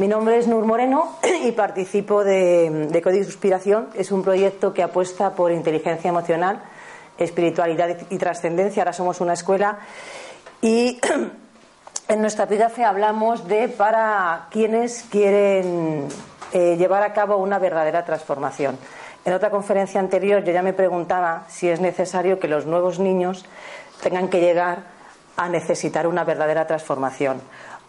Mi 0.00 0.08
nombre 0.08 0.38
es 0.38 0.46
Nur 0.46 0.64
Moreno 0.64 1.18
y 1.44 1.52
participo 1.52 2.24
de, 2.24 2.88
de 2.90 3.02
Código 3.02 3.22
Inspiración. 3.22 3.88
Es 3.92 4.10
un 4.10 4.22
proyecto 4.22 4.72
que 4.72 4.82
apuesta 4.82 5.34
por 5.34 5.52
inteligencia 5.52 6.08
emocional, 6.08 6.62
espiritualidad 7.18 7.98
y 8.08 8.16
trascendencia. 8.16 8.80
Ahora 8.80 8.94
somos 8.94 9.20
una 9.20 9.34
escuela 9.34 9.80
y 10.62 10.98
en 12.08 12.20
nuestra 12.22 12.46
fe 12.46 12.82
hablamos 12.82 13.46
de 13.46 13.68
para 13.68 14.46
quienes 14.50 15.02
quieren 15.02 16.08
eh, 16.54 16.76
llevar 16.78 17.02
a 17.02 17.12
cabo 17.12 17.36
una 17.36 17.58
verdadera 17.58 18.02
transformación. 18.02 18.78
En 19.26 19.34
otra 19.34 19.50
conferencia 19.50 20.00
anterior 20.00 20.42
yo 20.42 20.52
ya 20.54 20.62
me 20.62 20.72
preguntaba 20.72 21.44
si 21.48 21.68
es 21.68 21.78
necesario 21.78 22.38
que 22.38 22.48
los 22.48 22.64
nuevos 22.64 23.00
niños 23.00 23.44
tengan 24.02 24.28
que 24.28 24.40
llegar 24.40 24.98
a 25.36 25.50
necesitar 25.50 26.06
una 26.06 26.24
verdadera 26.24 26.66
transformación 26.66 27.42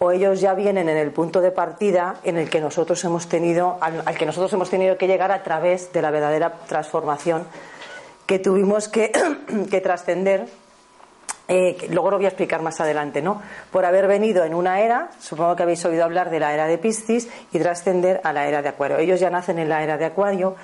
o 0.04 0.12
ellos 0.12 0.42
ya 0.42 0.56
vienen 0.56 0.90
en 0.90 0.98
el 0.98 1.12
punto 1.12 1.42
de 1.42 1.52
partida 1.52 2.16
en 2.24 2.36
el 2.36 2.50
que 2.50 2.60
nosotros 2.60 3.04
hemos 3.04 3.30
tenido 3.30 3.78
al, 3.82 4.04
que 4.18 4.26
nosotros 4.26 4.52
hemos 4.52 4.68
tenido 4.68 4.98
que 4.98 5.06
llegar 5.06 5.32
a 5.32 5.44
través 5.44 5.94
de 5.94 6.02
la 6.02 6.10
verdadera 6.10 6.54
transformación 6.68 7.46
que 8.26 8.40
tuvimos 8.40 8.88
que, 8.88 9.12
trascender 9.84 10.48
eh, 11.48 11.78
luego 11.92 12.10
lo 12.10 12.18
voy 12.18 12.26
a 12.26 12.30
explicar 12.30 12.64
más 12.64 12.82
adelante, 12.82 13.22
¿no? 13.22 13.44
Por 13.72 13.86
haber 13.86 14.08
venido 14.08 14.44
en 14.44 14.56
una 14.56 14.80
era, 14.80 15.12
supongo 15.20 15.56
que 15.56 15.64
habéis 15.64 15.86
oído 15.86 16.04
hablar 16.04 16.32
de 16.32 16.40
la 16.40 16.52
era 16.52 16.66
de 16.66 16.80
Piscis 16.80 17.30
y 17.52 17.60
trascender 17.60 18.22
a 18.24 18.34
la 18.34 18.48
era 18.48 18.64
de 18.64 18.70
Acuario. 18.70 18.98
Ellos 18.98 19.20
ya 19.20 19.30
nacen 19.30 19.60
en 19.60 19.70
la 19.70 19.84
era 19.84 19.98
de 19.98 20.06
Acuario 20.06 20.56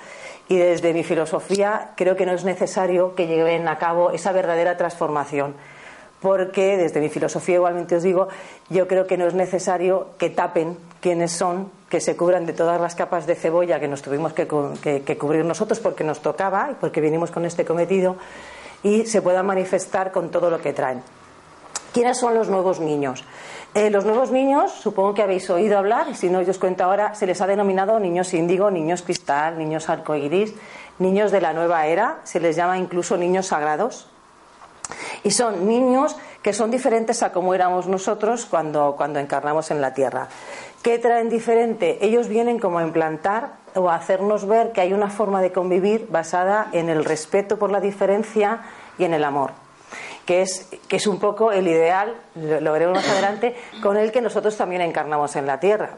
y 0.48 0.56
desde 0.56 0.92
mi 0.92 1.04
filosofía 1.04 1.90
creo 1.94 2.16
que 2.16 2.26
no 2.26 2.32
es 2.32 2.44
necesario 2.44 3.14
que 3.14 3.28
lleven 3.28 3.68
a 3.68 3.78
cabo 3.78 4.10
esa 4.10 4.32
verdadera 4.32 4.76
transformación 4.76 5.54
porque 6.20 6.76
desde 6.76 7.00
mi 7.00 7.08
filosofía 7.08 7.56
igualmente 7.56 7.96
os 7.96 8.02
digo, 8.02 8.28
yo 8.70 8.88
creo 8.88 9.06
que 9.06 9.16
no 9.16 9.26
es 9.26 9.34
necesario 9.34 10.08
que 10.18 10.30
tapen 10.30 10.76
quiénes 11.00 11.32
son, 11.32 11.70
que 11.88 12.00
se 12.00 12.16
cubran 12.16 12.46
de 12.46 12.52
todas 12.52 12.80
las 12.80 12.94
capas 12.94 13.26
de 13.26 13.34
cebolla 13.34 13.80
que 13.80 13.88
nos 13.88 14.02
tuvimos 14.02 14.32
que, 14.32 14.46
cubrir 14.46 15.44
nosotros 15.44 15.80
porque 15.80 16.04
nos 16.04 16.20
tocaba 16.20 16.70
y 16.72 16.74
porque 16.74 17.00
vinimos 17.00 17.30
con 17.30 17.44
este 17.44 17.64
cometido 17.64 18.16
y 18.82 19.06
se 19.06 19.22
puedan 19.22 19.46
manifestar 19.46 20.12
con 20.12 20.30
todo 20.30 20.50
lo 20.50 20.60
que 20.60 20.72
traen. 20.72 21.02
¿Quiénes 21.92 22.18
son 22.18 22.34
los 22.34 22.48
nuevos 22.48 22.80
niños? 22.80 23.24
Eh, 23.74 23.90
los 23.90 24.04
nuevos 24.04 24.30
niños, 24.30 24.72
supongo 24.72 25.14
que 25.14 25.22
habéis 25.22 25.48
oído 25.50 25.78
hablar, 25.78 26.14
si 26.14 26.28
no, 26.28 26.42
yo 26.42 26.50
os 26.50 26.58
cuento 26.58 26.84
ahora, 26.84 27.14
se 27.14 27.26
les 27.26 27.40
ha 27.40 27.46
denominado 27.46 27.98
niños 27.98 28.34
índigo, 28.34 28.70
niños 28.70 29.02
cristal, 29.02 29.58
niños 29.58 29.88
arcoiris, 29.88 30.54
niños 30.98 31.32
de 31.32 31.40
la 31.40 31.52
nueva 31.52 31.86
era, 31.86 32.18
se 32.24 32.40
les 32.40 32.56
llama 32.56 32.78
incluso 32.78 33.16
niños 33.16 33.46
sagrados. 33.46 34.08
Y 35.24 35.30
son 35.30 35.66
niños 35.66 36.16
que 36.42 36.52
son 36.52 36.70
diferentes 36.70 37.22
a 37.22 37.32
como 37.32 37.54
éramos 37.54 37.86
nosotros 37.86 38.46
cuando, 38.46 38.94
cuando 38.96 39.18
encarnamos 39.18 39.70
en 39.70 39.80
la 39.80 39.94
Tierra. 39.94 40.28
¿Qué 40.82 40.98
traen 40.98 41.28
diferente? 41.28 41.98
Ellos 42.00 42.28
vienen 42.28 42.58
como 42.58 42.78
a 42.78 42.82
implantar 42.82 43.52
o 43.74 43.90
a 43.90 43.96
hacernos 43.96 44.46
ver 44.46 44.72
que 44.72 44.80
hay 44.80 44.92
una 44.92 45.10
forma 45.10 45.42
de 45.42 45.52
convivir 45.52 46.06
basada 46.10 46.68
en 46.72 46.88
el 46.88 47.04
respeto 47.04 47.58
por 47.58 47.70
la 47.70 47.80
diferencia 47.80 48.62
y 48.98 49.04
en 49.04 49.14
el 49.14 49.24
amor. 49.24 49.50
Que 50.24 50.42
es, 50.42 50.68
que 50.88 50.96
es 50.96 51.06
un 51.06 51.18
poco 51.18 51.52
el 51.52 51.66
ideal, 51.66 52.14
lo 52.34 52.72
veremos 52.72 52.96
más 52.96 53.08
adelante, 53.08 53.56
con 53.82 53.96
el 53.96 54.12
que 54.12 54.20
nosotros 54.20 54.56
también 54.56 54.82
encarnamos 54.82 55.34
en 55.36 55.46
la 55.46 55.58
Tierra 55.58 55.96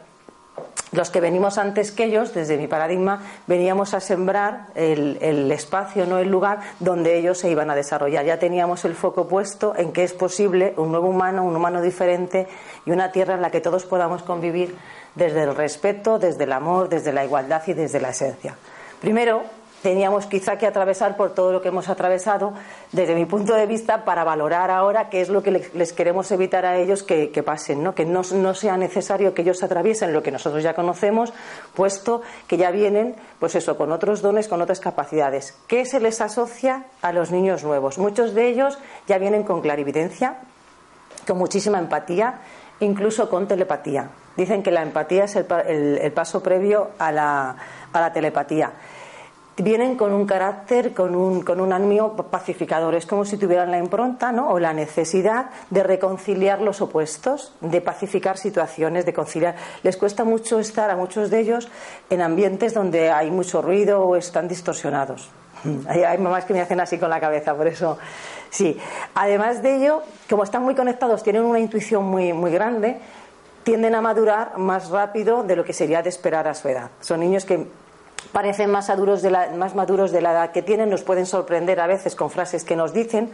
los 0.92 1.10
que 1.10 1.20
venimos 1.20 1.58
antes 1.58 1.92
que 1.92 2.04
ellos, 2.04 2.34
desde 2.34 2.56
mi 2.56 2.66
paradigma, 2.66 3.22
veníamos 3.46 3.94
a 3.94 4.00
sembrar 4.00 4.66
el, 4.74 5.50
espacio, 5.52 6.06
no 6.06 6.18
el 6.18 6.28
lugar 6.28 6.60
donde 6.80 7.16
ellos 7.16 7.38
se 7.38 7.50
iban 7.50 7.70
a 7.70 7.74
desarrollar. 7.74 8.24
Ya 8.24 8.38
teníamos 8.38 8.84
el 8.84 8.94
foco 8.94 9.28
puesto 9.28 9.74
en 9.76 9.92
que 9.92 10.02
es 10.02 10.12
posible 10.12 10.74
un 10.76 10.90
nuevo 10.90 11.08
humano, 11.08 11.44
un 11.44 11.54
humano 11.54 11.80
diferente 11.80 12.48
y 12.84 12.90
una 12.90 13.12
tierra 13.12 13.34
en 13.34 13.42
la 13.42 13.50
que 13.50 13.60
todos 13.60 13.84
podamos 13.84 14.22
convivir 14.22 14.76
desde 15.14 15.42
el 15.42 15.54
respeto, 15.54 16.18
desde 16.18 16.44
el 16.44 16.52
amor, 16.52 16.88
desde 16.88 17.12
la 17.12 17.24
igualdad 17.24 17.62
y 17.66 17.72
desde 17.72 18.00
la 18.00 18.10
esencia. 18.10 18.56
Primero, 19.00 19.42
teníamos 19.82 20.26
quizá 20.26 20.56
que 20.56 20.66
atravesar 20.66 21.16
por 21.16 21.34
todo 21.34 21.52
lo 21.52 21.62
que 21.62 21.68
hemos 21.68 21.88
atravesado, 21.88 22.52
desde 22.92 23.14
mi 23.14 23.24
punto 23.24 23.54
de 23.54 23.66
vista, 23.66 24.04
para 24.04 24.24
valorar 24.24 24.70
ahora 24.70 25.08
qué 25.08 25.20
es 25.20 25.28
lo 25.28 25.42
que 25.42 25.50
les 25.72 25.92
queremos 25.92 26.30
evitar 26.30 26.66
a 26.66 26.76
ellos 26.76 27.02
que, 27.02 27.42
pasen, 27.44 27.82
¿no? 27.82 27.94
que 27.94 28.04
no, 28.04 28.22
sea 28.54 28.76
necesario 28.76 29.34
que 29.34 29.42
ellos 29.42 29.62
atraviesen 29.62 30.12
lo 30.12 30.22
que 30.22 30.30
nosotros 30.30 30.62
ya 30.62 30.74
conocemos, 30.74 31.32
puesto 31.74 32.22
que 32.46 32.56
ya 32.56 32.70
vienen, 32.70 33.14
pues 33.38 33.54
eso, 33.54 33.76
con 33.76 33.92
otros 33.92 34.20
dones, 34.22 34.48
con 34.48 34.60
otras 34.60 34.80
capacidades. 34.80 35.56
¿Qué 35.66 35.84
se 35.86 36.00
les 36.00 36.20
asocia 36.20 36.84
a 37.02 37.12
los 37.12 37.30
niños 37.30 37.64
nuevos? 37.64 37.98
Muchos 37.98 38.34
de 38.34 38.48
ellos 38.48 38.78
ya 39.06 39.18
vienen 39.18 39.44
con 39.44 39.62
clarividencia, 39.62 40.38
con 41.26 41.38
muchísima 41.38 41.78
empatía, 41.78 42.40
incluso 42.80 43.30
con 43.30 43.46
telepatía. 43.46 44.10
Dicen 44.36 44.62
que 44.62 44.70
la 44.70 44.82
empatía 44.82 45.24
es 45.24 45.36
el, 45.36 46.12
paso 46.12 46.42
previo 46.42 46.90
a 46.98 47.12
la 47.12 48.12
telepatía 48.12 48.72
vienen 49.62 49.96
con 49.96 50.12
un 50.12 50.26
carácter, 50.26 50.92
con 50.94 51.14
un, 51.14 51.42
con 51.42 51.60
un 51.60 51.72
ánimo 51.72 52.14
pacificador. 52.14 52.94
Es 52.94 53.06
como 53.06 53.24
si 53.24 53.36
tuvieran 53.36 53.70
la 53.70 53.78
impronta 53.78 54.32
¿no? 54.32 54.50
o 54.50 54.58
la 54.58 54.72
necesidad 54.72 55.50
de 55.70 55.82
reconciliar 55.82 56.60
los 56.60 56.80
opuestos, 56.80 57.54
de 57.60 57.80
pacificar 57.80 58.38
situaciones, 58.38 59.06
de 59.06 59.12
conciliar. 59.12 59.56
Les 59.82 59.96
cuesta 59.96 60.24
mucho 60.24 60.58
estar 60.60 60.90
a 60.90 60.96
muchos 60.96 61.30
de 61.30 61.40
ellos 61.40 61.68
en 62.10 62.22
ambientes 62.22 62.74
donde 62.74 63.10
hay 63.10 63.30
mucho 63.30 63.62
ruido 63.62 64.02
o 64.02 64.16
están 64.16 64.48
distorsionados. 64.48 65.30
Hay, 65.88 66.18
mamás 66.18 66.44
que 66.44 66.54
me 66.54 66.60
hacen 66.60 66.80
así 66.80 66.98
con 66.98 67.10
la 67.10 67.20
cabeza, 67.20 67.54
por 67.54 67.66
eso 67.66 67.98
sí. 68.48 68.78
Además 69.14 69.62
de 69.62 69.76
ello, 69.76 70.02
como 70.28 70.44
están 70.44 70.62
muy 70.62 70.74
conectados, 70.74 71.22
tienen 71.22 71.42
una 71.42 71.58
intuición 71.58 72.04
muy, 72.04 72.32
muy 72.32 72.50
grande, 72.50 72.98
tienden 73.62 73.94
a 73.94 74.00
madurar 74.00 74.56
más 74.58 74.88
rápido 74.88 75.42
de 75.42 75.56
lo 75.56 75.64
que 75.64 75.72
sería 75.72 76.02
de 76.02 76.08
esperar 76.08 76.48
a 76.48 76.54
su 76.54 76.68
edad. 76.68 76.90
Son 77.00 77.20
niños 77.20 77.44
que 77.44 77.66
parecen 78.32 78.70
más 78.70 78.88
maduros, 78.88 79.22
de 79.22 79.30
la, 79.30 79.50
más 79.50 79.74
maduros 79.74 80.12
de 80.12 80.20
la 80.20 80.32
edad 80.32 80.52
que 80.52 80.62
tienen, 80.62 80.90
nos 80.90 81.02
pueden 81.02 81.26
sorprender 81.26 81.80
a 81.80 81.86
veces 81.86 82.14
con 82.14 82.30
frases 82.30 82.64
que 82.64 82.76
nos 82.76 82.92
dicen, 82.92 83.30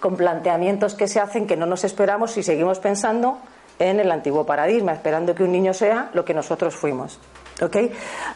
con 0.00 0.16
planteamientos 0.16 0.94
que 0.94 1.08
se 1.08 1.20
hacen 1.20 1.46
que 1.46 1.56
no 1.56 1.66
nos 1.66 1.84
esperamos 1.84 2.32
si 2.32 2.42
seguimos 2.42 2.78
pensando 2.78 3.38
en 3.78 4.00
el 4.00 4.10
antiguo 4.10 4.44
paradigma, 4.44 4.92
esperando 4.92 5.34
que 5.34 5.44
un 5.44 5.52
niño 5.52 5.72
sea 5.74 6.10
lo 6.12 6.24
que 6.24 6.34
nosotros 6.34 6.74
fuimos. 6.74 7.20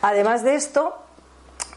Además 0.02 0.42
de 0.42 0.54
esto, 0.54 0.94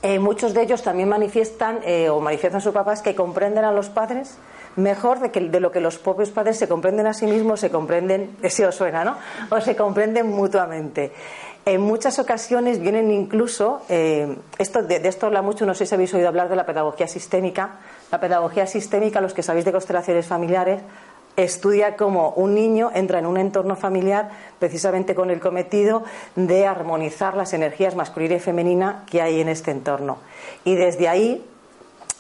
eh, 0.01 0.19
muchos 0.19 0.53
de 0.53 0.63
ellos 0.63 0.83
también 0.83 1.09
manifiestan 1.09 1.79
eh, 1.83 2.09
o 2.09 2.19
manifiestan 2.19 2.61
sus 2.61 2.73
papás 2.73 3.01
que 3.01 3.15
comprenden 3.15 3.65
a 3.65 3.71
los 3.71 3.89
padres 3.89 4.37
mejor 4.75 5.19
de, 5.19 5.31
que, 5.31 5.39
de 5.41 5.59
lo 5.59 5.71
que 5.71 5.79
los 5.79 5.97
propios 5.97 6.29
padres 6.29 6.57
se 6.57 6.67
comprenden 6.67 7.07
a 7.07 7.13
sí 7.13 7.25
mismos, 7.25 7.59
se 7.59 7.69
comprenden, 7.69 8.37
si 8.49 8.63
os 8.63 8.75
suena, 8.75 9.03
¿no? 9.03 9.17
O 9.49 9.61
se 9.61 9.75
comprenden 9.75 10.27
mutuamente. 10.27 11.11
En 11.65 11.81
muchas 11.81 12.19
ocasiones 12.19 12.79
vienen 12.79 13.09
incluso, 13.09 13.81
eh, 13.89 14.37
esto, 14.59 14.83
de, 14.83 14.97
esto 15.07 15.25
habla 15.25 15.41
mucho, 15.41 15.65
no 15.65 15.73
sé 15.73 15.87
si 15.87 15.95
habéis 15.95 16.13
oído 16.13 16.27
hablar 16.27 16.47
de 16.47 16.55
la 16.55 16.67
pedagogía 16.67 17.07
sistémica. 17.07 17.79
La 18.11 18.19
pedagogía 18.19 18.67
sistémica, 18.67 19.19
los 19.19 19.33
que 19.33 19.41
sabéis 19.41 19.65
de 19.65 19.71
constelaciones 19.71 20.27
familiares, 20.27 20.81
estudia 21.35 21.95
cómo 21.95 22.33
un 22.35 22.53
niño 22.53 22.91
entra 22.93 23.17
en 23.17 23.25
un 23.25 23.37
entorno 23.37 23.75
familiar 23.75 24.29
precisamente 24.59 25.15
con 25.15 25.31
el 25.31 25.39
cometido 25.39 26.03
de 26.35 26.67
armonizar 26.67 27.35
las 27.35 27.53
energías 27.53 27.95
masculina 27.95 28.35
y 28.35 28.39
femenina 28.39 29.03
que 29.09 29.23
hay 29.23 29.41
en 29.41 29.49
este 29.49 29.71
entorno. 29.71 30.19
Y 30.65 30.75
desde 30.75 31.07
ahí, 31.07 31.43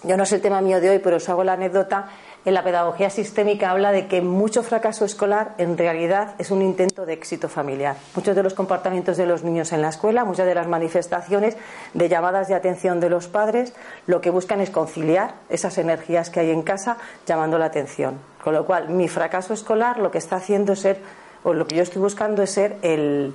yo 0.01 0.17
no 0.17 0.25
sé 0.25 0.37
el 0.37 0.41
tema 0.41 0.61
mío 0.61 0.81
de 0.81 0.89
hoy, 0.89 0.99
pero 0.99 1.17
os 1.17 1.29
hago 1.29 1.43
la 1.43 1.53
anécdota, 1.53 2.09
en 2.45 2.53
la 2.53 2.63
pedagogía 2.63 3.09
sistémica 3.09 3.71
habla 3.71 3.91
de 3.91 4.07
que 4.07 4.21
mucho 4.21 4.61
fracaso 4.61 5.03
escolar 5.03 5.55
en 5.57 5.77
realidad 5.77 6.35
es 6.37 6.51
un 6.51 6.61
intento 6.61 7.05
de 7.05 7.13
éxito 7.13 7.49
familiar. 7.49 7.97
Muchos 8.15 8.35
de 8.35 8.43
los 8.43 8.53
comportamientos 8.53 9.17
de 9.17 9.25
los 9.25 9.43
niños 9.43 9.73
en 9.73 9.81
la 9.81 9.89
escuela, 9.89 10.23
muchas 10.25 10.45
de 10.45 10.53
las 10.53 10.67
manifestaciones 10.67 11.57
de 11.95 12.07
llamadas 12.07 12.47
de 12.47 12.53
atención 12.53 12.99
de 12.99 13.09
los 13.09 13.27
padres, 13.27 13.73
lo 14.05 14.21
que 14.21 14.29
buscan 14.29 14.61
es 14.61 14.69
conciliar 14.69 15.33
esas 15.49 15.79
energías 15.79 16.29
que 16.29 16.39
hay 16.39 16.51
en 16.51 16.61
casa 16.61 16.97
llamando 17.25 17.57
la 17.57 17.65
atención. 17.65 18.19
Con 18.43 18.53
lo 18.53 18.65
cual, 18.67 18.89
mi 18.89 19.07
fracaso 19.07 19.53
escolar 19.53 19.97
lo 19.97 20.11
que 20.11 20.19
está 20.19 20.35
haciendo 20.35 20.73
es 20.73 20.79
ser, 20.79 20.99
o 21.43 21.53
lo 21.53 21.65
que 21.65 21.75
yo 21.75 21.81
estoy 21.81 22.01
buscando 22.01 22.43
es 22.43 22.51
ser 22.51 22.77
el, 22.83 23.33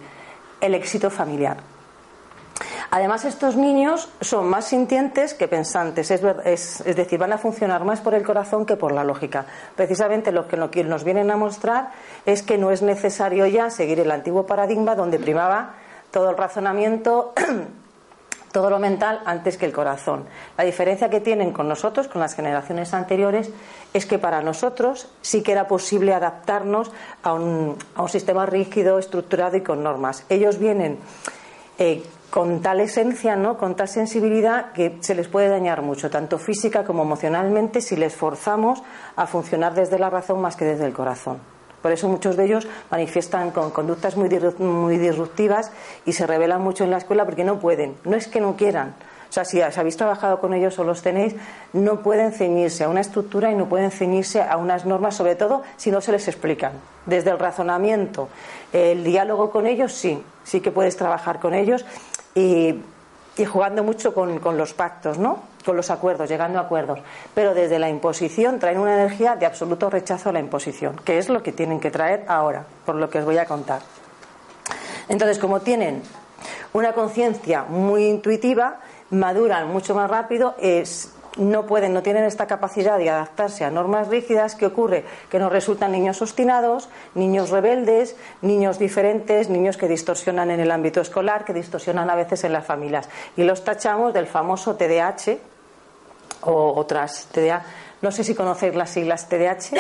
el 0.61 0.75
éxito 0.75 1.11
familiar. 1.11 1.57
Además, 2.91 3.25
estos 3.25 3.57
niños 3.57 4.09
son 4.21 4.49
más 4.49 4.67
sintientes 4.67 5.35
que 5.35 5.49
pensantes, 5.49 6.11
es, 6.11 6.85
decir, 6.85 7.19
van 7.19 7.33
a 7.33 7.39
funcionar 7.39 7.85
más 7.85 8.01
por 8.01 8.15
el 8.15 8.23
corazón 8.23 8.67
que 8.67 8.77
por 8.77 8.93
la 8.93 9.05
lógica. 9.05 9.47
Precisamente 9.77 10.33
lo 10.33 10.47
que 10.47 10.85
nos 10.85 11.05
vienen 11.05 11.31
a 11.31 11.37
mostrar 11.37 11.91
es 12.27 12.43
que 12.43 12.59
no 12.59 12.71
es 12.71 12.83
necesario 12.83 13.47
ya 13.47 13.71
seguir 13.71 14.01
el 14.01 14.11
antiguo 14.11 14.47
paradigma 14.47 14.95
donde 14.95 15.19
primaba 15.19 15.75
todo 16.11 16.31
el 16.31 16.37
razonamiento 16.37 17.33
todo 18.53 18.71
lo 18.71 18.79
mental 18.79 19.21
antes 19.25 19.57
que 19.57 19.67
el 19.67 19.73
corazón. 19.73 20.25
La 20.59 20.65
diferencia 20.65 21.09
que 21.09 21.21
tienen 21.21 21.53
con 21.53 21.69
nosotros, 21.69 22.09
con 22.09 22.21
las 22.21 22.35
generaciones 22.35 22.93
anteriores, 22.95 23.51
es 23.95 24.07
que 24.07 24.19
para 24.19 24.43
nosotros 24.43 25.09
sí 25.21 25.43
que 25.43 25.53
era 25.53 25.69
posible 25.69 26.15
adaptarnos 26.15 26.91
a 27.23 27.33
un, 27.35 27.77
sistema 28.09 28.47
rígido, 28.47 28.99
estructurado 28.99 29.57
y 29.57 29.63
con 29.63 29.83
normas. 29.83 30.25
Ellos 30.29 30.59
vienen 30.59 30.99
eh, 31.79 32.03
con 32.31 32.63
tal 32.63 32.81
esencia, 32.81 33.37
¿no? 33.37 33.59
con 33.59 33.75
tal 33.75 33.89
sensibilidad 33.89 34.73
que 34.73 34.97
se 35.01 35.15
les 35.15 35.29
puede 35.29 35.49
dañar 35.49 35.83
mucho, 35.83 36.11
tanto 36.11 36.39
física 36.39 36.85
como 36.85 37.03
emocionalmente, 37.03 37.81
si 37.81 37.97
les 37.97 38.15
forzamos 38.15 38.83
a 39.17 39.27
funcionar 39.27 39.75
desde 39.75 39.99
la 39.99 40.11
razón 40.11 40.41
más 40.41 40.57
que 40.57 40.65
desde 40.65 40.87
el 40.87 40.93
corazón. 40.93 41.39
Por 41.83 41.93
eso 41.93 42.09
muchos 42.09 42.37
de 42.37 42.45
ellos 42.45 42.69
manifiestan 42.91 43.51
con 43.51 43.71
conductas 43.71 44.17
muy, 44.17 44.29
muy 44.59 44.99
disruptivas 44.99 45.73
y 46.05 46.13
se 46.13 46.27
rebelan 46.27 46.61
mucho 46.61 46.85
en 46.85 46.91
la 46.91 46.99
escuela 46.99 47.25
porque 47.25 47.45
no 47.45 47.59
pueden. 47.59 47.97
No 48.05 48.17
es 48.17 48.29
que 48.29 48.41
no 48.41 48.55
quieran. 48.55 48.95
O 49.31 49.33
sea, 49.33 49.45
si 49.45 49.61
habéis 49.63 49.97
trabajado 49.97 50.41
con 50.41 50.53
ellos 50.55 50.77
o 50.81 50.85
los 50.85 51.03
tenéis, 51.03 51.37
no 51.73 52.03
pueden 52.03 52.33
ceñirse 52.33 52.83
a 52.83 52.89
una 52.89 53.01
estructura 53.01 53.53
y 53.53 53.55
no 53.55 53.69
pueden 53.69 53.93
ceñirse 53.93 54.43
a 54.43 54.57
unas 54.57 54.87
normas, 54.87 55.15
sobre 55.15 55.37
todo 55.37 55.63
si 55.77 55.93
no 55.93 56.01
se 56.01 56.11
les 56.11 56.27
explican. 56.27 56.73
Desde 57.07 57.31
el 57.31 57.39
razonamiento, 57.39 58.29
el 58.73 59.05
diálogo 59.05 59.51
con 59.53 59.69
ellos, 59.69 59.93
sí, 59.93 60.21
sí 60.43 60.61
que 60.61 60.73
puedes 60.73 60.97
trabajar 60.97 61.39
con 61.39 61.55
ellos 61.55 61.87
y, 62.35 62.83
jugando 63.47 63.83
mucho 63.83 64.13
con, 64.13 64.39
con 64.39 64.59
los 64.59 64.75
pactos, 64.75 65.19
¿no? 65.19 65.51
con 65.65 65.77
los 65.77 65.91
acuerdos, 65.91 66.29
llegando 66.29 66.59
a 66.59 66.63
acuerdos. 66.63 66.99
Pero 67.35 67.55
desde 67.55 67.79
la 67.79 67.89
imposición 67.89 68.59
traen 68.59 68.79
una 68.79 68.95
energía 68.95 69.37
de 69.37 69.47
absoluto 69.47 69.91
rechazo 69.91 70.31
a 70.31 70.33
la 70.33 70.41
imposición, 70.41 70.97
que 71.05 71.19
es 71.19 71.29
lo 71.29 71.43
que 71.43 71.53
tienen 71.53 71.81
que 71.81 71.91
traer 71.91 72.25
ahora, 72.29 72.65
por 72.85 72.97
lo 72.97 73.09
que 73.09 73.19
os 73.19 73.25
voy 73.25 73.39
a 73.39 73.47
contar. 73.47 73.81
Entonces, 75.09 75.39
como 75.39 75.61
tienen 75.61 76.03
una 76.73 76.93
conciencia 76.93 77.65
muy 77.65 78.07
intuitiva, 78.07 78.81
maduran 79.11 79.69
mucho 79.69 79.95
más 79.95 80.09
rápido, 80.09 80.55
es, 80.61 81.13
no 81.37 81.67
pueden, 81.67 81.95
no 81.95 82.03
tienen 82.03 82.25
esta 82.25 82.47
capacidad 82.47 82.99
de 82.99 83.11
adaptarse 83.11 83.65
a 83.65 83.71
normas 83.71 84.09
rígidas. 84.09 84.55
¿Qué 84.55 84.67
ocurre? 84.67 85.05
Que 85.31 85.39
nos 85.39 85.53
resultan 85.53 85.93
niños 85.93 86.21
obstinados, 86.23 86.89
niños 87.15 87.51
rebeldes, 87.51 88.17
niños 88.43 88.79
diferentes, 88.79 89.49
niños 89.49 89.77
que 89.77 89.89
distorsionan 89.89 90.51
en 90.51 90.61
el 90.61 90.71
ámbito 90.71 91.01
escolar, 91.01 91.45
que 91.45 91.53
distorsionan 91.53 92.11
a 92.11 92.17
veces 92.17 92.45
en 92.45 92.53
las 92.53 92.67
familias. 92.67 93.09
Y 93.37 93.45
los 93.45 93.65
tachamos 93.65 94.13
del 94.13 94.27
famoso 94.27 94.77
TDAH, 94.77 95.39
o 96.43 96.73
otras 96.75 97.29
TDA. 97.33 97.63
No 98.03 98.11
sé 98.11 98.25
si 98.25 98.35
conocéis 98.35 98.75
las 98.75 98.91
siglas 98.91 99.29
TDAH, 99.29 99.77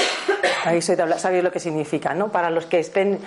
sabéis 1.17 1.45
lo 1.45 1.51
que 1.51 1.61
significa, 1.61 2.15
¿no? 2.15 2.29
Para 2.29 2.51
los 2.51 2.67
que 2.67 2.81
estén 2.81 3.19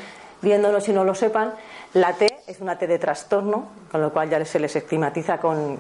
viéndolo 0.42 0.80
y 0.86 0.92
no 0.92 1.04
lo 1.04 1.16
sepan, 1.16 1.54
la 1.94 2.14
T 2.14 2.28
es 2.48 2.60
una 2.60 2.78
T 2.78 2.86
de 2.86 3.00
trastorno, 3.00 3.70
con 3.92 4.02
lo 4.02 4.12
cual 4.12 4.30
ya 4.30 4.44
se 4.46 4.60
les 4.60 4.76
estigmatiza 4.76 5.38
con, 5.40 5.80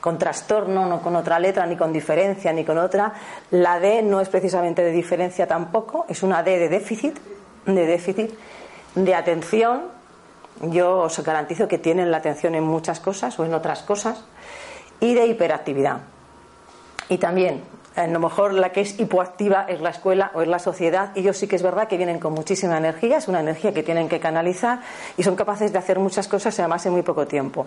con 0.00 0.18
trastorno, 0.18 0.86
no 0.86 1.02
con 1.02 1.16
otra 1.16 1.38
letra, 1.38 1.66
ni 1.66 1.76
con 1.76 1.92
diferencia, 1.92 2.52
ni 2.52 2.64
con 2.64 2.78
otra. 2.78 3.12
La 3.50 3.80
D 3.80 4.02
no 4.02 4.20
es 4.20 4.28
precisamente 4.28 4.82
de 4.82 4.92
diferencia 4.92 5.46
tampoco, 5.46 6.06
es 6.08 6.22
una 6.22 6.42
D 6.42 6.58
de 6.58 6.68
déficit, 6.68 7.18
de 7.66 7.86
déficit, 7.86 8.30
de 8.94 9.14
atención. 9.14 9.82
Yo 10.60 10.98
os 10.98 11.18
garantizo 11.22 11.68
que 11.68 11.78
tienen 11.78 12.10
la 12.10 12.16
atención 12.16 12.54
en 12.54 12.64
muchas 12.64 13.00
cosas 13.00 13.38
o 13.38 13.44
en 13.44 13.54
otras 13.54 13.82
cosas, 13.82 14.24
y 15.00 15.14
de 15.14 15.26
hiperactividad. 15.26 15.98
Y 17.08 17.18
también, 17.18 17.62
a 17.94 18.06
lo 18.06 18.18
mejor 18.20 18.52
la 18.52 18.70
que 18.70 18.80
es 18.80 18.98
hipoactiva 18.98 19.66
es 19.68 19.80
la 19.80 19.90
escuela 19.90 20.30
o 20.34 20.42
es 20.42 20.48
la 20.48 20.58
sociedad, 20.58 21.10
y 21.14 21.20
ellos 21.20 21.36
sí 21.36 21.46
que 21.46 21.56
es 21.56 21.62
verdad 21.62 21.88
que 21.88 21.96
vienen 21.96 22.18
con 22.18 22.32
muchísima 22.32 22.76
energía, 22.76 23.18
es 23.18 23.28
una 23.28 23.40
energía 23.40 23.72
que 23.72 23.82
tienen 23.82 24.08
que 24.08 24.20
canalizar 24.20 24.80
y 25.16 25.22
son 25.22 25.36
capaces 25.36 25.72
de 25.72 25.78
hacer 25.78 25.98
muchas 25.98 26.28
cosas 26.28 26.58
además 26.58 26.84
en 26.86 26.92
muy 26.92 27.02
poco 27.02 27.26
tiempo. 27.26 27.66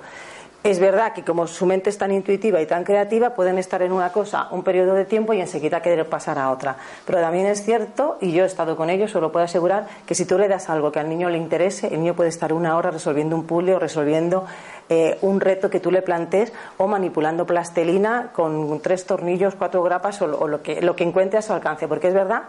Es 0.64 0.80
verdad 0.80 1.14
que 1.14 1.24
como 1.24 1.48
su 1.48 1.66
mente 1.66 1.90
es 1.90 1.98
tan 1.98 2.12
intuitiva 2.12 2.62
y 2.62 2.68
tan 2.68 2.84
creativa, 2.84 3.32
pueden 3.32 3.58
estar 3.58 3.82
en 3.82 3.92
una 3.92 4.12
cosa 4.12 4.48
un 4.52 4.62
periodo 4.64 4.94
de 4.94 5.06
tiempo 5.06 5.34
y 5.34 5.42
enseguida 5.42 5.82
querer 5.82 6.08
pasar 6.08 6.38
a 6.38 6.52
otra. 6.52 6.76
Pero 7.04 7.20
también 7.20 7.48
es 7.48 7.64
cierto, 7.64 8.20
y 8.22 8.32
yo 8.32 8.44
he 8.44 8.46
estado 8.46 8.76
con 8.78 8.92
ellos, 8.92 9.16
os 9.16 9.22
lo 9.24 9.32
puedo 9.32 9.44
asegurar, 9.44 9.88
que 10.06 10.14
si 10.14 10.24
tú 10.24 10.38
le 10.38 10.48
das 10.48 10.70
algo 10.70 10.92
que 10.92 11.00
al 11.00 11.10
niño 11.10 11.32
le 11.32 11.40
interese, 11.40 11.88
el 11.88 12.02
niño 12.02 12.14
puede 12.14 12.30
estar 12.30 12.54
una 12.54 12.78
hora 12.78 12.92
resolviendo 12.92 13.36
un 13.36 13.48
puzzle 13.48 13.74
o 13.74 13.80
resolviendo 13.80 14.46
eh, 14.88 15.18
un 15.24 15.42
reto 15.42 15.72
que 15.72 15.80
tú 15.80 15.90
le 15.90 16.04
plantees 16.04 16.54
o 16.78 16.86
manipulando 16.86 17.48
plastelina 17.48 18.30
con 18.32 18.82
tres 18.82 19.08
tornillos, 19.08 19.56
cuatro 19.56 19.82
grapas 19.82 20.22
o, 20.22 20.28
lo, 20.28 20.62
que, 20.62 20.80
lo 20.84 20.96
que 20.96 21.04
encuentre 21.04 21.40
a 21.40 21.42
su 21.42 21.54
alcance. 21.54 21.88
Porque 21.88 22.10
es 22.10 22.14
verdad 22.14 22.44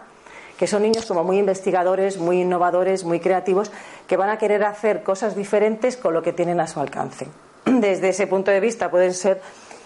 que 0.59 0.67
son 0.67 0.83
niños 0.83 1.07
como 1.07 1.23
muy 1.23 1.39
investigadores, 1.39 2.19
muy 2.19 2.41
innovadores, 2.41 3.05
muy 3.05 3.19
creativos, 3.19 3.71
que 4.05 4.17
van 4.17 4.29
a 4.29 4.37
querer 4.37 4.63
hacer 4.65 5.01
cosas 5.01 5.35
diferentes 5.35 5.97
con 5.97 6.13
lo 6.13 6.21
que 6.21 6.31
tienen 6.31 6.59
a 6.59 6.67
su 6.67 6.79
alcance 6.79 7.25
desde 7.65 8.09
ese 8.09 8.27
punto 8.27 8.51
de 8.51 8.59
vista 8.59 8.91
pueden 8.91 9.13
ser 9.13 9.41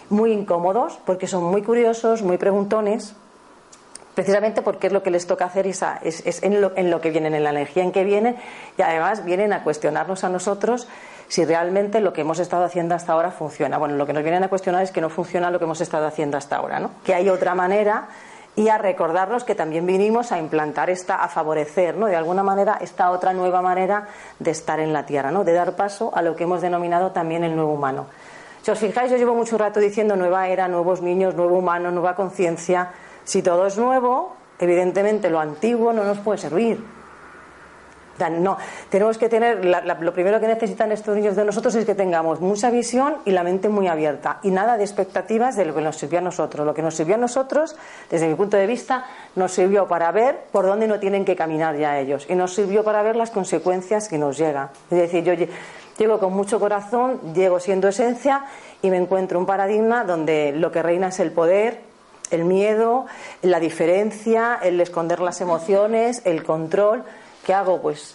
muy 0.10 0.32
incómodos 0.32 1.00
porque 1.06 1.28
son 1.28 1.44
muy 1.44 1.62
curiosos, 1.62 2.22
muy 2.22 2.38
preguntones, 2.38 3.16
precisamente 4.16 4.62
porque 4.62 4.88
es 4.88 4.94
lo 4.94 5.04
que 5.04 5.12
les 5.12 5.28
toca 5.28 5.46
hacer 5.46 5.68
es, 5.68 5.84
es, 6.04 6.42
en, 6.42 6.60
lo, 6.60 6.72
en, 6.76 6.90
lo, 6.90 7.02
que 7.02 7.12
vienen, 7.12 7.36
en 7.36 7.44
la 7.44 7.52
energía 7.52 7.84
en 7.84 7.92
que 7.92 8.04
vienen 8.04 8.36
y 8.78 8.82
además 8.82 9.24
vienen 9.26 9.54
a 9.54 9.64
cuestionarnos 9.64 10.24
a 10.24 10.30
nosotros 10.30 10.88
si 11.28 11.46
realmente 11.46 12.00
lo 12.00 12.14
que 12.14 12.22
hemos 12.22 12.40
estado 12.40 12.64
haciendo 12.64 12.96
hasta 12.96 13.14
ahora 13.14 13.32
funciona. 13.32 13.78
Bueno, 13.78 13.96
lo 13.96 14.08
que 14.08 14.14
nos 14.14 14.24
vienen 14.24 14.44
a 14.44 14.48
cuestionar 14.48 14.82
es 14.82 14.92
que 14.92 15.02
no 15.02 15.10
funciona 15.10 15.52
lo 15.52 15.60
que 15.60 15.66
hemos 15.66 15.82
estado 15.82 16.08
haciendo 16.08 16.38
hasta 16.38 16.56
ahora, 16.56 16.80
¿no? 16.80 16.92
Que 17.04 17.14
hay 17.14 17.30
otra 17.30 17.54
manera 17.54 18.08
y 18.58 18.70
a 18.70 18.80
recordarnos 18.80 19.44
que 19.44 19.54
también 19.54 19.86
vinimos 19.86 20.32
a 20.32 20.40
implantar 20.40 20.90
esta, 20.90 21.24
a 21.24 21.30
favorecer, 21.30 21.96
¿no? 21.96 22.08
De 22.08 22.16
alguna 22.16 22.42
manera, 22.42 22.80
esta 22.82 23.12
otra 23.12 23.32
nueva 23.32 23.62
manera 23.62 24.08
de 24.40 24.50
estar 24.50 24.80
en 24.80 24.92
la 24.94 25.06
Tierra, 25.06 25.30
¿no? 25.30 25.44
De 25.44 25.54
dar 25.54 25.76
paso 25.76 26.10
a 26.14 26.24
lo 26.24 26.36
que 26.36 26.46
hemos 26.46 26.64
denominado 26.64 27.12
también 27.12 27.44
el 27.44 27.56
nuevo 27.56 27.74
humano. 27.74 28.08
Si 28.64 28.72
os 28.72 28.80
fijáis, 28.80 29.12
yo 29.12 29.18
llevo 29.18 29.36
mucho 29.36 29.60
rato 29.60 29.80
diciendo 29.80 30.16
nueva 30.16 30.48
era, 30.48 30.68
nuevos 30.68 31.04
niños, 31.04 31.36
nuevo 31.36 31.56
humano, 31.56 31.92
nueva 31.92 32.16
conciencia. 32.16 32.90
Si 33.24 33.44
todo 33.44 33.68
es 33.68 33.78
nuevo, 33.78 34.36
evidentemente 34.58 35.30
lo 35.30 35.40
antiguo 35.40 35.94
no 35.94 36.04
nos 36.04 36.18
puede 36.18 36.40
servir. 36.40 36.97
No, 38.40 38.58
tenemos 38.90 39.18
que 39.18 39.30
tener, 39.30 39.64
lo 39.66 40.14
primero 40.14 40.40
que 40.40 40.48
necesitan 40.48 40.92
estos 40.92 41.16
niños 41.16 41.36
de 41.36 41.46
nosotros 41.46 41.76
es 41.76 41.86
que 41.86 41.96
tengamos 41.96 42.42
mucha 42.42 42.70
visión 42.70 43.18
y 43.26 43.32
la 43.32 43.44
mente 43.44 43.70
muy 43.70 43.88
abierta 43.88 44.40
y 44.44 44.52
nada 44.52 44.78
de 44.78 44.84
expectativas 44.84 45.56
de 45.56 45.66
lo 45.66 45.76
que 45.76 45.82
nos 45.82 45.98
sirvió 45.98 46.20
a 46.20 46.22
nosotros. 46.22 46.66
Lo 46.66 46.74
que 46.74 46.82
nos 46.82 46.96
sirvió 46.96 47.16
a 47.16 47.20
nosotros, 47.20 47.76
desde 48.10 48.28
mi 48.28 48.36
punto 48.36 48.58
de 48.58 48.66
vista, 48.66 49.06
nos 49.36 49.52
sirvió 49.52 49.88
para 49.88 50.12
ver 50.12 50.46
por 50.52 50.66
dónde 50.66 50.88
no 50.88 51.00
tienen 51.00 51.26
que 51.26 51.36
caminar 51.36 51.78
ya 51.78 52.00
ellos 52.00 52.26
y 52.30 52.36
nos 52.36 52.54
sirvió 52.54 52.84
para 52.84 53.02
ver 53.04 53.16
las 53.16 53.32
consecuencias 53.32 54.08
que 54.08 54.18
nos 54.18 54.38
llegan. 54.38 54.70
Es 54.90 54.98
decir, 54.98 55.24
yo 55.24 55.34
llego 55.98 56.20
con 56.20 56.34
mucho 56.34 56.60
corazón, 56.60 57.34
llego 57.34 57.60
siendo 57.60 57.88
esencia 57.88 58.46
y 58.82 58.90
me 58.90 58.98
encuentro 58.98 59.40
un 59.40 59.46
paradigma 59.46 60.04
donde 60.04 60.54
lo 60.54 60.72
que 60.72 60.82
reina 60.82 61.10
es 61.10 61.20
el 61.20 61.32
poder, 61.32 61.82
el 62.32 62.46
miedo, 62.46 63.06
la 63.42 63.60
diferencia, 63.60 64.60
el 64.62 64.80
esconder 64.82 65.20
las 65.20 65.42
emociones, 65.42 66.22
el 66.26 66.44
control. 66.44 67.04
¿Qué 67.48 67.54
hago? 67.54 67.82
Pues 67.82 68.14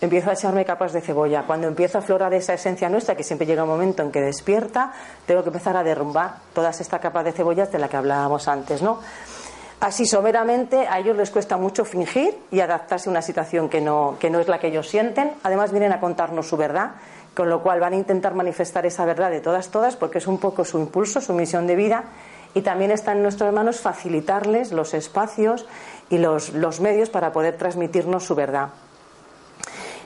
empiezo 0.00 0.30
a 0.30 0.34
echarme 0.34 0.64
capas 0.64 0.92
de 0.92 1.00
cebolla. 1.00 1.42
Cuando 1.42 1.66
empiezo 1.66 1.98
a 1.98 2.00
aflorar 2.00 2.32
esa 2.32 2.54
esencia 2.54 2.88
nuestra, 2.88 3.16
que 3.16 3.24
siempre 3.24 3.44
llega 3.44 3.64
un 3.64 3.68
momento 3.68 4.04
en 4.04 4.12
que 4.12 4.20
despierta, 4.20 4.92
tengo 5.26 5.42
que 5.42 5.48
empezar 5.48 5.76
a 5.76 5.82
derrumbar 5.82 6.36
todas 6.54 6.80
estas 6.80 7.00
capas 7.00 7.24
de 7.24 7.32
cebollas 7.32 7.72
de 7.72 7.80
las 7.80 7.90
que 7.90 7.96
hablábamos 7.96 8.46
antes, 8.46 8.80
¿no? 8.80 9.00
Así 9.80 10.06
someramente 10.06 10.86
a 10.86 11.00
ellos 11.00 11.16
les 11.16 11.28
cuesta 11.30 11.56
mucho 11.56 11.84
fingir 11.84 12.38
y 12.52 12.60
adaptarse 12.60 13.08
a 13.08 13.10
una 13.10 13.22
situación 13.22 13.68
que 13.68 13.80
no, 13.80 14.16
que 14.20 14.30
no 14.30 14.38
es 14.38 14.46
la 14.46 14.60
que 14.60 14.68
ellos 14.68 14.88
sienten. 14.88 15.32
Además 15.42 15.72
vienen 15.72 15.92
a 15.92 15.98
contarnos 15.98 16.48
su 16.48 16.56
verdad, 16.56 16.92
con 17.34 17.50
lo 17.50 17.64
cual 17.64 17.80
van 17.80 17.94
a 17.94 17.96
intentar 17.96 18.34
manifestar 18.34 18.86
esa 18.86 19.04
verdad 19.04 19.32
de 19.32 19.40
todas, 19.40 19.70
todas, 19.70 19.96
porque 19.96 20.18
es 20.18 20.28
un 20.28 20.38
poco 20.38 20.64
su 20.64 20.78
impulso, 20.78 21.20
su 21.20 21.32
misión 21.32 21.66
de 21.66 21.74
vida. 21.74 22.04
Y 22.54 22.62
también 22.62 22.92
está 22.92 23.12
en 23.12 23.22
nuestras 23.22 23.52
manos 23.52 23.80
facilitarles 23.80 24.72
los 24.72 24.94
espacios 24.94 25.66
y 26.10 26.18
los, 26.18 26.50
los 26.54 26.80
medios 26.80 27.10
para 27.10 27.32
poder 27.32 27.56
transmitirnos 27.56 28.24
su 28.24 28.34
verdad. 28.34 28.70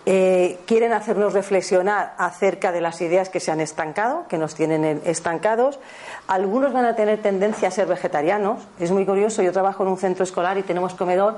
Eh, 0.04 0.59
quieren 0.66 0.92
hacernos 0.92 1.32
reflexionar 1.32 2.14
acerca 2.18 2.73
de 2.73 2.80
las 2.80 3.00
ideas 3.00 3.28
que 3.28 3.38
se 3.38 3.52
han 3.52 3.61
estancado, 3.61 4.26
que 4.28 4.37
nos 4.37 4.54
tienen 4.56 5.00
estancados. 5.04 5.78
Algunos 6.26 6.73
van 6.73 6.87
a 6.87 6.97
tener 6.97 7.23
tendencia 7.23 7.68
a 7.68 7.71
ser 7.71 7.87
vegetarianos. 7.87 8.61
Es 8.80 8.90
muy 8.90 9.06
curioso, 9.06 9.42
yo 9.42 9.52
trabajo 9.52 9.85
en 9.85 9.90
un 9.90 9.99
centro 9.99 10.25
escolar 10.25 10.59
y 10.59 10.62
tenemos 10.62 10.94
comedor. 10.94 11.37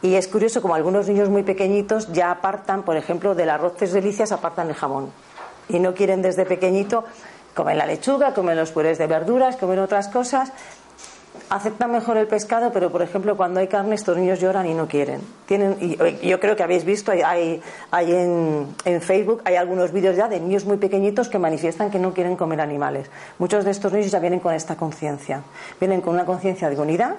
Y 0.00 0.14
es 0.14 0.26
curioso 0.26 0.62
como 0.62 0.74
algunos 0.74 1.08
niños 1.08 1.28
muy 1.28 1.42
pequeñitos 1.42 2.12
ya 2.12 2.30
apartan, 2.30 2.82
por 2.82 2.96
ejemplo, 2.96 3.34
del 3.34 3.50
arroz 3.50 3.76
tres 3.76 3.92
delicias, 3.92 4.32
apartan 4.32 4.68
el 4.68 4.74
jamón. 4.74 5.10
Y 5.68 5.78
no 5.78 5.94
quieren 5.94 6.22
desde 6.22 6.46
pequeñito 6.46 7.04
comer 7.54 7.76
la 7.76 7.86
lechuga, 7.86 8.32
comer 8.32 8.56
los 8.56 8.70
purés 8.70 8.96
de 8.98 9.06
verduras, 9.06 9.56
comer 9.56 9.80
otras 9.80 10.08
cosas 10.08 10.52
aceptan 11.50 11.92
mejor 11.92 12.16
el 12.16 12.26
pescado, 12.26 12.72
pero 12.72 12.90
por 12.90 13.02
ejemplo 13.02 13.36
cuando 13.36 13.60
hay 13.60 13.68
carne 13.68 13.94
estos 13.94 14.16
niños 14.16 14.40
lloran 14.40 14.66
y 14.66 14.74
no 14.74 14.88
quieren. 14.88 15.20
Tienen, 15.46 15.76
y 15.80 16.28
yo 16.28 16.40
creo 16.40 16.56
que 16.56 16.62
habéis 16.62 16.84
visto, 16.84 17.12
hay, 17.12 17.60
hay 17.90 18.12
en, 18.12 18.74
en, 18.84 19.00
Facebook, 19.00 19.42
hay 19.44 19.56
algunos 19.56 19.92
vídeos 19.92 20.16
ya 20.16 20.28
de 20.28 20.40
niños 20.40 20.64
muy 20.64 20.76
pequeñitos 20.76 21.28
que 21.28 21.38
manifiestan 21.38 21.90
que 21.90 21.98
no 21.98 22.12
quieren 22.12 22.36
comer 22.36 22.60
animales. 22.60 23.10
Muchos 23.38 23.64
de 23.64 23.70
estos 23.70 23.92
niños 23.92 24.10
ya 24.10 24.18
vienen 24.18 24.40
con 24.40 24.54
esta 24.54 24.76
conciencia. 24.76 25.42
Vienen 25.78 26.00
con 26.00 26.14
una 26.14 26.24
conciencia 26.24 26.68
de 26.68 26.80
unidad, 26.80 27.16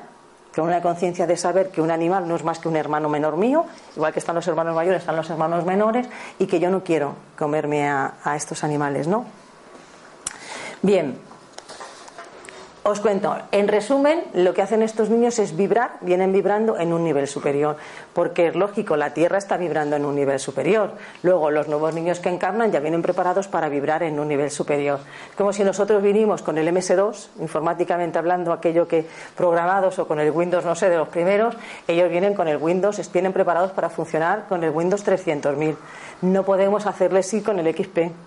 con 0.55 0.65
una 0.65 0.81
conciencia 0.81 1.27
de 1.27 1.37
saber 1.37 1.69
que 1.69 1.81
un 1.81 1.91
animal 1.91 2.27
no 2.27 2.35
es 2.35 2.43
más 2.43 2.59
que 2.59 2.67
un 2.67 2.75
hermano 2.75 3.09
menor 3.09 3.37
mío, 3.37 3.65
igual 3.95 4.11
que 4.11 4.19
están 4.19 4.35
los 4.35 4.47
hermanos 4.47 4.75
mayores, 4.75 5.01
están 5.01 5.15
los 5.15 5.29
hermanos 5.29 5.65
menores, 5.65 6.07
y 6.39 6.47
que 6.47 6.59
yo 6.59 6.69
no 6.69 6.83
quiero 6.83 7.15
comerme 7.37 7.87
a, 7.87 8.15
a 8.23 8.35
estos 8.35 8.63
animales, 8.63 9.07
¿no? 9.07 9.25
Bien, 10.81 11.17
os 12.87 13.01
cuento, 13.01 13.35
en 13.51 13.67
resumen, 13.67 14.23
lo 14.33 14.53
que 14.53 14.61
hacen 14.61 14.81
estos 14.81 15.09
niños 15.09 15.39
es 15.39 15.57
vibrar, 15.57 15.97
vienen 15.99 16.31
vibrando 16.31 16.79
en 16.79 16.93
un 16.93 17.03
nivel 17.03 17.27
superior, 17.27 17.75
porque 18.13 18.47
es 18.47 18.55
lógico, 18.55 18.95
la 18.95 19.13
Tierra 19.13 19.37
está 19.37 19.57
vibrando 19.57 19.97
en 19.97 20.05
un 20.05 20.15
nivel 20.15 20.39
superior. 20.39 20.93
Luego, 21.21 21.51
los 21.51 21.67
nuevos 21.67 21.93
niños 21.93 22.21
que 22.21 22.29
encarnan 22.29 22.71
ya 22.71 22.79
vienen 22.79 23.01
preparados 23.01 23.49
para 23.49 23.67
vibrar 23.67 24.03
en 24.03 24.17
un 24.21 24.29
nivel 24.29 24.51
superior. 24.51 24.99
Como 25.37 25.51
si 25.51 25.65
nosotros 25.65 26.01
vinimos 26.01 26.41
con 26.41 26.57
el 26.57 26.69
MS2, 26.69 27.27
informáticamente 27.41 28.19
hablando, 28.19 28.53
aquello 28.53 28.87
que 28.87 29.05
programados 29.35 29.99
o 29.99 30.07
con 30.07 30.21
el 30.21 30.31
Windows, 30.31 30.63
no 30.63 30.75
sé, 30.75 30.89
de 30.89 30.95
los 30.95 31.09
primeros, 31.09 31.57
ellos 31.89 32.09
vienen 32.09 32.35
con 32.35 32.47
el 32.47 32.55
Windows, 32.55 33.11
vienen 33.11 33.33
preparados 33.33 33.71
para 33.71 33.89
funcionar 33.89 34.45
con 34.47 34.63
el 34.63 34.69
Windows 34.69 35.05
300.000. 35.05 35.75
No 36.21 36.43
podemos 36.43 36.85
hacerles 36.85 37.27
sí 37.27 37.41
con 37.41 37.59
el 37.59 37.75
XP 37.75 38.26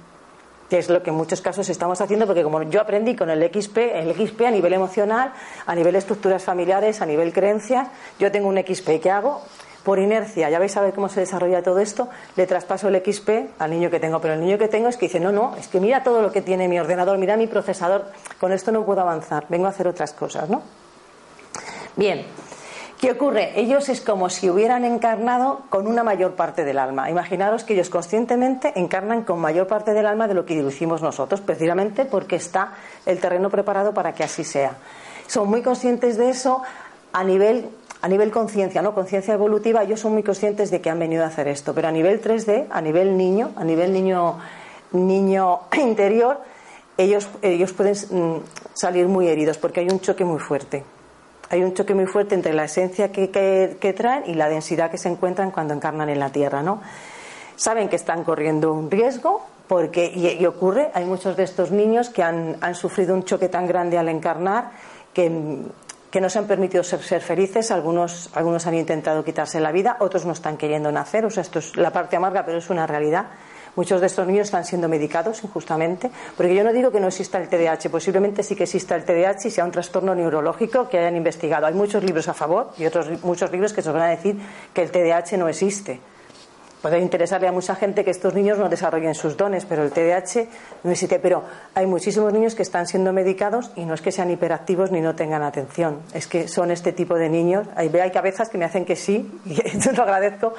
que 0.71 0.79
es 0.79 0.89
lo 0.89 1.03
que 1.03 1.11
en 1.11 1.17
muchos 1.17 1.41
casos 1.41 1.69
estamos 1.69 2.01
haciendo, 2.01 2.27
porque 2.27 2.45
como 2.45 2.63
yo 2.63 2.81
aprendí 2.81 3.17
con 3.17 3.29
el 3.29 3.43
XP, 3.43 3.77
el 3.77 4.15
XP 4.15 4.43
a 4.43 4.51
nivel 4.53 4.73
emocional, 4.73 5.33
a 5.67 5.75
nivel 5.75 5.97
estructuras 5.97 6.45
familiares, 6.45 7.03
a 7.03 7.07
nivel 7.07 7.33
creencias, 7.33 7.89
yo 8.21 8.31
tengo 8.31 8.49
un 8.49 8.57
XP 8.57 9.01
que 9.03 9.11
hago 9.11 9.43
por 9.83 9.99
inercia, 9.99 10.49
ya 10.49 10.59
vais 10.59 10.77
a 10.77 10.81
ver 10.83 10.95
cómo 10.95 11.09
se 11.09 11.21
desarrolla 11.21 11.63
todo 11.63 11.81
esto, 11.81 12.09
le 12.37 12.47
traspaso 12.47 12.89
el 12.89 13.03
XP 13.03 13.59
al 13.59 13.71
niño 13.71 13.91
que 13.91 13.99
tengo, 13.99 14.21
pero 14.21 14.35
el 14.35 14.41
niño 14.41 14.59
que 14.59 14.69
tengo 14.69 14.89
es 14.89 14.97
que 14.97 15.07
dice, 15.07 15.19
no, 15.19 15.33
no, 15.33 15.57
es 15.57 15.67
que 15.69 15.81
mira 15.81 16.05
todo 16.05 16.23
lo 16.23 16.31
que 16.31 16.41
tiene 16.41 16.69
mi 16.69 16.79
ordenador, 16.79 17.19
mira 17.19 17.37
mi 17.37 17.49
procesador, 17.49 18.05
con 18.39 18.53
esto 18.53 18.71
no 18.71 18.85
puedo 18.85 19.01
avanzar, 19.01 19.47
vengo 19.49 19.67
a 19.67 19.71
hacer 19.71 19.89
otras 19.89 20.13
cosas, 20.13 20.49
¿no? 20.49 20.63
Bien, 21.97 22.25
¿Qué 23.01 23.13
ocurre? 23.13 23.59
Ellos 23.59 23.89
es 23.89 24.03
como 24.03 24.29
si 24.29 24.51
hubieran 24.51 24.85
encarnado 24.85 25.63
con 25.71 25.87
una 25.87 26.05
mayor 26.05 26.35
parte 26.35 26.67
del 26.67 26.79
alma. 26.79 27.09
Imaginaros 27.09 27.65
que 27.65 27.73
ellos 27.73 27.89
conscientemente 27.89 28.79
encarnan 28.79 29.23
con 29.23 29.41
mayor 29.41 29.67
parte 29.67 29.95
del 29.95 30.05
alma 30.05 30.29
de 30.29 30.35
lo 30.35 30.45
que 30.45 30.53
hicimos 30.53 31.01
nosotros, 31.01 31.41
precisamente 31.41 32.05
porque 32.05 32.37
está 32.37 32.75
el 33.07 33.19
terreno 33.19 33.49
preparado 33.49 33.95
para 33.95 34.13
que 34.13 34.23
así 34.23 34.45
sea. 34.45 34.73
Son 35.29 35.49
muy 35.49 35.63
conscientes 35.63 36.19
de 36.19 36.29
eso 36.29 36.63
a 37.15 37.25
nivel 37.25 37.71
a 38.03 38.09
nivel 38.09 38.31
conciencia, 38.31 38.83
¿no? 38.83 38.95
Conciencia 38.95 39.33
evolutiva, 39.33 39.83
ellos 39.83 40.01
son 40.01 40.13
muy 40.13 40.23
conscientes 40.23 40.71
de 40.71 40.83
que 40.83 40.91
han 40.91 40.99
venido 40.99 41.25
a 41.25 41.29
hacer 41.29 41.49
esto, 41.49 41.75
pero 41.75 41.89
a 41.89 41.93
nivel 41.93 42.21
3D, 42.21 42.67
a 42.71 42.83
nivel 42.83 43.17
niño, 43.17 43.53
a 43.57 43.65
nivel 43.65 43.95
niño 43.95 44.37
niño 44.93 45.61
interior, 45.79 46.39
ellos 46.99 47.31
ellos 47.41 47.73
pueden 47.73 47.95
mm, 47.95 48.43
salir 48.75 49.09
muy 49.09 49.27
heridos 49.29 49.57
porque 49.57 49.81
hay 49.81 49.89
un 49.89 50.01
choque 50.01 50.27
muy 50.27 50.39
fuerte 50.39 50.85
hay 51.51 51.65
un 51.65 51.75
choque 51.75 51.95
muy 51.95 52.07
fuerte 52.07 52.37
entre 52.37 52.55
la 52.55 52.65
esencia 52.65 53.11
que, 53.11 53.27
traen 53.97 54.23
y 54.27 54.35
la 54.35 54.49
densidad 54.49 54.91
que 54.91 54.99
se 54.99 55.09
encuentran 55.09 55.51
cuando 55.51 55.75
encarnan 55.75 56.09
en 56.09 56.21
la 56.21 56.31
Tierra, 56.31 56.63
¿no? 56.63 56.81
Saben 57.57 57.89
que 57.89 57.97
están 57.97 58.23
corriendo 58.23 58.73
un 58.73 58.91
riesgo 58.91 59.45
porque, 59.67 60.11
y, 60.15 60.47
ocurre, 60.47 60.91
hay 60.95 61.05
muchos 61.05 61.37
de 61.37 61.43
estos 61.43 61.73
niños 61.73 62.09
que 62.09 62.23
han, 62.23 62.57
sufrido 62.75 63.15
un 63.15 63.25
choque 63.25 63.49
tan 63.49 63.67
grande 63.67 63.99
al 63.99 64.09
encarnar 64.09 64.71
que, 65.13 65.59
que 66.11 66.21
no 66.21 66.31
se 66.31 66.39
han 66.39 66.47
permitido 66.47 66.85
ser, 66.85 67.03
ser, 67.03 67.21
felices, 67.21 67.73
algunos, 67.73 68.31
algunos 68.35 68.67
han 68.69 68.75
intentado 68.75 69.25
quitarse 69.25 69.61
la 69.61 69.73
vida, 69.73 69.97
otros 69.99 70.25
no 70.25 70.33
están 70.33 70.57
queriendo 70.57 70.93
nacer, 70.93 71.25
o 71.25 71.31
sea, 71.31 71.43
esto 71.43 71.59
es 71.59 71.77
la 71.77 71.91
parte 71.91 72.17
amarga, 72.17 72.45
pero 72.45 72.59
es 72.59 72.71
una 72.71 72.87
realidad. 72.87 73.27
Muchos 73.77 74.01
de 74.01 74.07
estos 74.07 74.27
niños 74.27 74.49
están 74.49 74.65
siendo 74.65 74.89
medicados 74.89 75.43
injustamente, 75.45 76.11
porque 76.37 76.55
yo 76.55 76.65
no 76.65 76.73
digo 76.73 76.91
que 76.91 77.01
no 77.01 77.09
exista 77.09 77.39
el 77.39 77.49
TDAH, 77.49 77.89
posiblemente 77.91 78.43
sí 78.43 78.57
que 78.57 78.65
exista 78.65 78.97
el 78.97 79.05
TDAH 79.05 79.47
y 79.49 79.51
sea 79.51 79.65
un 79.65 79.71
trastorno 79.71 80.15
neurológico 80.15 80.89
que 80.89 80.99
hayan 80.99 81.17
investigado. 81.17 81.67
Hay 81.67 81.75
muchos 81.75 82.03
libros 82.03 82.29
a 82.29 82.35
favor 82.35 82.71
y 82.79 82.87
otros 82.87 83.23
muchos 83.23 83.51
libros 83.53 83.73
que 83.73 83.83
se 83.83 83.91
van 83.91 84.03
a 84.03 84.09
decir 84.09 84.37
que 84.75 84.83
el 84.83 84.91
TDAH 84.91 85.37
no 85.39 85.49
existe. 85.49 86.01
Puede 86.83 86.99
interesarle 86.99 87.47
a 87.47 87.53
mucha 87.53 87.75
gente 87.75 88.05
que 88.05 88.11
estos 88.11 88.33
niños 88.33 88.59
no 88.59 88.71
desarrollen 88.71 89.15
sus 89.15 89.37
dones, 89.37 89.67
pero 89.67 89.83
el 89.83 89.91
TDAH 89.91 90.49
no 90.83 90.91
existe. 90.91 91.19
Pero 91.19 91.45
hay 91.75 91.87
muchísimos 91.87 92.33
niños 92.33 92.55
que 92.55 92.63
están 92.63 92.87
siendo 92.87 93.13
medicados 93.13 93.71
y 93.77 93.85
no 93.85 93.93
es 93.93 94.01
que 94.01 94.11
sean 94.11 94.31
hiperactivos 94.31 94.91
ni 94.91 95.03
no 95.03 95.15
tengan 95.15 95.43
atención. 95.43 96.01
Es 96.15 96.27
que 96.27 96.49
son 96.49 96.71
este 96.71 96.93
tipo 96.93 97.17
de 97.17 97.29
niños. 97.29 97.67
Hay, 97.77 97.95
hay 97.95 98.11
cabezas 98.11 98.49
que 98.49 98.57
me 98.57 98.65
hacen 98.65 98.87
que 98.87 98.97
sí, 98.97 99.31
y 99.45 99.57
lo 99.95 100.03
agradezco, 100.03 100.55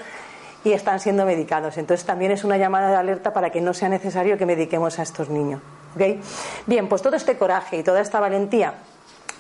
y 0.63 0.73
están 0.73 0.99
siendo 0.99 1.25
medicados. 1.25 1.77
Entonces 1.77 2.05
también 2.05 2.31
es 2.31 2.43
una 2.43 2.57
llamada 2.57 2.89
de 2.89 2.95
alerta 2.95 3.33
para 3.33 3.49
que 3.49 3.61
no 3.61 3.73
sea 3.73 3.89
necesario 3.89 4.37
que 4.37 4.45
mediquemos 4.45 4.99
a 4.99 5.03
estos 5.03 5.29
niños. 5.29 5.61
Bien, 6.65 6.87
pues 6.87 7.01
todo 7.01 7.15
este 7.15 7.37
coraje 7.37 7.77
y 7.77 7.83
toda 7.83 8.01
esta 8.01 8.19
valentía 8.19 8.75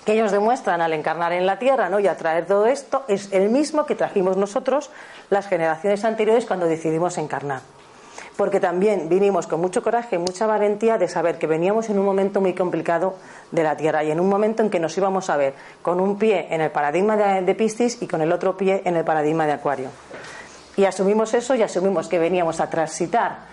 que 0.05 0.13
ellos 0.13 0.31
demuestran 0.31 0.81
al 0.81 0.93
encarnar 0.93 1.31
en 1.31 1.45
la 1.45 1.59
tierra 1.59 1.87
¿no? 1.89 1.99
y 1.99 2.07
atraer 2.07 2.45
todo 2.45 2.65
esto 2.65 3.03
es 3.07 3.31
el 3.31 3.49
mismo 3.49 3.85
que 3.85 3.95
trajimos 3.95 4.35
nosotros 4.35 4.89
las 5.29 5.47
generaciones 5.47 6.03
anteriores 6.03 6.45
cuando 6.45 6.65
decidimos 6.65 7.17
encarnar. 7.17 7.61
Porque 8.35 8.59
también 8.59 9.09
vinimos 9.09 9.45
con 9.45 9.61
mucho 9.61 9.83
coraje 9.83 10.15
y 10.15 10.19
mucha 10.19 10.47
valentía 10.47 10.97
de 10.97 11.07
saber 11.07 11.37
que 11.37 11.47
veníamos 11.47 11.89
en 11.89 11.99
un 11.99 12.05
momento 12.05 12.41
muy 12.41 12.53
complicado 12.53 13.15
de 13.51 13.61
la 13.61 13.77
Tierra 13.77 14.03
y 14.03 14.09
en 14.09 14.19
un 14.19 14.29
momento 14.29 14.63
en 14.63 14.69
que 14.69 14.79
nos 14.79 14.97
íbamos 14.97 15.29
a 15.29 15.37
ver 15.37 15.53
con 15.81 15.99
un 15.99 16.17
pie 16.17 16.47
en 16.49 16.61
el 16.61 16.71
paradigma 16.71 17.15
de, 17.15 17.41
de 17.43 17.55
Piscis 17.55 18.01
y 18.01 18.07
con 18.07 18.21
el 18.21 18.31
otro 18.31 18.57
pie 18.57 18.81
en 18.85 18.95
el 18.95 19.03
paradigma 19.03 19.45
de 19.45 19.51
Acuario. 19.51 19.89
Y 20.77 20.85
asumimos 20.85 21.33
eso 21.33 21.55
y 21.55 21.63
asumimos 21.63 22.07
que 22.07 22.19
veníamos 22.19 22.59
a 22.59 22.69
transitar 22.69 23.51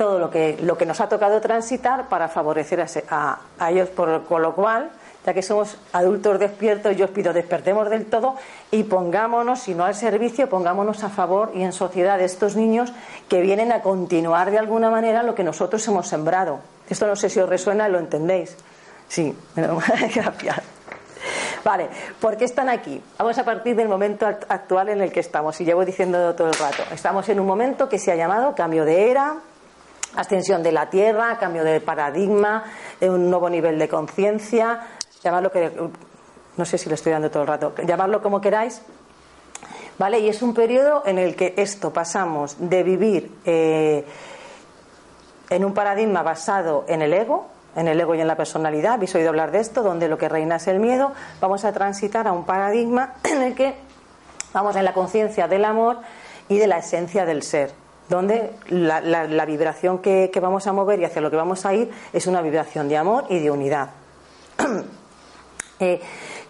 todo 0.00 0.18
lo 0.18 0.30
que, 0.30 0.56
lo 0.62 0.78
que 0.78 0.86
nos 0.86 0.98
ha 1.02 1.10
tocado 1.10 1.42
transitar 1.42 2.08
para 2.08 2.28
favorecer 2.28 2.82
a, 3.10 3.38
ellos, 3.68 3.90
por, 3.90 4.24
con 4.24 4.40
lo 4.40 4.54
cual, 4.54 4.88
ya 5.26 5.34
que 5.34 5.42
somos 5.42 5.76
adultos 5.92 6.38
despiertos, 6.38 6.96
yo 6.96 7.04
os 7.04 7.10
pido 7.10 7.34
despertemos 7.34 7.90
del 7.90 8.06
todo 8.06 8.36
y 8.70 8.84
pongámonos, 8.84 9.60
si 9.60 9.74
no 9.74 9.84
al 9.84 9.94
servicio, 9.94 10.48
pongámonos 10.48 11.04
a 11.04 11.10
favor 11.10 11.52
y 11.54 11.62
en 11.62 11.74
sociedad 11.74 12.16
de 12.16 12.24
estos 12.24 12.56
niños 12.56 12.94
que 13.28 13.42
vienen 13.42 13.72
a 13.72 13.82
continuar 13.82 14.50
de 14.50 14.58
alguna 14.58 14.88
manera 14.88 15.22
lo 15.22 15.34
que 15.34 15.44
nosotros 15.44 15.86
hemos 15.86 16.08
sembrado. 16.08 16.60
Esto 16.88 17.06
no 17.06 17.14
sé 17.14 17.28
si 17.28 17.38
os 17.38 17.48
resuena 17.48 17.86
lo 17.88 17.98
entendéis. 17.98 18.56
Sí, 19.06 19.36
gracias. 19.54 20.62
Vale, 21.64 21.88
¿por 22.20 22.36
qué 22.36 22.44
están 22.44 22.68
aquí? 22.68 23.02
Vamos 23.18 23.36
a 23.38 23.44
partir 23.44 23.76
del 23.76 23.88
momento 23.88 24.26
actual 24.26 24.88
en 24.88 25.02
el 25.02 25.12
que 25.12 25.20
estamos, 25.20 25.60
y 25.60 25.64
llevo 25.64 25.84
diciendo 25.84 26.34
todo 26.34 26.48
el 26.48 26.54
rato. 26.54 26.82
Estamos 26.92 27.28
en 27.28 27.40
un 27.40 27.46
momento 27.46 27.88
que 27.88 27.98
se 27.98 28.12
ha 28.12 28.16
llamado 28.16 28.54
cambio 28.54 28.84
de 28.84 29.10
era, 29.10 29.36
ascensión 30.16 30.62
de 30.62 30.72
la 30.72 30.88
Tierra, 30.88 31.38
cambio 31.38 31.64
de 31.64 31.80
paradigma, 31.80 32.64
un 33.02 33.28
nuevo 33.28 33.50
nivel 33.50 33.78
de 33.78 33.88
conciencia, 33.88 34.80
llamarlo 35.22 35.52
que 35.52 35.70
no 36.56 36.64
sé 36.64 36.78
si 36.78 36.88
lo 36.88 36.94
estoy 36.94 37.12
dando 37.12 37.30
todo 37.30 37.42
el 37.42 37.48
rato, 37.48 37.74
llamarlo 37.84 38.22
como 38.22 38.40
queráis. 38.40 38.82
¿Vale? 39.98 40.18
Y 40.18 40.30
es 40.30 40.40
un 40.40 40.54
periodo 40.54 41.02
en 41.04 41.18
el 41.18 41.36
que 41.36 41.52
esto 41.58 41.92
pasamos 41.92 42.56
de 42.58 42.82
vivir 42.82 43.36
eh, 43.44 44.02
en 45.50 45.62
un 45.62 45.74
paradigma 45.74 46.22
basado 46.22 46.86
en 46.88 47.02
el 47.02 47.12
ego, 47.12 47.48
en 47.76 47.88
el 47.88 48.00
ego 48.00 48.14
y 48.14 48.20
en 48.20 48.26
la 48.26 48.36
personalidad, 48.36 48.94
habéis 48.94 49.14
oído 49.14 49.28
hablar 49.28 49.50
de 49.50 49.60
esto, 49.60 49.82
donde 49.82 50.08
lo 50.08 50.18
que 50.18 50.28
reina 50.28 50.56
es 50.56 50.66
el 50.66 50.80
miedo, 50.80 51.12
vamos 51.40 51.64
a 51.64 51.72
transitar 51.72 52.26
a 52.26 52.32
un 52.32 52.44
paradigma 52.44 53.14
en 53.24 53.42
el 53.42 53.54
que 53.54 53.74
vamos 54.52 54.76
en 54.76 54.84
la 54.84 54.92
conciencia 54.92 55.48
del 55.48 55.64
amor 55.64 55.98
y 56.48 56.58
de 56.58 56.66
la 56.66 56.78
esencia 56.78 57.24
del 57.24 57.42
ser, 57.42 57.72
donde 58.08 58.52
la, 58.68 59.44
vibración 59.44 59.98
que, 59.98 60.30
vamos 60.40 60.66
a 60.66 60.72
mover 60.72 61.00
y 61.00 61.04
hacia 61.04 61.22
lo 61.22 61.30
que 61.30 61.36
vamos 61.36 61.64
a 61.64 61.74
ir 61.74 61.90
es 62.12 62.26
una 62.26 62.42
vibración 62.42 62.88
de 62.88 62.96
amor 62.96 63.26
y 63.28 63.38
de 63.38 63.50
unidad. 63.50 63.90
Eh, 65.82 65.98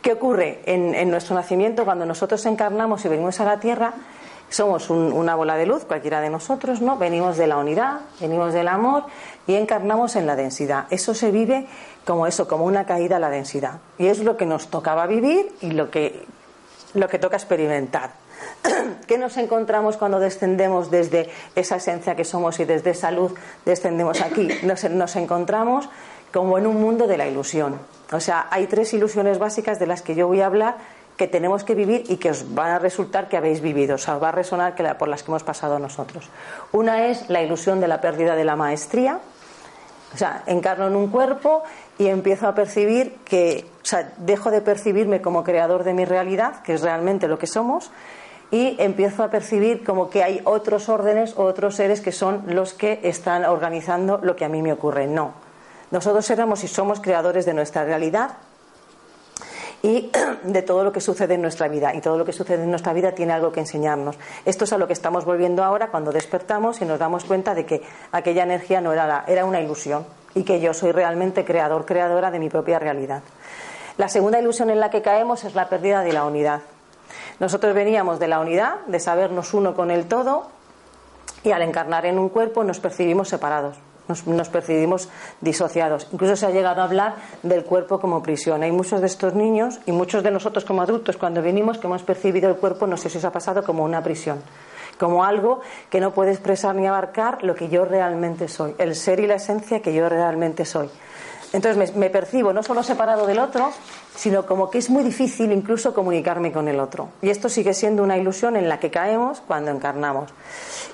¿Qué 0.02 0.14
ocurre 0.14 0.60
en, 0.64 0.92
en 0.92 1.08
nuestro 1.08 1.36
nacimiento 1.36 1.84
cuando 1.84 2.04
nosotros 2.04 2.44
encarnamos 2.46 3.04
y 3.04 3.08
venimos 3.08 3.38
a 3.38 3.44
la 3.44 3.60
Tierra? 3.60 3.94
somos 4.50 4.90
una 4.90 5.36
bola 5.36 5.56
de 5.56 5.64
luz, 5.64 5.84
cualquiera 5.84 6.20
de 6.20 6.28
nosotros, 6.28 6.80
¿no? 6.80 6.98
Venimos 6.98 7.36
de 7.36 7.46
la 7.46 7.56
unidad, 7.56 8.00
venimos 8.20 8.52
del 8.52 8.68
amor 8.68 9.04
y 9.50 9.56
encarnamos 9.56 10.14
en 10.14 10.28
la 10.28 10.36
densidad. 10.36 10.86
Eso 10.90 11.12
se 11.12 11.32
vive 11.32 11.66
como 12.04 12.28
eso, 12.28 12.46
como 12.46 12.66
una 12.66 12.86
caída 12.86 13.16
a 13.16 13.18
la 13.18 13.30
densidad. 13.30 13.80
Y 13.98 14.06
es 14.06 14.20
lo 14.20 14.36
que 14.36 14.46
nos 14.46 14.68
tocaba 14.68 15.08
vivir 15.08 15.50
y 15.60 15.72
lo 15.72 15.90
que, 15.90 16.24
lo 16.94 17.08
que 17.08 17.18
toca 17.18 17.36
experimentar. 17.36 18.12
¿Qué 19.08 19.18
nos 19.18 19.36
encontramos 19.38 19.96
cuando 19.96 20.20
descendemos 20.20 20.92
desde 20.92 21.30
esa 21.56 21.76
esencia 21.76 22.14
que 22.14 22.24
somos 22.24 22.60
y 22.60 22.64
desde 22.64 22.90
esa 22.90 23.10
luz 23.10 23.34
descendemos 23.64 24.20
aquí? 24.20 24.48
Nos, 24.62 24.88
nos 24.88 25.16
encontramos 25.16 25.88
como 26.32 26.56
en 26.56 26.68
un 26.68 26.80
mundo 26.80 27.08
de 27.08 27.16
la 27.16 27.26
ilusión. 27.26 27.76
O 28.12 28.20
sea, 28.20 28.46
hay 28.52 28.68
tres 28.68 28.94
ilusiones 28.94 29.40
básicas 29.40 29.80
de 29.80 29.88
las 29.88 30.00
que 30.00 30.14
yo 30.14 30.28
voy 30.28 30.42
a 30.42 30.46
hablar 30.46 30.76
que 31.16 31.26
tenemos 31.26 31.64
que 31.64 31.74
vivir 31.74 32.04
y 32.08 32.18
que 32.18 32.30
os 32.30 32.56
va 32.56 32.76
a 32.76 32.78
resultar 32.78 33.28
que 33.28 33.36
habéis 33.36 33.60
vivido, 33.60 33.96
o 33.96 33.98
sea, 33.98 34.16
os 34.16 34.22
va 34.22 34.28
a 34.28 34.32
resonar 34.32 34.74
que 34.74 34.84
por 34.94 35.06
las 35.06 35.22
que 35.22 35.30
hemos 35.30 35.42
pasado 35.42 35.78
nosotros. 35.78 36.30
Una 36.72 37.08
es 37.08 37.28
la 37.28 37.42
ilusión 37.42 37.78
de 37.80 37.88
la 37.88 38.00
pérdida 38.00 38.36
de 38.36 38.44
la 38.44 38.56
maestría, 38.56 39.18
o 40.12 40.16
sea, 40.16 40.42
encarno 40.46 40.86
en 40.86 40.96
un 40.96 41.08
cuerpo 41.08 41.62
y 41.98 42.08
empiezo 42.08 42.48
a 42.48 42.54
percibir 42.54 43.16
que, 43.24 43.66
o 43.82 43.84
sea, 43.84 44.12
dejo 44.18 44.50
de 44.50 44.60
percibirme 44.60 45.22
como 45.22 45.44
creador 45.44 45.84
de 45.84 45.94
mi 45.94 46.04
realidad, 46.04 46.62
que 46.62 46.74
es 46.74 46.82
realmente 46.82 47.28
lo 47.28 47.38
que 47.38 47.46
somos, 47.46 47.90
y 48.50 48.76
empiezo 48.80 49.22
a 49.22 49.30
percibir 49.30 49.84
como 49.84 50.10
que 50.10 50.24
hay 50.24 50.40
otros 50.44 50.88
órdenes 50.88 51.34
o 51.36 51.44
otros 51.44 51.76
seres 51.76 52.00
que 52.00 52.10
son 52.10 52.42
los 52.48 52.74
que 52.74 53.00
están 53.04 53.44
organizando 53.44 54.18
lo 54.22 54.34
que 54.34 54.44
a 54.44 54.48
mí 54.48 54.62
me 54.62 54.72
ocurre. 54.72 55.06
No. 55.06 55.32
Nosotros 55.92 56.28
éramos 56.30 56.64
y 56.64 56.68
somos 56.68 57.00
creadores 57.00 57.46
de 57.46 57.54
nuestra 57.54 57.84
realidad 57.84 58.32
y 59.82 60.10
de 60.44 60.62
todo 60.62 60.84
lo 60.84 60.92
que 60.92 61.00
sucede 61.00 61.34
en 61.34 61.42
nuestra 61.42 61.68
vida. 61.68 61.94
Y 61.94 62.00
todo 62.00 62.18
lo 62.18 62.24
que 62.24 62.32
sucede 62.32 62.64
en 62.64 62.70
nuestra 62.70 62.92
vida 62.92 63.12
tiene 63.12 63.32
algo 63.32 63.52
que 63.52 63.60
enseñarnos. 63.60 64.16
Esto 64.44 64.64
es 64.64 64.72
a 64.72 64.78
lo 64.78 64.86
que 64.86 64.92
estamos 64.92 65.24
volviendo 65.24 65.64
ahora 65.64 65.88
cuando 65.88 66.12
despertamos 66.12 66.80
y 66.80 66.84
nos 66.84 66.98
damos 66.98 67.24
cuenta 67.24 67.54
de 67.54 67.66
que 67.66 67.82
aquella 68.12 68.42
energía 68.42 68.80
no 68.80 68.92
era, 68.92 69.24
era 69.26 69.44
una 69.44 69.60
ilusión 69.60 70.04
y 70.34 70.44
que 70.44 70.60
yo 70.60 70.74
soy 70.74 70.92
realmente 70.92 71.44
creador, 71.44 71.86
creadora 71.86 72.30
de 72.30 72.38
mi 72.38 72.48
propia 72.48 72.78
realidad. 72.78 73.22
La 73.96 74.08
segunda 74.08 74.38
ilusión 74.40 74.70
en 74.70 74.80
la 74.80 74.90
que 74.90 75.02
caemos 75.02 75.44
es 75.44 75.54
la 75.54 75.68
pérdida 75.68 76.02
de 76.02 76.12
la 76.12 76.24
unidad. 76.24 76.60
Nosotros 77.38 77.74
veníamos 77.74 78.18
de 78.18 78.28
la 78.28 78.40
unidad, 78.40 78.80
de 78.86 79.00
sabernos 79.00 79.54
uno 79.54 79.74
con 79.74 79.90
el 79.90 80.06
todo, 80.06 80.46
y 81.42 81.52
al 81.52 81.62
encarnar 81.62 82.06
en 82.06 82.18
un 82.18 82.28
cuerpo 82.28 82.64
nos 82.64 82.80
percibimos 82.80 83.28
separados, 83.28 83.76
nos, 84.26 84.48
percibimos 84.48 85.08
disociados. 85.40 86.08
Incluso 86.12 86.36
se 86.36 86.46
ha 86.46 86.50
llegado 86.50 86.80
a 86.80 86.84
hablar 86.84 87.14
del 87.42 87.64
cuerpo 87.64 88.00
como 88.00 88.22
prisión. 88.22 88.62
Hay 88.62 88.72
muchos 88.72 89.00
de 89.00 89.06
estos 89.06 89.34
niños 89.34 89.80
y 89.86 89.92
muchos 89.92 90.22
de 90.22 90.30
nosotros 90.30 90.64
como 90.64 90.82
adultos 90.82 91.16
cuando 91.16 91.42
venimos 91.42 91.78
que 91.78 91.86
hemos 91.86 92.02
percibido 92.02 92.48
el 92.48 92.56
cuerpo, 92.56 92.86
no 92.86 92.96
sé 92.96 93.08
si 93.08 93.18
os 93.18 93.24
ha 93.24 93.32
pasado, 93.32 93.64
como 93.64 93.84
una 93.84 94.02
prisión 94.02 94.42
como 94.98 95.24
algo 95.24 95.62
que 95.88 95.98
no 95.98 96.12
puede 96.12 96.30
expresar 96.30 96.74
ni 96.74 96.86
abarcar 96.86 97.42
lo 97.42 97.54
que 97.54 97.70
yo 97.70 97.86
realmente 97.86 98.48
soy, 98.48 98.74
el 98.76 98.94
ser 98.94 99.18
y 99.20 99.26
la 99.26 99.36
esencia 99.36 99.80
que 99.80 99.94
yo 99.94 100.06
realmente 100.10 100.66
soy. 100.66 100.90
Entonces 101.52 101.96
me, 101.96 102.10
percibo 102.10 102.52
no 102.52 102.62
solo 102.62 102.82
separado 102.82 103.26
del 103.26 103.40
otro, 103.40 103.72
sino 104.14 104.46
como 104.46 104.70
que 104.70 104.78
es 104.78 104.88
muy 104.88 105.02
difícil 105.02 105.50
incluso 105.50 105.92
comunicarme 105.92 106.52
con 106.52 106.68
el 106.68 106.78
otro. 106.78 107.08
Y 107.22 107.30
esto 107.30 107.48
sigue 107.48 107.74
siendo 107.74 108.04
una 108.04 108.16
ilusión 108.16 108.56
en 108.56 108.68
la 108.68 108.78
que 108.78 108.90
caemos 108.90 109.40
cuando 109.40 109.72
encarnamos. 109.72 110.30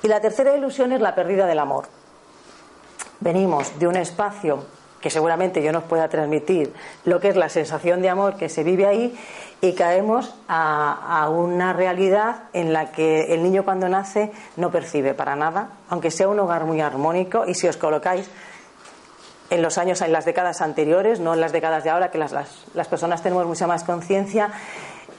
Y 0.03 0.09
la 0.09 0.21
tercera 0.21 0.57
ilusión 0.57 0.93
es 0.93 1.01
la 1.01 1.15
pérdida 1.15 1.47
del 1.47 1.59
amor. 1.59 1.89
Venimos 3.21 3.79
de 3.79 3.89
un 3.89 3.97
espacio 3.97 4.65
que 5.01 5.11
seguramente 5.11 5.63
yo 5.63 5.73
nos 5.73 5.85
pueda 5.85 6.09
transmitir 6.09 6.73
lo 7.05 7.21
que 7.21 7.29
es 7.29 7.37
la 7.37 7.49
sensación 7.49 8.03
de 8.03 8.09
amor 8.09 8.37
que 8.37 8.49
se 8.49 8.65
vive 8.65 8.87
ahí 8.87 9.17
y 9.61 9.73
caemos 9.75 10.35
a, 10.49 11.29
una 11.31 11.73
realidad 11.73 12.45
en 12.53 12.73
la 12.73 12.93
que 12.93 13.33
el 13.33 13.43
niño 13.43 13.65
cuando 13.65 13.89
nace 13.89 14.33
no 14.57 14.71
percibe 14.71 15.15
para 15.15 15.37
nada, 15.37 15.69
aunque 15.89 16.11
sea 16.11 16.29
un 16.29 16.39
hogar 16.41 16.65
muy 16.65 16.81
armónico. 16.81 17.47
Y 17.47 17.55
si 17.55 17.69
os 17.69 17.77
colocáis 17.77 18.29
en 19.51 19.63
los 19.63 19.79
años, 19.79 20.01
en 20.03 20.13
las 20.13 20.25
décadas 20.25 20.61
anteriores, 20.61 21.21
no 21.21 21.35
en 21.35 21.41
las 21.41 21.53
décadas 21.53 21.85
de 21.85 21.91
ahora, 21.91 22.11
que 22.11 22.19
las, 22.19 22.33
las, 22.33 22.89
personas 22.89 23.23
tenemos 23.23 23.47
mucha 23.47 23.67
más 23.67 23.85
conciencia, 23.85 24.51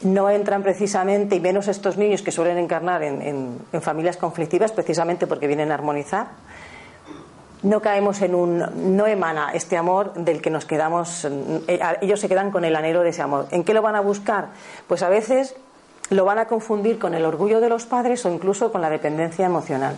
no 0.02 0.30
entran 0.30 0.64
precisamente, 0.64 1.36
y 1.36 1.40
menos 1.40 1.68
estos 1.68 1.98
niños 1.98 2.22
que 2.22 2.32
suelen 2.32 2.58
encarnar 2.58 3.04
en, 3.04 3.58
en, 3.72 3.82
familias 3.82 4.18
conflictivas, 4.18 4.72
precisamente 4.72 5.28
porque 5.28 5.48
vienen 5.48 5.72
a 5.72 5.76
armonizar, 5.76 6.28
no 7.64 7.82
caemos 7.82 8.22
en 8.22 8.36
un. 8.36 8.96
no 8.96 9.08
emana 9.08 9.52
este 9.54 9.78
amor 9.78 10.14
del 10.14 10.42
que 10.42 10.50
nos 10.50 10.66
quedamos. 10.66 11.26
Eh, 11.26 11.80
ellos 12.02 12.20
se 12.20 12.30
quedan 12.30 12.52
con 12.52 12.66
el 12.66 12.76
anhelo 12.76 13.02
de 13.02 13.10
ese 13.10 13.22
amor. 13.22 13.48
¿En 13.52 13.64
qué 13.64 13.74
lo 13.74 13.82
van 13.82 13.96
a 13.96 14.02
buscar? 14.02 14.50
Pues 14.88 15.04
a 15.04 15.10
veces 15.10 15.56
lo 16.10 16.26
van 16.26 16.40
a 16.40 16.46
confundir 16.46 17.00
con 17.00 17.14
el 17.14 17.26
orgullo 17.26 17.60
de 17.60 17.70
los 17.70 17.86
padres 17.86 18.26
o 18.26 18.32
incluso 18.32 18.72
con 18.72 18.82
la 18.82 18.90
dependencia 18.90 19.46
emocional. 19.46 19.98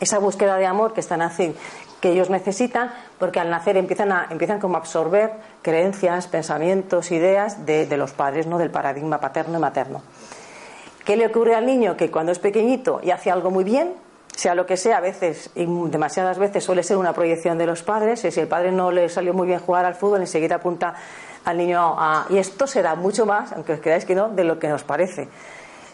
Esa 0.00 0.18
búsqueda 0.18 0.56
de 0.56 0.66
amor 0.66 0.92
que 0.92 1.00
están 1.00 1.22
haciendo, 1.22 1.58
que 2.00 2.10
ellos 2.10 2.28
necesitan, 2.28 2.92
porque 3.18 3.40
al 3.40 3.48
nacer 3.48 3.76
empiezan, 3.76 4.12
a, 4.12 4.26
empiezan 4.30 4.60
como 4.60 4.76
a 4.76 4.80
absorber 4.80 5.32
creencias, 5.62 6.26
pensamientos, 6.26 7.12
ideas 7.12 7.64
de, 7.64 7.86
de 7.86 7.96
los 7.96 8.12
padres, 8.12 8.46
¿no? 8.46 8.58
del 8.58 8.70
paradigma 8.70 9.20
paterno 9.20 9.56
y 9.58 9.60
materno. 9.60 10.02
¿Qué 11.04 11.16
le 11.16 11.26
ocurre 11.26 11.54
al 11.54 11.64
niño? 11.64 11.96
Que 11.96 12.10
cuando 12.10 12.32
es 12.32 12.38
pequeñito 12.38 13.00
y 13.02 13.10
hace 13.10 13.30
algo 13.30 13.50
muy 13.50 13.64
bien, 13.64 13.94
sea 14.36 14.54
lo 14.54 14.66
que 14.66 14.76
sea, 14.76 14.98
a 14.98 15.00
veces 15.00 15.48
y 15.54 15.64
demasiadas 15.64 16.38
veces 16.38 16.62
suele 16.62 16.82
ser 16.82 16.98
una 16.98 17.14
proyección 17.14 17.56
de 17.56 17.66
los 17.66 17.82
padres. 17.82 18.22
Y 18.24 18.30
si 18.30 18.40
el 18.40 18.48
padre 18.48 18.70
no 18.70 18.90
le 18.92 19.08
salió 19.08 19.32
muy 19.32 19.46
bien 19.46 19.60
jugar 19.60 19.86
al 19.86 19.94
fútbol, 19.94 20.20
enseguida 20.20 20.56
apunta 20.56 20.94
al 21.44 21.56
niño 21.56 21.96
a. 21.98 22.26
Y 22.28 22.36
esto 22.36 22.66
será 22.66 22.94
mucho 22.94 23.24
más, 23.24 23.52
aunque 23.52 23.72
os 23.72 23.80
creáis 23.80 24.04
que 24.04 24.14
no, 24.14 24.28
de 24.28 24.44
lo 24.44 24.58
que 24.58 24.68
nos 24.68 24.84
parece. 24.84 25.28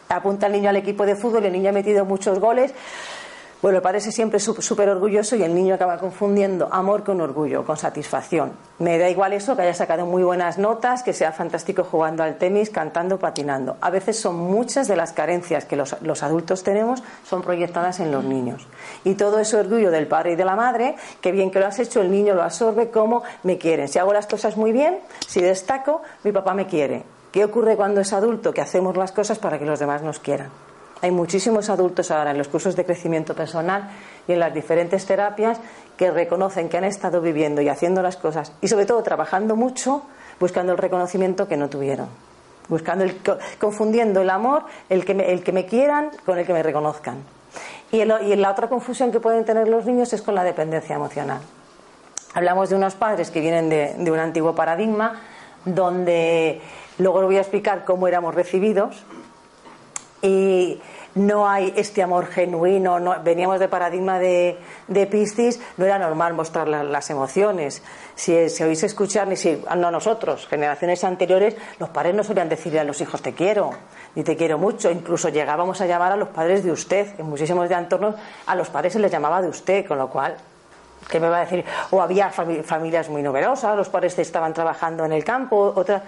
Apunta 0.09 0.47
al 0.47 0.53
niño 0.53 0.71
al 0.71 0.77
equipo 0.77 1.07
de 1.07 1.15
fútbol, 1.15 1.47
el 1.47 1.53
niño 1.53 1.71
ha 1.71 1.73
metido 1.73 2.05
muchos 2.05 2.41
goles 2.41 2.75
bueno, 3.63 3.81
parece 3.81 4.11
siempre 4.11 4.41
súper 4.41 4.89
orgulloso 4.89 5.37
y 5.37 5.45
el 5.45 5.55
niño 5.55 5.77
acaba 5.77 5.97
confundiendo 5.97 6.69
amor 6.73 7.05
con 7.05 7.21
orgullo, 7.21 7.65
con 7.65 7.77
satisfacción. 7.77 8.55
Me 8.81 8.99
da 8.99 9.09
igual 9.09 9.33
eso, 9.35 9.55
que 9.55 9.63
haya 9.63 9.73
sacado 9.73 10.05
muy 10.05 10.25
buenas 10.25 10.59
notas, 10.59 11.05
que 11.05 11.13
sea 11.13 11.31
fantástico 11.31 11.85
jugando 11.85 12.25
al 12.25 12.39
tenis, 12.39 12.71
cantando, 12.71 13.21
patinando. 13.21 13.77
A 13.81 13.91
veces 13.91 14.19
son 14.19 14.35
muchas 14.35 14.89
de 14.89 14.97
las 14.97 15.13
carencias 15.13 15.65
que 15.65 15.77
los, 15.77 15.95
los 16.03 16.25
adultos 16.25 16.65
tenemos, 16.65 17.05
son 17.25 17.43
proyectadas 17.43 18.01
en 18.01 18.11
los 18.11 18.25
niños. 18.25 18.67
Y 19.05 19.15
todo 19.15 19.39
ese 19.39 19.57
orgullo 19.57 19.93
del 19.93 20.09
padre 20.09 20.33
y 20.33 20.37
de 20.37 20.45
la 20.45 20.57
madre, 20.57 20.97
que 21.21 21.31
bien 21.31 21.53
que 21.53 21.61
lo 21.61 21.67
has 21.67 21.79
hecho, 21.79 22.01
el 22.01 22.11
niño 22.11 22.35
lo 22.35 22.43
absorbe 22.43 22.91
como 22.91 23.23
me 23.45 23.59
quieren. 23.59 23.87
Si 23.87 23.97
hago 24.01 24.13
las 24.13 24.27
cosas 24.27 24.57
muy 24.57 24.73
bien, 24.73 24.99
si 25.29 25.41
destaco, 25.41 26.03
mi 26.25 26.33
papá 26.33 26.53
me 26.53 26.67
quiere. 26.67 27.05
¿Qué 27.31 27.45
ocurre 27.45 27.77
cuando 27.77 28.01
es 28.01 28.13
adulto? 28.13 28.53
Que 28.53 28.61
hacemos 28.61 28.97
las 28.97 29.13
cosas 29.13 29.39
para 29.39 29.61
que 29.61 29.67
los 29.67 29.79
demás 29.79 30.03
nos 30.03 30.19
quieran. 30.19 30.51
Hay 31.03 31.11
muchísimos 31.11 31.69
adultos 31.69 32.13
ahora 32.13 32.31
en 32.31 32.39
los 32.39 32.47
cursos 32.47 32.77
de 32.77 32.85
crecimiento 32.85 33.35
personal 33.35 33.91
y 34.29 34.33
en 34.33 34.39
las 34.39 34.55
diferentes 34.55 35.05
terapias 35.05 35.59
que 35.97 36.13
reconocen 36.13 36.69
que 36.69 36.77
han 36.77 36.85
estado 36.85 37.21
viviendo 37.21 37.61
y 37.61 37.69
haciendo 37.69 38.03
las 38.03 38.17
cosas 38.17 38.53
y 38.61 38.69
sobre 38.69 38.87
todo 38.87 39.03
trabajando 39.03 39.57
mucho 39.57 40.05
buscando 40.39 40.73
el 40.73 40.79
reconocimiento 40.79 41.49
que 41.49 41.57
no 41.57 41.69
tuvieron. 41.69 42.07
Buscando 42.69 43.03
el, 43.03 43.17
confundiendo 43.59 44.21
el 44.21 44.31
amor, 44.31 44.65
el 44.89 45.05
que, 45.05 45.15
me, 45.15 45.33
el 45.33 45.43
que 45.43 45.51
me 45.51 45.67
quieran 45.67 46.11
con 46.25 46.39
el 46.39 46.47
que 46.47 46.53
me 46.53 46.63
reconozcan. 46.63 47.17
Y, 47.91 48.05
la 48.05 48.51
otra 48.51 48.69
confusión 48.69 49.11
que 49.11 49.19
pueden 49.19 49.45
tener 49.45 49.67
los 49.67 49.85
niños 49.85 50.13
es 50.13 50.23
con 50.23 50.37
la 50.37 50.45
dependencia 50.45 50.95
emocional. 50.95 51.41
Hablamos 52.33 52.71
de 52.71 52.77
unos 52.77 52.95
padres 52.95 53.33
que 53.33 53.41
vienen 53.41 53.69
de, 53.69 53.95
de 53.99 54.11
un 54.11 54.21
antiguo 54.21 54.55
paradigma 54.55 55.21
donde 55.65 56.61
luego 56.99 57.23
voy 57.23 57.39
a 57.39 57.41
explicar 57.41 57.85
cómo 57.85 58.07
éramos 58.07 58.35
recibidos 58.35 59.05
y 60.23 60.81
no 61.15 61.49
hay 61.49 61.75
este 61.77 62.03
amor 62.03 62.27
genuino, 62.27 62.99
veníamos 63.23 63.61
de 63.61 63.69
paradigma 63.69 64.19
de, 64.19 64.57
de 64.89 65.07
Piscis, 65.07 65.61
no 65.77 65.85
era 65.85 65.99
normal 65.99 66.33
mostrar 66.33 66.69
las 66.69 67.11
emociones. 67.11 67.83
Si, 68.15 68.49
si 68.49 68.63
oís 68.63 68.83
escuchar, 68.83 69.29
ni 69.29 69.37
si, 69.37 69.63
no 69.77 69.91
nosotros, 69.91 70.47
generaciones 70.47 71.05
anteriores, 71.05 71.57
los 71.79 71.91
padres 71.91 72.15
no 72.15 72.25
solían 72.25 72.49
decirle 72.49 72.81
a 72.81 72.85
los 72.85 73.01
hijos 73.01 73.21
te 73.21 73.35
quiero, 73.35 73.73
ni 74.15 74.23
te 74.23 74.37
quiero 74.37 74.59
mucho, 74.59 74.91
incluso 74.91 75.29
llegábamos 75.29 75.81
a 75.81 75.87
llamar 75.87 76.13
a 76.13 76.17
los 76.17 76.29
padres 76.29 76.65
de 76.65 76.73
usted, 76.73 77.19
en 77.19 77.27
muchísimos 77.27 77.69
de 77.69 77.75
entornos 77.75 78.15
a 78.47 78.55
los 78.55 78.71
padres 78.71 78.95
se 78.95 78.99
les 78.99 79.11
llamaba 79.11 79.43
de 79.43 79.49
usted, 79.49 79.87
con 79.87 79.99
lo 79.99 80.09
cual 80.09 80.37
¿qué 81.11 81.21
me 81.21 81.29
va 81.29 81.39
a 81.39 81.41
decir? 81.41 81.65
O 81.91 82.01
había 82.01 82.31
familias 82.31 83.09
muy 83.09 83.23
numerosas, 83.23 83.77
los 83.77 83.89
padres 83.89 84.19
estaban 84.19 84.55
trabajando 84.55 85.05
en 85.05 85.13
el 85.13 85.25
campo, 85.25 85.73
otras 85.75 86.03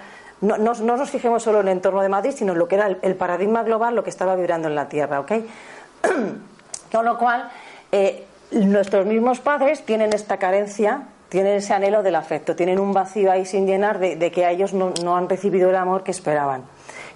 no, 0.45 0.75
nos 0.75 1.11
fijemos 1.11 1.43
solo 1.43 1.61
en 1.61 1.69
el 1.69 1.73
entorno 1.73 2.03
de 2.03 2.09
Madrid, 2.09 2.33
sino 2.37 2.53
en 2.53 2.59
lo 2.59 2.69
que 2.69 2.77
era 2.77 2.87
el, 2.87 3.17
paradigma 3.17 3.63
global, 3.63 3.95
lo 3.95 4.05
que 4.05 4.11
estaba 4.11 4.37
vibrando 4.37 4.69
en 4.69 4.75
la 4.75 4.89
Tierra, 4.89 5.21
¿ok? 5.21 5.33
Con 6.93 7.05
lo 7.05 7.19
cual, 7.19 7.51
eh, 7.91 8.27
nuestros 8.53 9.07
mismos 9.07 9.41
padres 9.41 9.85
tienen 9.85 10.13
esta 10.13 10.37
carencia, 10.39 11.05
tienen 11.29 11.55
ese 11.55 11.73
anhelo 11.73 12.03
del 12.03 12.15
afecto, 12.15 12.55
tienen 12.55 12.79
un 12.79 12.93
vacío 12.93 13.33
ahí 13.33 13.47
sin 13.47 13.67
llenar 13.67 13.99
de, 13.99 14.31
que 14.31 14.45
a 14.45 14.51
ellos 14.51 14.73
no, 14.75 15.17
han 15.17 15.29
recibido 15.29 15.71
el 15.71 15.77
amor 15.77 16.05
que 16.05 16.11
esperaban. 16.11 16.63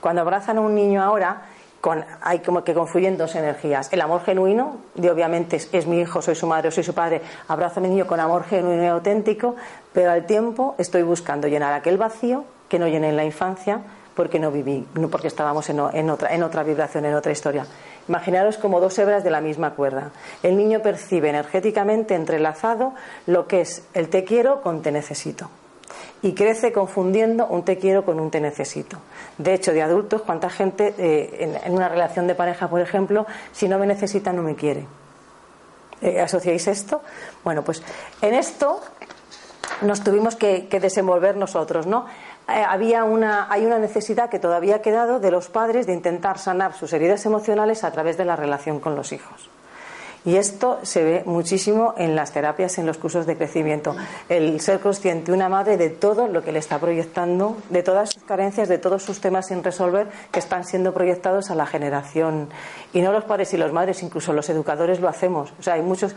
Cuando 0.01 0.23
abrazan 0.23 0.59
a 0.59 0.61
un 0.61 0.75
niño 0.75 1.03
ahora, 1.03 1.43
con, 1.81 2.05
hay 2.23 2.41
como 2.41 2.65
que 2.65 2.75
confluyen 2.75 3.17
dos 3.17 3.37
energías. 3.37 3.93
El 3.93 4.01
amor 4.01 4.23
genuino, 4.25 4.79
de 4.95 5.11
obviamente 5.11 5.57
es, 5.57 5.69
es, 5.73 5.87
mi 5.87 6.01
hijo, 6.01 6.23
soy 6.23 6.35
su 6.35 6.47
madre, 6.47 6.71
soy 6.71 6.83
su 6.83 6.95
padre, 6.95 7.21
abrazo 7.47 7.79
a 7.79 7.83
mi 7.83 7.89
niño 7.89 8.07
con 8.07 8.19
amor 8.19 8.45
genuino 8.45 8.83
y 8.83 8.87
auténtico, 8.87 9.55
pero 9.93 10.11
al 10.11 10.27
tiempo 10.27 10.75
estoy 10.79 11.03
buscando 11.03 11.47
llenar 11.47 11.73
aquel 11.73 11.99
vacío 11.99 12.45
que 12.69 12.79
no 12.79 12.89
llené 12.89 13.11
en 13.11 13.17
la 13.17 13.25
infancia 13.25 13.83
porque 14.19 14.41
no 14.41 14.51
viví, 14.51 14.85
porque 15.13 15.29
estábamos 15.29 15.71
en, 15.71 15.79
otra, 15.79 16.35
en 16.35 16.43
otra 16.43 16.65
vibración, 16.65 17.05
en 17.05 17.15
otra 17.15 17.31
historia. 17.31 17.65
Imaginaros 18.09 18.59
como 18.59 18.81
dos 18.81 18.99
hebras 18.99 19.23
de 19.23 19.31
la 19.31 19.41
misma 19.41 19.75
cuerda. 19.75 20.11
El 20.43 20.57
niño 20.57 20.83
percibe 20.83 21.29
energéticamente 21.29 22.17
entrelazado 22.17 22.95
lo 23.29 23.47
que 23.47 23.61
es 23.61 23.85
el 23.95 24.09
te 24.09 24.25
quiero 24.25 24.61
con 24.61 24.83
te 24.83 24.91
necesito. 24.91 25.49
Y 26.21 26.33
crece 26.33 26.73
confundiendo 26.73 27.47
un 27.47 27.65
te 27.65 27.79
quiero 27.79 28.05
con 28.05 28.19
un 28.19 28.33
te 28.33 28.41
necesito. 28.41 28.99
De 29.39 29.55
hecho, 29.55 29.73
de 29.73 29.83
adultos, 29.83 30.23
¿cuánta 30.23 30.51
gente 30.51 30.97
eh, 30.99 31.61
en, 31.65 31.73
una 31.73 31.89
relación 31.89 32.27
de 32.27 32.35
pareja, 32.35 32.67
por 32.67 32.81
ejemplo, 32.81 33.25
si 33.53 33.69
no 33.69 33.79
me 33.79 33.87
necesita, 33.87 34.33
no 34.33 34.43
me 34.43 34.57
quiere? 34.57 34.85
Eh, 36.01 36.21
¿Asociáis 36.21 36.67
esto? 36.67 37.03
Bueno, 37.45 37.63
pues 37.63 37.85
en 38.21 38.35
esto 38.35 38.81
nos 39.83 40.03
tuvimos 40.03 40.35
que 40.35 40.67
desenvolver 40.81 41.37
nosotros, 41.37 41.87
¿no? 41.87 42.07
Eh, 42.49 42.65
había 42.67 43.05
una, 43.05 43.47
hay 43.53 43.67
una 43.67 43.79
necesidad 43.79 44.31
que 44.31 44.39
todavía 44.39 44.77
ha 44.77 44.83
quedado 44.83 45.21
de 45.21 45.31
los 45.31 45.49
padres 45.49 45.87
de 45.87 45.93
intentar 45.93 46.39
sanar 46.39 46.73
sus 46.73 46.93
heridas 46.95 47.27
emocionales 47.27 47.85
a 47.85 47.93
través 47.93 48.17
de 48.17 48.25
la 48.25 48.37
relación 48.37 48.81
con 48.81 48.97
los 48.97 49.13
hijos. 49.13 49.51
Y 50.25 50.37
esto 50.37 50.79
se 50.83 51.05
ve 51.05 51.23
muchísimo 51.27 51.95
en 51.97 52.17
las 52.17 52.33
terapias, 52.33 52.79
en 52.79 52.87
los 52.87 52.99
cursos 52.99 53.27
de 53.27 53.37
crecimiento. 53.37 53.95
El 54.29 54.61
ser 54.61 54.81
consciente, 54.81 55.31
una 55.31 55.49
madre, 55.49 55.77
de 55.77 55.91
todo 55.91 56.27
lo 56.27 56.43
que 56.43 56.53
le 56.53 56.59
está 56.59 56.79
proyectando, 56.79 57.57
de 57.71 57.83
todas 57.83 58.11
sus 58.11 58.25
carencias, 58.25 58.69
de 58.69 58.79
todos 58.79 59.03
sus 59.03 59.21
temas 59.21 59.47
sin 59.47 59.63
resolver 59.63 60.09
que 60.33 60.39
están 60.39 60.65
siendo 60.65 60.93
proyectados 60.93 61.51
a 61.51 61.55
la 61.55 61.67
generación. 61.67 62.49
Y 62.93 63.01
no 63.01 63.13
los 63.13 63.25
padres 63.25 63.55
y 63.55 63.59
los 63.59 63.73
madres, 63.73 64.03
incluso 64.03 64.33
los 64.33 64.49
educadores 64.49 65.01
lo 65.01 65.09
hacemos. 65.09 65.53
O 65.59 65.63
sea, 65.63 65.75
hay 65.75 65.83
muchos, 65.83 66.17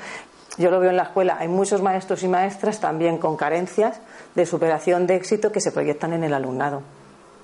yo 0.57 0.71
lo 0.71 0.79
veo 0.79 0.89
en 0.89 0.97
la 0.97 1.03
escuela, 1.03 1.37
hay 1.39 1.47
muchos 1.47 1.81
maestros 1.81 2.23
y 2.23 2.27
maestras 2.27 2.79
también 2.79 3.17
con 3.17 3.37
carencias 3.37 4.01
de 4.35 4.45
superación 4.45 5.07
de 5.07 5.15
éxito 5.15 5.51
que 5.51 5.61
se 5.61 5.71
proyectan 5.71 6.13
en 6.13 6.23
el 6.23 6.33
alumnado. 6.33 6.81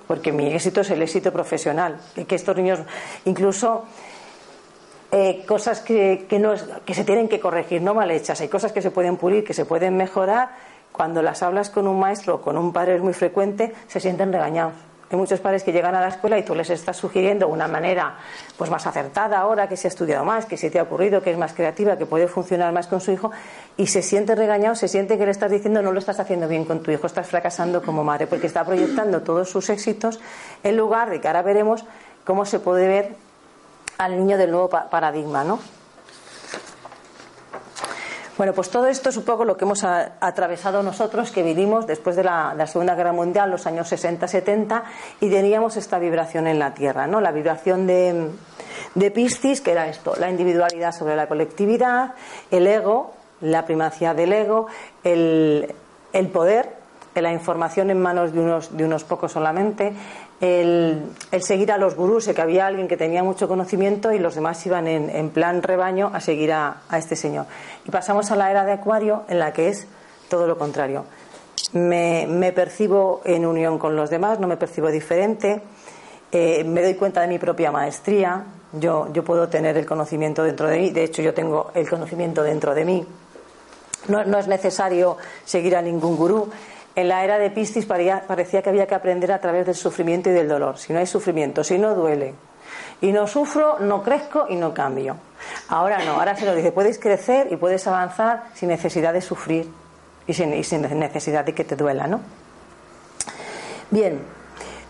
Porque 0.06 0.32
mi 0.32 0.52
éxito 0.52 0.80
es 0.80 0.90
el 0.90 1.02
éxito 1.02 1.32
profesional. 1.32 2.00
Que 2.26 2.34
estos 2.34 2.56
niños, 2.56 2.80
incluso 3.26 3.84
eh, 5.12 5.44
cosas 5.46 5.80
que, 5.80 6.26
que, 6.28 6.38
no, 6.38 6.54
que 6.84 6.94
se 6.94 7.04
tienen 7.04 7.28
que 7.28 7.40
corregir, 7.40 7.82
no 7.82 7.94
mal 7.94 8.10
hechas, 8.10 8.40
hay 8.40 8.48
cosas 8.48 8.72
que 8.72 8.82
se 8.82 8.90
pueden 8.90 9.16
pulir, 9.16 9.44
que 9.44 9.54
se 9.54 9.64
pueden 9.64 9.96
mejorar. 9.96 10.50
cuando 10.92 11.22
las 11.22 11.42
hablas 11.42 11.70
con 11.70 11.86
un 11.86 12.00
maestro 12.00 12.36
o 12.36 12.40
con 12.40 12.56
un 12.56 12.72
padre 12.72 12.96
es 12.96 13.02
muy 13.02 13.12
frecuente, 13.12 13.72
se 13.86 14.00
sienten 14.00 14.32
regañados. 14.32 14.87
Hay 15.10 15.16
muchos 15.16 15.40
padres 15.40 15.62
que 15.62 15.72
llegan 15.72 15.94
a 15.94 16.00
la 16.00 16.08
escuela 16.08 16.38
y 16.38 16.42
tú 16.42 16.54
les 16.54 16.68
estás 16.68 16.96
sugiriendo 16.96 17.48
una 17.48 17.66
manera 17.66 18.16
pues 18.58 18.70
más 18.70 18.86
acertada 18.86 19.38
ahora, 19.38 19.66
que 19.66 19.76
se 19.76 19.86
ha 19.86 19.90
estudiado 19.90 20.24
más, 20.24 20.44
que 20.44 20.58
se 20.58 20.70
te 20.70 20.78
ha 20.78 20.82
ocurrido, 20.82 21.22
que 21.22 21.30
es 21.30 21.38
más 21.38 21.54
creativa, 21.54 21.96
que 21.96 22.04
puede 22.04 22.28
funcionar 22.28 22.72
más 22.74 22.88
con 22.88 23.00
su 23.00 23.12
hijo, 23.12 23.30
y 23.78 23.86
se 23.86 24.02
siente 24.02 24.34
regañado, 24.34 24.74
se 24.74 24.86
siente 24.86 25.16
que 25.16 25.24
le 25.24 25.30
estás 25.30 25.50
diciendo 25.50 25.80
no 25.80 25.92
lo 25.92 25.98
estás 25.98 26.20
haciendo 26.20 26.46
bien 26.46 26.66
con 26.66 26.82
tu 26.82 26.90
hijo, 26.90 27.06
estás 27.06 27.26
fracasando 27.26 27.82
como 27.82 28.04
madre, 28.04 28.26
porque 28.26 28.46
está 28.46 28.64
proyectando 28.64 29.22
todos 29.22 29.48
sus 29.48 29.70
éxitos 29.70 30.20
en 30.62 30.76
lugar 30.76 31.08
de 31.08 31.20
que 31.20 31.28
ahora 31.28 31.40
veremos 31.40 31.86
cómo 32.24 32.44
se 32.44 32.58
puede 32.58 32.86
ver 32.86 33.16
al 33.96 34.18
niño 34.18 34.36
del 34.36 34.50
nuevo 34.50 34.68
paradigma, 34.68 35.42
¿no? 35.42 35.58
Bueno, 38.38 38.52
pues 38.52 38.70
todo 38.70 38.86
esto 38.86 39.08
es 39.08 39.16
un 39.16 39.24
poco 39.24 39.44
lo 39.44 39.56
que 39.56 39.64
hemos 39.64 39.82
atravesado 39.82 40.80
nosotros, 40.84 41.32
que 41.32 41.42
vivimos 41.42 41.88
después 41.88 42.14
de 42.14 42.22
la, 42.22 42.66
Segunda 42.68 42.94
Guerra 42.94 43.12
Mundial, 43.12 43.50
los 43.50 43.66
años 43.66 43.90
60-70, 43.90 44.84
y 45.20 45.28
teníamos 45.28 45.76
esta 45.76 45.98
vibración 45.98 46.46
en 46.46 46.60
la 46.60 46.72
Tierra, 46.72 47.08
¿no? 47.08 47.20
La 47.20 47.32
vibración 47.32 47.88
de, 47.88 48.30
de 48.94 49.10
Piscis, 49.10 49.60
que 49.60 49.72
era 49.72 49.88
esto, 49.88 50.14
la 50.20 50.30
individualidad 50.30 50.92
sobre 50.92 51.16
la 51.16 51.26
colectividad, 51.26 52.14
el 52.52 52.68
ego, 52.68 53.12
la 53.40 53.66
primacía 53.66 54.14
del 54.14 54.32
ego, 54.32 54.68
el, 55.02 55.74
el 56.12 56.28
poder, 56.28 56.78
la 57.22 57.32
información 57.32 57.90
en 57.90 58.00
manos 58.00 58.32
de 58.32 58.40
unos, 58.40 58.76
de 58.76 58.84
unos 58.84 59.04
pocos 59.04 59.32
solamente, 59.32 59.92
el, 60.40 61.02
seguir 61.40 61.72
a 61.72 61.78
los 61.78 61.96
gurús, 61.96 62.28
que 62.28 62.40
había 62.40 62.66
alguien 62.66 62.86
que 62.86 62.96
tenía 62.96 63.22
mucho 63.22 63.48
conocimiento 63.48 64.12
y 64.12 64.18
los 64.18 64.34
demás 64.34 64.64
iban 64.66 64.86
en, 64.86 65.30
plan 65.30 65.62
rebaño 65.62 66.10
a 66.12 66.20
seguir 66.20 66.52
a, 66.52 66.82
este 66.96 67.16
señor. 67.16 67.46
Y 67.84 67.90
pasamos 67.90 68.30
a 68.30 68.36
la 68.36 68.50
era 68.50 68.64
de 68.64 68.72
Acuario, 68.72 69.24
en 69.28 69.38
la 69.38 69.52
que 69.52 69.68
es 69.68 69.86
todo 70.28 70.46
lo 70.46 70.56
contrario. 70.56 71.04
Me, 71.72 72.52
percibo 72.54 73.20
en 73.24 73.44
unión 73.46 73.78
con 73.78 73.96
los 73.96 74.10
demás, 74.10 74.38
no 74.38 74.46
me 74.46 74.56
percibo 74.56 74.90
diferente, 74.90 75.60
eh, 76.30 76.62
me 76.64 76.82
doy 76.82 76.94
cuenta 76.94 77.20
de 77.20 77.28
mi 77.28 77.38
propia 77.38 77.72
maestría, 77.72 78.44
yo, 78.72 79.12
yo 79.12 79.24
puedo 79.24 79.48
tener 79.48 79.76
el 79.76 79.86
conocimiento 79.86 80.44
dentro 80.44 80.68
de 80.68 80.78
mí, 80.78 80.90
de 80.90 81.04
hecho 81.04 81.22
yo 81.22 81.34
tengo 81.34 81.72
el 81.74 81.88
conocimiento 81.88 82.42
dentro 82.42 82.74
de 82.74 82.84
mí. 82.84 83.06
No, 84.06 84.24
no 84.24 84.38
es 84.38 84.46
necesario 84.46 85.16
seguir 85.44 85.74
a 85.76 85.82
ningún 85.82 86.16
gurú. 86.16 86.48
En 86.98 87.06
la 87.06 87.22
era 87.22 87.38
de 87.38 87.52
Piscis 87.52 87.86
parecía 87.86 88.60
que 88.60 88.70
había 88.70 88.88
que 88.88 88.94
aprender 88.96 89.30
a 89.30 89.40
través 89.40 89.64
del 89.64 89.76
sufrimiento 89.76 90.30
y 90.30 90.32
del 90.32 90.48
dolor. 90.48 90.78
Si 90.78 90.92
no 90.92 90.98
hay 90.98 91.06
sufrimiento, 91.06 91.62
si 91.62 91.78
no 91.78 91.94
duele 91.94 92.34
y 93.00 93.12
no 93.12 93.28
sufro, 93.28 93.78
no 93.78 94.02
crezco 94.02 94.46
y 94.48 94.56
no 94.56 94.74
cambio. 94.74 95.14
Ahora 95.68 96.04
no, 96.04 96.14
ahora 96.14 96.34
se 96.34 96.44
nos 96.44 96.56
dice, 96.56 96.72
puedes 96.72 96.98
crecer 96.98 97.52
y 97.52 97.56
puedes 97.56 97.86
avanzar 97.86 98.46
sin 98.54 98.70
necesidad 98.70 99.12
de 99.12 99.20
sufrir 99.20 99.70
y 100.26 100.34
sin, 100.34 100.50
necesidad 100.98 101.44
de 101.44 101.54
que 101.54 101.62
te 101.62 101.76
duela, 101.76 102.08
¿no? 102.08 102.20
Bien, 103.92 104.20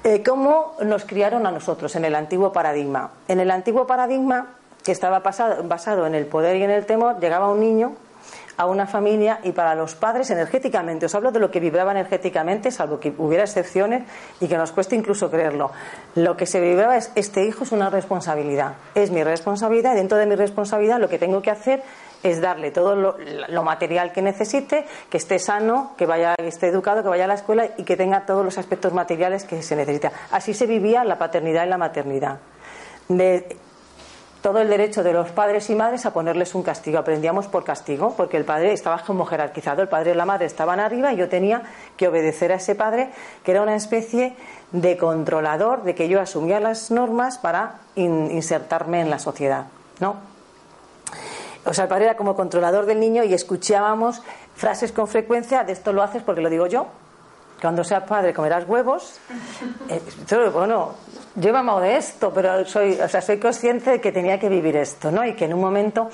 eh, 0.02 0.22
¿cómo 0.22 0.76
nos 0.82 1.04
criaron 1.04 1.46
a 1.46 1.50
nosotros 1.50 1.94
en 1.94 2.06
el 2.06 2.14
antiguo 2.14 2.54
paradigma? 2.54 3.10
En 3.28 3.38
el 3.38 3.50
antiguo 3.50 3.86
paradigma, 3.86 4.54
que 4.82 4.92
estaba 4.92 5.18
basado 5.18 6.06
en 6.06 6.14
el 6.14 6.24
poder 6.24 6.56
y 6.56 6.62
en 6.62 6.70
el 6.70 6.86
temor, 6.86 7.20
llegaba 7.20 7.52
un 7.52 7.60
niño 7.60 7.96
a 8.58 8.66
una 8.66 8.86
familia 8.86 9.40
y 9.44 9.52
para 9.52 9.74
los 9.74 9.94
padres 9.94 10.30
energéticamente. 10.30 11.06
Os 11.06 11.14
hablo 11.14 11.30
de 11.30 11.38
lo 11.38 11.50
que 11.50 11.60
vibraba 11.60 11.92
energéticamente, 11.92 12.70
salvo 12.70 13.00
que 13.00 13.14
hubiera 13.16 13.44
excepciones 13.44 14.02
y 14.40 14.48
que 14.48 14.58
nos 14.58 14.72
cueste 14.72 14.96
incluso 14.96 15.30
creerlo. 15.30 15.70
Lo 16.16 16.36
que 16.36 16.44
se 16.44 16.60
vibraba 16.60 16.96
es, 16.96 17.10
este 17.14 17.44
hijo 17.44 17.64
es 17.64 17.72
una 17.72 17.88
responsabilidad, 17.88 18.74
es 18.94 19.10
mi 19.10 19.22
responsabilidad, 19.22 19.94
dentro 19.94 20.18
de 20.18 20.26
mi 20.26 20.34
responsabilidad 20.34 20.98
lo 20.98 21.08
que 21.08 21.18
tengo 21.18 21.40
que 21.40 21.52
hacer 21.52 21.82
es 22.22 22.40
darle 22.40 22.72
todo 22.72 22.96
lo, 22.96 23.62
material 23.62 24.12
que 24.12 24.22
necesite, 24.22 24.84
que 25.08 25.18
esté 25.18 25.38
sano, 25.38 25.92
que 25.96 26.04
vaya, 26.04 26.34
que 26.36 26.48
esté 26.48 26.66
educado, 26.66 27.02
que 27.02 27.08
vaya 27.08 27.24
a 27.24 27.28
la 27.28 27.34
escuela 27.34 27.68
y 27.76 27.84
que 27.84 27.96
tenga 27.96 28.26
todos 28.26 28.44
los 28.44 28.58
aspectos 28.58 28.92
materiales 28.92 29.44
que 29.44 29.62
se 29.62 29.76
necesita. 29.76 30.10
Así 30.32 30.52
se 30.52 30.66
vivía 30.66 31.04
la 31.04 31.16
paternidad 31.16 31.64
y 31.64 31.68
la 31.68 31.78
maternidad. 31.78 32.38
De, 33.08 33.56
todo 34.42 34.60
el 34.60 34.68
derecho 34.68 35.02
de 35.02 35.12
los 35.12 35.30
padres 35.30 35.68
y 35.70 35.74
madres 35.74 36.06
a 36.06 36.12
ponerles 36.12 36.54
un 36.54 36.62
castigo. 36.62 36.98
Aprendíamos 36.98 37.46
por 37.46 37.64
castigo, 37.64 38.14
porque 38.16 38.36
el 38.36 38.44
padre 38.44 38.72
estaba 38.72 38.98
como 38.98 39.24
jerarquizado, 39.24 39.82
el 39.82 39.88
padre 39.88 40.12
y 40.12 40.14
la 40.14 40.24
madre 40.24 40.46
estaban 40.46 40.80
arriba 40.80 41.12
y 41.12 41.16
yo 41.16 41.28
tenía 41.28 41.62
que 41.96 42.08
obedecer 42.08 42.52
a 42.52 42.56
ese 42.56 42.74
padre, 42.74 43.10
que 43.42 43.50
era 43.50 43.62
una 43.62 43.74
especie 43.74 44.34
de 44.72 44.96
controlador, 44.96 45.82
de 45.82 45.94
que 45.94 46.08
yo 46.08 46.20
asumía 46.20 46.60
las 46.60 46.90
normas 46.90 47.38
para 47.38 47.80
insertarme 47.96 49.00
en 49.00 49.10
la 49.10 49.18
sociedad, 49.18 49.66
¿no? 50.00 50.16
O 51.64 51.74
sea, 51.74 51.84
el 51.84 51.90
padre 51.90 52.04
era 52.04 52.16
como 52.16 52.36
controlador 52.36 52.86
del 52.86 53.00
niño 53.00 53.24
y 53.24 53.34
escuchábamos 53.34 54.22
frases 54.54 54.92
con 54.92 55.08
frecuencia 55.08 55.64
de 55.64 55.72
esto 55.72 55.92
lo 55.92 56.02
haces 56.02 56.22
porque 56.22 56.40
lo 56.40 56.50
digo 56.50 56.66
yo, 56.66 56.86
cuando 57.60 57.84
seas 57.84 58.04
padre 58.04 58.32
comerás 58.32 58.68
huevos. 58.68 59.18
Eh, 59.90 60.50
bueno, 60.52 60.94
yo 61.34 61.48
he 61.48 61.52
mamado 61.52 61.80
de 61.80 61.96
esto, 61.96 62.30
pero 62.34 62.64
soy, 62.66 62.92
o 63.00 63.08
sea, 63.08 63.22
soy 63.22 63.38
consciente 63.38 63.92
de 63.92 64.00
que 64.00 64.12
tenía 64.12 64.38
que 64.38 64.50
vivir 64.50 64.76
esto, 64.76 65.10
¿no? 65.10 65.24
Y 65.24 65.34
que 65.34 65.46
en 65.46 65.54
un 65.54 65.60
momento, 65.60 66.10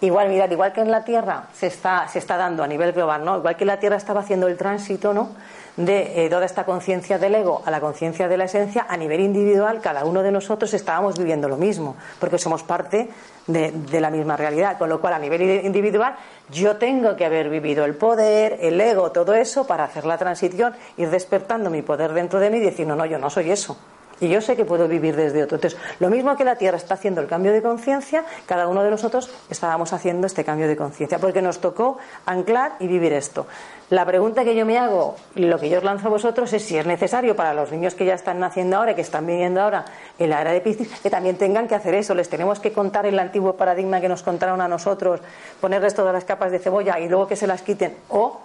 igual, 0.00 0.30
mirad, 0.30 0.50
igual 0.50 0.72
que 0.72 0.80
en 0.80 0.90
la 0.90 1.04
Tierra 1.04 1.48
se 1.52 1.66
está, 1.66 2.08
se 2.08 2.18
está 2.18 2.38
dando 2.38 2.62
a 2.62 2.66
nivel 2.66 2.92
global, 2.92 3.24
¿no? 3.24 3.36
Igual 3.36 3.56
que 3.56 3.66
la 3.66 3.78
Tierra 3.78 3.96
estaba 3.96 4.20
haciendo 4.20 4.46
el 4.48 4.56
tránsito, 4.56 5.12
¿no? 5.12 5.30
De 5.78 6.24
eh, 6.24 6.28
toda 6.28 6.44
esta 6.44 6.64
conciencia 6.64 7.18
del 7.18 7.36
ego 7.36 7.62
a 7.64 7.70
la 7.70 7.80
conciencia 7.80 8.26
de 8.26 8.36
la 8.36 8.44
esencia, 8.44 8.86
a 8.88 8.96
nivel 8.96 9.20
individual, 9.20 9.80
cada 9.80 10.04
uno 10.04 10.24
de 10.24 10.32
nosotros 10.32 10.74
estábamos 10.74 11.16
viviendo 11.16 11.48
lo 11.48 11.56
mismo, 11.56 11.96
porque 12.18 12.36
somos 12.36 12.64
parte 12.64 13.08
de, 13.46 13.70
de, 13.70 14.00
la 14.00 14.10
misma 14.10 14.36
realidad. 14.36 14.76
Con 14.76 14.88
lo 14.88 15.00
cual, 15.00 15.14
a 15.14 15.18
nivel 15.20 15.64
individual, 15.64 16.16
yo 16.50 16.76
tengo 16.76 17.14
que 17.14 17.24
haber 17.24 17.48
vivido 17.48 17.84
el 17.84 17.94
poder, 17.94 18.58
el 18.60 18.80
ego, 18.80 19.12
todo 19.12 19.34
eso, 19.34 19.68
para 19.68 19.84
hacer 19.84 20.04
la 20.04 20.18
transición, 20.18 20.74
ir 20.96 21.10
despertando 21.10 21.70
mi 21.70 21.82
poder 21.82 22.12
dentro 22.12 22.40
de 22.40 22.50
mí 22.50 22.58
y 22.58 22.62
decir, 22.62 22.84
no, 22.84 22.96
no, 22.96 23.06
yo 23.06 23.18
no 23.18 23.30
soy 23.30 23.52
eso. 23.52 23.78
Y 24.20 24.28
yo 24.28 24.40
sé 24.40 24.56
que 24.56 24.64
puedo 24.64 24.88
vivir 24.88 25.14
desde 25.14 25.42
otro. 25.42 25.56
Entonces, 25.56 25.78
lo 26.00 26.10
mismo 26.10 26.36
que 26.36 26.44
la 26.44 26.56
Tierra 26.56 26.76
está 26.76 26.94
haciendo 26.94 27.20
el 27.20 27.28
cambio 27.28 27.52
de 27.52 27.62
conciencia, 27.62 28.24
cada 28.46 28.66
uno 28.68 28.82
de 28.82 28.90
nosotros 28.90 29.30
estábamos 29.48 29.92
haciendo 29.92 30.26
este 30.26 30.44
cambio 30.44 30.66
de 30.66 30.76
conciencia, 30.76 31.18
porque 31.18 31.42
nos 31.42 31.60
tocó 31.60 31.98
anclar 32.26 32.72
y 32.80 32.86
vivir 32.86 33.12
esto. 33.12 33.46
La 33.90 34.04
pregunta 34.04 34.44
que 34.44 34.54
yo 34.54 34.66
me 34.66 34.78
hago, 34.78 35.16
y 35.34 35.44
lo 35.44 35.58
que 35.58 35.70
yo 35.70 35.78
os 35.78 35.84
lanzo 35.84 36.08
a 36.08 36.10
vosotros, 36.10 36.52
es 36.52 36.62
si 36.62 36.76
es 36.76 36.84
necesario 36.84 37.36
para 37.36 37.54
los 37.54 37.72
niños 37.72 37.94
que 37.94 38.04
ya 38.04 38.14
están 38.14 38.38
naciendo 38.38 38.76
ahora 38.76 38.92
y 38.92 38.94
que 38.94 39.00
están 39.00 39.26
viviendo 39.26 39.62
ahora 39.62 39.84
en 40.18 40.30
la 40.30 40.40
era 40.40 40.52
de 40.52 40.60
Piscis, 40.60 41.00
que 41.00 41.10
también 41.10 41.36
tengan 41.36 41.68
que 41.68 41.74
hacer 41.74 41.94
eso. 41.94 42.14
Les 42.14 42.28
tenemos 42.28 42.60
que 42.60 42.72
contar 42.72 43.06
el 43.06 43.18
antiguo 43.18 43.54
paradigma 43.54 44.00
que 44.00 44.08
nos 44.08 44.22
contaron 44.22 44.60
a 44.60 44.68
nosotros, 44.68 45.20
ponerles 45.60 45.94
todas 45.94 46.12
las 46.12 46.24
capas 46.24 46.52
de 46.52 46.58
cebolla 46.58 46.98
y 46.98 47.08
luego 47.08 47.26
que 47.26 47.36
se 47.36 47.46
las 47.46 47.62
quiten. 47.62 47.96
O 48.08 48.40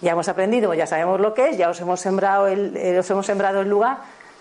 ya 0.00 0.12
hemos 0.12 0.28
aprendido, 0.28 0.72
ya 0.74 0.86
sabemos 0.86 1.20
lo 1.20 1.34
que 1.34 1.50
es, 1.50 1.56
ya 1.58 1.68
os 1.68 1.80
hemos 1.80 2.00
sembrado 2.00 2.46
el, 2.46 2.76
eh, 2.76 2.98
os 2.98 3.10
hemos 3.10 3.26
sembrado 3.26 3.60
el 3.60 3.68
lugar, 3.68 3.98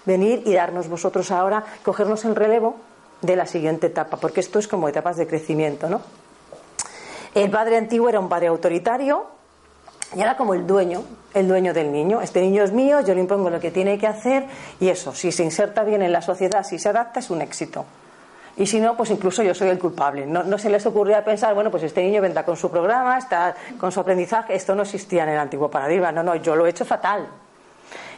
venir 0.09 0.41
y 0.45 0.53
darnos 0.53 0.89
vosotros 0.89 1.29
ahora, 1.31 1.63
cogernos 1.83 2.25
el 2.25 2.35
relevo 2.35 2.75
de 3.21 3.35
la 3.35 3.45
siguiente 3.45 3.87
etapa, 3.87 4.17
porque 4.17 4.39
esto 4.39 4.57
es 4.57 4.67
como 4.67 4.89
etapas 4.89 5.17
de 5.17 5.27
crecimiento, 5.27 5.87
¿no? 5.87 6.01
El 7.35 7.51
padre 7.51 7.77
antiguo 7.77 8.09
era 8.09 8.19
un 8.19 8.27
padre 8.27 8.47
autoritario, 8.47 9.27
y 10.15 10.21
era 10.21 10.35
como 10.35 10.55
el 10.55 10.65
dueño, 10.65 11.03
el 11.35 11.47
dueño 11.47 11.71
del 11.71 11.91
niño. 11.91 12.19
Este 12.21 12.41
niño 12.41 12.63
es 12.63 12.71
mío, 12.71 13.01
yo 13.01 13.13
le 13.13 13.19
impongo 13.19 13.51
lo 13.51 13.59
que 13.59 13.69
tiene 13.69 13.99
que 13.99 14.07
hacer 14.07 14.45
y 14.79 14.89
eso, 14.89 15.13
si 15.13 15.31
se 15.31 15.43
inserta 15.43 15.83
bien 15.83 16.01
en 16.01 16.11
la 16.11 16.23
sociedad, 16.23 16.63
si 16.63 16.79
se 16.79 16.89
adapta, 16.89 17.19
es 17.19 17.29
un 17.29 17.41
éxito. 17.41 17.85
Y 18.57 18.65
si 18.65 18.79
no, 18.79 18.97
pues 18.97 19.11
incluso 19.11 19.43
yo 19.43 19.53
soy 19.53 19.69
el 19.69 19.77
culpable. 19.77 20.25
No, 20.25 20.57
se 20.57 20.69
les 20.69 20.85
ocurría 20.85 21.23
pensar, 21.23 21.53
bueno, 21.53 21.69
pues 21.69 21.83
este 21.83 22.01
niño 22.01 22.21
vendrá 22.21 22.43
con 22.43 22.57
su 22.57 22.69
programa, 22.69 23.17
está 23.17 23.55
con 23.79 23.91
su 23.91 23.99
aprendizaje. 23.99 24.55
Esto 24.55 24.73
no 24.73 24.81
existía 24.81 25.23
en 25.23 25.29
el 25.29 25.37
antiguo 25.37 25.69
paradigma. 25.69 26.11
No, 26.11 26.23
no, 26.23 26.35
yo 26.35 26.55
lo 26.55 26.65
he 26.65 26.71
hecho 26.71 26.83
fatal. 26.83 27.27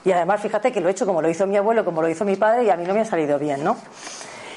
Y 0.03 0.11
además, 0.11 0.41
fíjate 0.41 0.71
que 0.71 0.81
lo 0.81 0.87
he 0.87 0.91
hecho 0.91 1.05
como 1.05 1.21
lo 1.21 1.29
hizo 1.29 1.45
mi 1.45 1.57
abuelo, 1.57 1.85
como 1.85 2.01
lo 2.01 2.09
hizo 2.09 2.25
mi 2.25 2.35
padre, 2.35 2.63
y 2.63 2.69
a 2.69 2.75
mí 2.75 2.85
no 2.85 2.93
me 2.93 3.01
ha 3.01 3.05
salido 3.05 3.37
bien, 3.37 3.63
¿no? 3.63 3.77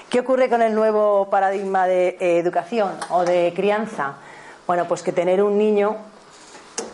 ¿Qué 0.08 0.20
ocurre 0.20 0.48
con 0.48 0.62
el 0.62 0.74
nuevo 0.74 1.28
paradigma 1.28 1.86
de 1.86 2.16
eh, 2.20 2.38
educación 2.38 2.92
o 3.10 3.24
de 3.24 3.52
crianza? 3.54 4.14
Bueno, 4.66 4.86
pues 4.86 5.02
que 5.02 5.12
tener 5.12 5.42
un 5.42 5.58
niño 5.58 5.96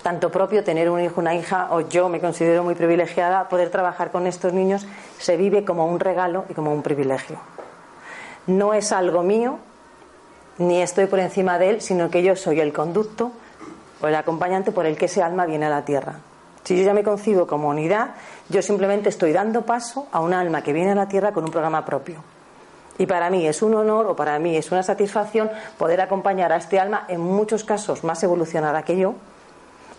tanto 0.02 0.30
propio, 0.30 0.64
tener 0.64 0.90
un 0.90 1.00
hijo, 1.00 1.20
una 1.20 1.34
hija, 1.34 1.68
o 1.70 1.80
yo 1.82 2.08
me 2.08 2.20
considero 2.20 2.64
muy 2.64 2.74
privilegiada, 2.74 3.48
poder 3.48 3.70
trabajar 3.70 4.10
con 4.10 4.26
estos 4.26 4.52
niños 4.52 4.86
se 5.18 5.36
vive 5.36 5.64
como 5.64 5.86
un 5.86 6.00
regalo 6.00 6.44
y 6.48 6.54
como 6.54 6.72
un 6.72 6.82
privilegio. 6.82 7.38
No 8.46 8.74
es 8.74 8.92
algo 8.92 9.22
mío, 9.22 9.58
ni 10.58 10.80
estoy 10.80 11.06
por 11.06 11.18
encima 11.18 11.58
de 11.58 11.70
él, 11.70 11.80
sino 11.80 12.10
que 12.10 12.22
yo 12.22 12.36
soy 12.36 12.60
el 12.60 12.72
conducto 12.72 13.32
o 14.00 14.06
el 14.06 14.14
acompañante 14.14 14.72
por 14.72 14.86
el 14.86 14.96
que 14.96 15.06
ese 15.06 15.22
alma 15.22 15.46
viene 15.46 15.66
a 15.66 15.70
la 15.70 15.84
tierra. 15.84 16.20
Si 16.64 16.76
yo 16.76 16.84
ya 16.84 16.94
me 16.94 17.02
concibo 17.02 17.46
como 17.46 17.68
unidad, 17.68 18.14
yo 18.50 18.62
simplemente 18.62 19.08
estoy 19.08 19.32
dando 19.32 19.62
paso 19.62 20.08
a 20.12 20.20
un 20.20 20.34
alma 20.34 20.62
que 20.62 20.72
viene 20.72 20.92
a 20.92 20.94
la 20.94 21.08
tierra 21.08 21.32
con 21.32 21.44
un 21.44 21.50
programa 21.50 21.84
propio. 21.84 22.22
Y 22.98 23.06
para 23.06 23.30
mí 23.30 23.46
es 23.46 23.62
un 23.62 23.74
honor 23.74 24.06
o 24.06 24.16
para 24.16 24.38
mí 24.38 24.56
es 24.56 24.70
una 24.72 24.82
satisfacción 24.82 25.50
poder 25.78 26.00
acompañar 26.00 26.52
a 26.52 26.56
este 26.56 26.78
alma, 26.78 27.06
en 27.08 27.20
muchos 27.20 27.64
casos 27.64 28.04
más 28.04 28.22
evolucionada 28.22 28.82
que 28.82 28.98
yo, 28.98 29.14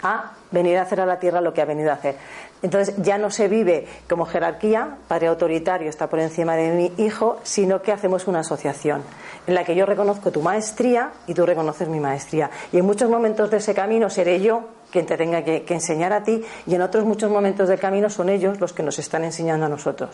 a 0.03 0.33
venir 0.51 0.77
a 0.77 0.83
hacer 0.83 0.99
a 0.99 1.05
la 1.05 1.19
tierra 1.19 1.41
lo 1.41 1.53
que 1.53 1.61
ha 1.61 1.65
venido 1.65 1.89
a 1.91 1.93
hacer. 1.93 2.15
Entonces 2.61 2.95
ya 2.97 3.17
no 3.17 3.31
se 3.31 3.47
vive 3.47 3.87
como 4.07 4.25
jerarquía, 4.25 4.97
padre 5.07 5.27
autoritario 5.27 5.89
está 5.89 6.07
por 6.07 6.19
encima 6.19 6.55
de 6.55 6.71
mi 6.71 7.03
hijo, 7.03 7.39
sino 7.43 7.81
que 7.81 7.91
hacemos 7.91 8.27
una 8.27 8.39
asociación 8.39 9.01
en 9.47 9.55
la 9.55 9.63
que 9.63 9.75
yo 9.75 9.85
reconozco 9.85 10.31
tu 10.31 10.41
maestría 10.41 11.11
y 11.25 11.33
tú 11.33 11.45
reconoces 11.45 11.87
mi 11.87 11.99
maestría. 11.99 12.51
Y 12.71 12.77
en 12.77 12.85
muchos 12.85 13.09
momentos 13.09 13.49
de 13.49 13.57
ese 13.57 13.73
camino 13.73 14.09
seré 14.09 14.41
yo 14.41 14.65
quien 14.91 15.05
te 15.05 15.17
tenga 15.17 15.43
que, 15.43 15.63
enseñar 15.67 16.13
a 16.13 16.23
ti 16.23 16.43
y 16.67 16.75
en 16.75 16.81
otros 16.81 17.05
muchos 17.05 17.31
momentos 17.31 17.69
del 17.69 17.79
camino 17.79 18.09
son 18.09 18.29
ellos 18.29 18.59
los 18.59 18.73
que 18.73 18.83
nos 18.83 18.99
están 18.99 19.23
enseñando 19.23 19.65
a 19.65 19.69
nosotros. 19.69 20.11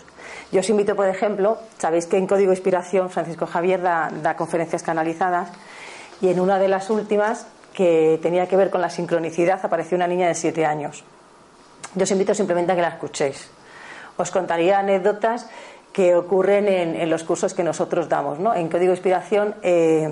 Yo 0.52 0.60
os 0.60 0.70
invito, 0.70 0.96
por 0.96 1.08
ejemplo, 1.08 1.58
sabéis 1.78 2.06
que 2.06 2.18
en 2.18 2.28
Código 2.28 2.52
Inspiración 2.52 3.10
Francisco 3.10 3.46
Javier 3.48 3.82
da, 3.82 4.36
conferencias 4.38 4.84
canalizadas 4.84 5.50
y 6.22 6.30
en 6.30 6.40
una 6.40 6.60
de 6.60 6.68
las 6.68 6.90
últimas 6.90 7.48
que 7.74 8.20
tenía 8.22 8.48
que 8.48 8.56
ver 8.56 8.70
con 8.70 8.82
la 8.82 8.90
sincronicidad 8.90 9.60
apareció 9.64 9.98
una 9.98 10.08
niña 10.08 10.28
de 10.28 10.36
siete 10.36 10.66
años. 10.66 11.04
Yo 11.96 12.04
os 12.04 12.12
invito 12.12 12.34
simplemente 12.34 12.72
a 12.72 12.76
que 12.76 12.82
la 12.82 12.90
escuchéis. 12.90 13.50
Os 14.18 14.32
contaría 14.32 14.80
anécdotas 14.80 15.48
que 15.94 16.16
ocurren 16.16 16.68
en, 16.68 17.10
los 17.10 17.24
cursos 17.24 17.54
que 17.54 17.64
nosotros 17.64 18.08
damos. 18.10 18.40
¿no? 18.40 18.54
En 18.54 18.70
Código 18.70 18.92
Inspiración 18.92 19.56
eh, 19.64 20.08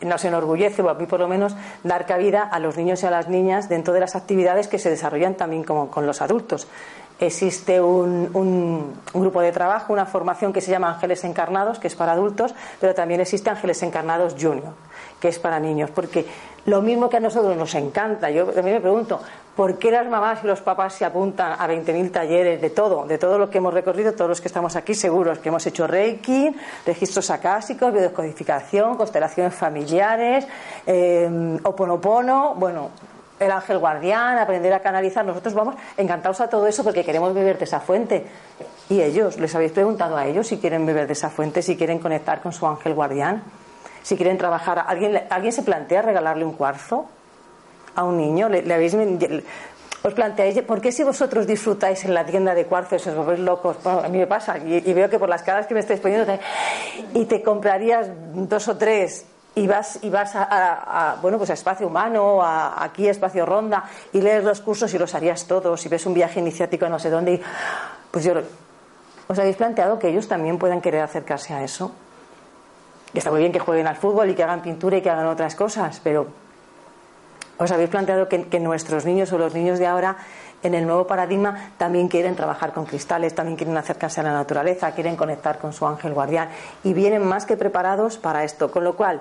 nos 0.00 0.24
enorgullece, 0.24 0.82
o 0.82 0.88
a 0.88 0.94
mí 0.94 1.06
por 1.06 1.20
lo 1.20 1.28
menos, 1.28 1.54
dar 1.84 2.06
cabida 2.06 2.42
a 2.42 2.58
los 2.58 2.76
niños 2.76 3.02
y 3.02 3.06
a 3.06 3.10
las 3.10 3.28
niñas 3.28 3.68
dentro 3.68 3.92
de 3.94 4.00
las 4.00 4.16
actividades 4.16 4.68
que 4.68 4.78
se 4.78 4.90
desarrollan 4.90 5.34
también 5.34 5.64
como 5.64 5.90
con 5.90 6.06
los 6.06 6.22
adultos. 6.22 6.68
Existe 7.18 7.80
un, 7.82 8.30
un, 8.32 8.94
grupo 9.12 9.42
de 9.42 9.52
trabajo, 9.52 9.92
una 9.92 10.06
formación 10.06 10.54
que 10.54 10.62
se 10.62 10.70
llama 10.70 10.88
Ángeles 10.88 11.22
Encarnados, 11.24 11.78
que 11.78 11.88
es 11.88 11.94
para 11.94 12.12
adultos, 12.12 12.54
pero 12.80 12.94
también 12.94 13.20
existe 13.20 13.50
Ángeles 13.50 13.82
Encarnados 13.82 14.36
Junior, 14.40 14.72
que 15.20 15.28
es 15.28 15.38
para 15.38 15.60
niños, 15.60 15.90
porque 15.90 16.24
lo 16.64 16.80
mismo 16.80 17.10
que 17.10 17.18
a 17.18 17.20
nosotros 17.20 17.56
nos 17.56 17.74
encanta, 17.74 18.30
yo 18.30 18.46
mí 18.46 18.70
me 18.70 18.80
pregunto, 18.80 19.20
¿por 19.56 19.78
qué 19.78 19.90
las 19.90 20.06
mamás 20.08 20.42
y 20.44 20.46
los 20.46 20.60
papás 20.60 20.94
se 20.94 21.04
apuntan 21.04 21.52
a 21.52 21.68
20.000 21.68 22.10
talleres 22.10 22.60
de 22.60 22.70
todo, 22.70 23.06
de 23.06 23.18
todo 23.18 23.38
lo 23.38 23.50
que 23.50 23.58
hemos 23.58 23.74
recorrido, 23.74 24.12
todos 24.12 24.28
los 24.28 24.40
que 24.40 24.48
estamos 24.48 24.76
aquí 24.76 24.94
seguros, 24.94 25.38
que 25.38 25.48
hemos 25.48 25.66
hecho 25.66 25.86
Reiki, 25.86 26.54
registros 26.86 27.30
acásicos, 27.30 27.92
biodescodificación, 27.92 28.96
constelaciones 28.96 29.54
familiares, 29.54 30.46
eh, 30.86 31.58
oponopono, 31.62 32.54
bueno, 32.54 32.90
el 33.40 33.50
ángel 33.50 33.78
guardián, 33.78 34.38
aprender 34.38 34.72
a 34.74 34.80
canalizar. 34.80 35.24
Nosotros 35.24 35.54
vamos 35.54 35.74
encantados 35.96 36.40
a 36.40 36.48
todo 36.48 36.66
eso 36.66 36.84
porque 36.84 37.04
queremos 37.04 37.34
beber 37.34 37.58
de 37.58 37.64
esa 37.64 37.80
fuente. 37.80 38.26
Y 38.88 39.00
ellos, 39.00 39.38
¿les 39.38 39.54
habéis 39.54 39.72
preguntado 39.72 40.16
a 40.16 40.26
ellos 40.26 40.46
si 40.46 40.58
quieren 40.58 40.84
beber 40.84 41.06
de 41.06 41.14
esa 41.14 41.30
fuente, 41.30 41.62
si 41.62 41.76
quieren 41.76 41.98
conectar 41.98 42.42
con 42.42 42.52
su 42.52 42.66
ángel 42.66 42.94
guardián? 42.94 43.42
Si 44.02 44.16
quieren 44.16 44.36
trabajar, 44.38 44.84
¿alguien, 44.86 45.22
¿alguien 45.30 45.52
se 45.52 45.62
plantea 45.62 46.02
regalarle 46.02 46.44
un 46.44 46.52
cuarzo? 46.52 47.06
A 47.94 48.04
un 48.04 48.16
niño? 48.16 48.48
¿Le, 48.48 48.72
habéis, 48.72 48.94
os 50.02 50.14
planteáis, 50.14 50.62
¿por 50.62 50.80
qué 50.80 50.92
si 50.92 51.04
vosotros 51.04 51.46
disfrutáis 51.46 52.04
en 52.04 52.14
la 52.14 52.24
tienda 52.24 52.54
de 52.54 52.64
cuarzos 52.64 53.06
os 53.06 53.14
volvéis 53.14 53.40
locos? 53.40 53.76
a 53.84 54.08
mí 54.08 54.18
me 54.18 54.26
pasa 54.26 54.56
y, 54.58 54.92
veo 54.92 55.10
que 55.10 55.18
por 55.18 55.28
las 55.28 55.42
caras 55.42 55.66
que 55.66 55.74
me 55.74 55.80
estáis 55.80 56.00
poniendo 56.00 56.26
y 57.12 57.24
te 57.26 57.42
comprarías 57.42 58.08
dos 58.32 58.68
o 58.68 58.76
tres 58.78 59.26
y 59.54 59.66
vas 59.66 59.98
y 60.02 60.08
vas 60.08 60.32
a, 60.34 61.18
bueno 61.20 61.36
pues 61.36 61.50
a 61.50 61.52
espacio 61.54 61.86
humano 61.86 62.42
a, 62.42 62.82
aquí 62.82 63.08
a 63.08 63.10
espacio 63.10 63.44
ronda 63.44 63.84
y 64.12 64.20
lees 64.22 64.42
los 64.42 64.60
cursos 64.60 64.92
y 64.94 64.98
los 64.98 65.14
harías 65.14 65.46
todos 65.46 65.84
y 65.84 65.88
ves 65.88 66.06
un 66.06 66.14
viaje 66.14 66.40
iniciático 66.40 66.88
no 66.88 66.98
sé 66.98 67.10
dónde 67.10 67.34
y 67.34 67.42
pues 68.10 68.24
yo 68.24 68.34
os 69.28 69.38
habéis 69.38 69.56
planteado 69.56 69.98
que 69.98 70.08
ellos 70.08 70.28
también 70.28 70.58
puedan 70.58 70.80
querer 70.80 71.02
acercarse 71.02 71.52
a 71.52 71.62
eso 71.62 71.92
y 73.12 73.18
está 73.18 73.30
muy 73.30 73.40
bien 73.40 73.52
que 73.52 73.58
jueguen 73.58 73.86
al 73.86 73.96
fútbol 73.96 74.30
y 74.30 74.34
que 74.34 74.44
hagan 74.44 74.62
pintura 74.62 74.96
y 74.96 75.02
que 75.02 75.10
hagan 75.10 75.26
otras 75.26 75.54
cosas 75.56 76.00
pero 76.02 76.28
¿Os 77.60 77.70
habéis 77.72 77.90
planteado 77.90 78.26
que, 78.26 78.58
nuestros 78.58 79.04
niños 79.04 79.30
o 79.34 79.38
los 79.38 79.52
niños 79.52 79.78
de 79.78 79.86
ahora 79.86 80.16
en 80.62 80.72
el 80.72 80.86
nuevo 80.86 81.06
paradigma 81.06 81.72
también 81.76 82.08
quieren 82.08 82.34
trabajar 82.34 82.72
con 82.72 82.86
cristales, 82.86 83.34
también 83.34 83.58
quieren 83.58 83.76
acercarse 83.76 84.20
a 84.20 84.22
la 84.22 84.32
naturaleza, 84.32 84.92
quieren 84.92 85.14
conectar 85.14 85.58
con 85.58 85.74
su 85.74 85.86
ángel 85.86 86.14
guardián 86.14 86.48
y 86.84 86.94
vienen 86.94 87.22
más 87.22 87.44
que 87.44 87.58
preparados 87.58 88.16
para 88.16 88.44
esto. 88.44 88.70
Con 88.70 88.82
lo 88.82 88.96
cual, 88.96 89.20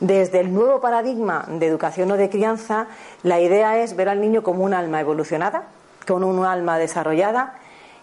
desde 0.00 0.40
el 0.40 0.52
nuevo 0.52 0.82
paradigma 0.82 1.46
de 1.48 1.66
educación 1.66 2.10
o 2.10 2.18
de 2.18 2.28
crianza, 2.28 2.88
la 3.22 3.40
idea 3.40 3.78
es 3.78 3.96
ver 3.96 4.10
al 4.10 4.20
niño 4.20 4.42
como 4.42 4.64
un 4.64 4.74
alma 4.74 5.00
evolucionada, 5.00 5.62
con 6.06 6.24
un 6.24 6.44
alma 6.44 6.76
desarrollada, 6.76 7.54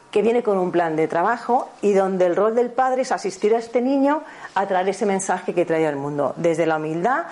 que 0.09 0.23
viene 0.23 0.41
con 0.41 0.57
un 0.57 0.71
plan 0.71 0.95
de 0.95 1.07
trabajo 1.07 1.69
y 1.83 1.93
donde 1.93 2.25
el 2.25 2.35
rol 2.35 2.55
del 2.55 2.71
padre 2.71 3.03
es 3.03 3.11
asistir 3.11 3.53
a 3.53 3.59
este 3.59 3.83
niño 3.83 4.23
a 4.55 4.65
traer 4.65 4.89
ese 4.89 5.05
mensaje 5.05 5.53
que 5.53 5.63
trae 5.63 5.85
al 5.85 5.95
mundo, 5.95 6.33
desde 6.37 6.65
la 6.65 6.77
humildad 6.77 7.25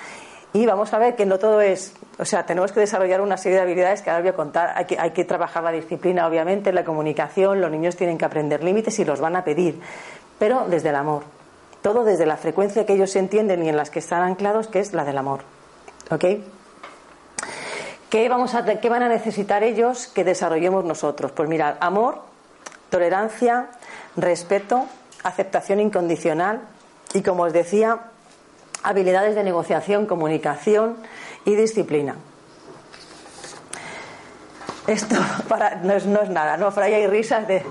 y 0.53 0.67
vamos 0.67 0.93
a 0.93 0.99
ver 0.99 1.15
que 1.15 1.25
no 1.25 1.39
todo 1.39 1.61
es, 1.61 1.93
o 2.19 2.25
sea, 2.25 2.45
tenemos 2.45 2.71
que 2.71 2.79
desarrollar 2.79 3.21
una 3.21 3.37
serie 3.37 3.57
de 3.57 3.63
habilidades 3.63 4.01
que 4.01 4.09
ahora 4.09 4.21
voy 4.21 4.29
a 4.29 4.35
contar. 4.35 4.73
Hay 4.75 4.85
que, 4.85 4.99
hay 4.99 5.11
que 5.11 5.25
trabajar 5.25 5.63
la 5.63 5.71
disciplina, 5.71 6.27
obviamente, 6.27 6.71
la 6.71 6.83
comunicación, 6.83 7.59
los 7.59 7.71
niños 7.71 7.95
tienen 7.95 8.17
que 8.17 8.25
aprender 8.25 8.63
límites 8.63 8.99
y 8.99 9.05
los 9.05 9.19
van 9.19 9.35
a 9.35 9.43
pedir, 9.43 9.81
pero 10.37 10.65
desde 10.67 10.89
el 10.89 10.95
amor. 10.95 11.23
Todo 11.81 12.03
desde 12.03 12.25
la 12.25 12.37
frecuencia 12.37 12.85
que 12.85 12.93
ellos 12.93 13.15
entienden 13.15 13.63
y 13.63 13.69
en 13.69 13.75
las 13.75 13.89
que 13.89 13.99
están 13.99 14.21
anclados, 14.21 14.67
que 14.67 14.79
es 14.79 14.93
la 14.93 15.05
del 15.05 15.17
amor. 15.17 15.41
¿Ok? 16.11 16.25
¿Qué, 18.09 18.29
vamos 18.29 18.53
a, 18.53 18.63
¿Qué 18.79 18.89
van 18.89 19.01
a 19.01 19.09
necesitar 19.09 19.63
ellos 19.63 20.07
que 20.07 20.23
desarrollemos 20.23 20.85
nosotros? 20.85 21.31
Pues 21.31 21.49
mirad, 21.49 21.77
amor, 21.79 22.19
tolerancia, 22.91 23.69
respeto, 24.15 24.85
aceptación 25.23 25.79
incondicional 25.79 26.61
y, 27.15 27.23
como 27.23 27.43
os 27.43 27.53
decía, 27.53 28.01
habilidades 28.83 29.33
de 29.33 29.43
negociación, 29.43 30.05
comunicación 30.05 30.97
y 31.45 31.55
disciplina. 31.55 32.15
Esto 34.87 35.15
para, 35.47 35.75
no, 35.75 35.93
es, 35.93 36.05
no 36.05 36.21
es 36.21 36.29
nada, 36.29 36.57
¿no? 36.57 36.71
Por 36.71 36.83
ahí 36.83 36.93
hay 36.93 37.07
risas 37.07 37.47
de... 37.47 37.63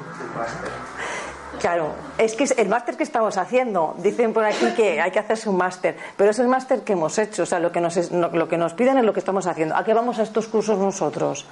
Claro, 1.60 1.94
es 2.18 2.34
que 2.34 2.44
el 2.56 2.68
máster 2.68 2.96
que 2.96 3.04
estamos 3.04 3.36
haciendo, 3.36 3.94
dicen 3.98 4.32
por 4.32 4.44
aquí 4.44 4.72
que 4.74 5.00
hay 5.00 5.12
que 5.12 5.20
hacerse 5.20 5.48
un 5.48 5.56
máster, 5.56 5.96
pero 6.16 6.30
es 6.30 6.38
el 6.40 6.48
máster 6.48 6.80
que 6.80 6.94
hemos 6.94 7.16
hecho, 7.18 7.44
o 7.44 7.46
sea, 7.46 7.60
lo 7.60 7.70
que, 7.70 7.80
nos, 7.80 8.10
lo 8.10 8.48
que 8.48 8.56
nos 8.56 8.74
piden 8.74 8.98
es 8.98 9.04
lo 9.04 9.12
que 9.12 9.20
estamos 9.20 9.46
haciendo. 9.46 9.76
¿A 9.76 9.84
qué 9.84 9.94
vamos 9.94 10.18
a 10.18 10.22
estos 10.22 10.48
cursos 10.48 10.76
nosotros? 10.78 11.46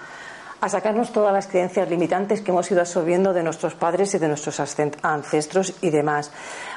A 0.61 0.69
sacarnos 0.69 1.13
todas 1.13 1.33
las 1.33 1.47
creencias 1.47 1.89
limitantes 1.89 2.43
que 2.43 2.51
hemos 2.51 2.71
ido 2.71 2.81
absorbiendo 2.81 3.33
de 3.33 3.43
nuestros 3.43 3.75
padres 3.75 4.15
y 4.15 4.19
de 4.19 4.29
nuestros 4.29 4.61
ancestros 5.03 5.75
y 5.81 5.91
demás, 5.91 6.31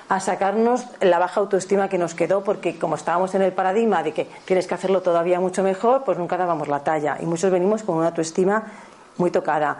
a 0.09 0.19
sacarnos 0.19 0.87
la 1.01 1.19
baja 1.19 1.41
autoestima 1.41 1.89
que 1.89 1.97
nos 1.97 2.13
quedó 2.15 2.43
porque 2.43 2.79
como 2.79 2.95
estábamos 2.95 3.35
en 3.35 3.41
el 3.41 3.51
paradigma 3.51 4.03
de 4.03 4.13
que 4.13 4.27
tienes 4.45 4.67
que 4.67 4.75
hacerlo 4.75 5.01
todavía 5.01 5.39
mucho 5.39 5.63
mejor, 5.63 6.03
pues 6.03 6.17
nunca 6.17 6.37
dábamos 6.37 6.67
la 6.67 6.83
talla 6.83 7.17
y 7.19 7.25
muchos 7.25 7.51
venimos 7.51 7.83
con 7.83 7.97
una 7.97 8.07
autoestima 8.07 8.63
muy 9.17 9.31
tocada. 9.31 9.77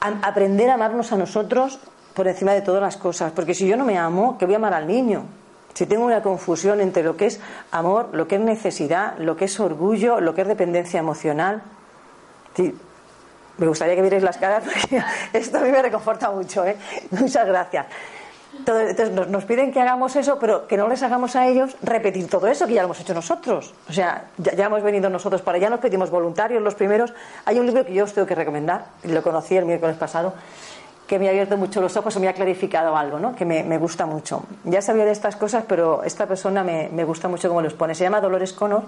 aprender 0.00 0.70
a 0.70 0.74
amarnos 0.74 1.12
a 1.12 1.16
nosotros 1.16 1.80
por 2.14 2.28
encima 2.28 2.52
de 2.52 2.62
todas 2.62 2.80
las 2.80 2.96
cosas, 2.96 3.32
porque 3.32 3.54
si 3.54 3.66
yo 3.66 3.76
no 3.76 3.84
me 3.84 3.98
amo, 3.98 4.36
¿qué 4.38 4.46
voy 4.46 4.54
a 4.54 4.58
amar 4.58 4.74
al 4.74 4.86
niño? 4.86 5.24
Si 5.74 5.86
tengo 5.86 6.04
una 6.04 6.22
confusión 6.22 6.80
entre 6.80 7.02
lo 7.02 7.16
que 7.16 7.26
es 7.26 7.40
amor, 7.70 8.08
lo 8.12 8.26
que 8.26 8.36
es 8.36 8.40
necesidad, 8.40 9.16
lo 9.18 9.36
que 9.36 9.44
es 9.44 9.60
orgullo, 9.60 10.20
lo 10.20 10.34
que 10.34 10.42
es 10.42 10.48
dependencia 10.48 10.98
emocional, 10.98 11.62
Me 13.58 13.66
gustaría 13.66 13.94
que 13.94 14.00
vierais 14.00 14.22
las 14.22 14.38
caras 14.38 14.64
porque 14.64 15.02
esto 15.38 15.58
a 15.58 15.60
mí 15.60 15.70
me 15.70 15.82
reconforta 15.82 16.30
mucho. 16.30 16.64
¿eh? 16.64 16.76
Muchas 17.10 17.46
gracias. 17.46 17.86
Entonces 18.56 19.10
nos, 19.12 19.44
piden 19.44 19.72
que 19.72 19.80
hagamos 19.80 20.16
eso, 20.16 20.38
pero 20.38 20.66
que 20.66 20.76
no 20.76 20.88
les 20.88 21.02
hagamos 21.02 21.36
a 21.36 21.46
ellos 21.46 21.76
repetir 21.82 22.28
todo 22.28 22.48
eso 22.48 22.66
que 22.66 22.74
ya 22.74 22.82
lo 22.82 22.86
hemos 22.86 23.00
hecho 23.00 23.14
nosotros. 23.14 23.72
O 23.88 23.92
sea, 23.92 24.24
ya, 24.38 24.66
hemos 24.66 24.82
venido 24.82 25.08
nosotros 25.08 25.40
para 25.40 25.56
allá, 25.56 25.70
nos 25.70 25.80
pedimos 25.80 26.10
voluntarios 26.10 26.60
los 26.62 26.74
primeros. 26.74 27.14
Hay 27.44 27.58
un 27.58 27.66
libro 27.66 27.86
que 27.86 27.94
yo 27.94 28.04
os 28.04 28.12
tengo 28.12 28.26
que 28.26 28.34
recomendar, 28.34 28.86
lo 29.04 29.22
conocí 29.22 29.56
el 29.56 29.66
miércoles 29.66 29.96
pasado, 29.96 30.34
que 31.06 31.18
me 31.18 31.28
ha 31.28 31.30
abierto 31.30 31.56
mucho 31.56 31.80
los 31.80 31.96
ojos 31.96 32.14
y 32.16 32.20
me 32.20 32.28
ha 32.28 32.32
clarificado 32.32 32.96
algo, 32.96 33.18
¿no? 33.18 33.34
que 33.34 33.44
me, 33.44 33.78
gusta 33.78 34.04
mucho. 34.04 34.42
Ya 34.64 34.82
sabía 34.82 35.04
de 35.04 35.12
estas 35.12 35.36
cosas, 35.36 35.64
pero 35.66 36.02
esta 36.02 36.26
persona 36.26 36.64
me, 36.64 36.88
me 36.92 37.04
gusta 37.04 37.28
mucho 37.28 37.48
cómo 37.48 37.62
los 37.62 37.74
pone. 37.74 37.94
Se 37.94 38.04
llama 38.04 38.20
Dolores 38.20 38.52
Connor 38.52 38.82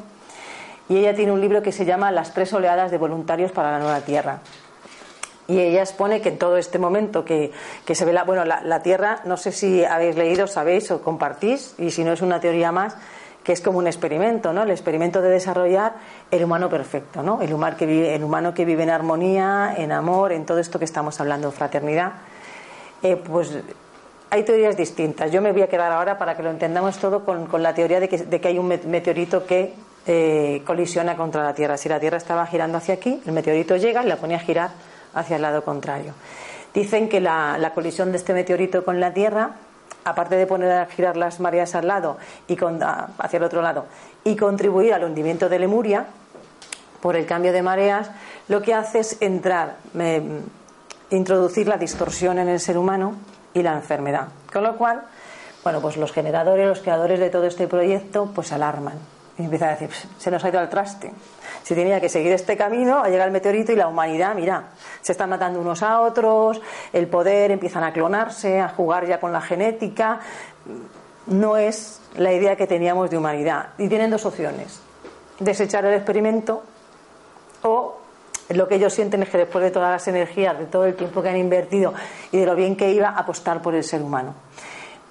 y 0.88 0.98
ella 0.98 1.14
tiene 1.14 1.32
un 1.32 1.40
libro 1.40 1.62
que 1.62 1.72
se 1.72 1.84
llama 1.84 2.10
Las 2.10 2.34
tres 2.34 2.52
oleadas 2.52 2.90
de 2.90 2.98
voluntarios 2.98 3.52
para 3.52 3.72
la 3.72 3.78
nueva 3.78 4.00
tierra. 4.00 4.40
Y 5.48 5.60
ella 5.60 5.80
expone 5.80 6.20
que 6.20 6.30
en 6.30 6.38
todo 6.38 6.56
este 6.56 6.78
momento 6.78 7.24
que, 7.24 7.52
se 7.92 8.04
ve 8.04 8.12
la, 8.12 8.24
bueno, 8.24 8.44
la, 8.44 8.82
Tierra, 8.82 9.20
no 9.24 9.36
sé 9.36 9.52
si 9.52 9.84
habéis 9.84 10.16
leído, 10.16 10.46
sabéis 10.46 10.90
o 10.90 11.02
compartís, 11.02 11.74
y 11.78 11.90
si 11.90 12.04
no 12.04 12.12
es 12.12 12.22
una 12.22 12.40
teoría 12.40 12.70
más, 12.70 12.96
que 13.42 13.52
es 13.52 13.60
como 13.60 13.78
un 13.78 13.88
experimento, 13.88 14.52
¿no? 14.52 14.62
El 14.62 14.70
experimento 14.70 15.20
de 15.20 15.28
desarrollar 15.28 15.94
el 16.30 16.44
humano 16.44 16.70
perfecto, 16.70 17.22
¿no? 17.22 17.42
El 17.42 17.52
humano 17.52 17.76
que 17.76 17.86
vive, 17.86 18.14
el 18.14 18.22
humano 18.22 18.54
que 18.54 18.64
vive 18.64 18.84
en 18.84 18.90
armonía, 18.90 19.74
en 19.76 19.90
amor, 19.90 20.32
en 20.32 20.46
todo 20.46 20.58
esto 20.58 20.78
que 20.78 20.84
estamos 20.84 21.20
hablando, 21.20 21.50
fraternidad. 21.50 22.12
Eh, 23.02 23.16
pues 23.16 23.58
hay 24.30 24.44
teorías 24.44 24.76
distintas. 24.76 25.32
Yo 25.32 25.42
me 25.42 25.50
voy 25.50 25.62
a 25.62 25.68
quedar 25.68 25.90
ahora 25.90 26.18
para 26.18 26.36
que 26.36 26.44
lo 26.44 26.50
entendamos 26.50 26.98
todo 26.98 27.24
con, 27.24 27.48
la 27.60 27.74
teoría 27.74 27.98
de 27.98 28.08
que, 28.08 28.18
de 28.18 28.40
que 28.40 28.46
hay 28.46 28.58
un 28.58 28.68
meteorito 28.68 29.44
que 29.44 29.74
eh, 30.04 30.62
colisiona 30.66 31.16
contra 31.16 31.44
la 31.44 31.54
Tierra. 31.54 31.76
Si 31.76 31.88
la 31.88 32.00
Tierra 32.00 32.16
estaba 32.16 32.44
girando 32.46 32.78
hacia 32.78 32.94
aquí, 32.94 33.22
el 33.24 33.32
meteorito 33.32 33.76
llega 33.76 34.02
y 34.02 34.08
la 34.08 34.16
pone 34.16 34.34
a 34.34 34.40
girar 34.40 34.70
hacia 35.14 35.36
el 35.36 35.42
lado 35.42 35.62
contrario. 35.64 36.12
Dicen 36.74 37.08
que 37.08 37.20
la, 37.20 37.70
colisión 37.74 38.10
de 38.10 38.18
este 38.18 38.32
meteorito 38.32 38.84
con 38.84 38.98
la 38.98 39.12
Tierra, 39.14 39.52
aparte 40.04 40.34
de 40.34 40.46
poner 40.46 40.72
a 40.72 40.86
girar 40.86 41.16
las 41.16 41.38
mareas 41.38 41.76
al 41.76 41.86
lado 41.86 42.16
y 42.48 42.56
hacia 42.56 43.36
el 43.36 43.42
otro 43.44 43.62
lado 43.62 43.86
y 44.24 44.34
contribuir 44.34 44.92
al 44.92 45.04
hundimiento 45.04 45.48
de 45.48 45.60
Lemuria 45.60 46.06
por 47.00 47.14
el 47.14 47.24
cambio 47.24 47.52
de 47.52 47.62
mareas, 47.62 48.10
lo 48.48 48.60
que 48.62 48.74
hace 48.74 49.00
es 49.00 49.18
entrar, 49.20 49.76
introducir 51.10 51.68
la 51.68 51.76
distorsión 51.76 52.40
en 52.40 52.48
el 52.48 52.58
ser 52.58 52.76
humano 52.76 53.14
y 53.54 53.62
la 53.62 53.74
enfermedad. 53.74 54.28
Con 54.52 54.64
lo 54.64 54.76
cual, 54.76 55.02
bueno, 55.62 55.80
pues 55.80 55.96
los 55.96 56.10
generadores, 56.10 56.66
los 56.66 56.80
creadores 56.80 57.20
de 57.20 57.30
todo 57.30 57.44
este 57.44 57.68
proyecto, 57.68 58.30
pues 58.34 58.50
alarman 58.50 58.98
Y 59.38 59.44
empieza 59.44 59.68
a 59.68 59.70
decir, 59.70 59.88
se 60.18 60.30
nos 60.30 60.44
ha 60.44 60.48
ido 60.48 60.58
al 60.58 60.68
traste. 60.68 61.10
Si 61.62 61.74
tenía 61.74 62.00
que 62.00 62.08
seguir 62.08 62.32
este 62.32 62.56
camino, 62.56 62.98
ha 63.02 63.08
llegado 63.08 63.26
el 63.26 63.32
meteorito 63.32 63.72
y 63.72 63.76
la 63.76 63.88
humanidad, 63.88 64.34
mira, 64.34 64.64
se 65.00 65.12
están 65.12 65.30
matando 65.30 65.60
unos 65.60 65.82
a 65.82 66.00
otros, 66.00 66.60
el 66.92 67.06
poder, 67.06 67.50
empiezan 67.50 67.84
a 67.84 67.92
clonarse, 67.92 68.60
a 68.60 68.68
jugar 68.68 69.06
ya 69.06 69.18
con 69.20 69.32
la 69.32 69.40
genética. 69.40 70.20
No 71.26 71.56
es 71.56 72.00
la 72.16 72.32
idea 72.32 72.56
que 72.56 72.66
teníamos 72.66 73.08
de 73.10 73.16
humanidad. 73.16 73.70
Y 73.78 73.88
tienen 73.88 74.10
dos 74.10 74.26
opciones. 74.26 74.80
Desechar 75.38 75.84
el 75.86 75.94
experimento 75.94 76.62
o 77.62 77.98
lo 78.50 78.68
que 78.68 78.74
ellos 78.74 78.92
sienten 78.92 79.22
es 79.22 79.30
que 79.30 79.38
después 79.38 79.64
de 79.64 79.70
todas 79.70 79.90
las 79.90 80.06
energías, 80.08 80.58
de 80.58 80.66
todo 80.66 80.84
el 80.84 80.94
tiempo 80.94 81.22
que 81.22 81.30
han 81.30 81.36
invertido 81.36 81.94
y 82.32 82.38
de 82.38 82.46
lo 82.46 82.54
bien 82.54 82.76
que 82.76 82.90
iba, 82.90 83.08
apostar 83.08 83.62
por 83.62 83.74
el 83.74 83.84
ser 83.84 84.02
humano. 84.02 84.34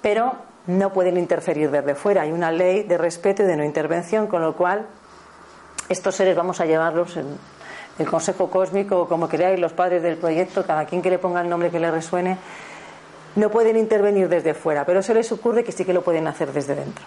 Pero 0.00 0.32
no 0.66 0.92
pueden 0.92 1.16
interferir 1.16 1.70
desde 1.70 1.94
fuera. 1.94 2.22
Hay 2.22 2.32
una 2.32 2.50
ley 2.50 2.82
de 2.84 2.98
respeto 2.98 3.42
y 3.42 3.46
de 3.46 3.56
no 3.56 3.64
intervención, 3.64 4.26
con 4.26 4.42
lo 4.42 4.54
cual 4.54 4.86
estos 5.88 6.14
seres 6.14 6.36
vamos 6.36 6.60
a 6.60 6.66
llevarlos 6.66 7.16
en 7.16 7.36
el 7.98 8.06
Consejo 8.06 8.48
Cósmico, 8.48 9.08
como 9.08 9.28
queráis, 9.28 9.60
los 9.60 9.72
padres 9.72 10.02
del 10.02 10.16
proyecto, 10.16 10.64
cada 10.64 10.86
quien 10.86 11.02
que 11.02 11.10
le 11.10 11.18
ponga 11.18 11.40
el 11.40 11.48
nombre 11.48 11.70
que 11.70 11.80
le 11.80 11.90
resuene, 11.90 12.38
no 13.36 13.50
pueden 13.50 13.76
intervenir 13.76 14.28
desde 14.28 14.54
fuera, 14.54 14.84
pero 14.84 15.02
se 15.02 15.14
les 15.14 15.30
ocurre 15.32 15.64
que 15.64 15.72
sí 15.72 15.84
que 15.84 15.92
lo 15.92 16.02
pueden 16.02 16.26
hacer 16.26 16.52
desde 16.52 16.74
dentro. 16.74 17.04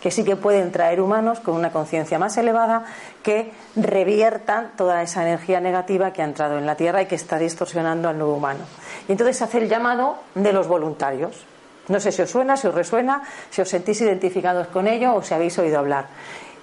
Que 0.00 0.10
sí 0.10 0.24
que 0.24 0.36
pueden 0.36 0.70
traer 0.70 1.00
humanos 1.00 1.40
con 1.40 1.54
una 1.54 1.72
conciencia 1.72 2.18
más 2.18 2.36
elevada 2.36 2.84
que 3.22 3.52
reviertan 3.74 4.72
toda 4.76 5.02
esa 5.02 5.22
energía 5.22 5.60
negativa 5.60 6.12
que 6.12 6.22
ha 6.22 6.24
entrado 6.24 6.56
en 6.56 6.66
la 6.66 6.76
Tierra 6.76 7.02
y 7.02 7.06
que 7.06 7.16
está 7.16 7.38
distorsionando 7.38 8.08
al 8.08 8.16
nuevo 8.16 8.34
humano. 8.34 8.60
Y 9.08 9.12
entonces 9.12 9.42
hace 9.42 9.58
el 9.58 9.68
llamado 9.68 10.16
de 10.34 10.52
los 10.52 10.68
voluntarios. 10.68 11.44
No 11.88 12.00
sé 12.00 12.12
si 12.12 12.22
os 12.22 12.30
suena, 12.30 12.56
si 12.56 12.66
os 12.66 12.74
resuena, 12.74 13.22
si 13.50 13.62
os 13.62 13.68
sentís 13.68 14.00
identificados 14.00 14.68
con 14.68 14.86
ello 14.86 15.14
o 15.14 15.22
si 15.22 15.34
habéis 15.34 15.58
oído 15.58 15.78
hablar. 15.78 16.06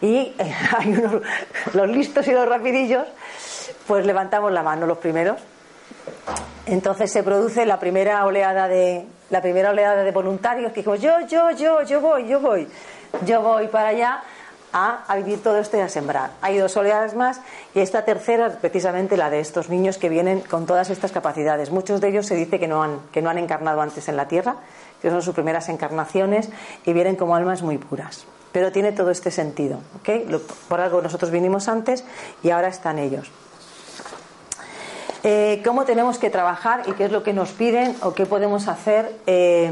Y 0.02 0.34
eh, 0.38 0.56
hay 0.78 0.94
unos, 0.94 1.22
los 1.74 1.90
listos 1.90 2.28
y 2.28 2.32
los 2.32 2.48
rapidillos, 2.48 3.08
pues 3.88 4.06
levantamos 4.06 4.52
la 4.52 4.64
mano 4.64 4.86
los 4.86 4.98
primeros. 4.98 5.42
Entonces 6.66 7.12
se 7.12 7.24
produce 7.24 7.66
la 7.66 7.80
primera 7.80 8.26
oleada 8.26 8.68
de 8.68 9.06
la 9.30 9.42
primera 9.42 9.72
oleada 9.72 10.04
de 10.04 10.12
voluntarios 10.12 10.72
que 10.72 10.82
dijo 10.82 10.96
yo, 10.96 11.22
yo, 11.28 11.52
yo, 11.52 11.82
yo 11.82 12.02
voy, 12.02 12.28
yo 12.28 12.40
voy, 12.40 12.68
yo 13.26 13.42
voy 13.42 13.68
para 13.68 13.90
allá 13.90 14.22
a, 14.72 15.16
vivir 15.16 15.42
todo 15.42 15.58
esto 15.58 15.78
y 15.78 15.80
a 15.80 15.90
sembrar. 15.90 16.32
Hay 16.42 16.58
dos 16.58 16.76
oleadas 16.76 17.16
más 17.16 17.40
y 17.74 17.80
esta 17.80 18.04
tercera 18.04 18.48
es 18.48 18.56
precisamente 18.58 19.16
la 19.16 19.30
de 19.30 19.40
estos 19.40 19.70
niños 19.70 19.98
que 19.98 20.10
vienen 20.10 20.42
con 20.42 20.66
todas 20.66 20.90
estas 20.90 21.12
capacidades. 21.12 21.72
Muchos 21.72 22.02
de 22.02 22.10
ellos 22.10 22.26
se 22.26 22.36
dice 22.36 22.60
que 22.60 22.68
no 22.68 22.84
han, 22.84 23.00
que 23.12 23.22
no 23.22 23.30
han 23.30 23.38
encarnado 23.38 23.80
antes 23.82 24.10
en 24.10 24.18
la 24.18 24.28
Tierra, 24.28 24.58
que 25.06 25.12
son 25.12 25.22
sus 25.22 25.36
primeras 25.36 25.70
encarnaciones 25.70 26.50
y 26.84 26.92
vienen 26.92 27.16
como 27.16 27.36
almas 27.36 27.62
muy 27.62 27.78
puras. 27.78 28.26
Pero 28.52 28.72
tiene 28.72 28.92
todo 28.92 29.12
este 29.12 29.30
sentido. 29.30 29.82
Por 30.68 30.82
algo 30.82 31.00
nosotros 31.00 31.30
vinimos 31.30 31.68
antes 31.68 32.04
y 32.42 32.50
ahora 32.50 32.70
están 32.70 32.98
ellos. 32.98 33.30
Eh, 35.22 35.62
¿Cómo 35.64 35.86
tenemos 35.86 36.18
que 36.18 36.32
trabajar 36.32 36.86
y 36.88 36.94
qué 36.94 37.06
es 37.06 37.12
lo 37.12 37.22
que 37.22 37.34
nos 37.34 37.52
piden 37.52 37.96
o 38.02 38.16
qué 38.16 38.26
podemos 38.26 38.68
hacer 38.68 39.16
eh, 39.28 39.72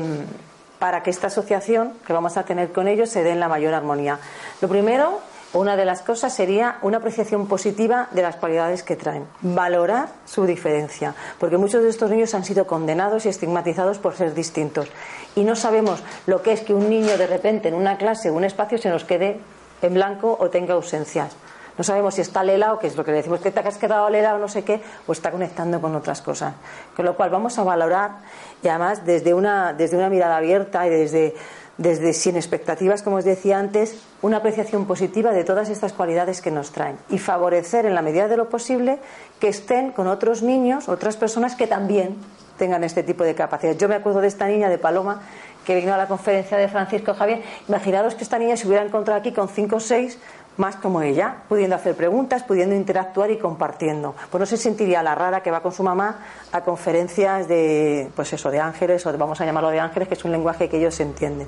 para 0.78 1.02
que 1.02 1.10
esta 1.10 1.28
asociación 1.28 1.94
que 2.06 2.14
vamos 2.14 2.38
a 2.38 2.44
tener 2.44 2.72
con 2.72 2.88
ellos 2.88 3.10
se 3.10 3.24
dé 3.24 3.32
en 3.32 3.40
la 3.40 3.48
mayor 3.48 3.74
armonía? 3.74 4.20
Lo 4.62 4.68
primero, 4.68 5.20
una 5.54 5.76
de 5.76 5.86
las 5.86 6.02
cosas 6.02 6.34
sería 6.34 6.78
una 6.82 6.98
apreciación 6.98 7.48
positiva 7.48 8.08
de 8.12 8.24
las 8.24 8.36
cualidades 8.36 8.84
que 8.84 8.96
traen, 8.96 9.28
valorar 9.42 10.10
su 10.26 10.46
diferencia, 10.46 11.14
porque 11.40 11.58
muchos 11.58 11.84
de 11.84 11.90
estos 11.90 12.10
niños 12.10 12.34
han 12.34 12.44
sido 12.44 12.66
condenados 12.66 13.26
y 13.26 13.30
estigmatizados 13.30 14.00
por 14.00 14.16
ser 14.16 14.34
distintos 14.34 14.90
y 15.36 15.44
no 15.44 15.56
sabemos 15.56 16.04
lo 16.26 16.42
que 16.42 16.54
es 16.54 16.62
que 16.62 16.74
un 16.74 16.90
niño 16.90 17.18
de 17.18 17.28
repente 17.28 17.68
en 17.68 17.76
una 17.76 17.98
clase 17.98 18.30
o 18.30 18.34
un 18.34 18.44
espacio 18.44 18.78
se 18.78 18.90
nos 18.90 19.04
quede 19.04 19.40
en 19.82 19.94
blanco 19.94 20.36
o 20.40 20.50
tenga 20.50 20.74
ausencias. 20.74 21.36
No 21.78 21.84
sabemos 21.84 22.16
si 22.16 22.22
está 22.22 22.44
lela 22.44 22.74
o 22.74 22.80
que 22.80 22.88
es 22.88 22.96
lo 22.96 23.04
que 23.04 23.12
le 23.12 23.18
decimos 23.18 23.40
que 23.40 23.52
te 23.52 23.60
has 23.60 23.78
quedado 23.78 24.10
lela 24.10 24.36
o 24.36 24.38
no 24.38 24.48
sé 24.48 24.64
qué, 24.64 24.82
o 25.08 25.12
está 25.12 25.32
conectando 25.32 25.82
con 25.82 25.96
otras 25.96 26.22
cosas. 26.22 26.54
Con 26.96 27.06
lo 27.06 27.16
cual 27.16 27.32
vamos 27.32 27.58
a 27.58 27.64
valorar 27.64 28.18
y 28.62 28.68
además 28.68 29.06
desde 29.06 29.34
una, 29.34 29.74
desde 29.74 29.98
una 29.98 30.10
mirada 30.10 30.38
abierta 30.38 30.86
y 30.86 30.92
desde, 30.92 31.36
desde 31.78 32.14
sin 32.14 32.36
expectativas, 32.36 33.02
como 33.02 33.18
os 33.18 33.26
decía 33.26 33.58
antes, 33.58 33.98
una 34.24 34.38
apreciación 34.38 34.86
positiva 34.86 35.32
de 35.32 35.44
todas 35.44 35.70
estas 35.70 35.92
cualidades 35.94 36.42
que 36.42 36.50
nos 36.50 36.72
traen 36.72 36.98
y 37.10 37.20
favorecer 37.20 37.86
en 37.86 37.94
la 37.94 38.02
medida 38.02 38.30
de 38.30 38.38
lo 38.38 38.50
posible 38.50 39.00
que 39.40 39.50
estén 39.50 39.92
con 39.92 40.08
otros 40.08 40.42
niños, 40.42 40.88
otras 40.88 41.18
personas 41.18 41.56
que 41.56 41.68
también 41.68 42.16
tengan 42.58 42.86
este 42.86 43.04
tipo 43.04 43.26
de 43.26 43.36
capacidad. 43.36 43.76
Yo 43.76 43.90
me 43.90 43.96
acuerdo 43.96 44.22
de 44.22 44.28
esta 44.28 44.48
niña 44.48 44.70
de 44.70 44.78
Paloma 44.78 45.22
que 45.66 45.76
vino 45.76 45.94
a 45.94 45.98
la 45.98 46.08
conferencia 46.08 46.58
de 46.58 46.70
Francisco 46.70 47.14
Javier. 47.14 47.42
Imaginaros 47.68 48.16
que 48.16 48.24
esta 48.24 48.40
niña 48.40 48.56
se 48.56 48.66
hubiera 48.66 48.84
encontrado 48.84 49.20
aquí 49.20 49.34
con 49.34 49.50
cinco 49.50 49.76
o 49.76 49.80
seis 49.80 50.18
más 50.58 50.76
como 50.76 51.02
ella, 51.02 51.38
pudiendo 51.50 51.76
hacer 51.76 51.96
preguntas, 51.96 52.44
pudiendo 52.44 52.76
interactuar 52.76 53.32
y 53.32 53.38
compartiendo. 53.38 54.16
Pues 54.30 54.40
no 54.40 54.46
se 54.46 54.58
sentiría 54.58 55.02
la 55.02 55.16
rara 55.16 55.42
que 55.42 55.52
va 55.52 55.62
con 55.62 55.72
su 55.72 55.84
mamá 55.84 56.20
a 56.52 56.62
conferencias 56.62 57.48
de, 57.48 58.10
pues 58.16 58.34
eso, 58.34 58.52
de 58.52 58.60
ángeles, 58.60 59.06
o 59.06 59.18
vamos 59.18 59.42
a 59.42 59.46
llamarlo 59.46 59.70
de 59.70 59.80
ángeles, 59.80 60.08
que 60.08 60.14
es 60.14 60.26
un 60.26 60.32
lenguaje 60.32 60.70
que 60.70 60.78
ellos 60.78 61.00
entienden. 61.00 61.48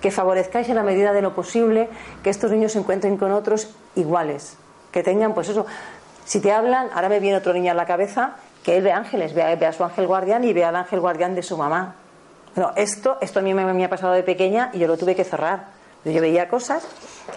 Que 0.00 0.10
favorezcáis 0.10 0.68
en 0.68 0.76
la 0.76 0.82
medida 0.82 1.12
de 1.12 1.22
lo 1.22 1.34
posible 1.34 1.88
que 2.22 2.30
estos 2.30 2.50
niños 2.50 2.72
se 2.72 2.78
encuentren 2.78 3.16
con 3.16 3.32
otros 3.32 3.70
iguales, 3.94 4.56
que 4.90 5.02
tengan, 5.02 5.34
pues 5.34 5.48
eso, 5.48 5.66
si 6.24 6.40
te 6.40 6.52
hablan, 6.52 6.88
ahora 6.94 7.08
me 7.08 7.20
viene 7.20 7.36
otro 7.36 7.52
niño 7.52 7.70
a 7.70 7.74
la 7.74 7.86
cabeza, 7.86 8.36
que 8.64 8.76
él 8.76 8.82
ve 8.82 8.92
ángeles, 8.92 9.34
ve 9.34 9.42
a, 9.42 9.72
su 9.72 9.84
ángel 9.84 10.06
guardián 10.06 10.44
y 10.44 10.52
ve 10.52 10.64
al 10.64 10.76
ángel 10.76 11.00
guardián 11.00 11.34
de 11.34 11.42
su 11.42 11.56
mamá. 11.56 11.94
Bueno, 12.54 12.72
esto, 12.76 13.18
esto 13.20 13.38
a 13.38 13.42
mí 13.42 13.54
me 13.54 13.84
ha 13.84 13.90
pasado 13.90 14.12
de 14.12 14.24
pequeña 14.24 14.70
y 14.72 14.80
yo 14.80 14.88
lo 14.88 14.96
tuve 14.96 15.14
que 15.14 15.22
cerrar 15.22 15.79
yo 16.04 16.20
veía 16.20 16.48
cosas, 16.48 16.86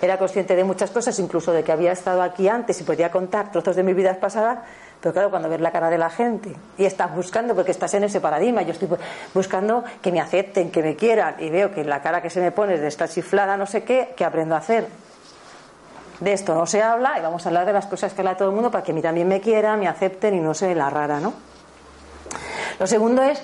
era 0.01 0.17
consciente 0.17 0.55
de 0.55 0.63
muchas 0.63 0.91
cosas, 0.91 1.19
incluso 1.19 1.51
de 1.51 1.63
que 1.63 1.71
había 1.71 1.91
estado 1.91 2.21
aquí 2.21 2.47
antes 2.47 2.79
y 2.79 2.83
podía 2.83 3.11
contar 3.11 3.51
trozos 3.51 3.75
de 3.75 3.83
mi 3.83 3.93
vida 3.93 4.13
pasada, 4.19 4.63
pero 5.01 5.11
claro, 5.11 5.29
cuando 5.29 5.49
ves 5.49 5.59
la 5.59 5.71
cara 5.71 5.89
de 5.89 5.97
la 5.97 6.09
gente 6.09 6.55
y 6.77 6.85
estás 6.85 7.13
buscando, 7.13 7.55
porque 7.55 7.71
estás 7.71 7.93
en 7.93 8.05
ese 8.05 8.21
paradigma, 8.21 8.61
yo 8.61 8.71
estoy 8.71 8.87
buscando 9.33 9.83
que 10.01 10.13
me 10.13 10.21
acepten, 10.21 10.71
que 10.71 10.81
me 10.81 10.95
quieran, 10.95 11.35
y 11.39 11.49
veo 11.49 11.73
que 11.73 11.83
la 11.83 12.01
cara 12.01 12.21
que 12.21 12.29
se 12.29 12.39
me 12.39 12.51
pone 12.51 12.75
es 12.75 12.79
de 12.79 12.87
esta 12.87 13.09
chiflada, 13.09 13.57
no 13.57 13.65
sé 13.65 13.83
qué, 13.83 14.13
¿qué 14.15 14.23
aprendo 14.23 14.55
a 14.55 14.59
hacer? 14.59 14.87
De 16.21 16.31
esto 16.31 16.55
no 16.55 16.65
se 16.65 16.81
habla 16.81 17.19
y 17.19 17.21
vamos 17.21 17.45
a 17.45 17.49
hablar 17.49 17.65
de 17.65 17.73
las 17.73 17.85
cosas 17.87 18.13
que 18.13 18.21
habla 18.21 18.37
todo 18.37 18.47
el 18.47 18.55
mundo 18.55 18.71
para 18.71 18.81
que 18.81 18.93
a 18.93 18.95
mí 18.95 19.01
también 19.01 19.27
me 19.27 19.41
quieran, 19.41 19.81
me 19.81 19.89
acepten 19.89 20.35
y 20.35 20.39
no 20.39 20.53
se 20.53 20.73
la 20.73 20.89
rara, 20.89 21.19
¿no? 21.19 21.33
Lo 22.79 22.87
segundo 22.87 23.23
es 23.23 23.43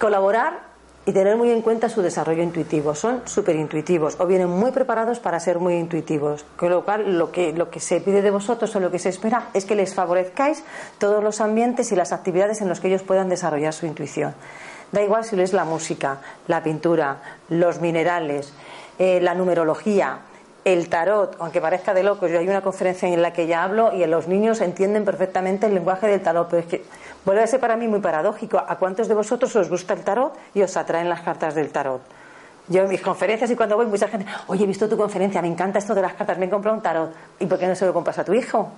colaborar 0.00 0.65
y 1.06 1.12
tener 1.12 1.36
muy 1.36 1.52
en 1.52 1.62
cuenta 1.62 1.88
su 1.88 2.02
desarrollo 2.02 2.42
intuitivo. 2.42 2.94
Son 2.96 3.22
súper 3.26 3.54
intuitivos 3.54 4.16
o 4.18 4.26
vienen 4.26 4.50
muy 4.50 4.72
preparados 4.72 5.20
para 5.20 5.38
ser 5.38 5.60
muy 5.60 5.74
intuitivos. 5.74 6.44
Con 6.56 6.70
lo 6.70 6.84
cual, 6.84 7.16
lo 7.16 7.30
que, 7.30 7.52
lo 7.52 7.70
que 7.70 7.78
se 7.78 8.00
pide 8.00 8.22
de 8.22 8.32
vosotros 8.32 8.74
o 8.74 8.80
lo 8.80 8.90
que 8.90 8.98
se 8.98 9.10
espera 9.10 9.48
es 9.54 9.64
que 9.64 9.76
les 9.76 9.94
favorezcáis 9.94 10.64
todos 10.98 11.22
los 11.22 11.40
ambientes 11.40 11.92
y 11.92 11.96
las 11.96 12.12
actividades 12.12 12.60
en 12.60 12.68
los 12.68 12.80
que 12.80 12.88
ellos 12.88 13.04
puedan 13.04 13.28
desarrollar 13.28 13.72
su 13.72 13.86
intuición. 13.86 14.34
Da 14.90 15.00
igual 15.00 15.24
si 15.24 15.40
es 15.40 15.52
la 15.52 15.64
música, 15.64 16.18
la 16.48 16.62
pintura, 16.62 17.18
los 17.50 17.80
minerales, 17.80 18.52
eh, 18.98 19.20
la 19.20 19.34
numerología, 19.34 20.18
el 20.66 20.88
tarot, 20.88 21.36
aunque 21.38 21.60
parezca 21.60 21.94
de 21.94 22.02
locos, 22.02 22.28
yo 22.28 22.40
hay 22.40 22.48
una 22.48 22.60
conferencia 22.60 23.08
en 23.08 23.22
la 23.22 23.32
que 23.32 23.46
ya 23.46 23.62
hablo 23.62 23.92
y 23.94 24.04
los 24.06 24.26
niños 24.26 24.60
entienden 24.60 25.04
perfectamente 25.04 25.66
el 25.66 25.74
lenguaje 25.74 26.08
del 26.08 26.20
tarot, 26.20 26.48
pero 26.50 26.62
es 26.62 26.66
que 26.66 26.84
vuelve 27.26 27.42
a 27.42 27.46
ser 27.46 27.60
para 27.60 27.76
mí 27.76 27.88
muy 27.88 28.00
paradójico. 28.00 28.56
¿A 28.56 28.76
cuántos 28.78 29.08
de 29.08 29.14
vosotros 29.14 29.54
os 29.56 29.68
gusta 29.68 29.92
el 29.92 30.00
tarot 30.00 30.32
y 30.54 30.62
os 30.62 30.74
atraen 30.76 31.10
las 31.10 31.20
cartas 31.20 31.54
del 31.54 31.70
tarot? 31.70 32.00
Yo 32.68 32.82
en 32.82 32.88
mis 32.88 33.00
conferencias 33.00 33.50
y 33.50 33.56
cuando 33.56 33.76
voy, 33.76 33.86
mucha 33.86 34.08
gente, 34.08 34.26
oye, 34.46 34.64
he 34.64 34.66
visto 34.66 34.88
tu 34.88 34.96
conferencia, 34.96 35.42
me 35.42 35.48
encanta 35.48 35.78
esto 35.78 35.94
de 35.94 36.02
las 36.02 36.14
cartas, 36.14 36.38
me 36.38 36.46
he 36.46 36.50
comprado 36.50 36.76
un 36.76 36.82
tarot. 36.82 37.12
¿Y 37.40 37.46
por 37.46 37.58
qué 37.58 37.66
no 37.66 37.74
se 37.74 37.84
lo 37.84 37.92
compras 37.92 38.18
a 38.18 38.24
tu 38.24 38.32
hijo? 38.32 38.70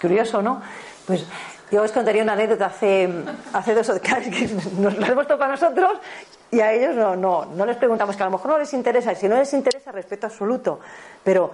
Curioso, 0.00 0.40
¿no? 0.40 0.62
Pues 1.06 1.26
yo 1.70 1.82
os 1.82 1.92
contaría 1.92 2.22
una 2.22 2.32
anécdota 2.32 2.66
hace, 2.66 3.08
hace 3.52 3.74
dos 3.74 3.88
o 3.90 4.00
tres 4.00 4.28
que 4.30 4.48
nos 4.80 4.96
la 4.96 5.08
hemos 5.08 5.26
tocado 5.26 5.44
a 5.44 5.48
nosotros 5.48 5.92
y 6.52 6.60
a 6.60 6.72
ellos 6.72 6.96
no, 6.96 7.14
no, 7.14 7.44
no 7.44 7.66
les 7.66 7.76
preguntamos, 7.76 8.16
que 8.16 8.22
a 8.22 8.26
lo 8.26 8.32
mejor 8.32 8.50
no 8.50 8.58
les 8.58 8.72
interesa, 8.74 9.12
y 9.12 9.16
si 9.16 9.28
no 9.28 9.36
les 9.36 9.52
interesa, 9.52 9.92
respeto 9.92 10.26
absoluto. 10.26 10.80
Pero 11.22 11.52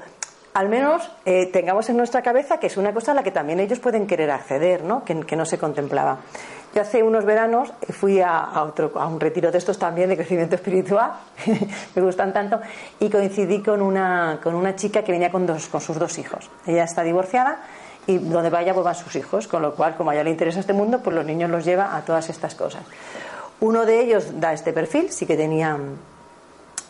al 0.56 0.70
menos 0.70 1.10
eh, 1.26 1.50
tengamos 1.52 1.86
en 1.90 1.98
nuestra 1.98 2.22
cabeza 2.22 2.58
que 2.58 2.68
es 2.68 2.78
una 2.78 2.94
cosa 2.94 3.12
a 3.12 3.14
la 3.14 3.22
que 3.22 3.30
también 3.30 3.60
ellos 3.60 3.78
pueden 3.78 4.06
querer 4.06 4.30
acceder, 4.30 4.84
¿no? 4.84 5.04
Que, 5.04 5.36
no 5.36 5.44
se 5.44 5.58
contemplaba. 5.58 6.20
Yo 6.74 6.80
hace 6.80 7.02
unos 7.02 7.26
veranos 7.26 7.74
fui 7.90 8.22
a, 8.22 8.62
otro, 8.62 8.90
a 8.94 9.06
un 9.06 9.20
retiro 9.20 9.52
de 9.52 9.58
estos 9.58 9.78
también 9.78 10.08
de 10.08 10.16
crecimiento 10.16 10.54
espiritual, 10.60 11.12
me 11.94 12.00
gustan 12.00 12.32
tanto, 12.32 12.58
y 12.98 13.10
coincidí 13.10 13.62
con 13.62 13.82
una, 13.82 14.40
con 14.42 14.54
una 14.54 14.74
chica 14.74 15.04
que 15.04 15.12
venía 15.12 15.30
con, 15.30 15.44
dos, 15.44 15.66
con 15.66 15.82
sus 15.82 15.98
dos 15.98 16.16
hijos. 16.16 16.48
Ella 16.66 16.84
está 16.84 17.02
divorciada 17.02 17.58
y 18.06 18.16
donde 18.16 18.48
vaya 18.48 18.72
pues 18.72 18.82
van 18.82 18.94
sus 18.94 19.14
hijos, 19.14 19.48
con 19.48 19.60
lo 19.60 19.74
cual, 19.74 19.94
como 19.94 20.08
a 20.08 20.14
ella 20.14 20.24
le 20.24 20.30
interesa 20.30 20.60
este 20.60 20.72
mundo, 20.72 21.00
pues 21.04 21.14
los 21.14 21.26
niños 21.26 21.50
los 21.50 21.66
lleva 21.66 21.94
a 21.94 22.00
todas 22.00 22.30
estas 22.30 22.54
cosas. 22.54 22.82
Uno 23.60 23.84
de 23.84 24.00
ellos 24.00 24.40
da 24.40 24.54
este 24.54 24.72
perfil, 24.72 25.10
sí 25.10 25.26
que 25.26 25.36
tenía... 25.36 25.76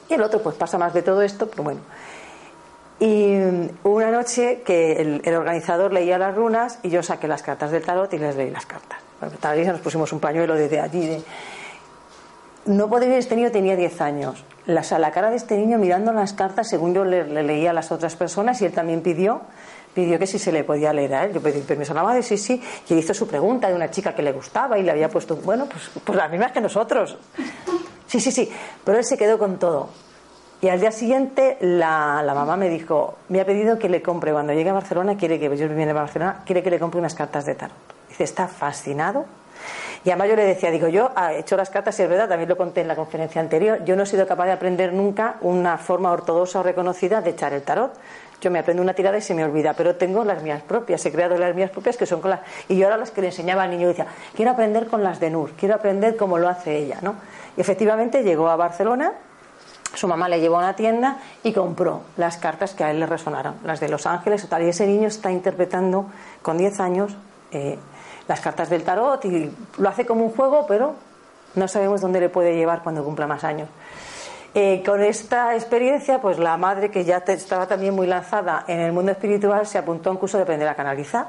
Y 0.09 0.15
el 0.15 0.23
otro 0.23 0.41
pues 0.41 0.55
pasa 0.55 0.79
más 0.79 0.95
de 0.95 1.03
todo 1.03 1.21
esto, 1.21 1.49
pero 1.49 1.65
bueno. 1.65 1.81
Y 2.99 3.37
una 3.83 4.11
noche 4.11 4.63
que 4.65 4.93
el, 4.93 5.35
organizador 5.35 5.93
leía 5.93 6.17
las 6.17 6.35
runas 6.35 6.79
y 6.83 6.89
yo 6.89 7.03
saqué 7.03 7.29
las 7.29 7.43
cartas 7.43 7.71
del 7.71 7.83
tarot 7.83 8.13
y 8.15 8.19
les 8.19 8.37
leí 8.37 8.51
las 8.51 8.65
cartas. 8.65 8.99
Tal 9.41 9.59
vez 9.59 9.69
nos 9.69 9.81
pusimos 9.81 10.13
un 10.13 10.21
pañuelo 10.21 10.55
desde 10.55 10.81
allí. 10.81 11.07
De... 11.07 11.23
No 12.67 12.89
podría 12.89 13.19
este 13.19 13.37
niño 13.37 13.51
tenía 13.51 13.77
10 13.77 14.01
años. 14.01 14.45
la, 14.67 15.11
cara 15.11 15.31
de 15.31 15.37
este 15.37 15.59
niño 15.59 15.79
mirando 15.79 16.13
las 16.13 16.33
cartas 16.33 16.69
según 16.69 16.95
yo 16.95 17.05
le, 17.05 17.25
leía 17.43 17.71
a 17.71 17.75
las 17.75 17.93
otras 17.93 18.17
personas 18.17 18.61
y 18.63 18.65
él 18.65 18.73
también 18.73 19.03
pidió 19.03 19.43
pidió 19.95 20.19
que 20.19 20.27
si 20.27 20.39
se 20.39 20.53
le 20.53 20.63
podía 20.63 20.93
leer 20.93 21.15
a 21.15 21.25
él. 21.25 21.33
Yo 21.33 21.41
pedí 21.41 21.61
permiso 21.61 21.93
a 21.93 21.97
la 21.97 22.03
madre, 22.03 22.23
sí, 22.23 22.37
sí. 22.37 22.63
Y 22.91 22.95
hizo 22.95 23.15
su 23.15 23.27
pregunta 23.27 23.69
de 23.69 23.75
una 23.75 23.91
chica 23.91 24.15
que 24.15 24.23
le 24.23 24.31
gustaba 24.31 24.79
y 24.79 24.83
le 24.83 24.91
había 24.91 25.09
puesto, 25.09 25.37
bueno, 25.37 25.67
pues, 25.67 25.91
pues 26.05 26.17
las 26.17 26.31
mismas 26.31 26.53
que 26.53 26.61
nosotros. 26.61 27.17
Sí, 28.07 28.21
sí, 28.21 28.31
sí. 28.31 28.51
Pero 28.85 28.99
él 28.99 29.05
se 29.05 29.17
quedó 29.17 29.39
con 29.39 29.59
todo. 29.59 29.89
Y 30.61 30.69
al 30.69 30.81
día 30.81 30.91
siguiente 30.91 31.59
la, 31.61 32.23
mamá 32.35 32.57
me 32.57 32.69
dijo, 32.69 33.17
me 33.29 33.41
ha 33.41 33.45
pedido 33.45 33.79
que 33.79 33.89
le 33.89 34.01
compre, 34.03 34.33
cuando 34.33 34.53
llegue 34.53 34.71
a 34.71 34.73
Barcelona, 34.73 35.17
quiere 35.17 35.39
que 35.39 35.55
yo 35.57 35.69
viene 35.69 35.91
a 35.91 35.95
Barcelona, 35.95 36.43
quiere 36.47 36.63
que 36.63 36.71
le 36.71 36.79
compre 36.79 36.99
unas 36.99 37.15
cartas 37.15 37.45
de 37.45 37.55
tarot. 37.55 37.77
Dice, 38.09 38.25
está 38.25 38.49
fascinado 38.49 39.27
y 40.07 40.11
además 40.11 40.29
yo 40.29 40.37
le 40.37 40.45
decía, 40.45 40.71
digo, 40.71 40.87
yo 40.87 41.11
he 41.17 41.41
hecho 41.41 41.57
las 41.57 41.69
cartas 41.69 41.99
y 41.99 42.05
es 42.05 42.09
verdad, 42.09 42.29
también 42.29 42.49
lo 42.49 42.57
conté 42.57 42.81
en 42.81 42.87
la 42.87 42.95
conferencia 42.95 43.41
anterior, 43.41 43.85
yo 43.85 43.97
no 43.97 44.05
he 44.05 44.07
sido 44.07 44.25
capaz 44.25 44.47
de 44.47 44.53
aprender 44.53 44.93
nunca 44.93 45.35
una 45.41 45.79
forma 45.79 46.13
ortodoxa 46.13 46.61
o 46.61 46.63
reconocida 46.63 47.21
de 47.21 47.31
echar 47.31 47.53
el 47.53 47.63
tarot. 47.63 47.93
Yo 48.41 48.51
me 48.53 48.61
aprendo 48.61 48.83
una 48.83 48.95
tirada 48.95 49.19
y 49.19 49.21
se 49.21 49.35
me 49.35 49.43
olvida, 49.43 49.75
pero 49.75 49.97
tengo 49.97 50.23
las 50.25 50.45
mías 50.45 50.63
propias, 50.63 51.05
he 51.07 51.11
creado 51.11 51.37
las 51.39 51.57
mías 51.57 51.71
propias 51.71 51.97
que 51.97 52.07
son 52.07 52.21
con 52.21 52.31
las... 52.31 52.41
Y 52.69 52.77
yo 52.77 52.87
era 52.87 52.97
las 52.97 53.11
que 53.11 53.21
le 53.21 53.29
enseñaba 53.29 53.65
al 53.65 53.71
niño, 53.71 53.89
decía, 53.89 54.07
quiero 54.37 54.53
aprender 54.53 54.87
con 54.87 55.03
las 55.03 55.19
de 55.19 55.31
Nur, 55.31 55.53
quiero 55.53 55.75
aprender 55.75 56.17
como 56.17 56.39
lo 56.39 56.49
hace 56.49 56.77
ella, 56.77 56.99
¿no? 57.03 57.17
Y 57.57 57.63
efectivamente 57.63 58.23
llegó 58.23 58.49
a 58.49 58.55
Barcelona, 58.55 59.13
su 59.95 60.09
mamá 60.09 60.29
le 60.29 60.41
llevó 60.41 60.57
a 60.57 60.61
una 60.61 60.77
tienda 60.77 61.19
y 61.43 61.53
compró 61.53 62.03
las 62.17 62.37
cartas 62.37 62.75
que 62.75 62.85
a 62.85 62.91
él 62.91 63.01
le 63.01 63.07
resonaron, 63.07 63.57
las 63.65 63.81
de 63.81 63.89
Los 63.89 64.07
Ángeles 64.07 64.47
tal. 64.49 64.63
Y 64.63 64.69
ese 64.69 64.87
niño 64.87 65.09
está 65.09 65.31
interpretando 65.31 66.07
con 66.43 66.59
10 66.59 66.81
años 66.81 67.17
eh, 67.53 67.79
las 68.29 68.41
cartas 68.41 68.69
del 68.69 68.83
tarot 68.83 69.25
y 69.25 69.51
lo 69.79 69.89
hace 69.89 70.05
como 70.05 70.25
un 70.25 70.33
juego, 70.33 70.67
pero 70.67 70.95
no 71.55 71.69
sabemos 71.69 72.01
dónde 72.01 72.21
le 72.21 72.29
puede 72.29 72.55
llevar 72.55 72.83
cuando 72.83 73.05
cumpla 73.05 73.27
más 73.27 73.45
años. 73.45 73.69
Eh, 74.55 74.83
con 74.85 75.03
esta 75.03 75.55
experiencia, 75.55 76.21
pues 76.21 76.39
la 76.39 76.57
madre, 76.57 76.91
que 76.91 77.05
ya 77.05 77.19
estaba 77.19 77.67
también 77.67 77.95
muy 77.95 78.07
lanzada 78.07 78.65
en 78.67 78.81
el 78.81 78.93
mundo 78.93 79.13
espiritual, 79.13 79.67
se 79.67 79.79
apuntó 79.79 80.09
a 80.11 80.13
un 80.13 80.19
curso 80.19 80.39
de 80.39 80.45
aprender 80.45 80.69
a 80.69 80.75
canalizar 80.75 81.27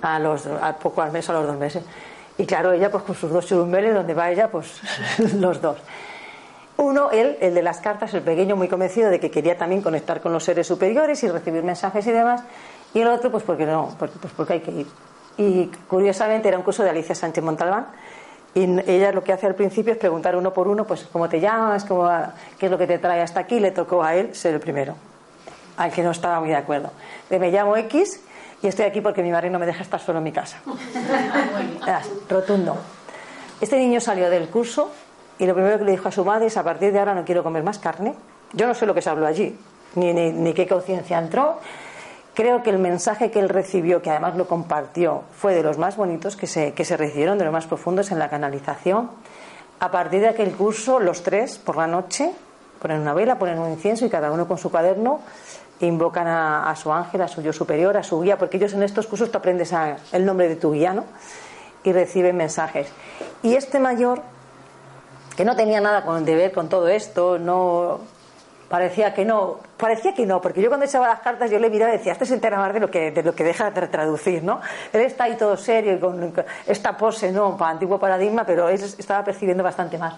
a 0.00 0.18
los 0.18 0.46
a 0.46 0.76
poco 0.76 1.02
al 1.02 1.12
mes, 1.12 1.28
a 1.28 1.32
los 1.32 1.46
dos 1.46 1.56
meses. 1.56 1.84
Y 2.38 2.46
claro, 2.46 2.72
ella 2.72 2.90
pues 2.90 3.04
con 3.04 3.14
sus 3.14 3.30
dos 3.30 3.46
churumbeles, 3.46 3.94
donde 3.94 4.14
va 4.14 4.30
ella, 4.30 4.48
pues 4.48 4.80
los 5.34 5.60
dos. 5.60 5.76
Uno, 6.82 7.12
él, 7.12 7.38
el 7.40 7.54
de 7.54 7.62
las 7.62 7.78
cartas, 7.78 8.12
el 8.12 8.22
pequeño, 8.22 8.56
muy 8.56 8.66
convencido 8.66 9.08
de 9.08 9.20
que 9.20 9.30
quería 9.30 9.56
también 9.56 9.82
conectar 9.82 10.20
con 10.20 10.32
los 10.32 10.42
seres 10.42 10.66
superiores 10.66 11.22
y 11.22 11.28
recibir 11.28 11.62
mensajes 11.62 12.04
y 12.08 12.10
demás. 12.10 12.42
Y 12.92 13.02
el 13.02 13.06
otro, 13.06 13.30
pues 13.30 13.44
porque 13.44 13.64
no, 13.64 13.94
pues 13.96 14.10
porque 14.36 14.54
hay 14.54 14.60
que 14.60 14.72
ir. 14.72 14.86
Y 15.38 15.66
curiosamente 15.86 16.48
era 16.48 16.58
un 16.58 16.64
curso 16.64 16.82
de 16.82 16.90
Alicia 16.90 17.14
Sánchez 17.14 17.44
Montalbán. 17.44 17.86
Y 18.52 18.64
ella 18.90 19.12
lo 19.12 19.22
que 19.22 19.32
hace 19.32 19.46
al 19.46 19.54
principio 19.54 19.92
es 19.92 19.98
preguntar 19.98 20.34
uno 20.34 20.52
por 20.52 20.66
uno, 20.66 20.84
pues 20.84 21.06
cómo 21.12 21.28
te 21.28 21.38
llamas, 21.38 21.84
¿Cómo, 21.84 22.10
qué 22.58 22.66
es 22.66 22.72
lo 22.72 22.76
que 22.76 22.88
te 22.88 22.98
trae 22.98 23.22
hasta 23.22 23.38
aquí. 23.38 23.60
Le 23.60 23.70
tocó 23.70 24.02
a 24.02 24.16
él 24.16 24.34
ser 24.34 24.54
el 24.54 24.60
primero, 24.60 24.96
al 25.76 25.92
que 25.92 26.02
no 26.02 26.10
estaba 26.10 26.40
muy 26.40 26.48
de 26.48 26.56
acuerdo. 26.56 26.90
Me 27.30 27.52
llamo 27.52 27.76
X 27.76 28.20
y 28.60 28.66
estoy 28.66 28.86
aquí 28.86 29.00
porque 29.00 29.22
mi 29.22 29.30
madre 29.30 29.50
no 29.50 29.60
me 29.60 29.66
deja 29.66 29.84
estar 29.84 30.00
solo 30.00 30.18
en 30.18 30.24
mi 30.24 30.32
casa. 30.32 30.58
rotundo. 32.28 32.76
Este 33.60 33.78
niño 33.78 34.00
salió 34.00 34.28
del 34.28 34.48
curso 34.48 34.90
y 35.42 35.46
lo 35.46 35.54
primero 35.54 35.76
que 35.76 35.84
le 35.84 35.90
dijo 35.90 36.06
a 36.06 36.12
su 36.12 36.24
madre 36.24 36.46
es 36.46 36.56
a 36.56 36.62
partir 36.62 36.92
de 36.92 37.00
ahora 37.00 37.14
no 37.14 37.24
quiero 37.24 37.42
comer 37.42 37.64
más 37.64 37.80
carne. 37.80 38.14
Yo 38.52 38.68
no 38.68 38.74
sé 38.74 38.86
lo 38.86 38.94
que 38.94 39.02
se 39.02 39.10
habló 39.10 39.26
allí, 39.26 39.58
ni, 39.96 40.12
ni, 40.12 40.54
qué 40.54 40.68
conciencia 40.68 41.18
entró, 41.18 41.58
Creo 42.34 42.62
que 42.62 42.70
el 42.70 42.78
mensaje 42.78 43.30
que 43.30 43.40
él 43.40 43.48
recibió, 43.48 44.00
que 44.00 44.08
además 44.08 44.36
lo 44.36 44.46
compartió, 44.46 45.24
fue 45.36 45.52
de 45.54 45.62
los 45.62 45.78
más 45.78 45.96
bonitos 45.96 46.36
que 46.36 46.46
se, 46.46 46.72
que 46.72 46.84
se 46.84 46.96
recibieron, 46.96 47.36
de 47.38 47.44
los 47.44 47.52
más 47.52 47.66
profundos 47.66 48.10
en 48.12 48.18
la 48.18 48.30
canalización. 48.30 49.10
A 49.80 49.90
partir 49.90 50.20
de 50.20 50.28
aquel 50.28 50.52
curso, 50.52 50.98
los 50.98 51.22
tres, 51.24 51.58
por 51.58 51.76
la 51.76 51.86
noche, 51.86 52.30
ponen 52.80 53.00
una 53.00 53.12
vela, 53.12 53.36
ponen 53.36 53.58
un 53.58 53.70
incienso 53.70 54.06
y 54.06 54.10
cada 54.10 54.30
uno 54.30 54.46
con 54.48 54.56
su 54.56 54.70
cuaderno 54.70 55.20
invocan 55.80 56.28
a, 56.28 56.74
su 56.76 56.92
ángel, 56.92 57.20
a 57.20 57.28
su 57.28 57.42
yo 57.42 57.52
superior, 57.52 57.96
a 57.96 58.04
su 58.04 58.20
guía, 58.20 58.38
porque 58.38 58.58
ellos 58.58 58.72
en 58.74 58.84
estos 58.84 59.08
cursos 59.08 59.30
tú 59.30 59.38
aprendes 59.38 59.74
el 60.12 60.24
nombre 60.24 60.48
de 60.48 60.56
tu 60.56 60.72
guía, 60.72 60.94
¿no? 60.94 61.04
Y 61.82 61.92
reciben 61.92 62.36
mensajes. 62.36 62.88
Y 63.42 63.56
este 63.56 63.80
mayor, 63.80 64.22
que 65.34 65.44
no 65.44 65.56
tenía 65.56 65.80
nada 65.80 66.04
con, 66.04 66.24
de 66.24 66.34
ver 66.34 66.52
con 66.52 66.68
todo 66.68 66.88
esto, 66.88 67.38
no 67.38 68.00
parecía 68.72 69.12
que 69.12 69.26
no, 69.26 69.58
parecía 69.76 70.14
que 70.14 70.24
no, 70.24 70.40
porque 70.40 70.62
yo 70.62 70.68
cuando 70.68 70.86
echaba 70.86 71.06
las 71.06 71.20
cartas 71.20 71.50
yo 71.50 71.58
le 71.58 71.68
miraba 71.68 71.92
y 71.92 71.98
decía, 71.98 72.12
este 72.12 72.24
es 72.24 72.30
el 72.30 72.40
tema 72.40 72.72
de 72.72 72.80
lo 72.80 72.90
que, 72.90 73.10
de 73.10 73.22
lo 73.22 73.34
que 73.34 73.44
deja 73.44 73.70
de 73.70 73.86
traducir, 73.86 74.42
¿no? 74.42 74.62
Él 74.94 75.02
está 75.02 75.24
ahí 75.24 75.36
todo 75.36 75.58
serio 75.58 76.00
con 76.00 76.32
esta 76.66 76.96
pose, 76.96 77.30
¿no? 77.32 77.54
Para 77.58 77.72
antiguo 77.72 77.98
paradigma, 77.98 78.46
pero 78.46 78.70
él 78.70 78.80
estaba 78.82 79.22
percibiendo 79.24 79.62
bastante 79.62 79.98
más. 79.98 80.14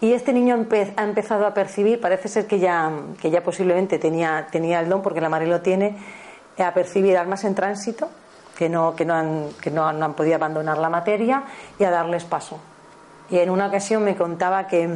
Y 0.00 0.12
este 0.12 0.32
niño 0.32 0.54
ha 0.96 1.02
empezado 1.02 1.46
a 1.46 1.52
percibir, 1.52 2.00
parece 2.00 2.28
ser 2.28 2.46
que 2.46 2.60
ya, 2.60 2.92
que 3.20 3.30
ya 3.30 3.42
posiblemente 3.42 3.98
tenía, 3.98 4.46
tenía 4.52 4.78
el 4.78 4.88
don, 4.88 5.02
porque 5.02 5.20
la 5.20 5.28
madre 5.28 5.48
lo 5.48 5.60
tiene, 5.60 5.96
a 6.58 6.72
percibir 6.72 7.16
almas 7.16 7.42
en 7.42 7.56
tránsito, 7.56 8.08
que 8.56 8.68
no, 8.68 8.94
que 8.94 9.04
no, 9.04 9.14
han, 9.14 9.48
que 9.60 9.72
no 9.72 9.84
han 9.88 10.14
podido 10.14 10.36
abandonar 10.36 10.78
la 10.78 10.90
materia, 10.90 11.42
y 11.76 11.82
a 11.82 11.90
darles 11.90 12.24
paso. 12.24 12.60
Y 13.30 13.38
en 13.38 13.50
una 13.50 13.66
ocasión 13.66 14.04
me 14.04 14.16
contaba 14.16 14.66
que 14.66 14.88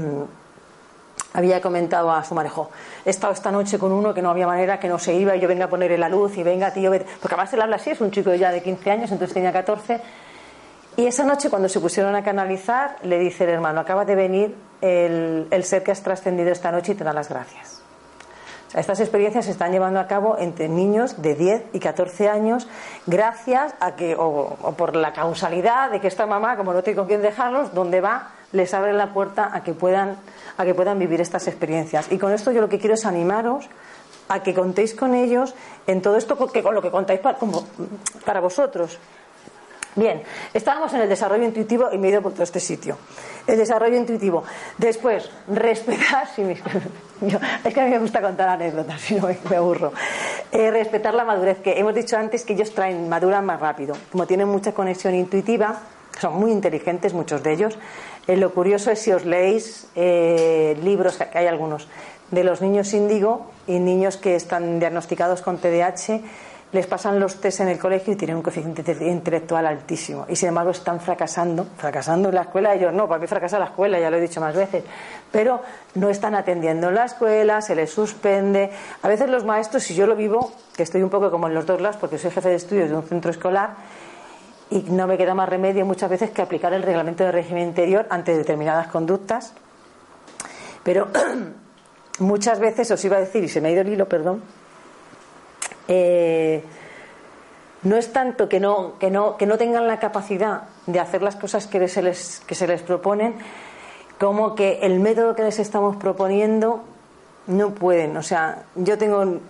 había 1.33 1.61
comentado 1.61 2.11
a 2.11 2.25
su 2.25 2.35
marejo, 2.35 2.71
he 3.05 3.11
estado 3.11 3.33
esta 3.33 3.51
noche 3.51 3.79
con 3.79 3.93
uno 3.93 4.15
que 4.15 4.23
no 4.23 4.31
había 4.31 4.47
manera, 4.47 4.81
que 4.81 4.89
no 4.89 4.99
se 4.99 5.15
iba 5.15 5.37
y 5.37 5.41
yo 5.41 5.49
venga 5.49 5.67
a 5.67 5.69
ponerle 5.69 5.99
la 5.99 6.09
luz 6.09 6.37
y 6.37 6.43
venga, 6.43 6.73
tío, 6.73 6.91
porque 6.91 7.35
además 7.35 7.53
él 7.53 7.63
habla 7.63 7.77
así, 7.77 7.91
es 7.91 8.01
un 8.01 8.11
chico 8.11 8.35
ya 8.35 8.51
de 8.51 8.63
15 8.63 8.91
años, 8.91 9.11
entonces 9.11 9.35
tenía 9.35 9.53
14. 9.53 10.01
Y 10.97 11.07
esa 11.07 11.25
noche 11.25 11.49
cuando 11.49 11.69
se 11.69 11.81
pusieron 11.81 12.15
a 12.17 12.25
canalizar, 12.25 12.97
le 13.03 13.19
dice 13.19 13.45
el 13.45 13.51
hermano, 13.51 13.81
acaba 13.81 14.05
de 14.05 14.15
venir 14.15 14.57
el, 14.81 15.47
el 15.51 15.65
ser 15.65 15.83
que 15.83 15.93
has 15.93 16.03
trascendido 16.03 16.51
esta 16.51 16.73
noche 16.73 16.93
y 16.93 16.95
te 16.97 17.05
da 17.05 17.13
las 17.13 17.29
gracias. 17.29 17.78
Estas 18.75 19.01
experiencias 19.01 19.47
se 19.47 19.51
están 19.51 19.73
llevando 19.73 20.01
a 20.01 20.07
cabo 20.07 20.37
entre 20.39 20.69
niños 20.69 21.23
de 21.23 21.35
10 21.35 21.65
y 21.73 21.81
14 21.81 22.29
años, 22.29 22.69
gracias 23.07 23.75
a 23.81 23.97
que, 23.97 24.15
o, 24.15 24.57
o 24.63 24.73
por 24.73 24.95
la 24.95 25.13
causalidad 25.13 25.91
de 25.91 26.01
que 26.01 26.09
esta 26.09 26.27
mamá, 26.27 26.57
como 26.57 26.73
no 26.73 26.83
tiene 26.83 26.97
con 26.97 27.07
quién 27.07 27.23
dejarlos, 27.23 27.73
donde 27.75 28.01
va, 28.01 28.33
les 28.53 28.73
abre 28.75 28.93
la 28.93 29.13
puerta 29.13 29.51
a 29.53 29.63
que 29.63 29.75
puedan 29.75 30.17
a 30.59 30.65
que 30.65 30.75
puedan 30.75 30.99
vivir 30.99 31.21
estas 31.21 31.47
experiencias. 31.47 32.11
Y 32.11 32.19
con 32.19 32.33
esto 32.33 32.51
yo 32.51 32.61
lo 32.61 32.69
que 32.69 32.79
quiero 32.79 32.95
es 32.95 33.07
animaros 33.07 33.69
a 34.29 34.43
que 34.43 34.53
contéis 34.53 34.95
con 34.95 35.15
ellos 35.15 35.55
en 35.87 36.03
todo 36.03 36.17
esto 36.17 36.37
que, 36.53 36.63
con 36.63 36.75
lo 36.75 36.83
que 36.83 36.91
contáis 36.91 37.21
para, 37.21 37.39
para 38.25 38.41
vosotros. 38.41 38.99
Bien, 39.97 40.23
estábamos 40.55 40.93
en 40.95 41.01
el 41.01 41.09
desarrollo 41.09 41.45
intuitivo 41.45 41.89
y 41.93 41.99
me 41.99 42.09
he 42.09 42.11
ido 42.11 42.23
por 42.23 42.33
todo 42.33 42.45
este 42.45 42.61
sitio. 42.61 42.99
El 43.47 43.57
desarrollo 43.57 43.97
intuitivo. 43.97 44.45
Después, 44.77 45.31
respetar. 45.49 46.29
es 47.65 47.75
que 47.75 47.81
a 47.81 47.85
mí 47.85 47.91
me 47.91 47.99
gusta 47.99 48.21
contar 48.21 48.49
anécdotas, 48.49 49.01
si 49.01 49.15
no 49.15 49.27
me, 49.27 49.57
aburro. 49.57 49.93
Eh, 50.53 50.71
respetar 50.71 51.15
la 51.15 51.25
madurez, 51.25 51.59
que 51.59 51.79
hemos 51.79 51.95
dicho 51.95 52.17
antes 52.17 52.45
que 52.45 52.53
ellos 52.53 52.73
traen, 52.75 53.09
maduran 53.09 53.45
más 53.45 53.61
rápido. 53.61 53.97
Como 54.13 54.27
tienen 54.27 54.49
mucha 54.49 54.73
conexión 54.73 55.15
intuitiva, 55.15 55.81
son 56.21 56.35
muy 56.35 56.53
inteligentes 56.53 57.15
muchos 57.15 57.43
de 57.43 57.53
ellos, 57.53 57.79
eh, 58.27 58.37
lo 58.37 58.53
curioso 58.53 58.91
es 58.91 58.99
si 59.01 59.13
os 59.13 59.25
leéis 59.25 59.87
eh, 59.95 60.77
libros, 60.83 61.17
que 61.17 61.39
hay 61.39 61.47
algunos, 61.47 61.89
de 62.31 62.45
los 62.45 62.61
niños 62.61 62.93
índigo 62.93 63.51
y 63.67 63.79
niños 63.79 64.17
que 64.17 64.35
están 64.35 64.81
diagnosticados 64.81 65.41
con 65.41 65.59
TDAH, 65.59 66.21
les 66.71 66.87
pasan 66.87 67.19
los 67.19 67.37
test 67.41 67.61
en 67.61 67.69
el 67.69 67.79
colegio 67.79 68.13
y 68.13 68.17
tienen 68.17 68.37
un 68.37 68.43
coeficiente 68.43 68.85
intelectual 69.07 69.67
altísimo. 69.67 70.27
Y 70.29 70.37
sin 70.37 70.51
embargo 70.51 70.71
están 70.71 71.01
fracasando, 71.01 71.67
fracasando 71.77 72.29
en 72.29 72.35
la 72.35 72.43
escuela. 72.43 72.75
Ellos 72.75 72.93
no, 72.93 73.09
para 73.09 73.19
mí 73.21 73.27
fracasa 73.27 73.59
la 73.59 73.67
escuela, 73.67 73.99
ya 73.99 74.11
lo 74.11 74.19
he 74.19 74.21
dicho 74.21 74.41
más 74.41 74.55
veces. 74.55 74.85
Pero 75.33 75.63
no 75.95 76.11
están 76.11 76.35
atendiendo 76.35 76.89
en 76.89 76.95
la 76.95 77.07
escuela, 77.07 77.63
se 77.63 77.75
les 77.75 77.91
suspende. 77.91 78.71
A 79.03 79.09
veces 79.09 79.31
los 79.31 79.45
maestros, 79.45 79.83
si 79.83 79.95
yo 79.95 80.07
lo 80.07 80.15
vivo, 80.15 80.53
que 80.77 80.83
estoy 80.83 81.03
un 81.03 81.09
poco 81.09 81.31
como 81.31 81.49
en 81.49 81.55
los 81.55 81.65
dos 81.65 81.81
lados, 81.81 81.97
porque 81.97 82.19
soy 82.19 82.31
jefe 82.31 82.51
de 82.51 82.57
estudios 82.57 82.91
de 82.91 82.97
un 82.97 83.03
centro 83.03 83.31
escolar, 83.31 83.71
y 84.71 84.83
no 84.91 85.07
me 85.07 85.17
queda 85.17 85.33
más 85.33 85.49
remedio 85.49 85.87
muchas 85.87 86.11
veces 86.11 86.31
que 86.31 86.43
aplicar 86.43 86.75
el 86.75 86.83
reglamento 86.83 87.25
de 87.25 87.33
régimen 87.33 87.69
interior 87.69 88.07
ante 88.11 88.37
determinadas 88.37 88.89
conductas. 88.89 89.55
Pero 90.83 91.09
muchas 92.19 92.61
veces 92.61 92.91
os 92.91 93.03
iba 93.07 93.17
a 93.17 93.21
decir, 93.21 93.43
y 93.43 93.49
se 93.49 93.63
me 93.63 93.69
ha 93.69 93.71
ido 93.73 93.81
el 93.81 93.89
hilo, 93.89 94.07
perdón, 94.07 94.43
eh, 95.89 96.63
no 97.83 97.97
es 97.97 98.13
tanto 98.13 98.49
que 98.49 98.61
no, 98.61 98.99
que, 98.99 99.11
no, 99.11 99.37
que 99.37 99.47
no 99.47 99.59
tengan 99.59 99.87
la 99.87 99.99
capacidad 99.99 100.63
de 100.87 101.01
hacer 101.01 101.23
las 101.23 101.37
cosas 101.37 101.67
que 101.67 101.89
se, 101.89 102.03
les, 102.03 102.41
que 102.41 102.55
se 102.55 102.67
les 102.67 102.83
proponen, 102.83 103.35
como 104.19 104.55
que 104.55 104.81
el 104.83 105.01
método 105.01 105.35
que 105.35 105.43
les 105.43 105.59
estamos 105.59 105.97
proponiendo 105.97 106.83
no 107.47 107.71
pueden. 107.71 108.17
O 108.17 108.23
sea, 108.23 108.65
yo 108.75 108.99
tengo 108.99 109.41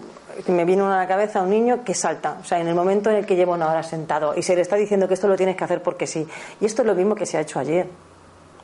me 0.47 0.65
viene 0.65 0.83
a 0.83 0.97
la 0.97 1.09
cabeza 1.09 1.43
un 1.43 1.51
niño 1.51 1.83
que 1.85 1.95
salta, 1.95 2.39
o 2.41 2.45
sea, 2.45 2.61
en 2.61 2.69
el 2.69 2.75
momento 2.75 3.11
en 3.11 3.17
el 3.17 3.27
que 3.27 3.35
lleva 3.35 3.55
una 3.55 3.69
hora 3.69 3.83
sentado 3.83 4.35
y 4.37 4.43
se 4.43 4.55
le 4.55 4.63
está 4.63 4.77
diciendo 4.77 5.09
que 5.09 5.15
esto 5.15 5.27
lo 5.27 5.37
tienes 5.37 5.57
que 5.57 5.65
hacer 5.65 5.83
porque 5.83 6.07
sí. 6.07 6.27
Y 6.61 6.65
esto 6.65 6.83
es 6.83 6.87
lo 6.87 6.95
mismo 6.95 7.15
que 7.15 7.27
se 7.27 7.39
ha 7.39 7.41
hecho 7.41 7.59
ayer. 7.59 7.87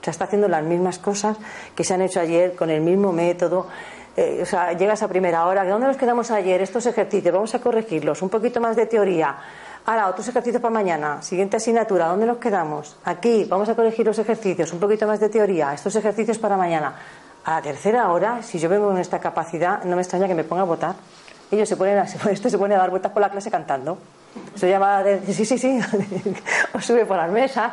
O 0.00 0.04
sea, 0.04 0.12
está 0.12 0.24
haciendo 0.24 0.48
las 0.48 0.62
mismas 0.62 0.98
cosas 0.98 1.36
que 1.74 1.82
se 1.82 1.94
han 1.94 2.02
hecho 2.02 2.20
ayer 2.20 2.54
con 2.54 2.70
el 2.70 2.80
mismo 2.80 3.12
método. 3.12 3.66
Eh, 4.16 4.40
o 4.42 4.46
sea, 4.46 4.72
llegas 4.72 5.02
a 5.02 5.08
primera 5.08 5.46
hora, 5.46 5.64
¿de 5.64 5.70
dónde 5.70 5.88
nos 5.88 5.96
quedamos 5.96 6.30
ayer? 6.30 6.62
Estos 6.62 6.86
ejercicios, 6.86 7.34
vamos 7.34 7.54
a 7.54 7.60
corregirlos, 7.60 8.22
un 8.22 8.28
poquito 8.28 8.60
más 8.60 8.76
de 8.76 8.86
teoría. 8.86 9.36
Ahora, 9.86 10.08
otros 10.08 10.28
ejercicios 10.28 10.62
para 10.62 10.72
mañana. 10.72 11.20
Siguiente 11.20 11.56
asignatura, 11.56 12.06
¿dónde 12.06 12.24
nos 12.24 12.38
quedamos? 12.38 12.96
Aquí, 13.04 13.44
vamos 13.44 13.68
a 13.68 13.74
corregir 13.74 14.06
los 14.06 14.18
ejercicios, 14.18 14.72
un 14.72 14.78
poquito 14.78 15.06
más 15.06 15.18
de 15.18 15.28
teoría, 15.28 15.74
estos 15.74 15.94
ejercicios 15.96 16.38
para 16.38 16.56
mañana. 16.56 16.94
a 17.44 17.56
la 17.56 17.62
tercera 17.62 18.10
hora, 18.10 18.42
si 18.42 18.58
yo 18.58 18.68
vengo 18.68 18.86
con 18.86 18.98
esta 18.98 19.18
capacidad, 19.18 19.82
no 19.84 19.96
me 19.96 20.02
extraña 20.02 20.26
que 20.26 20.34
me 20.34 20.44
ponga 20.44 20.62
a 20.62 20.64
votar. 20.64 20.94
Ellos 21.50 21.68
se 21.68 21.76
ponen 21.76 21.98
a, 21.98 22.02
este 22.30 22.48
se 22.48 22.56
pone 22.56 22.74
a 22.74 22.78
dar 22.78 22.90
vueltas 22.90 23.12
por 23.12 23.20
la 23.20 23.30
clase 23.30 23.50
cantando. 23.50 23.98
Se 24.54 24.68
llama, 24.68 25.02
de, 25.02 25.20
sí, 25.32 25.44
sí, 25.44 25.58
sí, 25.58 25.78
o 26.72 26.80
sube 26.80 27.04
por 27.04 27.16
las 27.16 27.30
mesas 27.30 27.72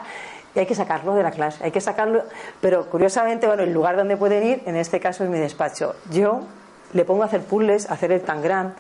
y 0.54 0.60
hay 0.60 0.66
que 0.66 0.76
sacarlo 0.76 1.16
de 1.16 1.24
la 1.24 1.32
clase, 1.32 1.64
hay 1.64 1.72
que 1.72 1.82
sacarlo, 1.82 2.24
pero 2.60 2.90
curiosamente, 2.90 3.48
bueno, 3.48 3.64
el 3.64 3.74
lugar 3.74 3.96
donde 3.96 4.18
pueden 4.18 4.46
ir, 4.46 4.64
en 4.66 4.76
este 4.76 5.00
caso 5.00 5.24
es 5.24 5.30
mi 5.30 5.40
despacho. 5.40 5.96
Yo 6.12 6.42
le 6.94 7.06
pongo 7.06 7.24
a 7.24 7.28
hacer 7.28 7.42
puzzles, 7.42 7.90
a 7.90 7.94
hacer 7.94 8.12
el 8.12 8.22
tangram, 8.22 8.74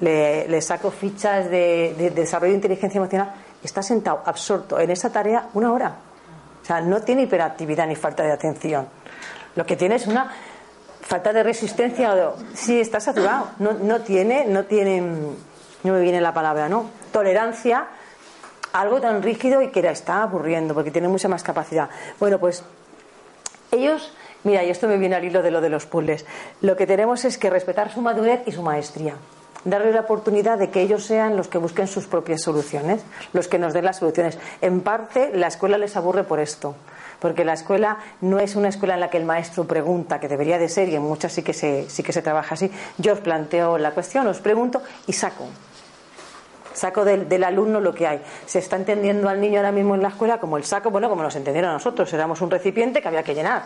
le, 0.00 0.46
le 0.48 0.60
saco 0.62 0.90
fichas 0.90 1.50
de, 1.50 1.94
de, 1.98 2.10
desarrollo 2.10 2.52
de 2.52 2.56
inteligencia 2.56 2.98
emocional, 2.98 3.32
está 3.62 3.82
sentado 3.82 4.22
absorto 4.24 4.78
en 4.78 4.90
esa 4.90 5.10
tarea 5.10 5.48
una 5.54 5.72
hora. 5.72 5.96
O 6.62 6.64
sea, 6.64 6.80
no 6.80 7.00
tiene 7.02 7.22
hiperactividad 7.22 7.86
ni 7.86 7.96
falta 7.96 8.22
de 8.22 8.32
atención. 8.32 8.88
Lo 9.54 9.64
que 9.64 9.76
tiene 9.76 9.96
es 9.96 10.06
una 10.06 10.30
falta 11.00 11.32
de 11.32 11.42
resistencia. 11.42 12.12
Sí, 12.54 12.80
está 12.80 13.00
saturado. 13.00 13.50
No, 13.58 13.72
no 13.72 14.00
tiene, 14.00 14.44
no 14.46 14.64
tiene, 14.64 15.00
no 15.00 15.92
me 15.92 16.00
viene 16.00 16.20
la 16.20 16.34
palabra, 16.34 16.68
¿no? 16.68 16.90
Tolerancia 17.12 17.86
algo 18.80 19.00
tan 19.00 19.22
rígido 19.22 19.62
y 19.62 19.68
que 19.68 19.82
la 19.82 19.90
está 19.90 20.22
aburriendo 20.22 20.74
porque 20.74 20.90
tiene 20.90 21.08
mucha 21.08 21.28
más 21.28 21.42
capacidad. 21.42 21.88
Bueno, 22.20 22.38
pues 22.38 22.62
ellos, 23.72 24.12
mira, 24.44 24.64
y 24.64 24.70
esto 24.70 24.86
me 24.86 24.98
viene 24.98 25.16
al 25.16 25.24
hilo 25.24 25.42
de 25.42 25.50
lo 25.50 25.60
de 25.60 25.68
los 25.68 25.86
puzzles, 25.86 26.26
lo 26.60 26.76
que 26.76 26.86
tenemos 26.86 27.24
es 27.24 27.38
que 27.38 27.50
respetar 27.50 27.92
su 27.92 28.00
madurez 28.00 28.42
y 28.46 28.52
su 28.52 28.62
maestría. 28.62 29.14
Darle 29.64 29.92
la 29.92 30.00
oportunidad 30.00 30.58
de 30.58 30.70
que 30.70 30.80
ellos 30.80 31.04
sean 31.04 31.36
los 31.36 31.48
que 31.48 31.58
busquen 31.58 31.88
sus 31.88 32.06
propias 32.06 32.42
soluciones, 32.42 33.02
los 33.32 33.48
que 33.48 33.58
nos 33.58 33.72
den 33.72 33.84
las 33.84 33.96
soluciones. 33.96 34.38
En 34.60 34.80
parte, 34.80 35.32
la 35.34 35.48
escuela 35.48 35.76
les 35.76 35.96
aburre 35.96 36.22
por 36.22 36.38
esto, 36.38 36.76
porque 37.18 37.44
la 37.44 37.54
escuela 37.54 37.98
no 38.20 38.38
es 38.38 38.54
una 38.54 38.68
escuela 38.68 38.94
en 38.94 39.00
la 39.00 39.10
que 39.10 39.16
el 39.16 39.24
maestro 39.24 39.64
pregunta, 39.64 40.20
que 40.20 40.28
debería 40.28 40.58
de 40.58 40.68
ser, 40.68 40.88
y 40.88 40.94
en 40.94 41.02
muchas 41.02 41.32
sí 41.32 41.42
que 41.42 41.52
se, 41.52 41.90
sí 41.90 42.04
que 42.04 42.12
se 42.12 42.22
trabaja 42.22 42.54
así. 42.54 42.70
Yo 42.98 43.14
os 43.14 43.20
planteo 43.20 43.76
la 43.78 43.90
cuestión, 43.90 44.28
os 44.28 44.38
pregunto 44.38 44.82
y 45.08 45.12
saco 45.14 45.46
saco 46.76 47.04
del, 47.04 47.44
alumno 47.44 47.80
lo 47.80 47.94
que 47.94 48.06
hay. 48.06 48.22
Se 48.44 48.58
está 48.58 48.76
entendiendo 48.76 49.28
al 49.28 49.40
niño 49.40 49.58
ahora 49.58 49.72
mismo 49.72 49.94
en 49.94 50.02
la 50.02 50.08
escuela 50.08 50.38
como 50.38 50.56
el 50.56 50.64
saco, 50.64 50.90
bueno, 50.90 51.08
como 51.08 51.22
nos 51.22 51.34
entendieron 51.34 51.70
a 51.70 51.74
nosotros, 51.74 52.12
éramos 52.12 52.40
un 52.40 52.50
recipiente 52.50 53.00
que 53.00 53.08
había 53.08 53.22
que 53.22 53.34
llenar. 53.34 53.62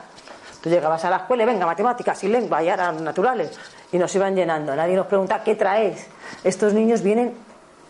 Tú 0.63 0.69
llegabas 0.69 1.05
a 1.05 1.11
la 1.11 1.17
escuela 1.17 1.43
y 1.43 1.47
venga, 1.47 1.67
matemáticas 1.67 2.23
y 2.25 2.29
lengua, 2.29 2.63
y 2.63 2.69
eran 2.69 3.03
naturales, 3.03 3.59
y 3.93 3.99
nos 3.99 4.15
iban 4.15 4.37
llenando. 4.37 4.77
Nadie 4.77 4.95
nos 4.95 5.07
pregunta, 5.07 5.43
¿qué 5.43 5.55
traes? 5.55 6.07
Estos 6.45 6.75
niños 6.75 7.03
vienen 7.03 7.35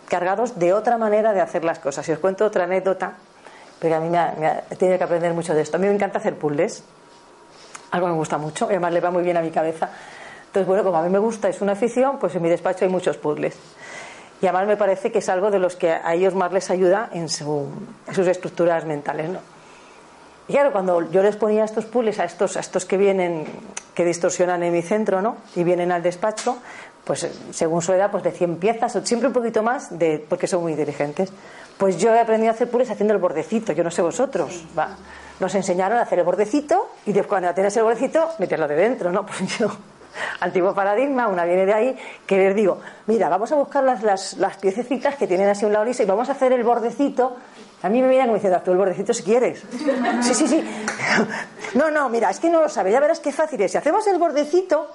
cargados 0.07 0.57
de 0.57 0.73
otra 0.73 0.97
manera 0.97 1.33
de 1.33 1.41
hacer 1.41 1.63
las 1.63 1.79
cosas. 1.79 2.07
Y 2.07 2.13
os 2.13 2.19
cuento 2.19 2.45
otra 2.45 2.63
anécdota, 2.63 3.13
porque 3.79 3.93
a 3.93 3.99
mí 3.99 4.09
me, 4.09 4.17
ha, 4.17 4.63
que 4.77 5.03
aprender 5.03 5.33
mucho 5.33 5.53
de 5.53 5.61
esto. 5.61 5.77
A 5.77 5.79
mí 5.79 5.87
me 5.87 5.93
encanta 5.93 6.19
hacer 6.19 6.35
puzzles, 6.35 6.83
algo 7.91 8.07
me 8.07 8.13
gusta 8.13 8.37
mucho, 8.37 8.65
además 8.65 8.93
le 8.93 9.01
va 9.01 9.11
muy 9.11 9.23
bien 9.23 9.37
a 9.37 9.41
mi 9.41 9.51
cabeza. 9.51 9.89
Entonces, 10.47 10.67
bueno, 10.67 10.83
como 10.83 10.97
a 10.97 11.01
mí 11.01 11.09
me 11.09 11.19
gusta, 11.19 11.49
es 11.49 11.61
una 11.61 11.73
afición, 11.73 12.19
pues 12.19 12.35
en 12.35 12.41
mi 12.41 12.49
despacho 12.49 12.85
hay 12.85 12.91
muchos 12.91 13.17
puzzles. 13.17 13.57
Y 14.41 14.47
además 14.47 14.67
me 14.67 14.77
parece 14.77 15.11
que 15.11 15.19
es 15.19 15.29
algo 15.29 15.51
de 15.51 15.59
los 15.59 15.75
que 15.75 15.91
a 15.91 16.13
ellos 16.15 16.33
más 16.33 16.51
les 16.51 16.69
ayuda 16.71 17.09
en, 17.13 17.29
sus 17.29 18.27
estructuras 18.27 18.85
mentales. 18.85 19.29
¿no? 19.29 19.39
Y 20.47 20.53
claro, 20.53 20.71
cuando 20.71 21.09
yo 21.11 21.21
les 21.21 21.35
ponía 21.35 21.63
estos 21.63 21.85
puzzles 21.85 22.19
a 22.19 22.25
estos, 22.25 22.57
a 22.57 22.59
estos 22.59 22.85
que 22.85 22.97
vienen, 22.97 23.45
que 23.93 24.03
distorsionan 24.03 24.63
en 24.63 24.73
mi 24.73 24.81
centro, 24.81 25.21
¿no? 25.21 25.37
Y 25.55 25.63
vienen 25.63 25.91
al 25.91 26.01
despacho, 26.01 26.57
pues 27.03 27.27
según 27.51 27.83
su 27.83 27.93
edad, 27.93 28.09
pues 28.09 28.23
de 28.23 28.31
100 28.31 28.57
piezas, 28.57 28.95
o 28.95 29.05
siempre 29.05 29.27
un 29.27 29.33
poquito 29.33 29.61
más, 29.61 29.97
de, 29.97 30.25
porque 30.27 30.47
son 30.47 30.63
muy 30.63 30.71
inteligentes. 30.71 31.31
Pues 31.77 31.97
yo 31.97 32.13
he 32.13 32.19
aprendido 32.19 32.51
a 32.51 32.55
hacer 32.55 32.69
puzzles 32.69 32.89
haciendo 32.89 33.13
el 33.13 33.19
bordecito, 33.19 33.73
yo 33.73 33.83
no 33.83 33.91
sé 33.91 34.01
vosotros. 34.01 34.65
Va. 34.77 34.97
Nos 35.39 35.53
enseñaron 35.53 35.99
a 35.99 36.01
hacer 36.01 36.19
el 36.19 36.25
bordecito 36.25 36.89
y 37.05 37.13
después 37.13 37.29
cuando 37.29 37.53
tienes 37.53 37.77
el 37.77 37.83
bordecito, 37.83 38.31
meterlo 38.39 38.67
de 38.67 38.75
dentro, 38.75 39.11
¿no? 39.11 39.25
Pues 39.25 39.57
yo 39.59 39.69
antiguo 40.39 40.73
paradigma, 40.73 41.27
una 41.27 41.45
viene 41.45 41.65
de 41.65 41.73
ahí, 41.73 41.97
que 42.25 42.37
les 42.37 42.55
digo, 42.55 42.79
mira, 43.07 43.29
vamos 43.29 43.51
a 43.51 43.55
buscar 43.55 43.83
las, 43.83 44.03
las, 44.03 44.33
las 44.37 44.57
piececitas 44.57 45.15
que 45.15 45.27
tienen 45.27 45.49
así 45.49 45.65
un 45.65 45.73
lado 45.73 45.85
y 45.89 46.05
vamos 46.05 46.29
a 46.29 46.33
hacer 46.33 46.53
el 46.53 46.63
bordecito. 46.63 47.35
A 47.83 47.89
mí 47.89 48.01
me 48.01 48.07
miran 48.07 48.27
como 48.27 48.35
diciendo, 48.35 48.61
tú 48.63 48.71
el 48.71 48.77
bordecito 48.77 49.13
si 49.13 49.23
quieres. 49.23 49.63
Sí, 50.21 50.33
sí, 50.33 50.47
sí. 50.47 50.63
No, 51.73 51.89
no, 51.89 52.09
mira, 52.09 52.29
es 52.29 52.39
que 52.39 52.49
no 52.49 52.59
lo 52.61 52.67
sabe, 52.67 52.91
ya 52.91 52.99
verás 52.99 53.21
qué 53.21 53.31
fácil 53.31 53.61
es. 53.61 53.71
Si 53.71 53.77
hacemos 53.77 54.05
el 54.07 54.19
bordecito, 54.19 54.89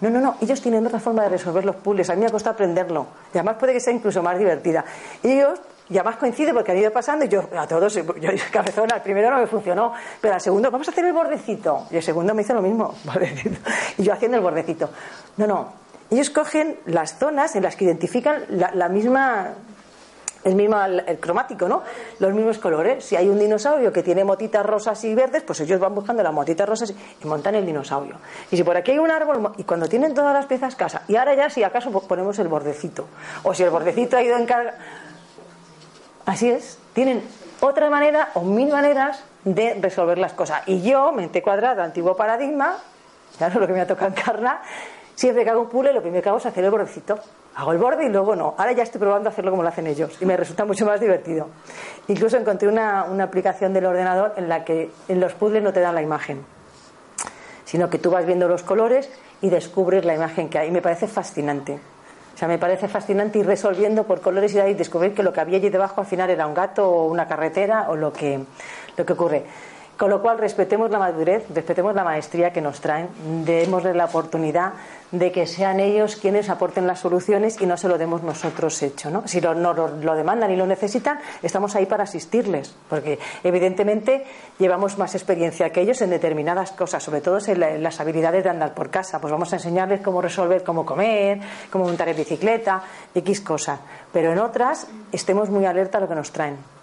no, 0.00 0.08
no, 0.08 0.20
no. 0.20 0.36
Ellos 0.40 0.60
tienen 0.62 0.86
otra 0.86 0.98
forma 0.98 1.24
de 1.24 1.30
resolver 1.30 1.64
los 1.64 1.76
puzzles. 1.76 2.08
A 2.08 2.14
mí 2.14 2.20
me 2.20 2.26
ha 2.26 2.30
costado 2.30 2.54
aprenderlo. 2.54 3.06
Y 3.34 3.38
además 3.38 3.56
puede 3.58 3.72
que 3.72 3.80
sea 3.80 3.92
incluso 3.92 4.22
más 4.22 4.38
divertida. 4.38 4.84
Ellos 5.22 5.58
y 5.90 5.98
además 5.98 6.16
coincide 6.16 6.54
porque 6.54 6.70
han 6.70 6.78
ido 6.78 6.92
pasando 6.92 7.24
y 7.24 7.28
yo 7.28 7.48
a 7.56 7.66
todos, 7.66 7.94
yo 7.94 8.30
cabezona, 8.52 8.96
el 8.96 9.02
primero 9.02 9.28
no 9.30 9.38
me 9.38 9.46
funcionó, 9.48 9.92
pero 10.20 10.34
al 10.34 10.40
segundo, 10.40 10.70
vamos 10.70 10.86
a 10.86 10.92
hacer 10.92 11.04
el 11.04 11.12
bordecito. 11.12 11.86
Y 11.90 11.96
el 11.96 12.02
segundo 12.02 12.32
me 12.32 12.42
hizo 12.42 12.54
lo 12.54 12.62
mismo, 12.62 12.94
Y 13.98 14.04
yo 14.04 14.12
haciendo 14.12 14.36
el 14.36 14.42
bordecito. 14.42 14.88
No, 15.36 15.46
no. 15.48 15.72
Ellos 16.10 16.30
cogen 16.30 16.78
las 16.86 17.18
zonas 17.18 17.56
en 17.56 17.64
las 17.64 17.76
que 17.76 17.84
identifican 17.84 18.44
la, 18.48 18.88
misma 18.88 19.54
el 20.42 20.54
mismo 20.54 20.80
el, 20.82 21.18
cromático, 21.18 21.68
¿no? 21.68 21.82
Los 22.18 22.34
mismos 22.34 22.58
colores. 22.58 23.04
Si 23.04 23.14
hay 23.14 23.28
un 23.28 23.38
dinosaurio 23.38 23.92
que 23.92 24.02
tiene 24.02 24.24
motitas 24.24 24.64
rosas 24.64 25.02
y 25.04 25.14
verdes, 25.14 25.42
pues 25.42 25.60
ellos 25.60 25.78
van 25.78 25.94
buscando 25.94 26.22
las 26.22 26.32
motitas 26.32 26.68
rosas 26.68 26.92
y 27.22 27.26
montan 27.26 27.54
el 27.56 27.66
dinosaurio. 27.66 28.16
Y 28.50 28.56
si 28.56 28.64
por 28.64 28.76
aquí 28.76 28.92
hay 28.92 28.98
un 28.98 29.10
árbol, 29.10 29.52
y 29.56 29.64
cuando 29.64 29.88
tienen 29.88 30.14
todas 30.14 30.34
las 30.34 30.46
piezas 30.46 30.74
casa, 30.74 31.02
y 31.06 31.16
ahora 31.16 31.34
ya 31.34 31.50
si 31.50 31.62
acaso 31.62 31.90
ponemos 31.90 32.38
el 32.38 32.48
bordecito, 32.48 33.06
o 33.42 33.54
si 33.54 33.62
el 33.62 33.70
bordecito 33.70 34.16
ha 34.16 34.22
ido 34.22 34.36
en 34.36 34.46
carga, 34.46 34.74
Así 36.30 36.48
es, 36.48 36.78
tienen 36.92 37.24
otra 37.58 37.90
manera 37.90 38.28
o 38.34 38.42
mil 38.42 38.70
maneras 38.70 39.24
de 39.42 39.74
resolver 39.80 40.16
las 40.16 40.32
cosas. 40.32 40.62
Y 40.66 40.80
yo, 40.80 41.10
mente 41.10 41.42
cuadrada, 41.42 41.82
antiguo 41.82 42.14
paradigma, 42.14 42.76
claro, 43.36 43.58
lo 43.58 43.66
que 43.66 43.72
me 43.72 43.80
ha 43.80 43.86
tocado 43.88 44.12
encarnar, 44.12 44.60
siempre 45.16 45.42
que 45.42 45.50
hago 45.50 45.62
un 45.62 45.68
puzzle, 45.68 45.92
lo 45.92 46.02
primero 46.02 46.22
que 46.22 46.28
hago 46.28 46.38
es 46.38 46.46
hacer 46.46 46.62
el 46.62 46.70
bordecito. 46.70 47.18
Hago 47.56 47.72
el 47.72 47.78
borde 47.78 48.04
y 48.06 48.10
luego 48.10 48.36
no. 48.36 48.54
Ahora 48.56 48.70
ya 48.70 48.84
estoy 48.84 49.00
probando 49.00 49.28
hacerlo 49.28 49.50
como 49.50 49.64
lo 49.64 49.70
hacen 49.70 49.88
ellos 49.88 50.18
y 50.20 50.24
me 50.24 50.36
resulta 50.36 50.64
mucho 50.64 50.86
más 50.86 51.00
divertido. 51.00 51.48
Incluso 52.06 52.36
encontré 52.36 52.68
una, 52.68 53.06
una 53.10 53.24
aplicación 53.24 53.72
del 53.72 53.86
ordenador 53.86 54.34
en 54.36 54.48
la 54.48 54.64
que 54.64 54.92
en 55.08 55.18
los 55.18 55.32
puzzles 55.32 55.64
no 55.64 55.72
te 55.72 55.80
dan 55.80 55.96
la 55.96 56.02
imagen, 56.02 56.44
sino 57.64 57.90
que 57.90 57.98
tú 57.98 58.12
vas 58.12 58.24
viendo 58.24 58.46
los 58.46 58.62
colores 58.62 59.10
y 59.40 59.50
descubres 59.50 60.04
la 60.04 60.14
imagen 60.14 60.48
que 60.48 60.60
hay. 60.60 60.70
Me 60.70 60.80
parece 60.80 61.08
fascinante. 61.08 61.80
Sea, 62.40 62.48
me 62.48 62.56
parece 62.56 62.88
fascinante 62.88 63.38
ir 63.38 63.44
resolviendo 63.44 64.04
por 64.04 64.22
colores 64.22 64.54
y 64.54 64.72
descubrir 64.72 65.12
que 65.12 65.22
lo 65.22 65.30
que 65.30 65.42
había 65.42 65.58
allí 65.58 65.68
debajo 65.68 66.00
al 66.00 66.06
final 66.06 66.30
era 66.30 66.46
un 66.46 66.54
gato 66.54 66.88
o 66.88 67.04
una 67.04 67.28
carretera 67.28 67.90
o 67.90 67.96
lo 67.96 68.14
que, 68.14 68.40
lo 68.96 69.04
que 69.04 69.12
ocurre. 69.12 69.44
Con 70.00 70.08
lo 70.08 70.22
cual, 70.22 70.38
respetemos 70.38 70.90
la 70.90 70.98
madurez, 70.98 71.44
respetemos 71.54 71.94
la 71.94 72.04
maestría 72.04 72.54
que 72.54 72.62
nos 72.62 72.80
traen, 72.80 73.10
démosle 73.44 73.92
la 73.92 74.06
oportunidad 74.06 74.72
de 75.12 75.30
que 75.30 75.46
sean 75.46 75.78
ellos 75.78 76.16
quienes 76.16 76.48
aporten 76.48 76.86
las 76.86 77.00
soluciones 77.00 77.60
y 77.60 77.66
no 77.66 77.76
se 77.76 77.86
lo 77.86 77.98
demos 77.98 78.22
nosotros 78.22 78.82
hecho. 78.82 79.10
¿no? 79.10 79.28
Si 79.28 79.42
lo, 79.42 79.54
no, 79.54 79.74
lo, 79.74 80.14
demandan 80.14 80.50
y 80.52 80.56
lo 80.56 80.66
necesitan, 80.66 81.20
estamos 81.42 81.76
ahí 81.76 81.84
para 81.84 82.04
asistirles, 82.04 82.74
porque 82.88 83.18
evidentemente 83.44 84.24
llevamos 84.58 84.96
más 84.96 85.14
experiencia 85.14 85.68
que 85.68 85.82
ellos 85.82 86.00
en 86.00 86.08
determinadas 86.08 86.72
cosas, 86.72 87.02
sobre 87.02 87.20
todo 87.20 87.36
en, 87.46 87.82
las 87.82 88.00
habilidades 88.00 88.42
de 88.42 88.48
andar 88.48 88.72
por 88.72 88.88
casa. 88.88 89.20
Pues 89.20 89.30
vamos 89.30 89.52
a 89.52 89.56
enseñarles 89.56 90.00
cómo 90.00 90.22
resolver, 90.22 90.64
cómo 90.64 90.86
comer, 90.86 91.40
cómo 91.70 91.84
montar 91.84 92.08
en 92.08 92.16
bicicleta, 92.16 92.84
X 93.14 93.42
cosas. 93.42 93.80
Pero 94.14 94.32
en 94.32 94.38
otras, 94.38 94.86
estemos 95.12 95.50
muy 95.50 95.66
alerta 95.66 95.98
a 95.98 96.00
lo 96.00 96.08
que 96.08 96.14
nos 96.14 96.32
traen. 96.32 96.79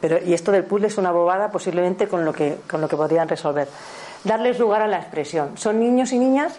Pero, 0.00 0.18
y 0.24 0.34
esto 0.34 0.52
del 0.52 0.64
puzzle 0.64 0.88
es 0.88 0.98
una 0.98 1.10
bobada 1.10 1.50
posiblemente 1.50 2.08
con 2.08 2.24
lo 2.24 2.32
que, 2.32 2.58
con 2.68 2.80
lo 2.80 2.88
que 2.88 2.96
podrían 2.96 3.28
resolver. 3.28 3.68
Darles 4.24 4.58
lugar 4.58 4.82
a 4.82 4.86
la 4.86 4.98
expresión. 4.98 5.56
Son 5.56 5.78
niños 5.78 6.12
y 6.12 6.18
niñas 6.18 6.58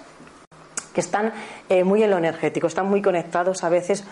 que 0.94 1.02
están 1.02 1.34
eh, 1.70 1.84
muy 1.84 2.02
en 2.02 2.10
lo 2.10 2.18
energético, 2.18 2.68
están 2.68 2.88
muy 2.90 3.02
conectados 3.02 3.64
a 3.64 3.70
veces. 3.70 4.06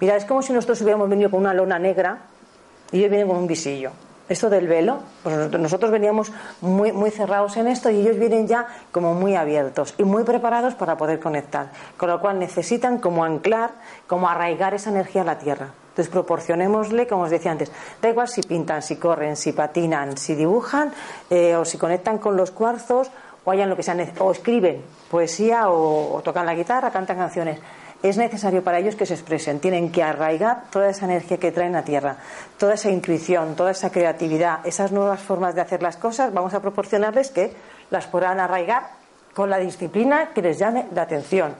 Mira, 0.00 0.16
es 0.16 0.24
como 0.24 0.42
si 0.42 0.52
nosotros 0.52 0.80
hubiéramos 0.82 1.08
venido 1.08 1.30
con 1.30 1.40
una 1.40 1.54
lona 1.54 1.78
negra 1.78 2.18
y 2.92 2.98
ellos 2.98 3.10
vienen 3.10 3.28
con 3.28 3.36
un 3.36 3.46
visillo. 3.46 3.92
Esto 4.28 4.48
del 4.48 4.66
velo, 4.66 5.00
pues 5.22 5.50
nosotros 5.50 5.90
veníamos 5.90 6.32
muy, 6.62 6.92
muy 6.92 7.10
cerrados 7.10 7.58
en 7.58 7.68
esto 7.68 7.90
y 7.90 8.00
ellos 8.00 8.18
vienen 8.18 8.48
ya 8.48 8.66
como 8.90 9.12
muy 9.12 9.36
abiertos 9.36 9.94
y 9.98 10.04
muy 10.04 10.24
preparados 10.24 10.74
para 10.74 10.96
poder 10.96 11.20
conectar. 11.20 11.70
Con 11.98 12.08
lo 12.08 12.20
cual 12.20 12.38
necesitan 12.38 12.98
como 12.98 13.22
anclar, 13.22 13.72
como 14.06 14.28
arraigar 14.28 14.72
esa 14.72 14.88
energía 14.88 15.22
a 15.22 15.26
la 15.26 15.38
tierra. 15.38 15.68
Entonces 15.94 16.10
proporcionémosle, 16.10 17.06
como 17.06 17.22
os 17.22 17.30
decía 17.30 17.52
antes, 17.52 17.70
da 18.02 18.10
igual 18.10 18.26
si 18.26 18.42
pintan, 18.42 18.82
si 18.82 18.96
corren, 18.96 19.36
si 19.36 19.52
patinan, 19.52 20.18
si 20.18 20.34
dibujan 20.34 20.90
eh, 21.30 21.54
o 21.54 21.64
si 21.64 21.78
conectan 21.78 22.18
con 22.18 22.36
los 22.36 22.50
cuarzos 22.50 23.12
o 23.44 23.50
hayan 23.52 23.70
lo 23.70 23.76
que 23.76 23.84
sea, 23.84 23.94
o 24.18 24.32
escriben 24.32 24.82
poesía 25.08 25.68
o, 25.68 26.20
tocan 26.24 26.46
la 26.46 26.54
guitarra, 26.56 26.90
cantan 26.90 27.16
canciones. 27.16 27.60
Es 28.02 28.16
necesario 28.16 28.64
para 28.64 28.80
ellos 28.80 28.96
que 28.96 29.06
se 29.06 29.14
expresen, 29.14 29.60
tienen 29.60 29.92
que 29.92 30.02
arraigar 30.02 30.64
toda 30.72 30.90
esa 30.90 31.04
energía 31.04 31.38
que 31.38 31.52
traen 31.52 31.76
a 31.76 31.84
tierra, 31.84 32.16
toda 32.58 32.74
esa 32.74 32.90
intuición, 32.90 33.54
toda 33.54 33.70
esa 33.70 33.90
creatividad, 33.90 34.66
esas 34.66 34.90
nuevas 34.90 35.20
formas 35.20 35.54
de 35.54 35.60
hacer 35.60 35.80
las 35.80 35.96
cosas, 35.96 36.34
vamos 36.34 36.54
a 36.54 36.60
proporcionarles 36.60 37.30
que 37.30 37.54
las 37.90 38.08
puedan 38.08 38.40
arraigar 38.40 38.88
con 39.32 39.48
la 39.48 39.58
disciplina 39.58 40.30
que 40.34 40.42
les 40.42 40.58
llame 40.58 40.86
la 40.92 41.02
atención 41.02 41.54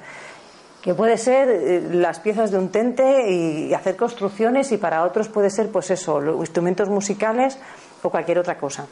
que 0.85 0.95
puede 0.95 1.17
ser 1.17 1.49
eh, 1.49 1.89
las 1.93 2.21
piezas 2.21 2.51
de 2.51 2.59
un 2.59 2.69
tente 2.69 3.31
y 3.31 3.73
hacer 3.73 3.97
construcciones 3.97 4.71
y 4.71 4.77
para 4.77 5.03
otros 5.03 5.31
puede 5.31 5.49
ser 5.49 5.73
pues 5.73 5.91
eso, 5.91 6.21
instrumentos 6.41 6.91
musicales 6.91 7.59
o 8.03 8.11
cualquier 8.11 8.39
otra 8.39 8.59
cosa. 8.59 8.85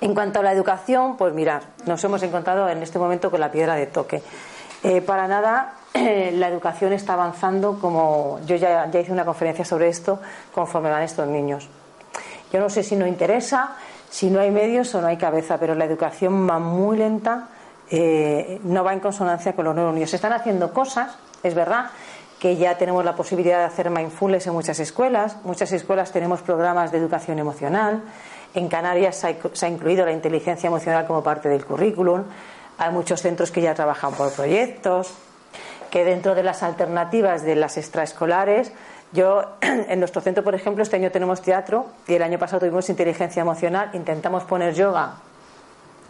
En 0.00 0.14
cuanto 0.14 0.40
a 0.40 0.42
la 0.42 0.50
educación, 0.50 1.16
pues 1.16 1.32
mirar, 1.32 1.62
nos 1.86 2.02
hemos 2.02 2.20
encontrado 2.24 2.68
en 2.68 2.82
este 2.82 2.98
momento 2.98 3.30
con 3.30 3.38
la 3.38 3.52
piedra 3.52 3.76
de 3.76 3.86
toque. 3.86 4.20
Eh, 4.82 5.00
para 5.00 5.28
nada 5.28 5.74
la 5.94 6.48
educación 6.48 6.92
está 6.92 7.12
avanzando 7.12 7.78
como 7.78 8.40
yo 8.44 8.56
ya, 8.56 8.90
ya 8.90 8.98
hice 8.98 9.12
una 9.12 9.24
conferencia 9.24 9.64
sobre 9.64 9.86
esto 9.86 10.18
conforme 10.52 10.90
van 10.90 11.04
estos 11.04 11.28
niños. 11.28 11.68
Yo 12.52 12.58
no 12.58 12.68
sé 12.68 12.82
si 12.82 12.96
no 12.96 13.06
interesa, 13.06 13.76
si 14.10 14.28
no 14.28 14.40
hay 14.40 14.50
medios 14.50 14.92
o 14.96 15.00
no 15.00 15.06
hay 15.06 15.18
cabeza, 15.18 15.56
pero 15.56 15.76
la 15.76 15.84
educación 15.84 16.50
va 16.50 16.58
muy 16.58 16.98
lenta, 16.98 17.46
eh, 17.90 18.60
no 18.64 18.84
va 18.84 18.92
en 18.92 19.00
consonancia 19.00 19.54
con 19.54 19.64
los 19.64 19.74
nuevos 19.74 19.94
niños. 19.94 20.10
Se 20.10 20.16
están 20.16 20.32
haciendo 20.32 20.72
cosas, 20.72 21.16
es 21.42 21.54
verdad, 21.54 21.90
que 22.38 22.56
ya 22.56 22.76
tenemos 22.76 23.04
la 23.04 23.14
posibilidad 23.14 23.58
de 23.58 23.64
hacer 23.64 23.90
mindfulness 23.90 24.46
en 24.46 24.52
muchas 24.52 24.78
escuelas. 24.78 25.36
Muchas 25.44 25.72
escuelas 25.72 26.12
tenemos 26.12 26.42
programas 26.42 26.92
de 26.92 26.98
educación 26.98 27.38
emocional. 27.38 28.02
En 28.54 28.68
Canarias 28.68 29.16
se 29.16 29.66
ha, 29.66 29.68
incluido 29.68 30.04
la 30.04 30.12
inteligencia 30.12 30.66
emocional 30.68 31.06
como 31.06 31.22
parte 31.22 31.48
del 31.48 31.64
currículum. 31.64 32.24
Hay 32.78 32.92
muchos 32.92 33.22
centros 33.22 33.50
que 33.50 33.60
ya 33.60 33.74
trabajan 33.74 34.12
por 34.12 34.32
proyectos. 34.32 35.14
Que 35.90 36.04
dentro 36.04 36.34
de 36.34 36.42
las 36.42 36.62
alternativas 36.62 37.44
de 37.44 37.54
las 37.54 37.76
extraescolares, 37.76 38.72
yo 39.12 39.44
en 39.60 39.98
nuestro 39.98 40.20
centro, 40.20 40.42
por 40.42 40.54
ejemplo, 40.54 40.82
este 40.82 40.96
año 40.96 41.10
tenemos 41.10 41.40
teatro 41.40 41.86
y 42.06 42.14
el 42.14 42.22
año 42.22 42.38
pasado 42.38 42.60
tuvimos 42.60 42.88
inteligencia 42.90 43.42
emocional. 43.42 43.90
Intentamos 43.92 44.44
poner 44.44 44.74
yoga 44.74 45.14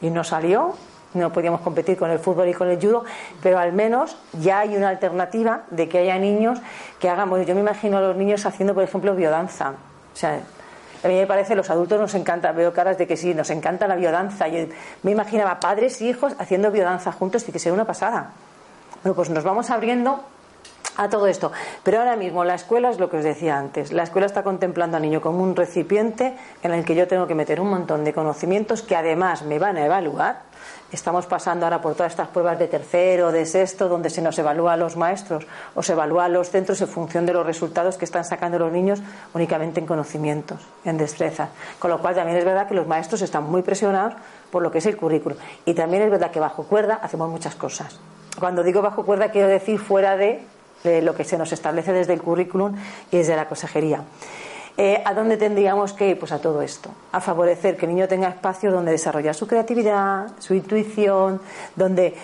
y 0.01 0.11
no 0.11 0.25
salió 0.25 0.75
no 1.15 1.33
podíamos 1.33 1.61
competir 1.61 1.97
con 1.97 2.11
el 2.11 2.19
fútbol 2.19 2.49
y 2.49 2.55
con 2.55 2.69
el 2.69 2.79
judo, 2.81 3.05
pero 3.43 3.59
al 3.59 3.73
menos 3.73 4.17
ya 4.33 4.61
hay 4.61 4.77
una 4.77 4.89
alternativa 4.89 5.63
de 5.71 5.89
que 5.89 5.99
haya 5.99 6.19
niños 6.19 6.61
que 6.99 7.09
hagan, 7.09 7.31
bueno, 7.31 7.45
yo 7.45 7.55
me 7.55 7.61
imagino 7.61 7.99
a 7.99 8.01
los 8.01 8.17
niños 8.17 8.45
haciendo, 8.47 8.75
por 8.75 8.83
ejemplo, 8.83 9.15
biodanza. 9.15 9.71
O 10.13 10.17
sea, 10.17 10.41
a 11.03 11.09
mí 11.09 11.15
me 11.15 11.27
parece, 11.27 11.55
los 11.55 11.71
adultos 11.71 12.01
nos 12.01 12.15
encanta, 12.15 12.53
veo 12.53 12.73
caras 12.73 12.99
de 12.99 13.07
que 13.07 13.17
sí, 13.17 13.35
nos 13.35 13.51
encanta 13.51 13.87
la 13.87 13.97
biodanza. 13.97 14.49
Yo 14.49 14.67
me 15.03 15.11
imaginaba 15.11 15.61
padres 15.61 16.01
y 16.01 16.09
hijos 16.09 16.35
haciendo 16.39 16.71
biodanza 16.71 17.13
juntos 17.13 17.49
y 17.49 17.53
que 17.53 17.59
sería 17.59 17.75
una 17.75 17.85
pasada. 17.85 18.31
Bueno, 19.03 19.15
pues 19.15 19.29
nos 19.31 19.45
vamos 19.45 19.71
abriendo 19.71 20.25
a 20.97 21.09
todo 21.09 21.27
esto. 21.27 21.51
Pero 21.83 21.99
ahora 21.99 22.17
mismo 22.17 22.45
la 22.45 22.55
escuela 22.55 22.91
es 22.91 23.01
lo 23.01 23.11
que 23.11 23.19
os 23.19 23.25
decía 23.25 23.59
antes. 23.59 23.93
La 23.93 24.05
escuela 24.05 24.27
está 24.27 24.43
contemplando 24.43 24.97
al 24.97 25.03
niño 25.03 25.21
como 25.21 25.43
un 25.43 25.57
recipiente 25.57 26.37
en 26.63 26.73
el 26.73 26.85
que 26.85 26.95
yo 26.95 27.09
tengo 27.09 27.27
que 27.27 27.35
meter 27.35 27.61
un 27.61 27.71
montón 27.71 28.05
de 28.05 28.13
conocimientos 28.13 28.83
que 28.83 28.97
además 28.97 29.43
me 29.43 29.59
van 29.59 29.77
a 29.77 29.87
evaluar 29.87 30.55
Estamos 30.95 31.27
pasando 31.27 31.67
ahora 31.67 31.83
por 31.83 31.95
todas 31.95 32.13
estas 32.13 32.29
pruebas 32.29 32.57
de 32.57 32.69
tercero, 32.69 33.33
de 33.33 33.47
sexto, 33.47 33.89
donde 33.89 34.11
se 34.11 34.23
nos 34.23 34.39
evalúa 34.39 34.75
a 34.75 34.77
los 34.77 34.97
maestros 34.97 35.45
o 35.75 35.83
se 35.83 35.93
evalúa 35.93 36.27
a 36.27 36.29
los 36.29 36.51
centros 36.51 36.81
en 36.83 36.87
función 36.87 37.27
de 37.27 37.33
los 37.33 37.45
resultados 37.45 37.97
que 37.97 38.05
están 38.05 38.25
sacando 38.25 38.61
los 38.61 38.71
niños 38.71 39.03
únicamente 39.35 39.81
en 39.81 39.87
conocimientos, 39.87 40.61
en 40.85 40.97
destrezas. 40.97 41.49
Con 41.81 41.91
lo 41.91 41.99
cual 41.99 42.15
también 42.15 42.39
es 42.39 42.45
verdad 42.45 42.69
que 42.69 42.75
los 42.75 42.87
maestros 42.87 43.23
están 43.23 43.43
muy 43.43 43.63
presionados 43.63 44.15
por 44.53 44.63
lo 44.63 44.71
que 44.71 44.79
es 44.79 44.87
el 44.87 44.97
currículum. 44.97 45.37
Y 45.65 45.75
también 45.75 46.05
es 46.05 46.11
verdad 46.13 46.31
que 46.31 46.39
bajo 46.39 46.63
cuerda 46.63 47.01
hacemos 47.03 47.29
muchas 47.29 47.57
cosas. 47.57 47.99
Cuando 48.39 48.63
digo 48.63 48.83
bajo 48.83 49.05
cuerda 49.05 49.31
quiero 49.31 49.49
decir 49.49 49.79
fuera 49.79 50.17
de, 50.17 50.43
lo 51.03 51.15
que 51.15 51.25
se 51.25 51.39
nos 51.39 51.53
establece 51.53 51.93
desde 51.93 52.13
el 52.13 52.21
currículum 52.21 52.75
y 53.11 53.17
desde 53.17 53.37
la 53.37 53.49
consejería. 53.49 54.03
Eh, 54.77 55.01
¿A 55.05 55.15
dónde 55.15 55.37
tendríamos 55.37 55.93
que 55.93 56.11
ir? 56.11 56.19
Pues 56.19 56.33
a 56.33 56.41
todo 56.41 56.61
esto, 56.61 56.91
a 57.13 57.21
favorecer 57.21 57.77
que 57.77 57.87
el 57.87 57.95
niño 57.95 58.09
tenga 58.09 58.29
espacios 58.29 58.73
donde 58.73 58.91
desarrollar 58.91 59.35
su 59.35 59.47
creatividad, 59.47 60.33
su 60.41 60.53
intuición, 60.53 61.41
donde 61.77 62.15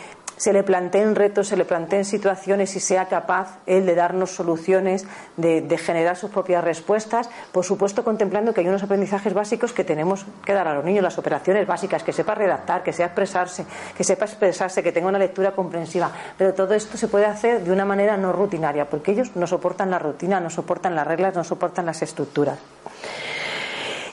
se 0.40 0.54
le 0.54 0.62
planteen 0.62 1.16
retos, 1.16 1.48
se 1.48 1.56
le 1.58 1.66
planteen 1.66 2.06
situaciones 2.06 2.74
y 2.74 2.80
sea 2.80 3.08
capaz 3.08 3.58
él 3.66 3.84
de 3.84 3.94
darnos 3.94 4.30
soluciones, 4.30 5.04
de, 5.36 5.76
generar 5.76 6.16
sus 6.16 6.30
propias 6.30 6.64
respuestas, 6.64 7.28
por 7.52 7.62
supuesto 7.62 8.04
contemplando 8.04 8.54
que 8.54 8.62
hay 8.62 8.68
unos 8.68 8.82
aprendizajes 8.82 9.34
básicos 9.34 9.74
que 9.74 9.84
tenemos 9.84 10.24
que 10.42 10.54
dar 10.54 10.66
a 10.66 10.72
los 10.72 10.82
niños, 10.82 11.02
las 11.02 11.18
operaciones 11.18 11.66
básicas, 11.66 12.02
que 12.02 12.14
sepa 12.14 12.34
redactar, 12.34 12.82
que 12.82 12.94
sepa 12.94 13.08
expresarse, 13.08 13.66
que 13.94 14.02
sepa 14.02 14.24
expresarse, 14.24 14.82
que 14.82 14.92
tenga 14.92 15.08
una 15.08 15.18
lectura 15.18 15.52
comprensiva, 15.52 16.10
pero 16.38 16.54
todo 16.54 16.72
esto 16.72 16.96
se 16.96 17.08
puede 17.08 17.26
hacer 17.26 17.62
de 17.62 17.70
una 17.70 17.84
manera 17.84 18.16
no 18.16 18.32
rutinaria, 18.32 18.88
porque 18.88 19.12
ellos 19.12 19.32
no 19.36 19.46
soportan 19.46 19.90
la 19.90 19.98
rutina, 19.98 20.40
no 20.40 20.48
soportan 20.48 20.94
las 20.94 21.06
reglas, 21.06 21.34
no 21.34 21.44
soportan 21.44 21.84
las 21.84 22.00
estructuras. 22.00 22.58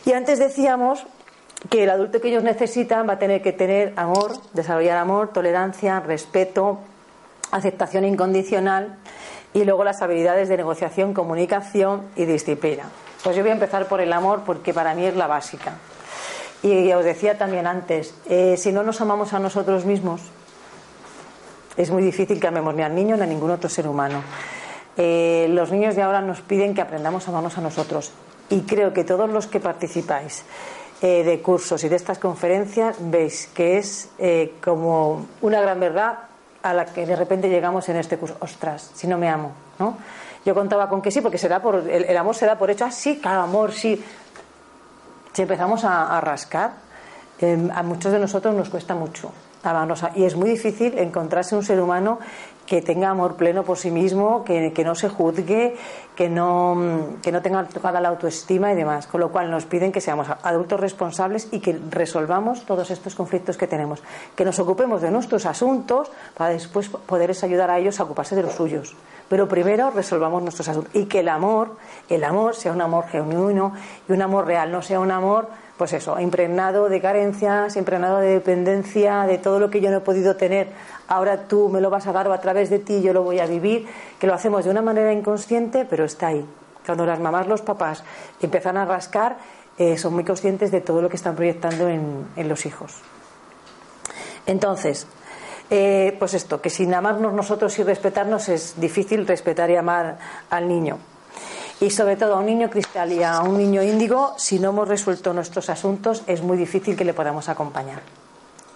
Y 0.04 0.12
antes 0.12 0.40
decíamos 0.40 1.08
que 1.70 1.84
el 1.84 1.90
adulto 1.90 2.22
que 2.22 2.30
ellos 2.30 2.44
necesitan 2.44 3.08
va 3.08 3.14
a 3.14 3.20
tener 3.20 3.42
que 3.42 3.52
tener 3.52 3.94
amor, 3.96 4.34
desarrollar 4.54 4.98
amor, 4.98 5.34
tolerancia, 5.34 6.00
respeto, 6.00 6.80
aceptación 7.52 8.06
incondicional 8.06 8.98
y 9.54 9.64
luego 9.64 9.84
las 9.84 10.02
habilidades 10.02 10.50
de 10.50 10.58
negociación, 10.58 11.14
comunicación 11.14 12.04
y 12.16 12.26
disciplina. 12.26 12.84
Pues 13.24 13.36
yo 13.36 13.42
voy 13.42 13.52
a 13.52 13.56
empezar 13.56 13.88
por 13.88 14.02
el 14.02 14.14
amor 14.14 14.44
porque 14.46 14.74
para 14.74 14.94
mí 14.94 15.06
es 15.06 15.16
la 15.16 15.28
básica. 15.28 15.74
Y 16.62 16.92
os 16.92 17.04
decía 17.04 17.38
también 17.38 17.68
antes, 17.68 18.14
eh, 18.30 18.56
si 18.58 18.72
no 18.72 18.84
nos 18.84 19.02
amamos 19.02 19.34
a 19.34 19.40
nosotros 19.40 19.86
mismos, 19.86 20.22
es 21.76 21.92
muy 21.92 22.04
difícil 22.04 22.40
que 22.40 22.48
amemos 22.48 22.74
ni 22.76 22.84
al 22.84 22.96
niño 22.96 23.16
ni 23.16 23.24
a 23.24 23.28
ningún 23.28 23.52
otro 23.52 23.70
ser 23.70 23.88
humano. 23.88 24.24
Eh, 24.96 25.48
los 25.50 25.72
niños 25.72 25.96
de 25.96 26.02
ahora 26.02 26.22
nos 26.22 26.42
piden 26.42 26.74
que 26.74 26.82
aprendamos 26.82 27.28
a 27.28 27.32
amarnos 27.32 27.58
a 27.58 27.62
nosotros. 27.62 28.12
Y 28.50 28.62
creo 28.62 28.94
que 28.94 29.04
todos 29.04 29.30
los 29.30 29.46
que 29.46 29.60
participáis 29.60 30.44
eh, 31.02 31.24
de 31.24 31.42
cursos 31.42 31.84
y 31.84 31.90
de 31.90 31.96
estas 31.96 32.18
conferencias 32.18 32.98
veis 33.00 33.48
que 33.54 33.78
es 33.78 34.10
eh, 34.18 34.56
como 34.64 35.28
una 35.42 35.62
gran 35.62 35.80
verdad 35.80 36.20
a 36.64 36.74
la 36.74 36.86
que 36.86 37.06
de 37.06 37.16
repente 37.16 37.50
llegamos 37.50 37.88
en 37.90 37.98
este 37.98 38.18
curso. 38.18 38.36
Ostras, 38.40 38.92
si 38.96 39.08
no 39.08 39.18
me 39.18 39.30
amo, 39.30 39.52
¿no? 39.80 39.98
Yo 40.46 40.56
contaba 40.56 40.90
con 40.90 41.02
que 41.02 41.12
sí, 41.12 41.22
porque 41.22 41.38
será 41.38 41.62
por, 41.62 41.88
el, 41.90 42.18
amor 42.18 42.36
se 42.36 42.46
da 42.46 42.58
por 42.58 42.72
hecho, 42.72 42.86
ah, 42.86 42.92
sí, 42.92 43.20
claro, 43.22 43.42
amor, 43.42 43.74
sí. 43.74 44.04
Si 45.34 45.42
empezamos 45.42 45.84
a, 45.84 46.20
rascar, 46.22 46.72
em, 47.40 47.70
a 47.70 47.84
muchos 47.84 48.12
de 48.12 48.18
nosotros 48.18 48.56
nos 48.56 48.70
cuesta 48.70 48.96
mucho. 48.96 49.32
Y 50.16 50.24
es 50.24 50.36
muy 50.36 50.50
difícil 50.50 50.98
encontrarse 50.98 51.56
un 51.56 51.64
ser 51.64 51.82
humano 51.82 52.20
que 52.68 52.82
tenga 52.82 53.10
amor 53.10 53.36
pleno 53.36 53.64
por 53.64 53.78
sí 53.78 53.90
mismo, 53.90 54.44
que, 54.44 54.84
no 54.84 54.94
se 54.94 55.08
juzgue, 55.08 55.78
que 56.16 56.30
no, 56.30 56.78
que 57.24 57.32
no 57.32 57.42
tenga 57.42 57.64
tocada 57.64 58.02
la 58.02 58.10
autoestima 58.10 58.74
y 58.74 58.76
demás. 58.76 59.08
Con 59.08 59.22
lo 59.22 59.32
cual 59.32 59.50
nos 59.50 59.66
piden 59.66 59.94
que 59.94 60.02
seamos 60.02 60.28
adultos 60.44 60.80
responsables 60.80 61.48
y 61.52 61.62
que 61.62 61.80
resolvamos 61.90 62.66
todos 62.66 62.92
estos 62.92 63.16
conflictos 63.16 63.58
que 63.58 63.68
tenemos. 63.68 64.04
Que 64.36 64.44
nos 64.44 64.60
ocupemos 64.60 65.02
de 65.02 65.10
nuestros 65.10 65.46
asuntos 65.46 66.12
para 66.36 66.52
después 66.52 66.90
poderles 66.90 67.44
ayudar 67.44 67.72
a 67.72 67.80
ellos 67.80 68.00
a 68.02 68.04
ocuparse 68.04 68.36
de 68.36 68.44
los 68.44 68.54
suyos. 68.54 68.96
Pero 69.30 69.48
primero 69.48 69.90
resolvamos 69.92 70.44
nuestros 70.44 70.68
asuntos. 70.68 70.94
Y 70.94 71.06
que 71.06 71.22
el 71.22 71.30
amor, 71.30 71.78
el 72.10 72.24
amor 72.26 72.54
sea 72.54 72.74
un 72.74 72.82
amor 72.82 73.08
genuino 73.08 73.74
y 74.10 74.12
un 74.12 74.22
amor 74.22 74.46
real, 74.46 74.72
no 74.72 74.82
sea 74.82 75.00
un 75.00 75.12
amor 75.12 75.48
pues 75.78 75.94
eso, 75.94 76.20
impregnado 76.20 76.90
de 76.90 77.00
carencias, 77.00 77.76
impregnado 77.76 78.18
de 78.18 78.30
dependencia, 78.30 79.22
de 79.28 79.38
todo 79.38 79.60
lo 79.60 79.70
que 79.70 79.80
yo 79.80 79.92
no 79.92 79.98
he 79.98 80.02
podido 80.02 80.36
tener, 80.36 80.70
ahora 81.08 81.48
tú 81.48 81.70
me 81.70 81.82
lo 81.82 81.90
vas 81.90 82.08
a 82.08 82.12
dar 82.12 82.28
o 82.28 82.34
a 82.34 82.40
través 82.40 82.70
de 82.70 82.80
ti 82.80 83.02
yo 83.02 83.14
lo 83.14 83.24
voy 83.24 83.40
a 83.40 83.46
vivir, 83.46 83.88
que 84.20 84.28
lo 84.28 84.34
hacemos 84.34 84.66
de 84.66 84.72
una 84.72 84.82
manera 84.82 85.14
inconsciente, 85.14 85.86
pero 85.86 86.06
está 86.06 86.28
ahí. 86.28 86.46
Cuando 86.86 87.06
las 87.06 87.20
mamás, 87.20 87.48
los 87.48 87.62
papás 87.62 88.04
empiezan 88.42 88.78
a 88.78 88.86
rascar, 88.86 89.38
eh, 89.78 89.98
son 89.98 90.14
muy 90.14 90.24
conscientes 90.24 90.72
de 90.72 90.82
todo 90.82 91.02
lo 91.02 91.10
que 91.10 91.18
están 91.18 91.36
proyectando 91.36 91.88
en, 91.90 92.50
los 92.50 92.66
hijos. 92.66 92.96
Entonces, 94.46 95.06
eh, 95.70 96.16
pues 96.18 96.34
esto, 96.34 96.62
que 96.62 96.70
sin 96.70 96.94
amarnos 96.94 97.34
nosotros 97.34 97.78
y 97.80 97.84
respetarnos 97.84 98.48
es 98.50 98.80
difícil 98.80 99.28
respetar 99.28 99.70
y 99.70 99.76
amar 99.76 100.18
al 100.50 100.68
niño 100.68 100.98
y 101.80 101.92
sobre 101.92 102.16
todo 102.16 102.36
a 102.36 102.40
un 102.40 102.46
niño 102.46 102.70
cristal 102.70 103.12
y 103.12 103.24
a 103.24 103.42
un 103.42 103.58
niño 103.58 103.84
índigo, 103.84 104.34
si 104.38 104.60
no 104.60 104.70
hemos 104.70 104.88
resuelto 104.88 105.34
nuestros 105.34 105.70
asuntos, 105.70 106.24
es 106.26 106.42
muy 106.42 106.58
difícil 106.58 106.96
que 106.96 107.06
le 107.06 107.14
podamos 107.14 107.50
acompañar. 107.50 108.02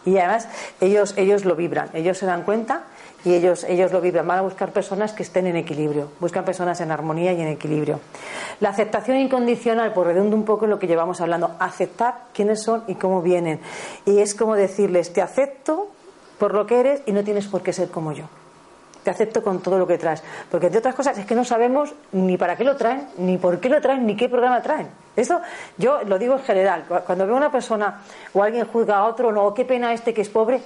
Y 0.06 0.18
además 0.18 0.48
ellos, 0.80 1.14
ellos 1.18 1.46
lo 1.46 1.56
vibran, 1.56 1.90
ellos 1.94 2.18
se 2.18 2.26
dan 2.26 2.44
cuenta 2.44 2.84
y 3.24 3.34
ellos, 3.34 3.64
ellos 3.66 3.92
lo 3.92 4.02
vibran. 4.02 4.28
Van 4.28 4.40
a 4.40 4.42
buscar 4.42 4.72
personas 4.72 5.14
que 5.14 5.24
estén 5.24 5.48
en 5.48 5.56
equilibrio, 5.56 6.10
buscan 6.20 6.44
personas 6.44 6.82
en 6.82 6.92
armonía 6.92 7.34
y 7.34 7.42
en 7.42 7.48
equilibrio. 7.48 8.00
La 8.60 8.70
aceptación 8.70 9.18
incondicional, 9.18 9.94
por 9.94 10.08
redondo 10.08 10.36
un 10.36 10.46
poco 10.46 10.66
en 10.66 10.72
lo 10.72 10.80
que 10.80 10.88
llevamos 10.88 11.22
hablando, 11.22 11.56
aceptar 11.60 12.26
quiénes 12.34 12.64
son 12.64 12.84
y 12.88 12.96
cómo 12.96 13.22
vienen. 13.22 13.60
Y 14.06 14.20
es 14.20 14.34
como 14.34 14.56
decirles, 14.56 15.14
te 15.14 15.22
acepto 15.22 15.90
por 16.40 16.54
lo 16.54 16.66
que 16.66 16.80
eres 16.80 17.02
y 17.06 17.12
no 17.12 17.24
tienes 17.24 17.48
por 17.48 17.62
qué 17.62 17.74
ser 17.74 17.90
como 17.90 18.12
yo 18.12 18.26
te 19.04 19.10
acepto 19.10 19.44
con 19.44 19.62
todo 19.62 19.78
lo 19.78 19.88
que 19.88 19.98
traes. 19.98 20.24
Porque 20.50 20.68
entre 20.68 20.80
otras 20.80 20.96
cosas 20.96 21.18
es 21.18 21.26
que 21.26 21.36
no 21.36 21.44
sabemos 21.44 21.94
ni 22.12 22.38
para 22.38 22.56
qué 22.56 22.64
lo 22.64 22.76
traen, 22.76 23.08
ni 23.18 23.38
por 23.38 23.60
qué 23.60 23.70
lo 23.70 23.82
traen, 23.82 24.06
ni 24.06 24.16
qué 24.16 24.30
programa 24.30 24.62
traen. 24.62 24.90
Esto 25.16 25.42
yo 25.78 26.04
lo 26.04 26.18
digo 26.18 26.36
en 26.36 26.44
general. 26.44 26.86
Cuando 27.06 27.26
veo 27.26 27.36
a 27.36 27.38
una 27.38 27.52
persona 27.52 28.02
o 28.34 28.44
alguien 28.44 28.66
juzga 28.66 28.98
a 28.98 29.06
otro, 29.06 29.32
no, 29.32 29.54
qué 29.54 29.66
pena 29.66 29.94
este 29.94 30.14
que 30.14 30.22
es 30.22 30.30
pobre, 30.30 30.62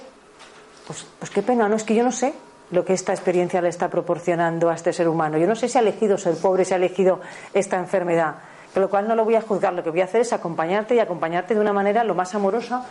pues, 0.86 1.06
pues 1.18 1.30
qué 1.30 1.42
pena, 1.42 1.68
no 1.68 1.76
es 1.76 1.84
que 1.84 1.94
yo 1.94 2.04
no 2.04 2.12
sé 2.12 2.34
lo 2.70 2.84
que 2.84 2.92
esta 2.92 3.12
experiencia 3.12 3.60
le 3.60 3.68
está 3.68 3.88
proporcionando 3.88 4.70
a 4.70 4.74
este 4.74 4.92
ser 4.92 5.08
humano. 5.08 5.38
Yo 5.38 5.46
no 5.46 5.54
sé 5.54 5.68
si 5.68 5.78
ha 5.78 5.80
elegido 5.80 6.18
ser 6.18 6.36
pobre, 6.36 6.64
si 6.64 6.74
ha 6.74 6.76
elegido 6.76 7.20
esta 7.54 7.76
enfermedad. 7.76 8.34
Con 8.74 8.82
lo 8.82 8.90
cual 8.90 9.08
no 9.08 9.14
lo 9.14 9.24
voy 9.24 9.36
a 9.36 9.40
juzgar, 9.40 9.72
lo 9.72 9.82
que 9.82 9.90
voy 9.90 10.02
a 10.02 10.04
hacer 10.04 10.20
es 10.20 10.32
acompañarte 10.32 10.94
y 10.94 10.98
acompañarte 10.98 11.54
de 11.54 11.60
una 11.60 11.72
manera 11.72 12.04
lo 12.04 12.14
más 12.14 12.34
amorosa 12.34 12.84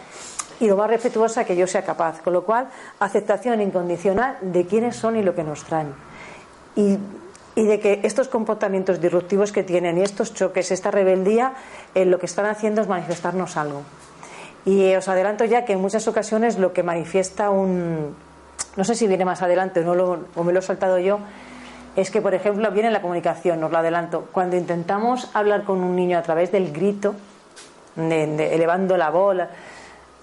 y 0.59 0.67
lo 0.67 0.77
más 0.77 0.89
respetuosa 0.89 1.45
que 1.45 1.55
yo 1.55 1.67
sea 1.67 1.83
capaz. 1.83 2.21
Con 2.21 2.33
lo 2.33 2.43
cual, 2.43 2.69
aceptación 2.99 3.61
incondicional 3.61 4.37
de 4.41 4.65
quiénes 4.65 4.95
son 4.95 5.15
y 5.15 5.23
lo 5.23 5.35
que 5.35 5.43
nos 5.43 5.63
traen. 5.63 5.93
Y, 6.75 6.97
de 7.55 7.79
que 7.79 8.01
estos 8.03 8.27
comportamientos 8.27 8.99
disruptivos 8.99 9.53
que 9.53 9.63
tienen 9.63 9.97
y 9.97 10.01
estos 10.01 10.33
choques, 10.33 10.71
esta 10.71 10.91
rebeldía, 10.91 11.53
eh, 11.93 12.03
lo 12.03 12.19
que 12.19 12.25
están 12.25 12.47
haciendo 12.47 12.81
es 12.81 12.89
manifestarnos 12.89 13.55
algo. 13.55 13.83
Y 14.65 14.93
os 14.95 15.07
adelanto 15.07 15.45
ya 15.45 15.63
que 15.63 15.73
en 15.73 15.79
muchas 15.79 16.05
ocasiones 16.09 16.59
lo 16.59 16.73
que 16.73 16.83
manifiesta 16.83 17.49
un, 17.49 18.13
no 18.75 18.83
sé 18.83 18.95
si 18.95 19.07
viene 19.07 19.23
más 19.23 19.41
adelante 19.41 19.79
o, 19.79 19.83
no 19.83 19.95
lo, 19.95 20.25
o 20.35 20.43
me 20.43 20.51
lo 20.51 20.59
he 20.59 20.61
saltado 20.61 20.99
yo, 20.99 21.19
es 21.95 22.11
que, 22.11 22.21
por 22.21 22.33
ejemplo, 22.33 22.69
viene 22.71 22.91
la 22.91 23.01
comunicación, 23.01 23.63
os 23.63 23.71
lo 23.71 23.77
adelanto, 23.77 24.27
cuando 24.31 24.57
intentamos 24.57 25.29
hablar 25.33 25.63
con 25.63 25.81
un 25.81 25.95
niño 25.95 26.17
a 26.17 26.23
través 26.23 26.51
del 26.51 26.73
grito, 26.73 27.15
elevando 27.97 28.97
la 28.97 29.09
bola, 29.09 29.49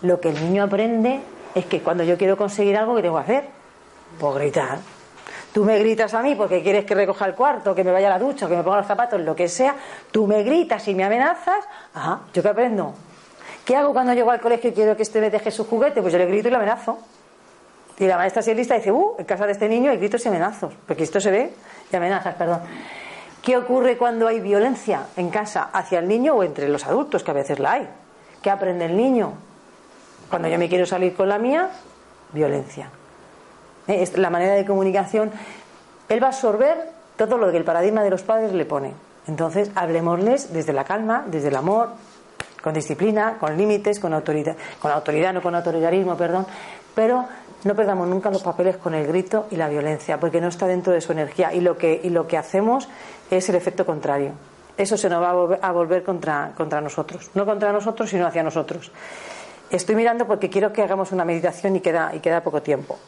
lo 0.03 0.21
que 0.21 0.31
el 0.31 0.43
niño 0.43 0.65
aprende 0.65 1.21
es 1.55 1.67
que 1.67 1.81
cuando 1.81 2.05
yo 2.05 2.17
quiero 2.17 2.37
conseguir 2.37 2.77
algo, 2.77 2.95
¿qué 2.97 3.03
tengo 3.03 3.17
que 3.17 3.23
hacer? 3.23 3.45
Pues 4.19 4.35
gritar. 4.35 4.79
Tú 5.53 5.65
me 5.65 5.79
gritas 5.79 6.15
a 6.15 6.23
mí 6.23 6.35
porque 6.35 6.63
quieres 6.63 6.85
que 6.85 6.95
recoja 6.95 7.27
el 7.27 7.35
cuarto, 7.35 7.75
que 7.75 7.85
me 7.85 7.93
vaya 7.93 8.07
a 8.07 8.11
la 8.11 8.19
ducha, 8.19 8.49
que 8.49 8.57
me 8.57 8.63
ponga 8.63 8.79
los 8.79 8.87
zapatos, 8.87 9.21
lo 9.21 9.37
que 9.37 9.49
sea. 9.49 9.77
Tú 10.11 10.27
me 10.27 10.43
gritas 10.43 10.87
y 10.89 10.95
me 10.95 11.05
amenazas. 11.05 11.65
Ajá, 11.95 12.21
¿yo 12.33 12.43
qué 12.43 12.49
aprendo? 12.49 12.95
¿Qué 13.65 13.77
hago 13.77 13.93
cuando 13.93 14.15
llego 14.15 14.31
al 14.31 14.41
colegio 14.41 14.71
y 14.71 14.73
quiero 14.73 14.97
que 14.97 15.03
este 15.03 15.21
me 15.21 15.31
deje 15.31 15.51
su 15.51 15.67
juguete? 15.67 16.01
Pues 16.01 16.13
yo 16.13 16.19
le 16.19 16.27
grito 16.27 16.49
y 16.49 16.51
le 16.51 16.57
amenazo. 16.57 16.99
Y 17.99 18.07
la 18.07 18.17
maestra 18.17 18.43
se 18.43 18.55
lista 18.55 18.75
y 18.75 18.79
dice, 18.79 18.91
uh, 18.91 19.17
en 19.19 19.25
casa 19.27 19.47
de 19.47 19.53
este 19.53 19.69
niño 19.69 19.91
hay 19.91 19.99
gritos 19.99 20.25
y 20.25 20.29
amenazos. 20.29 20.73
Porque 20.87 21.05
esto 21.05 21.21
se 21.21 21.31
ve, 21.31 21.53
y 21.93 21.97
amenazas, 21.97 22.35
perdón. 22.35 22.61
¿Qué 23.43 23.57
ocurre 23.57 23.99
cuando 23.99 24.27
hay 24.29 24.41
violencia 24.41 25.07
en 25.17 25.29
casa 25.29 25.69
hacia 25.73 25.99
el 25.99 26.09
niño 26.09 26.35
o 26.35 26.43
entre 26.43 26.69
los 26.69 26.87
adultos, 26.87 27.23
que 27.23 27.31
a 27.31 27.35
veces 27.35 27.59
la 27.59 27.73
hay? 27.73 27.89
¿Qué 28.41 28.51
aprende 28.51 28.87
el 28.87 28.97
niño? 28.97 29.35
Cuando 30.33 30.49
yo 30.49 30.59
me 30.59 30.71
quiero 30.71 30.87
salir 30.87 31.13
con 31.13 31.29
la 31.29 31.39
mía, 31.39 31.69
violencia. 32.33 32.89
¿Eh? 33.87 34.01
Es 34.01 34.17
la 34.17 34.31
manera 34.31 34.55
de 34.55 34.65
comunicación. 34.65 35.31
Él 36.09 36.23
va 36.23 36.29
a 36.29 36.31
absorber 36.31 36.89
todo 37.19 37.37
lo 37.37 37.51
que 37.51 37.59
el 37.59 37.65
paradigma 37.65 38.03
de 38.03 38.09
los 38.09 38.23
padres 38.23 38.51
le 38.55 38.65
pone. 38.65 38.95
Entonces, 39.27 39.71
hablemosles 39.75 40.51
desde 40.51 40.73
la 40.73 40.85
calma, 40.85 41.27
desde 41.27 41.49
el 41.49 41.57
amor, 41.57 41.91
con 42.63 42.73
disciplina, 42.73 43.37
con 43.39 43.59
límites, 43.59 44.01
con 44.01 44.15
autoridad, 44.15 44.57
con 44.81 44.91
autoridad, 44.91 45.35
no 45.35 45.43
con 45.43 45.55
autoritarismo, 45.55 46.17
perdón, 46.17 46.47
pero 46.95 47.27
no 47.65 47.75
perdamos 47.75 48.09
nunca 48.09 48.31
los 48.31 48.43
papeles 48.43 48.79
con 48.79 48.95
el 48.95 49.07
grito 49.07 49.49
y 49.51 49.57
la 49.57 49.69
violencia, 49.69 50.19
porque 50.19 50.41
no 50.41 50.49
está 50.49 50.67
dentro 50.67 50.95
de 50.95 51.03
su 51.03 51.13
energía 51.13 51.53
y 51.53 51.61
lo 51.61 51.77
que, 51.77 52.01
y 52.03 52.09
lo 52.09 52.27
que 52.27 52.39
hacemos 52.39 52.89
es 53.31 53.51
el 53.51 53.57
efecto 53.57 53.85
contrario. 53.85 54.33
Eso 54.79 54.97
se 54.97 55.11
nos 55.11 55.23
va 55.23 55.59
a 55.61 55.73
volver, 55.73 56.03
contra, 56.03 56.53
contra 56.57 56.81
nosotros, 56.81 57.31
no 57.35 57.45
contra 57.45 57.71
nosotros, 57.71 58.09
sino 58.09 58.27
hacia 58.27 58.43
nosotros. 58.43 58.91
Estoy 59.73 59.97
mirando 59.97 60.27
porque 60.27 60.51
quiero 60.51 60.73
que 60.73 60.83
hagamos 60.83 61.13
una 61.13 61.25
meditación 61.25 61.75
y 61.77 61.81
queda, 61.81 62.13
y 62.15 62.21
queda 62.21 62.43
poco 62.43 62.61
tiempo. 62.61 62.99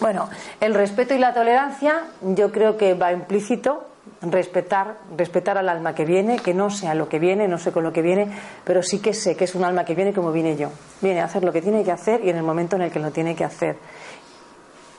Bueno, 0.00 0.30
el 0.60 0.74
respeto 0.74 1.12
y 1.12 1.18
la 1.18 1.34
tolerancia 1.34 2.04
yo 2.22 2.52
creo 2.52 2.76
que 2.76 2.94
va 2.94 3.12
implícito 3.12 3.84
respetar, 4.22 4.98
respetar 5.16 5.58
al 5.58 5.68
alma 5.68 5.96
que 5.96 6.04
viene, 6.04 6.38
que 6.38 6.54
no 6.54 6.70
sea 6.70 6.94
lo 6.94 7.08
que 7.08 7.18
viene, 7.18 7.48
no 7.48 7.58
sé 7.58 7.72
con 7.72 7.82
lo 7.82 7.92
que 7.92 8.02
viene, 8.02 8.28
pero 8.64 8.82
sí 8.82 9.00
que 9.00 9.12
sé 9.12 9.36
que 9.36 9.44
es 9.44 9.56
un 9.56 9.64
alma 9.64 9.84
que 9.84 9.96
viene 9.96 10.12
como 10.12 10.30
vine 10.30 10.56
yo. 10.56 10.70
Viene 11.00 11.20
a 11.20 11.24
hacer 11.24 11.42
lo 11.42 11.52
que 11.52 11.62
tiene 11.62 11.82
que 11.82 11.90
hacer 11.90 12.24
y 12.24 12.30
en 12.30 12.36
el 12.36 12.44
momento 12.44 12.76
en 12.76 12.82
el 12.82 12.92
que 12.92 13.00
lo 13.00 13.10
tiene 13.10 13.34
que 13.34 13.44
hacer. 13.44 13.76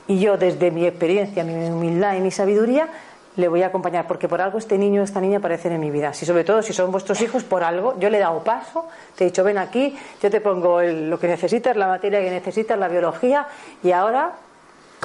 Y 0.08 0.20
yo, 0.20 0.38
desde 0.38 0.72
mi 0.72 0.86
experiencia, 0.86 1.44
mi 1.44 1.54
humildad 1.54 2.16
y 2.16 2.20
mi 2.20 2.32
sabiduría, 2.32 2.90
le 3.36 3.48
voy 3.48 3.64
a 3.64 3.68
acompañar, 3.68 4.08
porque 4.08 4.28
por 4.28 4.42
algo 4.42 4.58
este 4.58 4.78
niño 4.78 5.02
o 5.02 5.04
esta 5.04 5.22
niña 5.22 5.38
aparecen 5.38 5.72
en 5.72 5.80
mi 5.80 5.92
vida. 5.92 6.14
Si 6.14 6.26
sobre 6.26 6.44
todo 6.44 6.62
si 6.62 6.74
son 6.74 6.92
vuestros 6.92 7.22
hijos, 7.22 7.44
por 7.44 7.64
algo, 7.64 7.98
yo 8.00 8.10
le 8.10 8.18
he 8.18 8.22
dado 8.22 8.44
paso, 8.44 8.88
te 9.16 9.24
he 9.24 9.28
dicho, 9.28 9.44
ven 9.44 9.58
aquí, 9.58 9.98
yo 10.22 10.30
te 10.30 10.42
pongo 10.42 10.82
lo 10.82 11.20
que 11.20 11.28
necesitas, 11.28 11.76
la 11.78 11.88
materia 11.88 12.20
que 12.22 12.30
necesitas, 12.30 12.78
la 12.78 12.88
biología, 12.88 13.48
y 13.84 13.92
ahora 13.92 14.34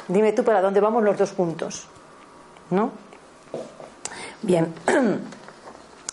dime 0.07 0.33
tú 0.33 0.43
para 0.43 0.61
dónde 0.61 0.79
vamos 0.79 1.03
los 1.03 1.17
dos 1.17 1.31
juntos. 1.31 1.87
¿No? 2.71 2.91
Bien, 4.41 4.73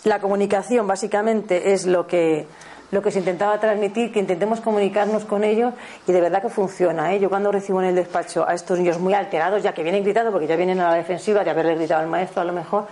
la 0.04 0.20
comunicación 0.20 0.86
básicamente 0.86 1.72
es 1.72 1.86
lo 1.86 2.06
que, 2.06 2.46
lo 2.92 3.02
que 3.02 3.10
se 3.10 3.18
intentaba 3.18 3.58
transmitir, 3.58 4.12
que 4.12 4.20
intentemos 4.20 4.60
comunicarnos 4.60 5.24
con 5.24 5.42
ellos 5.42 5.74
y 6.06 6.12
de 6.12 6.20
verdad 6.20 6.40
que 6.40 6.48
funciona. 6.48 7.12
¿eh? 7.12 7.18
Yo 7.18 7.28
cuando 7.28 7.50
recibo 7.50 7.82
en 7.82 7.88
el 7.88 7.94
despacho 7.96 8.46
a 8.46 8.54
estos 8.54 8.78
niños 8.78 9.00
muy 9.00 9.14
alterados, 9.14 9.62
ya 9.62 9.72
que 9.72 9.82
vienen 9.82 10.04
gritando, 10.04 10.30
porque 10.30 10.46
ya 10.46 10.56
vienen 10.56 10.78
a 10.78 10.90
la 10.90 10.94
defensiva 10.94 11.42
de 11.42 11.50
haberle 11.50 11.74
gritado 11.74 12.02
al 12.02 12.08
maestro 12.08 12.42
a 12.42 12.44
lo 12.44 12.52
mejor, 12.52 12.86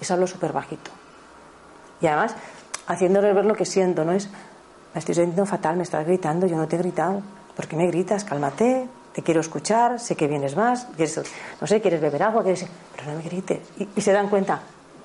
les 0.00 0.10
hablo 0.10 0.26
súper 0.26 0.52
bajito. 0.52 0.90
Y 2.00 2.06
además, 2.06 2.34
haciéndoles 2.86 3.34
ver 3.34 3.44
lo 3.44 3.54
que 3.54 3.64
siento, 3.64 4.04
¿no? 4.04 4.12
Es, 4.12 4.28
me 4.94 4.98
estoy 4.98 5.14
sintiendo 5.14 5.46
fatal, 5.46 5.76
me 5.76 5.84
estás 5.84 6.04
gritando, 6.04 6.46
yo 6.46 6.56
no 6.56 6.66
te 6.66 6.76
he 6.76 6.78
gritado. 6.78 7.22
¿Por 7.54 7.68
qué 7.68 7.76
me 7.76 7.86
gritas? 7.86 8.24
Cálmate, 8.24 8.88
te 9.12 9.22
quiero 9.22 9.40
escuchar, 9.40 10.00
sé 10.00 10.16
que 10.16 10.26
vienes 10.26 10.56
más, 10.56 10.88
no 11.60 11.66
sé, 11.66 11.80
quieres 11.80 12.00
beber 12.00 12.22
agua, 12.22 12.42
quieres... 12.42 12.66
pero 12.96 13.12
no 13.12 13.18
me 13.18 13.22
grites. 13.22 13.60
y 13.94 14.00
se 14.00 14.12
dan 14.12 14.28
cuenta, 14.28 14.62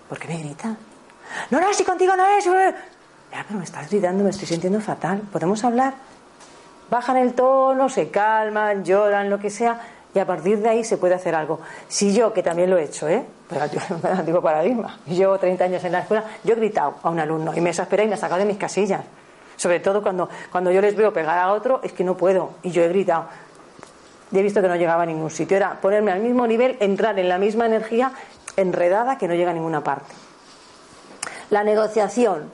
¿Por 0.08 0.20
qué 0.20 0.28
me 0.28 0.38
grita? 0.40 0.76
No, 1.52 1.60
no, 1.60 1.74
si 1.74 1.84
contigo 1.84 2.16
no 2.16 2.26
es. 2.26 2.46
Pero 3.46 3.60
me 3.60 3.66
estás 3.66 3.90
gritando, 3.90 4.24
me 4.24 4.30
estoy 4.30 4.48
sintiendo 4.48 4.80
fatal. 4.82 5.22
¿Podemos 5.32 5.64
hablar? 5.64 5.94
Bajan 6.90 7.18
el 7.18 7.34
tono, 7.34 7.90
se 7.90 8.10
calman, 8.10 8.84
lloran, 8.84 9.30
lo 9.30 9.40
que 9.40 9.50
sea, 9.50 9.82
y 10.16 10.20
a 10.20 10.26
partir 10.26 10.60
de 10.60 10.70
ahí 10.70 10.84
se 10.84 10.98
puede 10.98 11.16
hacer 11.16 11.36
algo. 11.36 11.60
Si 11.88 12.14
yo, 12.14 12.34
que 12.34 12.42
también 12.42 12.70
lo 12.70 12.78
he 12.78 12.84
hecho, 12.84 13.08
¿eh? 13.08 13.26
Pero 13.50 13.66
yo 13.68 13.80
me 14.04 14.10
antiguo 14.10 14.42
paradigma. 14.42 15.00
Llevo 15.06 15.38
30 15.38 15.66
años 15.66 15.84
en 15.84 15.92
la 15.92 16.00
escuela, 16.00 16.24
yo 16.44 16.54
he 16.54 16.56
gritado 16.56 16.96
a 17.04 17.10
un 17.10 17.20
alumno 17.20 17.54
y 17.56 17.62
me 17.62 17.70
exasperé 17.70 18.06
y 18.06 18.08
me 18.08 18.16
ha 18.16 18.18
sacado 18.18 18.40
de 18.40 18.46
mis 18.46 18.58
casillas. 18.58 19.02
Sobre 19.58 19.80
todo 19.80 20.02
cuando, 20.02 20.30
cuando 20.52 20.72
yo 20.72 20.82
les 20.82 20.96
veo 20.96 21.12
pegar 21.12 21.38
a 21.38 21.52
otro, 21.52 21.82
es 21.84 21.92
que 21.92 22.04
no 22.04 22.16
puedo. 22.16 22.52
Y 22.64 22.72
yo 22.72 22.84
he 22.84 22.88
gritado. 22.88 23.26
Y 24.32 24.40
he 24.40 24.44
visto 24.44 24.62
que 24.62 24.68
no 24.68 24.76
llegaba 24.76 25.04
a 25.04 25.06
ningún 25.06 25.32
sitio. 25.32 25.58
Era 25.58 25.82
ponerme 25.82 26.12
al 26.12 26.20
mismo 26.20 26.46
nivel, 26.48 26.78
entrar 26.80 27.18
en 27.18 27.28
la 27.28 27.38
misma 27.38 27.66
energía 27.66 28.12
enredada 28.56 29.18
que 29.18 29.28
no 29.28 29.34
llega 29.34 29.52
a 29.52 29.54
ninguna 29.54 29.84
parte. 29.84 30.14
La 31.50 31.64
negociación. 31.64 32.52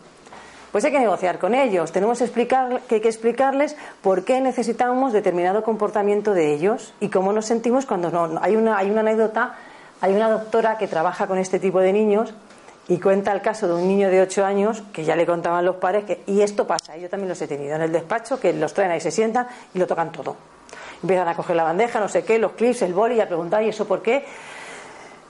Pues 0.74 0.84
hay 0.86 0.92
que 0.92 1.00
negociar 1.00 1.38
con 1.38 1.54
ellos. 1.54 1.92
Tenemos 1.92 2.18
que, 2.18 2.24
explicar, 2.24 2.82
que, 2.90 2.96
hay 2.96 3.02
que 3.02 3.08
explicarles 3.08 3.76
por 4.02 4.26
qué 4.26 4.42
necesitamos 4.42 5.14
determinado 5.14 5.64
comportamiento 5.64 6.34
de 6.34 6.52
ellos 6.52 6.96
y 7.00 7.10
cómo 7.10 7.32
nos 7.32 7.46
sentimos 7.46 7.86
cuando 7.86 8.10
no. 8.10 8.40
Hay 8.42 8.56
una, 8.56 8.80
hay 8.80 8.90
una 8.90 9.02
anécdota, 9.02 9.54
hay 10.02 10.16
una 10.16 10.32
doctora 10.32 10.80
que 10.80 10.88
trabaja 10.88 11.28
con 11.28 11.38
este 11.38 11.60
tipo 11.60 11.80
de 11.80 11.94
niños 11.94 12.34
y 12.88 13.00
cuenta 13.00 13.32
el 13.34 13.44
caso 13.44 13.68
de 13.68 13.76
un 13.76 13.88
niño 13.88 14.10
de 14.10 14.24
8 14.24 14.44
años 14.44 14.82
que 14.92 15.04
ya 15.04 15.16
le 15.16 15.28
contaban 15.28 15.64
los 15.64 15.76
padres 15.76 16.06
que, 16.06 16.24
y 16.26 16.42
esto 16.42 16.66
pasa, 16.66 16.98
yo 16.98 17.08
también 17.08 17.30
los 17.30 17.40
he 17.44 17.48
tenido 17.48 17.76
en 17.76 17.84
el 17.84 17.92
despacho, 17.92 18.40
que 18.40 18.52
los 18.52 18.74
traen 18.74 18.90
ahí, 18.90 19.00
se 19.00 19.12
sientan 19.12 19.46
y 19.76 19.78
lo 19.78 19.86
tocan 19.86 20.12
todo. 20.12 20.36
Empiezan 21.04 21.28
a 21.28 21.36
coger 21.36 21.56
la 21.56 21.66
bandeja, 21.66 22.00
no 22.00 22.10
sé 22.10 22.24
qué, 22.24 22.40
los 22.40 22.54
clips, 22.54 22.82
el 22.82 22.96
boli 22.96 23.14
y 23.14 23.22
a 23.22 23.28
preguntar, 23.28 23.62
¿y 23.62 23.70
eso 23.70 23.86
por 23.86 24.02
qué? 24.02 24.26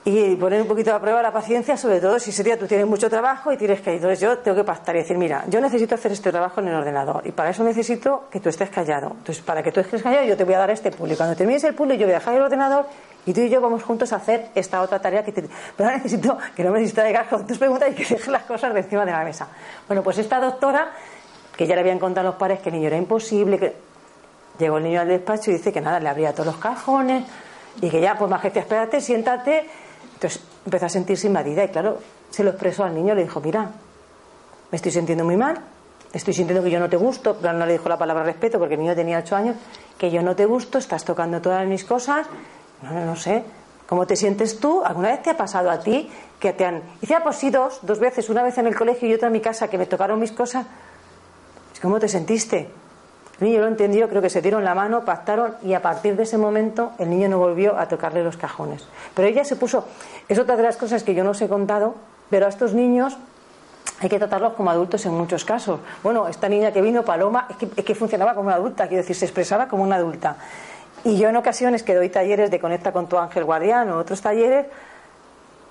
Y 0.06 0.36
poner 0.36 0.60
un 0.60 0.68
poquito 0.68 0.94
a 0.94 1.00
prueba 1.00 1.22
la 1.22 1.32
paciencia, 1.32 1.78
sobre 1.78 1.98
todo 1.98 2.18
si 2.18 2.28
ese 2.28 2.42
día 2.42 2.58
tú 2.58 2.66
tienes 2.66 2.86
mucho 2.86 3.08
trabajo 3.08 3.50
y 3.52 3.56
tienes 3.56 3.80
que. 3.80 3.94
Entonces 3.94 4.20
yo 4.20 4.38
tengo 4.38 4.56
que 4.58 4.64
pactar 4.64 4.94
y 4.96 4.98
decir, 4.98 5.16
mira, 5.16 5.44
yo 5.48 5.62
necesito 5.62 5.94
hacer 5.94 6.12
este 6.12 6.30
trabajo 6.30 6.60
en 6.60 6.68
el 6.68 6.74
ordenador 6.74 7.26
y 7.26 7.32
para 7.32 7.50
eso 7.50 7.64
necesito 7.64 8.24
que 8.30 8.38
tú 8.38 8.50
estés 8.50 8.68
callado. 8.68 9.12
Entonces, 9.12 9.42
para 9.42 9.62
que 9.62 9.72
tú 9.72 9.80
estés 9.80 10.02
callado, 10.02 10.26
yo 10.26 10.36
te 10.36 10.44
voy 10.44 10.54
a 10.54 10.58
dar 10.58 10.70
este 10.70 10.90
puzzle. 10.90 11.16
Cuando 11.16 11.34
termines 11.34 11.64
el 11.64 11.74
puzzle, 11.74 11.96
yo 11.96 12.04
voy 12.04 12.12
a 12.12 12.18
dejar 12.18 12.34
el 12.34 12.42
ordenador 12.42 12.86
y 13.24 13.32
tú 13.32 13.40
y 13.40 13.48
yo 13.48 13.62
vamos 13.62 13.82
juntos 13.82 14.12
a 14.12 14.16
hacer 14.16 14.48
esta 14.54 14.82
otra 14.82 15.00
tarea 15.00 15.24
que 15.24 15.32
te... 15.32 15.48
Pero 15.74 15.90
necesito 15.90 16.36
que 16.54 16.62
no 16.62 16.70
me 16.70 16.80
distraigas 16.80 17.26
con 17.28 17.46
tus 17.46 17.56
preguntas 17.56 17.88
y 17.90 17.94
que 17.94 18.02
dejes 18.04 18.28
las 18.28 18.42
cosas 18.42 18.74
de 18.74 18.80
encima 18.80 19.06
de 19.06 19.12
la 19.12 19.24
mesa. 19.24 19.48
Bueno, 19.86 20.02
pues 20.02 20.18
esta 20.18 20.38
doctora, 20.38 20.92
que 21.56 21.66
ya 21.66 21.74
le 21.74 21.80
habían 21.80 21.98
contado 21.98 22.28
a 22.28 22.30
los 22.32 22.38
padres 22.38 22.60
que 22.60 22.68
el 22.68 22.74
niño 22.74 22.88
era 22.88 22.98
imposible, 22.98 23.58
que 23.58 23.74
llegó 24.58 24.76
el 24.76 24.84
niño 24.84 25.00
al 25.00 25.08
despacho 25.08 25.50
y 25.50 25.54
dice 25.54 25.72
que 25.72 25.80
nada, 25.80 25.98
le 25.98 26.10
abría 26.10 26.32
todos 26.32 26.46
los 26.48 26.56
cajones 26.58 27.24
y 27.80 27.88
que 27.88 28.02
ya, 28.02 28.18
pues 28.18 28.30
majestad, 28.30 28.60
espérate, 28.60 29.00
siéntate 29.00 29.64
entonces 30.24 30.42
empezó 30.64 30.86
a 30.86 30.88
sentirse 30.88 31.26
invadida 31.26 31.64
y 31.64 31.68
claro, 31.68 31.98
se 32.30 32.42
lo 32.42 32.50
expresó 32.50 32.84
al 32.84 32.94
niño, 32.94 33.14
le 33.14 33.24
dijo, 33.24 33.40
mira, 33.40 33.70
me 34.70 34.76
estoy 34.76 34.90
sintiendo 34.90 35.24
muy 35.24 35.36
mal, 35.36 35.60
estoy 36.12 36.32
sintiendo 36.32 36.64
que 36.64 36.70
yo 36.70 36.80
no 36.80 36.88
te 36.88 36.96
gusto, 36.96 37.36
pero 37.40 37.52
no 37.52 37.66
le 37.66 37.72
dijo 37.72 37.88
la 37.88 37.98
palabra 37.98 38.24
respeto 38.24 38.58
porque 38.58 38.74
el 38.74 38.80
niño 38.80 38.94
tenía 38.94 39.18
ocho 39.18 39.36
años, 39.36 39.56
que 39.98 40.10
yo 40.10 40.22
no 40.22 40.34
te 40.34 40.46
gusto, 40.46 40.78
estás 40.78 41.04
tocando 41.04 41.42
todas 41.42 41.66
mis 41.66 41.84
cosas, 41.84 42.26
no, 42.82 42.92
no, 42.92 43.04
no 43.04 43.16
sé, 43.16 43.44
¿cómo 43.86 44.06
te 44.06 44.16
sientes 44.16 44.58
tú? 44.58 44.82
¿Alguna 44.82 45.10
vez 45.10 45.22
te 45.22 45.30
ha 45.30 45.36
pasado 45.36 45.70
a 45.70 45.78
ti 45.78 46.10
que 46.40 46.54
te 46.54 46.64
han... 46.64 46.76
Y 46.76 47.00
dice, 47.02 47.14
ah, 47.16 47.20
pues 47.22 47.36
sí, 47.36 47.50
dos, 47.50 47.80
dos 47.82 47.98
veces, 47.98 48.30
una 48.30 48.42
vez 48.42 48.56
en 48.56 48.66
el 48.66 48.74
colegio 48.74 49.06
y 49.08 49.14
otra 49.14 49.26
en 49.26 49.32
mi 49.34 49.40
casa, 49.40 49.68
que 49.68 49.76
me 49.76 49.86
tocaron 49.86 50.18
mis 50.18 50.32
cosas. 50.32 50.66
¿Cómo 51.82 51.98
te 51.98 52.08
sentiste? 52.08 52.70
El 53.40 53.48
niño 53.48 53.60
lo 53.60 53.66
entendió, 53.66 54.08
creo 54.08 54.22
que 54.22 54.30
se 54.30 54.40
dieron 54.40 54.64
la 54.64 54.74
mano, 54.74 55.04
pactaron 55.04 55.56
y 55.62 55.74
a 55.74 55.82
partir 55.82 56.16
de 56.16 56.22
ese 56.22 56.38
momento 56.38 56.92
el 56.98 57.10
niño 57.10 57.28
no 57.28 57.38
volvió 57.38 57.76
a 57.78 57.88
tocarle 57.88 58.22
los 58.22 58.36
cajones. 58.36 58.84
Pero 59.14 59.26
ella 59.26 59.44
se 59.44 59.56
puso, 59.56 59.86
es 60.28 60.38
otra 60.38 60.56
de 60.56 60.62
las 60.62 60.76
cosas 60.76 61.02
que 61.02 61.14
yo 61.14 61.24
no 61.24 61.30
os 61.30 61.42
he 61.42 61.48
contado, 61.48 61.94
pero 62.30 62.46
a 62.46 62.48
estos 62.48 62.74
niños 62.74 63.16
hay 64.00 64.08
que 64.08 64.18
tratarlos 64.18 64.54
como 64.54 64.70
adultos 64.70 65.04
en 65.06 65.14
muchos 65.14 65.44
casos. 65.44 65.80
Bueno, 66.02 66.28
esta 66.28 66.48
niña 66.48 66.72
que 66.72 66.80
vino, 66.80 67.04
Paloma, 67.04 67.48
es 67.48 67.84
que, 67.84 67.94
funcionaba 67.94 68.34
como 68.34 68.48
una 68.48 68.56
adulta, 68.56 68.86
quiero 68.86 69.02
decir, 69.02 69.16
se 69.16 69.24
expresaba 69.24 69.68
como 69.68 69.82
una 69.82 69.96
adulta. 69.96 70.36
Y 71.04 71.18
yo 71.18 71.28
en 71.28 71.36
ocasiones 71.36 71.82
que 71.82 71.94
doy 71.94 72.08
talleres 72.08 72.50
de 72.50 72.58
Conecta 72.60 72.92
con 72.92 73.08
tu 73.08 73.18
ángel 73.18 73.44
guardián 73.44 73.90
o 73.90 73.98
otros 73.98 74.20
talleres, 74.20 74.66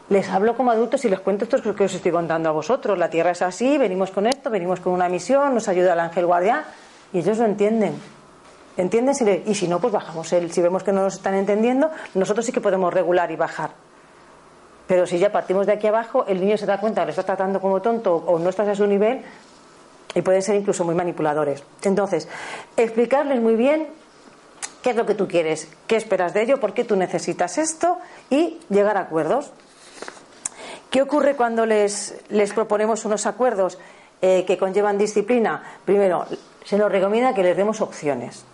les 0.10 0.30
hablo 0.30 0.56
como 0.56 0.72
adultos 0.72 1.04
y 1.06 1.10
les 1.10 1.20
cuento 1.20 1.46
esto 1.46 1.74
que 1.74 1.86
os 1.86 1.94
estoy 1.94 2.12
contando 2.12 2.50
a 2.50 2.52
vosotros. 2.52 2.98
La 2.98 3.10
tierra 3.10 3.32
es 3.32 3.42
así, 3.42 3.78
venimos 3.78 4.12
con 4.12 4.28
esto, 4.28 4.50
venimos 4.50 4.80
con 4.80 4.94
una 4.94 5.10
misión, 5.10 5.54
nos 5.54 5.68
ayuda 5.68 5.94
el 5.94 6.00
ángel 6.00 6.26
guardián. 6.26 6.64
Y 7.14 7.20
ellos 7.20 7.38
lo 7.38 7.46
entienden. 7.46 7.96
¿Entienden? 8.76 9.44
Y 9.46 9.56
si 9.56 9.68
no, 9.68 9.80
pues 9.80 9.94
bajamos 9.94 10.34
él. 10.34 10.52
Si 10.52 10.62
vemos 10.62 10.84
que 10.84 10.92
no 10.92 11.04
nos 11.04 11.16
están 11.16 11.36
entendiendo, 11.36 11.92
nosotros 12.16 12.46
sí 12.46 12.52
que 12.52 12.62
podemos 12.62 12.94
regular 12.94 13.32
y 13.32 13.36
bajar. 13.36 13.72
Pero 14.88 15.06
si 15.06 15.18
ya 15.20 15.32
partimos 15.32 15.66
de 15.66 15.74
aquí 15.74 15.88
abajo, 15.88 16.26
el 16.28 16.42
niño 16.42 16.58
se 16.58 16.66
da 16.66 16.80
cuenta 16.80 17.02
que 17.02 17.06
le 17.06 17.12
estás 17.12 17.26
tratando 17.26 17.62
como 17.62 17.82
tonto 17.82 18.16
o 18.16 18.40
no 18.40 18.50
estás 18.50 18.68
a 18.68 18.76
su 18.76 18.86
nivel, 18.86 19.24
y 20.16 20.22
pueden 20.22 20.42
ser 20.42 20.56
incluso 20.56 20.84
muy 20.84 20.96
manipuladores. 20.96 21.64
Entonces, 21.82 22.28
explicarles 22.78 23.42
muy 23.42 23.56
bien 23.56 23.88
qué 24.82 24.92
es 24.92 24.96
lo 24.96 25.06
que 25.06 25.16
tú 25.16 25.28
quieres, 25.28 25.70
qué 25.88 25.96
esperas 25.96 26.34
de 26.34 26.44
ello, 26.44 26.60
por 26.60 26.74
qué 26.74 26.84
tú 26.84 26.96
necesitas 26.96 27.58
esto 27.58 27.98
y 28.30 28.60
llegar 28.70 28.98
a 28.98 29.02
acuerdos. 29.02 29.52
¿Qué 30.90 31.02
ocurre 31.02 31.36
cuando 31.36 31.66
les, 31.66 32.16
les 32.30 32.54
proponemos 32.54 33.06
unos 33.06 33.26
acuerdos 33.26 33.80
eh, 34.22 34.44
que 34.46 34.58
conllevan 34.58 34.98
disciplina? 34.98 35.64
Primero, 35.86 36.28
se 36.64 36.78
nos 36.78 36.92
recomienda 36.92 37.34
que 37.34 37.44
les 37.44 37.58
demos 37.58 37.82
opciones. 37.82 38.46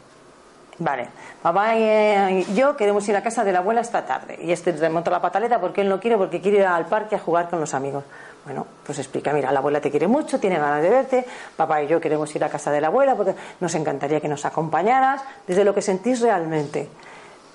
Vale, 0.80 1.08
papá 1.42 1.76
y 1.76 2.46
yo 2.56 2.78
queremos 2.78 3.08
ir 3.10 3.16
a 3.16 3.22
casa 3.22 3.44
de 3.44 3.52
la 3.52 3.60
abuela 3.60 3.82
esta 3.82 4.06
tarde. 4.06 4.40
Y 4.42 4.52
este 4.52 4.72
remonta 4.72 5.12
la 5.12 5.22
pataleta 5.22 5.60
porque 5.60 5.82
él 5.82 5.90
no 5.90 6.00
quiere, 6.00 6.18
porque 6.18 6.40
quiere 6.40 6.60
ir 6.60 6.66
al 6.66 6.86
parque 6.86 7.16
a 7.16 7.20
jugar 7.20 7.50
con 7.50 7.60
los 7.60 7.74
amigos. 7.74 8.06
Bueno, 8.46 8.66
pues 8.86 8.98
explica, 8.98 9.34
mira, 9.34 9.52
la 9.52 9.60
abuela 9.60 9.82
te 9.82 9.92
quiere 9.92 10.08
mucho, 10.08 10.40
tiene 10.40 10.58
ganas 10.58 10.82
de 10.82 10.90
verte, 10.90 11.26
papá 11.58 11.84
y 11.84 11.88
yo 11.88 12.00
queremos 12.00 12.34
ir 12.34 12.44
a 12.46 12.50
casa 12.50 12.72
de 12.72 12.80
la 12.80 12.88
abuela 12.88 13.16
porque 13.16 13.36
nos 13.60 13.76
encantaría 13.76 14.22
que 14.22 14.30
nos 14.30 14.46
acompañaras, 14.46 15.22
desde 15.46 15.66
lo 15.66 15.76
que 15.76 15.82
sentís 15.82 16.22
realmente. 16.22 16.88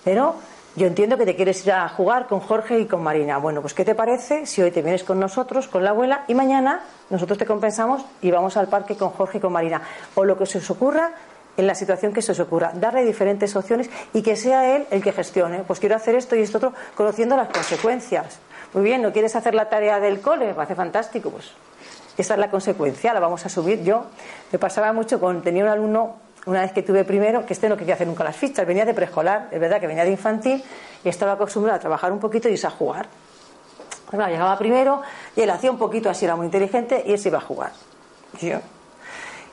Pero 0.04 0.36
yo 0.76 0.86
entiendo 0.86 1.16
que 1.16 1.24
te 1.24 1.36
quieres 1.36 1.64
ir 1.64 1.72
a 1.72 1.88
jugar 1.88 2.26
con 2.26 2.40
Jorge 2.40 2.80
y 2.80 2.86
con 2.86 3.02
Marina. 3.02 3.38
Bueno, 3.38 3.60
pues 3.60 3.74
¿qué 3.74 3.84
te 3.84 3.94
parece 3.94 4.46
si 4.46 4.62
hoy 4.62 4.70
te 4.70 4.82
vienes 4.82 5.04
con 5.04 5.20
nosotros, 5.20 5.68
con 5.68 5.84
la 5.84 5.90
abuela, 5.90 6.24
y 6.26 6.34
mañana 6.34 6.82
nosotros 7.10 7.38
te 7.38 7.46
compensamos 7.46 8.04
y 8.20 8.30
vamos 8.30 8.56
al 8.56 8.68
parque 8.68 8.96
con 8.96 9.10
Jorge 9.10 9.38
y 9.38 9.40
con 9.40 9.52
Marina? 9.52 9.82
O 10.14 10.24
lo 10.24 10.36
que 10.36 10.46
se 10.46 10.58
os 10.58 10.70
ocurra 10.70 11.12
en 11.56 11.66
la 11.66 11.74
situación 11.74 12.12
que 12.12 12.22
se 12.22 12.32
os 12.32 12.40
ocurra, 12.40 12.72
darle 12.74 13.04
diferentes 13.04 13.54
opciones 13.54 13.88
y 14.12 14.22
que 14.22 14.34
sea 14.34 14.74
él 14.74 14.86
el 14.90 15.02
que 15.02 15.12
gestione. 15.12 15.62
Pues 15.64 15.78
quiero 15.78 15.94
hacer 15.94 16.16
esto 16.16 16.34
y 16.34 16.40
esto 16.40 16.58
otro, 16.58 16.72
conociendo 16.96 17.36
las 17.36 17.48
consecuencias. 17.48 18.40
Muy 18.72 18.82
bien, 18.82 19.02
¿no 19.02 19.12
quieres 19.12 19.36
hacer 19.36 19.54
la 19.54 19.68
tarea 19.68 20.00
del 20.00 20.20
cole? 20.20 20.46
Me 20.46 20.54
parece 20.54 20.74
fantástico, 20.74 21.30
pues 21.30 21.52
esa 22.18 22.34
es 22.34 22.40
la 22.40 22.50
consecuencia, 22.50 23.14
la 23.14 23.20
vamos 23.20 23.46
a 23.46 23.48
subir. 23.48 23.82
Yo 23.84 24.06
me 24.50 24.58
pasaba 24.58 24.92
mucho 24.92 25.20
con, 25.20 25.42
tenía 25.42 25.62
un 25.64 25.70
alumno, 25.70 26.16
una 26.46 26.60
vez 26.60 26.72
que 26.72 26.82
tuve 26.82 27.04
primero, 27.04 27.46
que 27.46 27.54
este 27.54 27.68
no 27.68 27.76
quería 27.76 27.94
hacer 27.94 28.06
nunca 28.06 28.24
las 28.24 28.36
fichas, 28.36 28.66
venía 28.66 28.84
de 28.84 28.94
preescolar, 28.94 29.48
es 29.50 29.60
verdad 29.60 29.80
que 29.80 29.86
venía 29.86 30.04
de 30.04 30.10
infantil 30.10 30.62
y 31.02 31.08
estaba 31.08 31.32
acostumbrado 31.32 31.76
a 31.76 31.80
trabajar 31.80 32.12
un 32.12 32.20
poquito 32.20 32.48
y 32.48 32.52
irse 32.52 32.66
a 32.66 32.70
jugar. 32.70 33.06
Bueno, 34.10 34.28
llegaba 34.28 34.56
primero 34.58 35.02
y 35.34 35.40
él 35.40 35.50
hacía 35.50 35.70
un 35.70 35.78
poquito 35.78 36.10
así, 36.10 36.24
era 36.24 36.36
muy 36.36 36.46
inteligente 36.46 37.02
y 37.06 37.12
él 37.12 37.18
se 37.18 37.28
iba 37.28 37.38
a 37.38 37.40
jugar. 37.40 37.72
yo, 38.40 38.60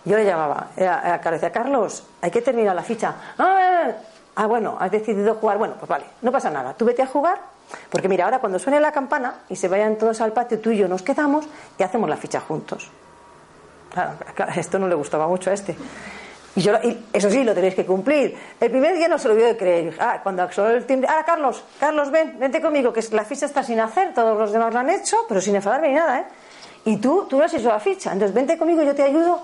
yo 0.04 0.18
le 0.18 0.26
llamaba 0.26 0.70
a 0.78 1.20
Carlos, 1.22 1.42
decía, 1.42 1.52
Carlos, 1.52 2.04
hay 2.22 2.32
que 2.32 2.42
terminar 2.42 2.76
la 2.76 2.84
ficha. 2.84 3.14
Ah, 3.38 3.92
ah, 4.36 4.48
bueno, 4.48 4.76
has 4.80 4.92
decidido 4.92 5.36
jugar. 5.36 5.58
Bueno, 5.58 5.76
pues 5.78 5.88
vale, 5.88 6.06
no 6.22 6.32
pasa 6.32 6.50
nada. 6.50 6.74
Tú 6.74 6.86
vete 6.86 7.04
a 7.04 7.08
jugar, 7.08 7.40
porque 7.90 8.10
mira, 8.10 8.26
ahora 8.26 8.40
cuando 8.40 8.58
suene 8.58 8.80
la 8.80 8.92
campana 8.92 9.42
y 9.48 9.56
se 9.56 9.68
vayan 9.68 9.98
todos 9.98 10.20
al 10.22 10.34
patio, 10.34 10.60
tú 10.60 10.72
y 10.72 10.78
yo 10.78 10.88
nos 10.88 11.04
quedamos 11.04 11.46
y 11.78 11.84
hacemos 11.84 12.10
la 12.10 12.18
ficha 12.18 12.40
juntos. 12.40 12.90
Claro, 13.94 14.14
esto 14.56 14.80
no 14.80 14.88
le 14.88 14.96
gustaba 14.96 15.28
mucho 15.28 15.52
a 15.52 15.54
este. 15.54 15.76
Y, 16.56 16.62
yo, 16.62 16.74
eso 17.14 17.30
sí, 17.30 17.44
lo 17.44 17.54
tenéis 17.54 17.76
que 17.76 17.86
cumplir. 17.86 18.38
El 18.60 18.70
primer 18.70 18.96
día 18.96 19.08
no 19.08 19.18
se 19.18 19.28
lo 19.28 19.36
vio 19.36 19.46
de 19.46 19.56
creer. 19.56 19.96
Ah, 20.00 20.20
cuando 20.22 20.52
sonó 20.52 20.70
el 20.70 20.86
timbre, 20.86 21.08
ah, 21.10 21.24
Carlos, 21.26 21.64
Carlos, 21.80 22.12
ven, 22.12 22.38
vente 22.40 22.62
conmigo, 22.62 22.92
que 22.92 23.02
la 23.12 23.24
ficha 23.24 23.46
está 23.46 23.64
sin 23.64 23.80
hacer, 23.80 24.14
todos 24.14 24.38
los 24.38 24.52
demás 24.52 24.74
lo 24.74 24.80
han 24.80 24.90
hecho, 24.90 25.18
pero 25.28 25.40
sin 25.40 25.56
enfadarme 25.56 25.90
ni 25.90 25.96
nada, 25.96 26.20
¿eh? 26.20 26.26
Y 26.84 26.98
tú, 26.98 27.28
tú 27.30 27.38
no 27.38 27.46
has 27.46 27.54
hecho 27.54 27.70
la 27.70 27.80
ficha, 27.80 28.12
entonces 28.12 28.34
vente 28.34 28.58
conmigo, 28.58 28.82
yo 28.82 28.96
te 28.96 29.04
ayudo 29.04 29.40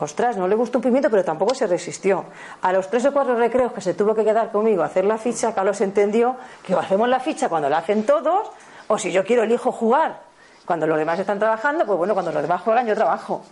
Ostras, 0.00 0.36
no 0.36 0.46
le 0.46 0.54
gustó 0.54 0.78
un 0.78 0.82
pimiento, 0.82 1.10
pero 1.10 1.24
tampoco 1.24 1.54
se 1.54 1.66
resistió. 1.66 2.24
A 2.62 2.72
los 2.72 2.88
tres 2.88 3.04
o 3.06 3.12
cuatro 3.12 3.34
recreos 3.34 3.72
que 3.72 3.80
se 3.80 3.94
tuvo 3.94 4.14
que 4.14 4.24
quedar 4.24 4.52
conmigo 4.52 4.82
a 4.82 4.86
hacer 4.86 5.04
la 5.04 5.18
ficha, 5.18 5.52
Carlos 5.52 5.80
entendió 5.80 6.36
que 6.64 6.74
o 6.74 6.78
hacemos 6.78 7.08
la 7.08 7.18
ficha 7.18 7.48
cuando 7.48 7.68
la 7.68 7.78
hacen 7.78 8.06
todos, 8.06 8.48
o 8.86 8.96
si 8.96 9.10
yo 9.10 9.24
quiero 9.24 9.42
elijo 9.42 9.72
jugar 9.72 10.20
cuando 10.64 10.86
los 10.86 10.98
demás 10.98 11.18
están 11.18 11.40
trabajando, 11.40 11.84
pues 11.84 11.98
bueno, 11.98 12.14
cuando 12.14 12.30
los 12.30 12.42
demás 12.42 12.62
juegan 12.62 12.86
yo 12.86 12.94
trabajo. 12.94 13.42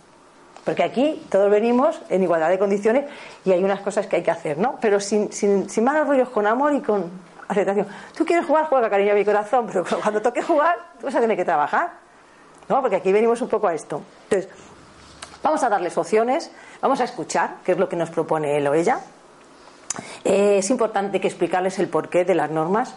Porque 0.67 0.83
aquí 0.83 1.25
todos 1.29 1.49
venimos 1.49 1.97
en 2.09 2.23
igualdad 2.23 2.49
de 2.49 2.59
condiciones 2.59 3.05
y 3.45 3.53
hay 3.53 3.63
unas 3.63 3.79
cosas 3.79 4.05
que 4.07 4.17
hay 4.17 4.21
que 4.21 4.31
hacer, 4.31 4.57
¿no? 4.57 4.77
Pero 4.81 4.99
sin, 4.99 5.31
sin, 5.31 5.69
sin 5.69 5.83
malos 5.85 6.05
rollos, 6.05 6.27
con 6.27 6.45
amor 6.45 6.73
y 6.73 6.81
con 6.81 7.09
aceptación. 7.47 7.87
Tú 8.13 8.25
quieres 8.25 8.45
jugar, 8.45 8.65
juega, 8.65 8.89
cariño, 8.89 9.13
a 9.13 9.15
mi 9.15 9.23
corazón, 9.23 9.65
pero 9.65 9.85
cuando 10.01 10.21
toque 10.21 10.41
jugar, 10.41 10.75
tú 10.99 11.05
vas 11.05 11.15
a 11.15 11.21
tener 11.21 11.37
que 11.37 11.45
trabajar. 11.45 11.93
¿No? 12.67 12.81
Porque 12.81 12.97
aquí 12.97 13.13
venimos 13.13 13.41
un 13.41 13.47
poco 13.47 13.69
a 13.69 13.73
esto. 13.73 14.01
Entonces, 14.23 14.49
Vamos 15.43 15.63
a 15.63 15.69
darles 15.69 15.97
opciones, 15.97 16.51
vamos 16.81 16.99
a 16.99 17.05
escuchar 17.05 17.57
qué 17.63 17.71
es 17.71 17.77
lo 17.77 17.87
que 17.87 17.95
nos 17.95 18.09
propone 18.09 18.57
él 18.57 18.67
o 18.67 18.73
ella. 18.73 18.99
Eh, 20.25 20.57
es 20.57 20.69
importante 20.69 21.21
que 21.21 21.27
explicarles 21.27 21.79
el 21.79 21.87
porqué 21.87 22.25
de 22.25 22.35
las 22.35 22.51
normas, 22.51 22.95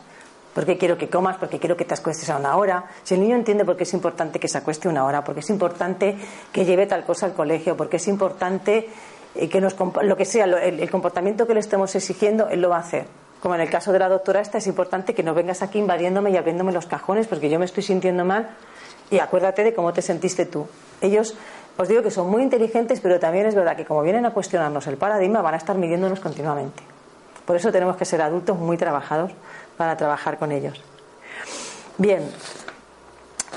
porque 0.54 0.76
quiero 0.76 0.98
que 0.98 1.08
comas, 1.08 1.36
porque 1.36 1.58
quiero 1.58 1.76
que 1.76 1.84
te 1.84 1.94
acuestes 1.94 2.28
a 2.30 2.36
una 2.36 2.56
hora. 2.56 2.84
Si 3.02 3.14
el 3.14 3.20
niño 3.20 3.36
entiende 3.36 3.64
por 3.64 3.76
qué 3.76 3.84
es 3.84 3.94
importante 3.94 4.38
que 4.38 4.48
se 4.48 4.58
acueste 4.58 4.88
una 4.88 5.04
hora, 5.04 5.22
porque 5.22 5.40
es 5.40 5.50
importante 5.50 6.16
que 6.52 6.64
lleve 6.64 6.86
tal 6.86 7.04
cosa 7.04 7.26
al 7.26 7.34
colegio, 7.34 7.76
porque 7.76 7.96
es 7.96 8.08
importante 8.08 8.88
eh, 9.34 9.48
que 9.48 9.60
nos, 9.60 9.76
lo 10.02 10.16
que 10.16 10.24
sea, 10.24 10.44
el, 10.44 10.90
comportamiento 10.90 11.46
que 11.46 11.54
le 11.54 11.60
estemos 11.60 11.94
exigiendo, 11.94 12.48
él 12.48 12.60
lo 12.60 12.68
va 12.68 12.76
a 12.76 12.80
hacer. 12.80 13.06
Como 13.40 13.54
en 13.54 13.60
el 13.62 13.70
caso 13.70 13.92
de 13.92 13.98
la 13.98 14.08
doctora 14.08 14.40
esta, 14.40 14.58
es 14.58 14.66
importante 14.66 15.14
que 15.14 15.22
no 15.22 15.34
vengas 15.34 15.62
aquí 15.62 15.78
invadiéndome 15.78 16.30
y 16.30 16.36
abriéndome 16.36 16.72
los 16.72 16.86
cajones 16.86 17.26
porque 17.26 17.48
yo 17.48 17.58
me 17.58 17.64
estoy 17.64 17.82
sintiendo 17.82 18.24
mal 18.24 18.50
y 19.10 19.18
acuérdate 19.18 19.64
de 19.64 19.72
cómo 19.72 19.92
te 19.92 20.02
sentiste 20.02 20.44
tú. 20.44 20.66
Ellos 21.00 21.36
os 21.78 21.88
digo 21.88 22.02
que 22.02 22.10
son 22.10 22.28
muy 22.28 22.42
inteligentes, 22.42 23.00
pero 23.00 23.18
también 23.18 23.46
es 23.46 23.54
verdad 23.54 23.76
que 23.76 23.86
como 23.86 24.02
vienen 24.02 24.26
a 24.26 24.32
cuestionarnos 24.32 24.86
el 24.88 24.98
paradigma, 24.98 25.40
van 25.40 25.54
a 25.54 25.56
estar 25.56 25.78
midiéndonos 25.78 26.20
continuamente. 26.20 26.82
Por 27.46 27.56
eso 27.56 27.72
tenemos 27.72 27.96
que 27.96 28.04
ser 28.04 28.20
adultos 28.20 28.58
muy 28.58 28.76
trabajados 28.76 29.32
para 29.80 29.96
trabajar 29.96 30.38
con 30.38 30.52
ellos. 30.52 30.78
Bien, 31.96 32.30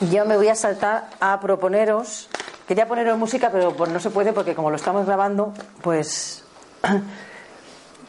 yo 0.09 0.23
me 0.23 0.37
voy 0.37 0.47
a 0.47 0.55
saltar 0.55 1.09
a 1.19 1.37
proponeros, 1.41 2.29
quería 2.65 2.87
poneros 2.87 3.17
música, 3.17 3.49
pero 3.51 3.75
pues 3.75 3.91
no 3.91 3.99
se 3.99 4.09
puede 4.09 4.31
porque 4.31 4.55
como 4.55 4.69
lo 4.69 4.77
estamos 4.77 5.05
grabando, 5.05 5.53
pues, 5.81 6.45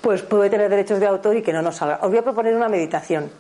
pues 0.01 0.23
puede 0.23 0.49
tener 0.49 0.71
derechos 0.71 1.01
de 1.01 1.09
autor 1.09 1.39
y 1.39 1.43
que 1.43 1.53
no 1.53 1.61
nos 1.61 1.75
salga. 1.75 1.99
Os 2.03 2.09
voy 2.09 2.19
a 2.19 2.23
proponer 2.23 2.55
una 2.55 2.69
meditación. 2.69 3.33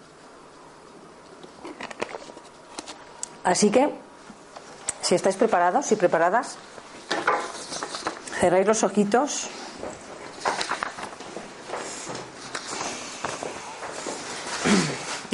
Así 3.44 3.70
que 3.70 3.94
si 5.02 5.14
estáis 5.14 5.36
preparados 5.36 5.92
y 5.92 5.94
preparadas, 5.94 6.56
cerráis 8.40 8.66
los 8.66 8.82
ojitos. 8.82 9.48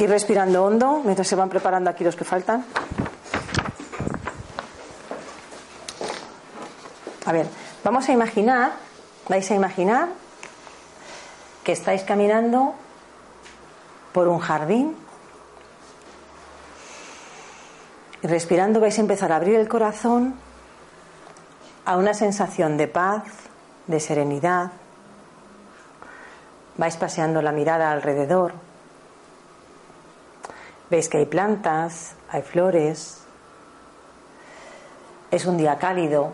Y 0.01 0.07
respirando 0.07 0.65
hondo 0.65 1.01
mientras 1.05 1.27
se 1.27 1.35
van 1.35 1.47
preparando 1.47 1.91
aquí 1.91 2.03
los 2.03 2.15
que 2.15 2.23
faltan. 2.23 2.65
A 7.23 7.31
ver, 7.31 7.45
vamos 7.83 8.09
a 8.09 8.11
imaginar, 8.11 8.71
vais 9.29 9.51
a 9.51 9.53
imaginar 9.53 10.09
que 11.63 11.71
estáis 11.71 12.01
caminando 12.01 12.73
por 14.11 14.27
un 14.27 14.39
jardín 14.39 14.97
Y 18.23 18.27
respirando 18.27 18.79
vais 18.79 18.97
a 18.97 19.01
empezar 19.01 19.31
a 19.31 19.35
abrir 19.35 19.55
el 19.55 19.67
corazón 19.67 20.35
a 21.85 21.97
una 21.97 22.13
sensación 22.13 22.77
de 22.77 22.87
paz, 22.87 23.23
de 23.85 23.99
serenidad. 23.99 24.71
Vais 26.77 26.97
paseando 26.97 27.41
la 27.41 27.51
mirada 27.51 27.91
alrededor. 27.91 28.70
Veis 30.91 31.07
que 31.07 31.19
hay 31.19 31.25
plantas, 31.25 32.15
hay 32.29 32.41
flores. 32.41 33.21
Es 35.31 35.45
un 35.45 35.55
día 35.55 35.77
cálido. 35.77 36.33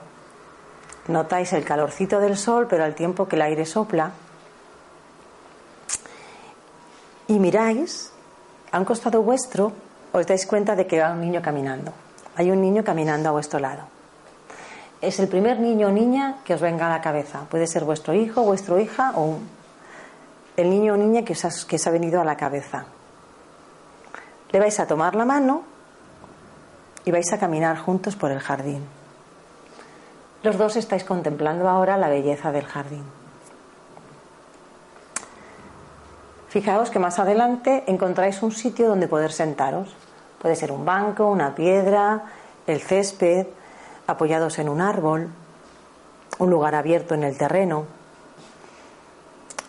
Notáis 1.09 1.53
el 1.53 1.63
calorcito 1.63 2.19
del 2.19 2.35
sol, 2.35 2.65
pero 2.67 2.83
al 2.83 2.95
tiempo 2.95 3.27
que 3.27 3.35
el 3.35 3.43
aire 3.43 3.67
sopla. 3.67 4.13
Y 7.27 7.37
miráis 7.37 8.11
a 8.71 8.79
un 8.79 8.85
costado 8.85 9.21
vuestro 9.21 9.73
os 10.11 10.25
dais 10.25 10.47
cuenta 10.47 10.75
de 10.75 10.87
que 10.87 10.99
va 10.99 11.11
un 11.11 11.21
niño 11.21 11.39
caminando. 11.39 11.93
Hay 12.35 12.49
un 12.49 12.59
niño 12.59 12.83
caminando 12.83 13.29
a 13.29 13.33
vuestro 13.33 13.59
lado. 13.59 13.83
Es 15.01 15.19
el 15.19 15.27
primer 15.27 15.59
niño 15.59 15.89
o 15.89 15.91
niña 15.91 16.41
que 16.43 16.55
os 16.55 16.61
venga 16.61 16.87
a 16.87 16.89
la 16.89 17.01
cabeza. 17.01 17.45
Puede 17.51 17.67
ser 17.67 17.83
vuestro 17.83 18.15
hijo, 18.15 18.41
vuestra 18.41 18.81
hija 18.81 19.13
o 19.17 19.37
el 20.55 20.69
niño 20.71 20.95
o 20.95 20.97
niña 20.97 21.21
que 21.21 21.33
os, 21.33 21.45
ha, 21.45 21.49
que 21.67 21.75
os 21.75 21.85
ha 21.85 21.91
venido 21.91 22.19
a 22.19 22.25
la 22.25 22.35
cabeza. 22.35 22.96
Le 24.57 24.61
vais 24.61 24.79
a 24.79 24.87
tomar 24.87 25.13
la 25.13 25.23
mano 25.23 25.61
y 27.05 27.11
vais 27.11 27.31
a 27.31 27.37
caminar 27.37 27.77
juntos 27.77 28.15
por 28.15 28.31
el 28.31 28.39
jardín. 28.39 28.81
Los 30.41 30.57
dos 30.57 30.77
estáis 30.77 31.03
contemplando 31.03 31.69
ahora 31.69 31.95
la 31.95 32.09
belleza 32.09 32.51
del 32.51 32.65
jardín. 32.65 33.03
Fijaos 36.49 36.89
que 36.89 36.97
más 36.97 37.19
adelante 37.19 37.83
encontráis 37.85 38.41
un 38.41 38.51
sitio 38.51 38.89
donde 38.89 39.07
poder 39.07 39.31
sentaros. 39.31 39.95
Puede 40.41 40.55
ser 40.55 40.71
un 40.71 40.83
banco, 40.83 41.27
una 41.27 41.53
piedra, 41.53 42.23
el 42.65 42.81
césped, 42.81 43.45
apoyados 44.07 44.57
en 44.57 44.69
un 44.69 44.81
árbol, 44.81 45.29
un 46.39 46.49
lugar 46.49 46.73
abierto 46.73 47.13
en 47.13 47.25
el 47.25 47.37
terreno. 47.37 47.85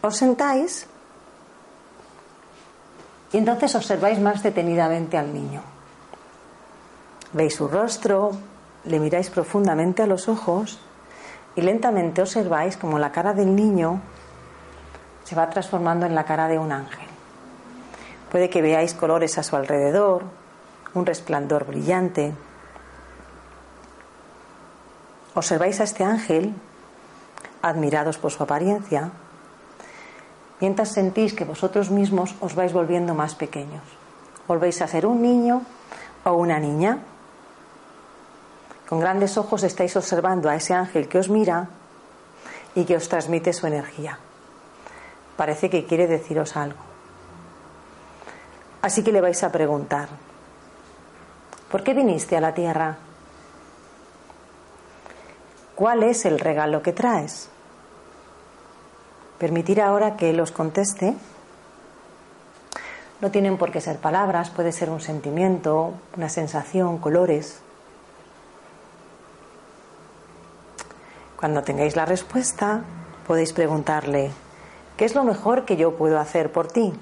Os 0.01 0.17
sentáis 0.17 0.89
y 3.33 3.39
entonces 3.39 3.75
observáis 3.75 4.19
más 4.19 4.43
detenidamente 4.43 5.19
al 5.19 5.33
niño. 5.33 5.63
Veis 7.33 7.55
su 7.55 7.69
rostro, 7.69 8.33
le 8.85 8.99
miráis 8.99 9.29
profundamente 9.31 10.03
a 10.03 10.07
los 10.07 10.29
ojos 10.29 10.79
y 11.57 11.61
lentamente 11.61 12.23
observáis 12.23 12.77
como 12.77 12.99
la 12.99 13.13
cara 13.13 13.35
del 13.35 13.55
niño 13.55 14.01
se 15.25 15.35
va 15.35 15.51
transformando 15.51 16.07
en 16.07 16.15
la 16.15 16.25
cara 16.25 16.49
de 16.49 16.59
un 16.59 16.73
ángel. 16.73 17.07
Puede 18.31 18.49
que 18.49 18.63
veáis 18.63 18.95
colores 18.95 19.37
a 19.37 19.43
su 19.43 19.57
alrededor, 19.57 20.25
un 20.95 21.05
resplandor 21.05 21.67
brillante. 21.67 22.33
Observáis 25.35 25.81
a 25.81 25.85
este 25.85 26.05
ángel, 26.05 26.55
admirados 27.61 28.17
por 28.17 28.33
su 28.33 28.43
apariencia, 28.43 29.11
mientras 30.61 30.91
sentís 30.91 31.35
que 31.35 31.45
vosotros 31.45 31.91
mismos 31.91 32.35
os 32.41 32.55
vais 32.55 32.73
volviendo 32.73 33.15
más 33.15 33.35
pequeños. 33.35 33.83
Volvéis 34.47 34.83
a 34.83 34.89
ser 34.89 35.07
un 35.07 35.23
niño 35.23 35.63
o 36.25 36.33
una 36.33 36.59
niña. 36.59 36.99
Con 38.89 39.01
grandes 39.01 39.37
ojos 39.37 39.63
estáis 39.63 39.95
observando 39.97 40.49
a 40.49 40.57
ese 40.57 40.75
ángel 40.75 41.09
que 41.09 41.19
os 41.19 41.29
mira 41.29 41.69
y 42.75 42.85
que 42.85 42.97
os 42.97 43.09
transmite 43.09 43.53
su 43.53 43.67
energía. 43.67 44.19
Parece 45.37 45.71
que 45.71 45.85
quiere 45.85 46.07
deciros 46.07 46.57
algo. 46.57 46.81
Así 48.83 49.03
que 49.03 49.13
le 49.13 49.21
vais 49.21 49.43
a 49.43 49.53
preguntar, 49.53 50.09
¿por 51.71 51.83
qué 51.83 51.95
viniste 51.95 52.37
a 52.37 52.41
la 52.41 52.55
tierra? 52.55 52.97
¿Cuál 55.75 56.03
es 56.03 56.25
el 56.25 56.39
regalo 56.39 56.83
que 56.83 56.93
traes? 56.93 57.51
Permitir 59.39 59.81
ahora 59.81 60.17
que 60.17 60.31
Él 60.31 60.41
os 60.41 60.51
conteste. 60.51 61.15
No 63.21 63.31
tienen 63.31 63.57
por 63.57 63.71
qué 63.71 63.81
ser 63.81 63.99
palabras, 63.99 64.51
puede 64.51 64.73
ser 64.73 64.91
un 64.91 65.01
sentimiento, 65.01 65.95
una 66.17 66.29
sensación, 66.29 66.99
colores. 66.99 67.61
Cuando 71.39 71.63
tengáis 71.63 71.95
la 71.95 72.05
respuesta, 72.05 72.83
podéis 73.27 73.53
preguntarle, 73.53 74.33
¿qué 74.97 75.05
es 75.05 75.15
lo 75.15 75.23
mejor 75.23 75.65
que 75.65 75.77
yo 75.77 75.97
puedo 75.97 76.19
hacer 76.19 76.51
por 76.51 76.67
ti? 76.67 76.93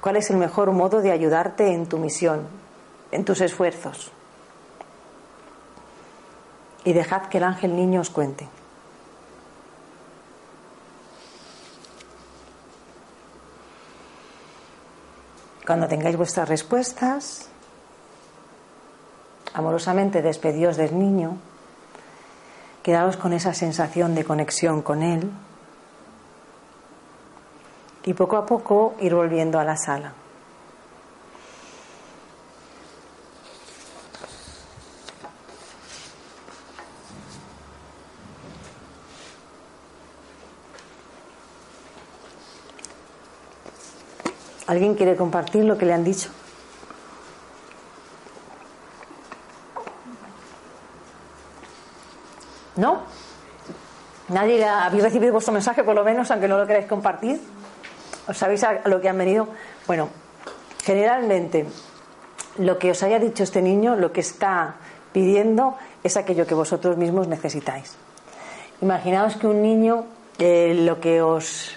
¿Cuál 0.00 0.16
es 0.16 0.30
el 0.30 0.36
mejor 0.36 0.70
modo 0.70 1.00
de 1.00 1.10
ayudarte 1.10 1.72
en 1.72 1.86
tu 1.86 1.98
misión, 1.98 2.46
en 3.10 3.24
tus 3.24 3.40
esfuerzos? 3.40 4.12
Y 6.84 6.92
dejad 6.92 7.22
que 7.22 7.38
el 7.38 7.44
ángel 7.44 7.74
niño 7.74 8.00
os 8.00 8.10
cuente. 8.10 8.46
Cuando 15.68 15.86
tengáis 15.86 16.16
vuestras 16.16 16.48
respuestas, 16.48 17.46
amorosamente 19.52 20.22
despedíos 20.22 20.78
del 20.78 20.98
niño, 20.98 21.36
quedaos 22.82 23.18
con 23.18 23.34
esa 23.34 23.52
sensación 23.52 24.14
de 24.14 24.24
conexión 24.24 24.80
con 24.80 25.02
él 25.02 25.30
y 28.02 28.14
poco 28.14 28.38
a 28.38 28.46
poco 28.46 28.94
ir 29.00 29.14
volviendo 29.14 29.60
a 29.60 29.64
la 29.64 29.76
sala. 29.76 30.14
¿Alguien 44.68 44.94
quiere 44.94 45.16
compartir 45.16 45.64
lo 45.64 45.78
que 45.78 45.86
le 45.86 45.94
han 45.94 46.04
dicho? 46.04 46.28
¿No? 52.76 53.00
¿Nadie 54.28 54.62
habéis 54.62 55.02
recibido 55.02 55.32
vuestro 55.32 55.54
mensaje, 55.54 55.82
por 55.82 55.94
lo 55.94 56.04
menos, 56.04 56.30
aunque 56.30 56.48
no 56.48 56.58
lo 56.58 56.66
queráis 56.66 56.86
compartir? 56.86 57.40
¿Os 58.28 58.36
sabéis 58.36 58.62
a 58.62 58.86
lo 58.86 59.00
que 59.00 59.08
han 59.08 59.16
venido? 59.16 59.48
Bueno, 59.86 60.10
generalmente 60.84 61.64
lo 62.58 62.78
que 62.78 62.90
os 62.90 63.02
haya 63.02 63.18
dicho 63.18 63.44
este 63.44 63.62
niño, 63.62 63.96
lo 63.96 64.12
que 64.12 64.20
está 64.20 64.74
pidiendo 65.14 65.76
es 66.04 66.18
aquello 66.18 66.46
que 66.46 66.54
vosotros 66.54 66.98
mismos 66.98 67.26
necesitáis. 67.26 67.96
Imaginaos 68.82 69.36
que 69.36 69.46
un 69.46 69.62
niño, 69.62 70.04
eh, 70.38 70.74
lo 70.78 71.00
que 71.00 71.22
os, 71.22 71.70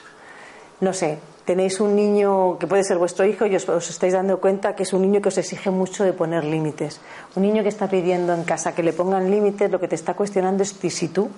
no 0.82 0.92
sé, 0.92 1.20
tenéis 1.46 1.80
un 1.80 1.96
niño 1.96 2.58
que 2.60 2.68
puede 2.68 2.84
ser 2.84 2.98
vuestro 2.98 3.26
hijo 3.26 3.46
y 3.46 3.56
os, 3.56 3.90
estáis 3.90 4.14
dando 4.14 4.40
cuenta 4.40 4.76
que 4.76 4.84
es 4.84 4.94
un 4.94 5.02
niño 5.02 5.22
que 5.22 5.30
os 5.30 5.38
exige 5.38 5.72
mucho 5.72 6.04
de 6.04 6.14
poner 6.14 6.44
límites. 6.44 7.02
Un 7.36 7.44
niño 7.44 7.64
que 7.64 7.70
está 7.70 7.90
pidiendo 7.90 8.34
en 8.34 8.44
casa 8.44 8.76
que 8.76 8.84
le 8.84 8.94
pongan 8.94 9.30
límites, 9.30 9.72
lo 9.72 9.80
que 9.80 9.88
te 9.88 9.96
está 9.96 10.14
cuestionando 10.14 10.64
es 10.64 10.70
si 10.70 11.08
tú 11.08 11.30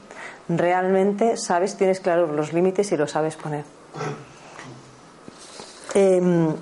realmente 0.49 1.37
sabes, 1.37 1.77
tienes 1.77 1.99
claros 1.99 2.31
los 2.31 2.53
límites 2.53 2.91
y 2.91 2.97
lo 2.97 3.07
sabes 3.07 3.35
poner. 3.35 3.63
Em, 5.93 6.53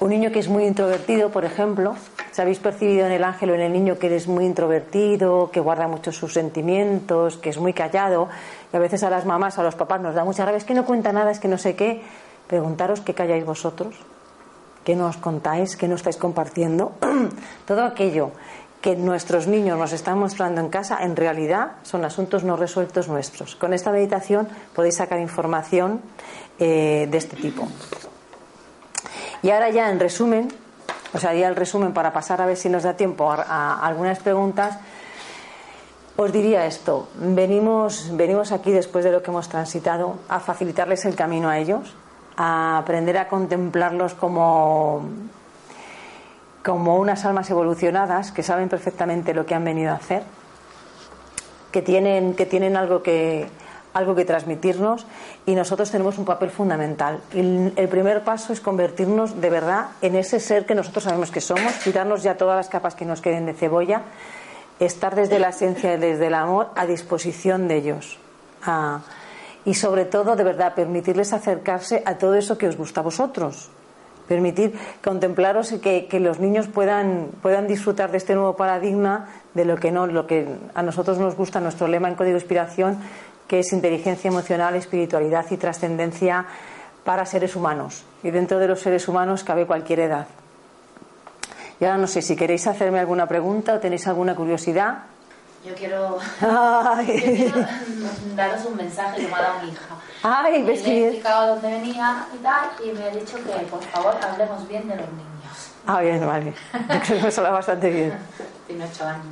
un 0.00 0.10
niño 0.10 0.32
que 0.32 0.40
es 0.40 0.48
muy 0.48 0.64
introvertido, 0.64 1.30
por 1.30 1.44
ejemplo, 1.44 1.94
¿se 2.32 2.42
habéis 2.42 2.58
percibido 2.58 3.06
en 3.06 3.12
el 3.12 3.22
ángel 3.22 3.50
o 3.50 3.54
en 3.54 3.60
el 3.60 3.72
niño 3.72 3.98
que 3.98 4.08
eres 4.08 4.26
muy 4.26 4.44
introvertido, 4.44 5.50
que 5.52 5.60
guarda 5.60 5.86
mucho 5.86 6.10
sus 6.10 6.32
sentimientos, 6.34 7.36
que 7.36 7.50
es 7.50 7.58
muy 7.58 7.72
callado? 7.72 8.28
Y 8.74 8.76
a 8.76 8.80
veces 8.80 9.04
a 9.04 9.10
las 9.10 9.24
mamás, 9.24 9.56
a 9.56 9.62
los 9.62 9.76
papás 9.76 10.00
nos 10.00 10.16
da 10.16 10.24
mucha 10.24 10.44
rabia, 10.44 10.58
es 10.58 10.64
que 10.64 10.74
no 10.74 10.84
cuenta 10.84 11.12
nada, 11.12 11.30
es 11.30 11.38
que 11.38 11.46
no 11.46 11.58
sé 11.58 11.76
qué. 11.76 12.02
Preguntaros 12.48 13.00
qué 13.02 13.14
calláis 13.14 13.46
vosotros, 13.46 13.94
qué 14.82 14.96
nos 14.96 15.16
contáis, 15.16 15.76
qué 15.76 15.86
no 15.86 15.94
estáis 15.94 16.16
compartiendo. 16.16 16.90
Todo 17.68 17.84
aquello 17.84 18.32
que 18.80 18.96
nuestros 18.96 19.46
niños 19.46 19.78
nos 19.78 19.92
están 19.92 20.18
mostrando 20.18 20.60
en 20.60 20.70
casa, 20.70 21.04
en 21.04 21.14
realidad 21.14 21.74
son 21.84 22.04
asuntos 22.04 22.42
no 22.42 22.56
resueltos 22.56 23.06
nuestros. 23.06 23.54
Con 23.54 23.74
esta 23.74 23.92
meditación 23.92 24.48
podéis 24.74 24.96
sacar 24.96 25.20
información 25.20 26.00
eh, 26.58 27.06
de 27.08 27.16
este 27.16 27.36
tipo. 27.36 27.68
Y 29.42 29.50
ahora 29.50 29.70
ya 29.70 29.88
en 29.88 30.00
resumen, 30.00 30.52
o 31.12 31.18
sea, 31.20 31.32
ya 31.32 31.46
el 31.46 31.54
resumen 31.54 31.94
para 31.94 32.12
pasar 32.12 32.42
a 32.42 32.46
ver 32.46 32.56
si 32.56 32.68
nos 32.68 32.82
da 32.82 32.94
tiempo 32.94 33.30
a 33.30 33.86
algunas 33.86 34.18
preguntas. 34.18 34.80
Os 36.16 36.30
diría 36.30 36.66
esto, 36.66 37.08
venimos, 37.18 38.14
venimos 38.14 38.52
aquí 38.52 38.70
después 38.70 39.04
de 39.04 39.10
lo 39.10 39.20
que 39.20 39.32
hemos 39.32 39.48
transitado 39.48 40.14
a 40.28 40.38
facilitarles 40.38 41.04
el 41.06 41.16
camino 41.16 41.48
a 41.48 41.58
ellos, 41.58 41.92
a 42.36 42.78
aprender 42.78 43.18
a 43.18 43.26
contemplarlos 43.26 44.14
como, 44.14 45.02
como 46.62 46.98
unas 46.98 47.24
almas 47.24 47.50
evolucionadas 47.50 48.30
que 48.30 48.44
saben 48.44 48.68
perfectamente 48.68 49.34
lo 49.34 49.44
que 49.44 49.56
han 49.56 49.64
venido 49.64 49.90
a 49.90 49.96
hacer, 49.96 50.22
que 51.72 51.82
tienen, 51.82 52.34
que 52.34 52.46
tienen 52.46 52.76
algo 52.76 53.02
que, 53.02 53.48
algo 53.92 54.14
que 54.14 54.24
transmitirnos 54.24 55.06
y 55.46 55.56
nosotros 55.56 55.90
tenemos 55.90 56.16
un 56.16 56.26
papel 56.26 56.50
fundamental. 56.50 57.18
El, 57.32 57.72
el, 57.74 57.88
primer 57.88 58.22
paso 58.22 58.52
es 58.52 58.60
convertirnos 58.60 59.40
de 59.40 59.50
verdad 59.50 59.86
en 60.00 60.14
ese 60.14 60.38
ser 60.38 60.64
que 60.64 60.76
nosotros 60.76 61.02
sabemos 61.02 61.32
que 61.32 61.40
somos, 61.40 61.72
quitarnos 61.82 62.22
ya 62.22 62.36
todas 62.36 62.56
las 62.56 62.68
capas 62.68 62.94
que 62.94 63.04
nos 63.04 63.20
queden 63.20 63.46
de 63.46 63.54
cebolla 63.54 64.02
estar 64.80 65.14
desde 65.14 65.38
la 65.38 65.50
esencia 65.50 65.94
y 65.94 65.98
desde 65.98 66.26
el 66.26 66.34
amor 66.34 66.68
a 66.76 66.86
disposición 66.86 67.68
de 67.68 67.76
ellos. 67.76 68.18
y 69.64 69.74
sobre 69.74 70.04
todo, 70.04 70.36
de 70.36 70.44
verdad, 70.44 70.74
permitirles 70.74 71.32
acercarse 71.32 72.02
a 72.04 72.18
todo 72.18 72.34
eso 72.34 72.58
que 72.58 72.68
os 72.68 72.76
gusta 72.76 73.00
a 73.00 73.04
vosotros. 73.04 73.70
Permitir 74.28 74.74
contemplaros 75.02 75.72
y 75.72 75.78
que, 75.80 76.08
los 76.20 76.38
niños 76.38 76.68
puedan, 76.68 77.28
puedan 77.42 77.66
disfrutar 77.66 78.10
de 78.10 78.18
este 78.18 78.34
nuevo 78.34 78.56
paradigma 78.56 79.28
de 79.52 79.64
lo 79.64 79.76
que 79.76 79.92
no, 79.92 80.06
lo 80.06 80.26
que 80.26 80.46
a 80.74 80.82
nosotros 80.82 81.18
nos 81.18 81.36
gusta, 81.36 81.60
nuestro 81.60 81.88
lema 81.88 82.08
en 82.08 82.14
Código 82.14 82.36
Inspiración, 82.36 82.98
que 83.46 83.60
es 83.60 83.72
inteligencia 83.72 84.28
emocional, 84.28 84.74
espiritualidad 84.76 85.46
y 85.50 85.56
trascendencia 85.56 86.46
para 87.04 87.26
seres 87.26 87.54
humanos. 87.54 88.04
Y 88.22 88.30
dentro 88.30 88.58
de 88.58 88.68
los 88.68 88.80
seres 88.80 89.08
humanos 89.08 89.44
cabe 89.44 89.66
cualquier 89.66 90.00
edad. 90.00 90.26
Y 91.80 91.84
ahora 91.84 91.98
no 91.98 92.06
sé 92.06 92.22
si 92.22 92.36
queréis 92.36 92.66
hacerme 92.66 93.00
alguna 93.00 93.26
pregunta 93.26 93.74
o 93.74 93.80
tenéis 93.80 94.06
alguna 94.06 94.34
curiosidad. 94.34 94.98
Yo 95.64 95.74
quiero, 95.74 96.18
daros 98.36 98.64
un 98.66 98.76
mensaje 98.76 99.22
que 99.22 99.28
me 99.28 99.34
ha 99.34 99.40
dado 99.40 99.62
mi 99.62 99.70
hija. 99.70 99.96
Ay, 100.22 100.62
ves 100.62 100.86
Le 100.86 100.92
he 100.92 101.06
explicado 101.06 101.54
dónde 101.54 101.70
venía 101.70 102.26
y 102.34 102.38
tal, 102.38 102.70
y 102.84 102.92
me 102.92 103.04
ha 103.04 103.10
dicho 103.10 103.36
que 103.38 103.64
por 103.66 103.82
favor 103.82 104.14
hablemos 104.22 104.68
bien 104.68 104.86
de 104.88 104.96
los 104.96 105.08
niños. 105.08 105.70
Ah, 105.86 106.00
bien, 106.00 106.26
vale. 106.26 106.54
creo 106.88 107.00
que 107.02 107.14
me 107.14 107.28
habla 107.28 107.50
bastante 107.50 107.90
bien. 107.90 108.12
Tiene 108.66 108.84
ocho 108.84 109.06
años. 109.06 109.24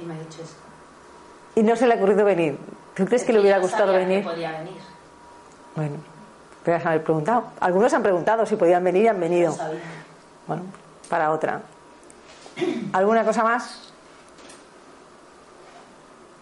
Y 0.00 0.04
me 0.04 0.14
ha 0.14 0.18
dicho 0.18 0.42
eso. 0.42 0.54
Y 1.54 1.62
no 1.62 1.76
se 1.76 1.86
le 1.86 1.94
ha 1.94 1.96
ocurrido 1.96 2.24
venir. 2.24 2.58
¿Tú 2.94 3.04
crees 3.04 3.24
que 3.24 3.32
le 3.32 3.40
hubiera 3.40 3.58
gustado 3.58 3.92
venir? 3.92 4.24
Podía 4.24 4.50
venir. 4.52 4.78
Bueno, 5.76 5.96
podrías 6.64 6.84
haber 6.86 7.04
preguntado. 7.04 7.44
Algunos 7.60 7.92
han 7.94 8.02
preguntado 8.02 8.46
si 8.46 8.56
podían 8.56 8.82
venir 8.82 9.04
y 9.04 9.08
han 9.08 9.20
venido. 9.20 9.56
Bueno, 10.46 10.64
para 11.10 11.30
otra. 11.32 11.60
¿Alguna 12.94 13.24
cosa 13.24 13.42
más? 13.44 13.92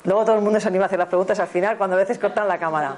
Luego 0.05 0.25
todo 0.25 0.37
el 0.37 0.43
mundo 0.43 0.61
se 0.61 0.69
anima 0.69 0.85
a 0.85 0.87
hacer 0.87 0.99
las 0.99 1.09
preguntas 1.09 1.39
al 1.41 1.49
final 1.49 1.77
cuando 1.77 1.97
a 1.97 1.99
veces 1.99 2.19
cortan 2.19 2.47
la 2.47 2.59
cámara. 2.59 2.97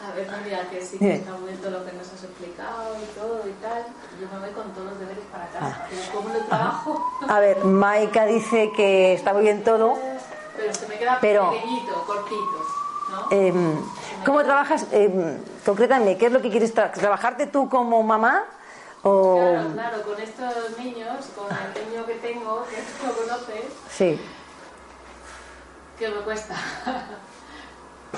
A 0.00 0.12
ver, 0.14 0.26
mira, 0.44 0.60
que 0.70 0.80
sí 0.80 0.98
que 0.98 1.14
está 1.16 1.32
muy 1.32 1.50
lo 1.52 1.84
que 1.84 1.92
nos 1.92 2.06
has 2.12 2.22
explicado 2.24 2.94
y 3.02 3.18
todo 3.18 3.42
y 3.48 3.52
tal. 3.62 3.84
Yo 4.20 4.28
me 4.32 4.46
voy 4.46 4.50
con 4.54 4.72
todos 4.72 4.90
los 4.90 5.00
deberes 5.00 5.24
para 5.32 5.46
casa. 5.48 5.80
Ah. 5.84 5.86
¿Cómo 6.14 6.28
lo 6.30 6.38
trabajo? 6.44 7.04
A 7.28 7.40
ver, 7.40 7.64
Maika 7.64 8.24
dice 8.26 8.70
que 8.76 9.14
está 9.14 9.32
muy 9.32 9.42
bien 9.42 9.62
todo. 9.64 9.94
Pero 10.56 10.72
se 10.74 10.86
me 10.88 10.96
queda 10.98 11.18
Pero- 11.20 11.50
pequeñito, 11.50 12.04
cortito. 12.06 12.66
¿no? 13.10 13.28
Em, 13.30 13.76
¿Cómo 14.24 14.42
trabajas? 14.42 14.86
em, 14.92 15.38
concretamente, 15.64 16.16
¿qué 16.18 16.26
es 16.26 16.32
lo 16.32 16.40
que 16.40 16.50
quieres 16.50 16.74
tra- 16.74 16.92
trabajarte 16.92 17.46
tú 17.46 17.68
como 17.68 18.02
mamá? 18.02 18.44
O... 19.08 19.36
Claro, 19.52 19.72
claro, 19.72 20.02
con 20.02 20.20
estos 20.20 20.78
niños, 20.78 21.26
con 21.36 21.46
el 21.50 21.90
niño 21.90 22.04
que 22.06 22.14
tengo, 22.16 22.64
que 22.70 22.76
tú 22.76 23.06
lo 23.06 23.14
conoces, 23.14 23.64
Sí. 23.90 24.18
que 25.98 26.08
me 26.08 26.16
cuesta. 26.22 26.54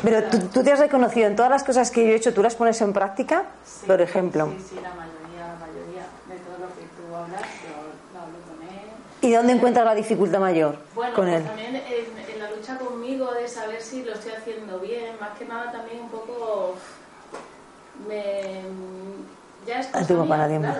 Pero 0.03 0.22
¿tú, 0.30 0.39
tú 0.49 0.62
te 0.62 0.72
has 0.72 0.78
reconocido 0.78 1.26
en 1.26 1.36
todas 1.36 1.51
las 1.51 1.62
cosas 1.64 1.91
que 1.91 2.07
yo 2.07 2.12
he 2.12 2.16
hecho, 2.16 2.32
¿tú 2.32 2.43
las 2.43 2.55
pones 2.57 2.80
en 2.80 2.93
práctica? 2.95 3.45
Sí, 3.66 3.86
Por 3.86 4.01
ejemplo. 4.01 4.47
Sí, 4.59 4.64
sí, 4.70 4.74
la 4.76 4.91
mayoría, 4.95 5.47
la 5.49 5.66
mayoría 5.66 6.07
de 6.28 6.36
todo 6.39 6.59
lo 6.59 6.68
que 6.74 6.86
tú 6.97 7.14
hablas, 7.14 7.43
yo 7.43 8.14
lo 8.14 8.20
hablo 8.22 8.39
con 8.49 8.62
él. 8.68 8.89
¿Y 9.20 9.32
dónde 9.32 9.53
encuentras 9.53 9.84
la 9.84 9.95
dificultad 9.95 10.39
mayor 10.41 10.78
Bueno, 10.95 11.14
con 11.14 11.26
pues 11.26 11.36
él? 11.41 11.45
también 11.47 11.76
en, 11.76 12.32
en 12.32 12.39
la 12.39 12.51
lucha 12.51 12.78
conmigo 12.78 13.32
de 13.34 13.47
saber 13.49 13.82
si 13.82 14.05
lo 14.05 14.14
estoy 14.14 14.32
haciendo 14.32 14.78
bien, 14.78 15.16
más 15.20 15.36
que 15.39 15.45
nada 15.45 15.70
también 15.72 16.01
un 16.03 16.09
poco 16.11 16.76
me 18.09 18.62
ya 19.69 19.81
es 19.81 19.95
Antiguo 19.95 20.27
paradigma. 20.27 20.75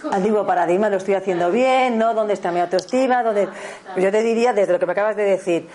claro, 0.00 0.14
Antiguo 0.16 0.46
paradigma, 0.46 0.88
lo 0.90 0.96
estoy 0.96 1.14
haciendo 1.14 1.50
bien, 1.50 1.96
¿no? 1.98 2.12
¿Dónde 2.14 2.34
está 2.34 2.50
mi 2.50 2.60
autoestima? 2.60 3.22
¿Dónde... 3.22 3.48
Pues 3.92 4.04
yo 4.04 4.10
te 4.10 4.22
diría, 4.22 4.52
desde 4.52 4.72
lo 4.72 4.78
que 4.78 4.86
me 4.86 4.92
acabas 4.92 5.16
de 5.16 5.22
decir, 5.24 5.68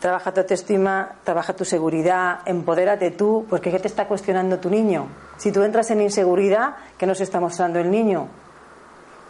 trabaja 0.00 0.32
tu 0.32 0.40
autoestima, 0.40 1.12
trabaja 1.24 1.54
tu 1.54 1.64
seguridad, 1.64 2.40
empodérate 2.46 3.10
tú, 3.12 3.46
porque 3.48 3.70
¿qué 3.70 3.78
te 3.78 3.88
está 3.88 4.06
cuestionando 4.06 4.58
tu 4.58 4.68
niño? 4.70 5.06
Si 5.36 5.52
tú 5.52 5.62
entras 5.62 5.90
en 5.90 6.00
inseguridad, 6.00 6.74
¿qué 6.98 7.06
nos 7.06 7.20
está 7.20 7.38
mostrando 7.40 7.78
el 7.78 7.90
niño? 7.90 8.28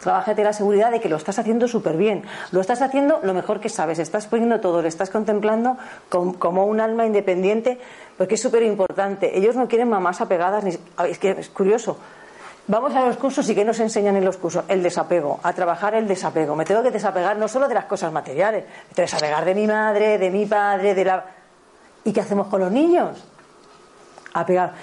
Trabájate 0.01 0.43
la 0.43 0.53
seguridad 0.53 0.91
de 0.91 0.99
que 0.99 1.09
lo 1.09 1.15
estás 1.15 1.39
haciendo 1.39 1.67
súper 1.67 1.95
bien. 1.97 2.23
Lo 2.51 2.61
estás 2.61 2.81
haciendo 2.81 3.21
lo 3.23 3.33
mejor 3.33 3.59
que 3.59 3.69
sabes. 3.69 3.97
Estás 3.97 4.27
poniendo 4.27 4.59
todo, 4.59 4.81
lo 4.81 4.87
estás 4.87 5.09
contemplando 5.09 5.77
com- 6.09 6.33
como 6.33 6.65
un 6.65 6.79
alma 6.79 7.05
independiente, 7.05 7.79
porque 8.17 8.35
es 8.35 8.41
súper 8.41 8.61
importante. 8.63 9.37
Ellos 9.37 9.55
no 9.55 9.67
quieren 9.67 9.89
mamás 9.89 10.19
apegadas. 10.21 10.63
Ni... 10.63 10.77
Es 11.09 11.17
que 11.17 11.31
es 11.31 11.49
curioso. 11.49 11.97
Vamos 12.67 12.95
a 12.95 13.05
los 13.05 13.17
cursos 13.17 13.47
y 13.49 13.53
¿qué 13.53 13.63
nos 13.63 13.79
enseñan 13.79 14.15
en 14.15 14.25
los 14.25 14.37
cursos? 14.37 14.65
El 14.67 14.81
desapego, 14.81 15.39
a 15.43 15.53
trabajar 15.53 15.93
el 15.93 16.07
desapego. 16.07 16.55
Me 16.55 16.65
tengo 16.65 16.81
que 16.81 16.91
desapegar 16.91 17.37
no 17.37 17.47
solo 17.47 17.67
de 17.67 17.75
las 17.75 17.85
cosas 17.85 18.11
materiales, 18.11 18.63
me 18.63 18.95
tengo 18.95 18.95
que 18.95 19.01
desapegar 19.03 19.45
de 19.45 19.53
mi 19.53 19.67
madre, 19.67 20.17
de 20.17 20.31
mi 20.31 20.45
padre, 20.45 20.95
de 20.95 21.05
la... 21.05 21.25
¿Y 22.03 22.11
qué 22.11 22.21
hacemos 22.21 22.47
con 22.47 22.61
los 22.61 22.71
niños? 22.71 23.23
apegar. 24.35 24.73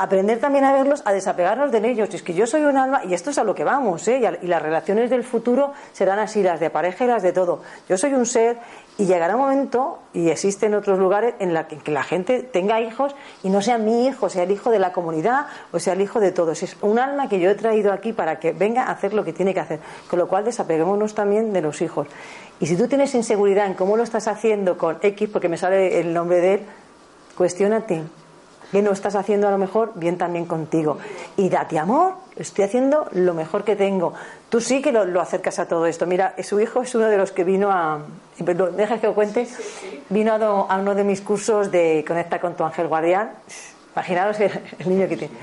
Aprender 0.00 0.38
también 0.38 0.64
a 0.64 0.72
verlos, 0.72 1.02
a 1.06 1.12
desapegarnos 1.12 1.72
de 1.72 1.78
ellos. 1.90 2.08
Es 2.14 2.22
que 2.22 2.32
yo 2.32 2.46
soy 2.46 2.62
un 2.62 2.76
alma, 2.76 3.04
y 3.04 3.14
esto 3.14 3.30
es 3.30 3.38
a 3.38 3.42
lo 3.42 3.52
que 3.52 3.64
vamos, 3.64 4.06
¿eh? 4.06 4.20
y, 4.40 4.46
las 4.46 4.62
relaciones 4.62 5.10
del 5.10 5.24
futuro 5.24 5.72
serán 5.92 6.20
así, 6.20 6.40
las 6.40 6.60
de 6.60 6.70
pareja 6.70 7.04
y 7.04 7.08
las 7.08 7.20
de 7.20 7.32
todo. 7.32 7.62
Yo 7.88 7.98
soy 7.98 8.14
un 8.14 8.24
ser, 8.24 8.58
y 8.96 9.06
llegará 9.06 9.34
un 9.34 9.40
momento, 9.40 9.98
y 10.12 10.28
existen 10.28 10.74
otros 10.74 11.00
lugares, 11.00 11.34
en 11.40 11.52
la 11.52 11.66
que 11.66 11.90
la 11.90 12.04
gente 12.04 12.44
tenga 12.44 12.80
hijos 12.80 13.16
y 13.42 13.50
no 13.50 13.60
sea 13.60 13.76
mi 13.76 14.06
hijo, 14.06 14.28
sea 14.28 14.44
el 14.44 14.52
hijo 14.52 14.70
de 14.70 14.78
la 14.78 14.92
comunidad 14.92 15.46
o 15.72 15.80
sea 15.80 15.94
el 15.94 16.00
hijo 16.00 16.20
de 16.20 16.30
todos. 16.30 16.62
Es 16.62 16.76
un 16.80 17.00
alma 17.00 17.28
que 17.28 17.40
yo 17.40 17.50
he 17.50 17.56
traído 17.56 17.92
aquí 17.92 18.12
para 18.12 18.38
que 18.38 18.52
venga 18.52 18.84
a 18.84 18.92
hacer 18.92 19.14
lo 19.14 19.24
que 19.24 19.32
tiene 19.32 19.52
que 19.52 19.58
hacer. 19.58 19.80
Con 20.08 20.20
lo 20.20 20.28
cual, 20.28 20.44
desapeguémonos 20.44 21.16
también 21.16 21.52
de 21.52 21.60
los 21.60 21.82
hijos. 21.82 22.06
Y 22.60 22.66
si 22.66 22.76
tú 22.76 22.86
tienes 22.86 23.16
inseguridad 23.16 23.66
en 23.66 23.74
cómo 23.74 23.96
lo 23.96 24.04
estás 24.04 24.28
haciendo 24.28 24.78
con 24.78 24.98
X, 25.02 25.28
porque 25.32 25.48
me 25.48 25.56
sale 25.56 25.98
el 25.98 26.14
nombre 26.14 26.40
de 26.40 26.54
él, 26.54 26.60
cuestiónate. 27.36 28.04
¿Qué 28.72 28.82
no 28.82 28.92
estás 28.92 29.14
haciendo 29.14 29.48
a 29.48 29.50
lo 29.50 29.58
mejor? 29.58 29.92
Bien 29.94 30.18
también 30.18 30.44
contigo. 30.44 30.98
Y 31.36 31.48
date 31.48 31.78
amor, 31.78 32.14
estoy 32.36 32.64
haciendo 32.66 33.08
lo 33.12 33.32
mejor 33.34 33.64
que 33.64 33.76
tengo. 33.76 34.12
Tú 34.50 34.60
sí 34.60 34.82
que 34.82 34.92
lo, 34.92 35.04
lo 35.06 35.20
acercas 35.22 35.58
a 35.58 35.66
todo 35.66 35.86
esto. 35.86 36.06
Mira, 36.06 36.34
su 36.42 36.60
hijo 36.60 36.82
es 36.82 36.94
uno 36.94 37.06
de 37.06 37.16
los 37.16 37.32
que 37.32 37.44
vino 37.44 37.70
a... 37.70 37.98
¿Me 38.44 38.54
dejas 38.54 39.00
que 39.00 39.06
lo 39.06 39.14
cuente? 39.14 39.48
Vino 40.10 40.34
a, 40.34 40.38
do- 40.38 40.66
a 40.70 40.76
uno 40.76 40.94
de 40.94 41.02
mis 41.04 41.20
cursos 41.22 41.70
de 41.70 42.04
Conecta 42.06 42.40
con 42.40 42.54
tu 42.56 42.64
ángel 42.64 42.88
guardián. 42.88 43.30
Imaginaros 43.94 44.38
el, 44.40 44.52
el 44.78 44.88
niño 44.88 45.08
que 45.08 45.16
tiene. 45.16 45.34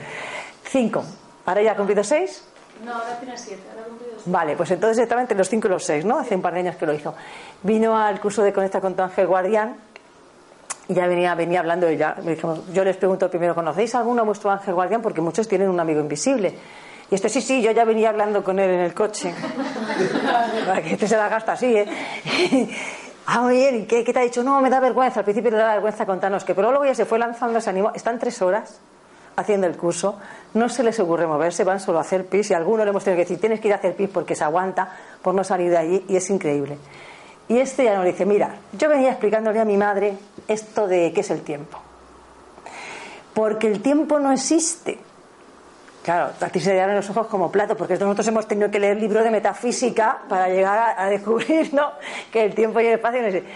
Cinco. 0.65 1.03
¿Ahora 1.45 1.61
ya 1.61 1.71
ha 1.71 1.75
cumplido 1.75 2.03
seis? 2.03 2.43
No, 2.83 2.93
ahora 2.93 3.17
tiene 3.19 3.37
siete, 3.37 3.61
ahora 3.71 3.81
ha 3.83 3.89
cumplido 3.89 4.11
siete. 4.17 4.29
Vale, 4.31 4.55
pues 4.55 4.69
entonces 4.71 4.99
estaba 5.03 5.21
entre 5.21 5.37
los 5.37 5.47
5 5.49 5.67
y 5.67 5.71
los 5.71 5.83
6, 5.83 6.03
¿no? 6.05 6.19
Hace 6.19 6.35
un 6.35 6.41
par 6.41 6.53
de 6.53 6.59
años 6.59 6.75
que 6.75 6.85
lo 6.85 6.93
hizo. 6.93 7.15
Vino 7.63 7.97
al 7.97 8.19
curso 8.19 8.43
de 8.43 8.51
Conecta 8.53 8.81
con 8.81 8.95
tu 8.95 9.01
ángel 9.01 9.27
guardián 9.27 9.75
y 10.87 10.93
ya 10.93 11.07
venía, 11.07 11.33
venía 11.35 11.59
hablando 11.59 11.89
ya 11.91 12.15
me 12.23 12.35
dijo, 12.35 12.63
yo 12.71 12.83
les 12.83 12.97
pregunto 12.97 13.29
primero, 13.29 13.55
¿conocéis 13.55 13.95
alguno 13.95 14.21
a 14.21 14.25
vuestro 14.25 14.51
ángel 14.51 14.73
guardián? 14.73 15.01
Porque 15.01 15.21
muchos 15.21 15.47
tienen 15.47 15.69
un 15.69 15.79
amigo 15.79 15.99
invisible. 15.99 16.53
Y 17.09 17.15
este 17.15 17.29
sí, 17.29 17.41
sí, 17.41 17.61
yo 17.61 17.71
ya 17.71 17.85
venía 17.85 18.09
hablando 18.09 18.43
con 18.43 18.59
él 18.59 18.69
en 18.69 18.79
el 18.79 18.93
coche. 18.93 19.33
Para 20.65 20.81
que 20.81 20.93
este 20.93 21.07
se 21.07 21.17
la 21.17 21.29
gasta 21.29 21.53
así, 21.53 21.75
¿eh? 21.75 21.87
Ah, 23.27 23.41
muy 23.41 23.55
bien, 23.55 23.75
¿y 23.77 23.85
qué, 23.85 24.03
qué 24.03 24.13
te 24.13 24.19
ha 24.19 24.21
dicho? 24.21 24.43
No, 24.43 24.61
me 24.61 24.69
da 24.69 24.79
vergüenza. 24.79 25.21
Al 25.21 25.23
principio 25.23 25.49
le 25.49 25.57
da 25.57 25.73
vergüenza 25.73 26.05
contarnos 26.05 26.43
que, 26.43 26.53
pero 26.53 26.69
luego 26.69 26.85
ya 26.85 26.93
se 26.93 27.05
fue 27.05 27.17
lanzando, 27.17 27.59
se 27.59 27.71
animó. 27.71 27.91
Están 27.95 28.19
tres 28.19 28.39
horas 28.43 28.79
haciendo 29.35 29.67
el 29.67 29.75
curso, 29.75 30.19
no 30.53 30.69
se 30.69 30.83
les 30.83 30.99
ocurre 30.99 31.25
moverse, 31.27 31.63
van 31.63 31.79
solo 31.79 31.97
a 31.97 32.01
hacer 32.01 32.27
pis 32.27 32.51
y 32.51 32.53
a 32.53 32.57
alguno 32.57 32.83
le 32.83 32.91
hemos 32.91 33.03
tenido 33.03 33.17
que 33.17 33.23
decir, 33.23 33.39
tienes 33.39 33.59
que 33.59 33.67
ir 33.67 33.73
a 33.73 33.77
hacer 33.77 33.95
pis 33.95 34.09
porque 34.13 34.35
se 34.35 34.43
aguanta 34.43 34.89
por 35.21 35.33
no 35.33 35.43
salir 35.43 35.71
de 35.71 35.77
allí 35.77 36.05
y 36.07 36.15
es 36.15 36.29
increíble. 36.29 36.77
Y 37.47 37.59
este 37.59 37.83
ya 37.83 37.95
nos 37.95 38.05
dice, 38.05 38.25
mira, 38.25 38.55
yo 38.73 38.89
venía 38.89 39.11
explicándole 39.11 39.59
a 39.59 39.65
mi 39.65 39.77
madre 39.77 40.17
esto 40.47 40.87
de 40.87 41.11
qué 41.13 41.21
es 41.21 41.29
el 41.29 41.41
tiempo. 41.41 41.79
Porque 43.33 43.67
el 43.67 43.81
tiempo 43.81 44.19
no 44.19 44.31
existe. 44.31 44.97
Claro, 46.03 46.31
a 46.39 46.49
ti 46.49 46.59
se 46.59 46.73
le 46.73 46.81
abren 46.81 46.97
los 46.97 47.09
ojos 47.09 47.27
como 47.27 47.51
plato, 47.51 47.75
porque 47.75 47.97
nosotros 47.97 48.27
hemos 48.27 48.47
tenido 48.47 48.69
que 48.69 48.79
leer 48.79 48.97
libros 48.97 49.23
de 49.23 49.31
metafísica 49.31 50.19
para 50.29 50.47
llegar 50.47 50.95
a, 50.97 51.09
descubrir 51.09 51.73
¿no? 51.73 51.91
que 52.31 52.45
el 52.45 52.53
tiempo 52.53 52.79
y 52.79 52.85
el 52.87 52.93
espacio 52.93 53.21
no 53.21 53.27
existe. 53.27 53.49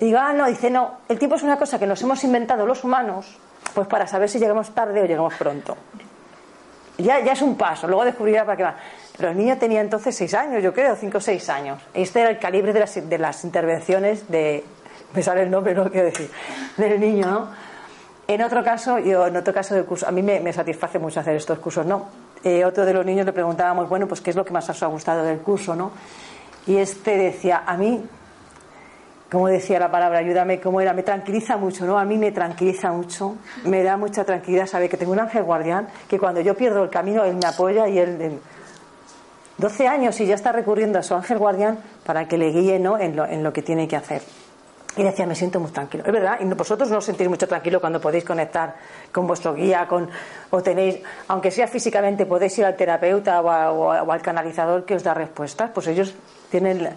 Digo, 0.00 0.18
ah, 0.18 0.32
no, 0.32 0.46
dice, 0.46 0.70
no, 0.70 0.98
el 1.08 1.18
tiempo 1.18 1.36
es 1.36 1.42
una 1.42 1.56
cosa 1.56 1.78
que 1.78 1.86
nos 1.86 2.02
hemos 2.02 2.22
inventado 2.24 2.66
los 2.66 2.82
humanos, 2.82 3.38
pues 3.74 3.86
para 3.86 4.06
saber 4.06 4.28
si 4.28 4.38
llegamos 4.38 4.74
tarde 4.74 5.00
o 5.00 5.04
llegamos 5.06 5.34
pronto. 5.34 5.76
Ya, 6.98 7.20
ya 7.20 7.32
es 7.32 7.42
un 7.42 7.56
paso, 7.56 7.86
luego 7.86 8.04
descubrirá 8.04 8.44
para 8.44 8.56
qué 8.56 8.62
va. 8.64 8.76
Pero 9.16 9.30
el 9.30 9.38
niño 9.38 9.56
tenía 9.58 9.80
entonces 9.80 10.16
seis 10.16 10.34
años, 10.34 10.62
yo 10.62 10.72
creo, 10.72 10.96
cinco 10.96 11.18
o 11.18 11.20
seis 11.20 11.48
años. 11.48 11.80
Este 11.94 12.20
era 12.20 12.30
el 12.30 12.38
calibre 12.38 12.72
de 12.72 12.80
las, 12.80 13.08
de 13.08 13.18
las 13.18 13.44
intervenciones 13.44 14.28
de. 14.28 14.64
Me 15.14 15.22
sale 15.22 15.42
el 15.42 15.50
nombre, 15.50 15.74
no 15.74 15.88
quiero 15.90 16.06
decir, 16.06 16.28
del 16.76 16.98
niño, 16.98 17.30
¿no? 17.30 17.48
En 18.26 18.42
otro 18.42 18.64
caso, 18.64 18.98
yo 18.98 19.26
en 19.26 19.36
otro 19.36 19.52
caso 19.52 19.74
del 19.74 19.84
curso, 19.84 20.08
a 20.08 20.10
mí 20.10 20.22
me, 20.22 20.52
satisface 20.52 20.98
mucho 20.98 21.20
hacer 21.20 21.36
estos 21.36 21.58
cursos, 21.58 21.84
¿no? 21.84 22.06
Eh, 22.42 22.64
otro 22.64 22.84
de 22.84 22.92
los 22.92 23.04
niños 23.04 23.26
le 23.26 23.32
preguntábamos, 23.32 23.88
bueno, 23.88 24.08
pues 24.08 24.20
qué 24.20 24.30
es 24.30 24.36
lo 24.36 24.44
que 24.44 24.52
más 24.52 24.68
os 24.68 24.82
ha 24.82 24.86
gustado 24.86 25.22
del 25.22 25.38
curso, 25.38 25.76
¿no? 25.76 25.92
Y 26.66 26.76
este 26.76 27.16
decía, 27.16 27.62
a 27.66 27.76
mí, 27.76 28.02
como 29.30 29.48
decía 29.48 29.78
la 29.78 29.90
palabra, 29.90 30.18
ayúdame, 30.18 30.58
¿cómo 30.58 30.80
era? 30.80 30.94
Me 30.94 31.02
tranquiliza 31.02 31.58
mucho, 31.58 31.84
¿no? 31.84 31.98
A 31.98 32.04
mí 32.04 32.16
me 32.16 32.32
tranquiliza 32.32 32.90
mucho, 32.90 33.36
me 33.64 33.82
da 33.82 33.96
mucha 33.98 34.24
tranquilidad 34.24 34.66
saber 34.66 34.88
que 34.88 34.96
tengo 34.96 35.12
un 35.12 35.20
ángel 35.20 35.44
guardián, 35.44 35.86
que 36.08 36.18
cuando 36.18 36.40
yo 36.40 36.56
pierdo 36.56 36.82
el 36.82 36.90
camino, 36.90 37.24
él 37.24 37.36
me 37.36 37.46
apoya 37.46 37.86
y 37.88 37.98
él 37.98 38.40
12 39.58 39.86
años 39.88 40.20
y 40.20 40.26
ya 40.26 40.34
está 40.34 40.52
recurriendo 40.52 40.98
a 40.98 41.02
su 41.02 41.14
ángel 41.14 41.38
guardián 41.38 41.78
para 42.04 42.26
que 42.26 42.36
le 42.38 42.50
guíe 42.50 42.78
¿no? 42.78 42.98
en, 42.98 43.14
lo, 43.16 43.24
en 43.26 43.42
lo 43.42 43.52
que 43.52 43.62
tiene 43.62 43.86
que 43.88 43.96
hacer. 43.96 44.22
Y 44.96 45.02
decía, 45.02 45.26
me 45.26 45.34
siento 45.34 45.58
muy 45.58 45.72
tranquilo. 45.72 46.04
Es 46.06 46.12
verdad, 46.12 46.38
y 46.40 46.44
vosotros 46.44 46.88
no 46.88 46.98
os 46.98 47.04
sentís 47.04 47.28
mucho 47.28 47.48
tranquilo 47.48 47.80
cuando 47.80 48.00
podéis 48.00 48.22
conectar 48.24 48.76
con 49.10 49.26
vuestro 49.26 49.52
guía, 49.54 49.88
con, 49.88 50.08
o 50.50 50.62
tenéis, 50.62 50.98
aunque 51.28 51.50
sea 51.50 51.66
físicamente, 51.66 52.26
podéis 52.26 52.56
ir 52.58 52.64
al 52.64 52.76
terapeuta 52.76 53.40
o, 53.40 53.50
a- 53.50 53.72
o 53.72 53.90
a- 53.92 54.02
o 54.04 54.12
al 54.12 54.22
canalizador 54.22 54.84
que 54.84 54.94
os 54.94 55.02
da 55.02 55.12
respuestas, 55.12 55.70
pues 55.74 55.88
ellos 55.88 56.14
tienen, 56.48 56.90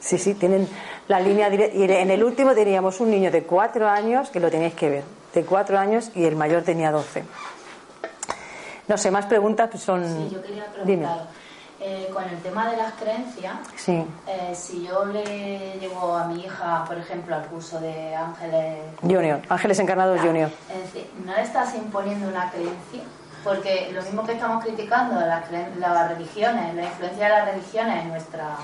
sí, 0.00 0.16
sí, 0.16 0.32
tienen 0.32 0.66
la 1.08 1.20
línea 1.20 1.50
directa. 1.50 1.76
Y 1.76 1.82
en 1.84 2.10
el 2.10 2.24
último 2.24 2.54
teníamos 2.54 3.00
un 3.00 3.10
niño 3.10 3.30
de 3.30 3.42
cuatro 3.42 3.86
años, 3.86 4.30
que 4.30 4.40
lo 4.40 4.50
tenéis 4.50 4.72
que 4.72 4.88
ver, 4.88 5.04
de 5.34 5.44
cuatro 5.44 5.78
años 5.78 6.10
y 6.14 6.24
el 6.24 6.36
mayor 6.36 6.62
tenía 6.62 6.90
doce. 6.90 7.22
No 8.88 8.96
sé, 8.96 9.10
más 9.10 9.26
preguntas 9.26 9.68
pues 9.70 9.82
son... 9.82 10.04
Sí, 10.04 10.34
yo 10.34 10.40
quería 10.42 10.64
Dime. 10.84 11.06
Eh, 11.84 12.08
con 12.12 12.22
el 12.22 12.38
tema 12.42 12.70
de 12.70 12.76
las 12.76 12.92
creencias, 12.92 13.56
Sí, 13.76 14.06
eh, 14.28 14.54
si 14.54 14.86
yo 14.86 15.04
le 15.04 15.78
llevo 15.80 16.16
a 16.16 16.26
mi 16.26 16.44
hija, 16.44 16.84
por 16.86 16.96
ejemplo, 16.96 17.34
al 17.34 17.44
curso 17.46 17.80
de 17.80 18.14
ángeles, 18.14 18.78
Junior, 19.00 19.40
Ángeles 19.48 19.78
Encarnados 19.80 20.20
Junior. 20.20 20.48
es 20.70 20.92
decir, 20.92 21.10
¿no 21.26 21.34
le 21.34 21.42
estás 21.42 21.74
imponiendo 21.74 22.28
una 22.28 22.50
creencia? 22.50 23.02
Porque 23.42 23.90
lo 23.92 24.00
mismo 24.02 24.24
que 24.24 24.34
estamos 24.34 24.62
criticando 24.64 25.18
las, 25.20 25.42
las 25.78 26.08
religiones, 26.10 26.72
la 26.76 26.84
influencia 26.84 27.24
de 27.24 27.30
las 27.30 27.44
religiones 27.52 28.02
en 28.02 28.08
nuestra... 28.08 28.56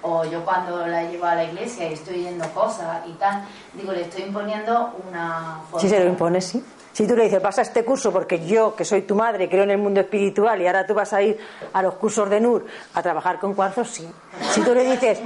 O 0.00 0.24
yo 0.24 0.44
cuando 0.44 0.86
la 0.86 1.02
llevo 1.02 1.24
a 1.24 1.34
la 1.34 1.42
iglesia 1.42 1.90
y 1.90 1.94
estoy 1.94 2.20
oyendo 2.20 2.48
cosas 2.54 3.00
y 3.04 3.12
tal, 3.14 3.42
digo, 3.74 3.90
le 3.92 4.02
estoy 4.02 4.22
imponiendo 4.22 4.94
una 5.10 5.58
forma... 5.68 5.80
Si 5.80 5.88
se 5.88 5.98
lo 5.98 6.08
impones, 6.08 6.44
sí. 6.44 6.64
Si 6.98 7.06
tú 7.06 7.14
le 7.14 7.22
dices, 7.22 7.40
pasa 7.40 7.62
este 7.62 7.84
curso 7.84 8.12
porque 8.12 8.44
yo, 8.44 8.74
que 8.74 8.84
soy 8.84 9.02
tu 9.02 9.14
madre, 9.14 9.48
creo 9.48 9.62
en 9.62 9.70
el 9.70 9.78
mundo 9.78 10.00
espiritual 10.00 10.60
y 10.60 10.66
ahora 10.66 10.84
tú 10.84 10.94
vas 10.94 11.12
a 11.12 11.22
ir 11.22 11.38
a 11.72 11.80
los 11.80 11.94
cursos 11.94 12.28
de 12.28 12.40
NUR 12.40 12.66
a 12.92 13.00
trabajar 13.00 13.38
con 13.38 13.54
cuarzos, 13.54 13.88
sí. 13.88 14.10
Si 14.50 14.62
tú 14.62 14.74
le 14.74 14.82
dices, 14.82 15.20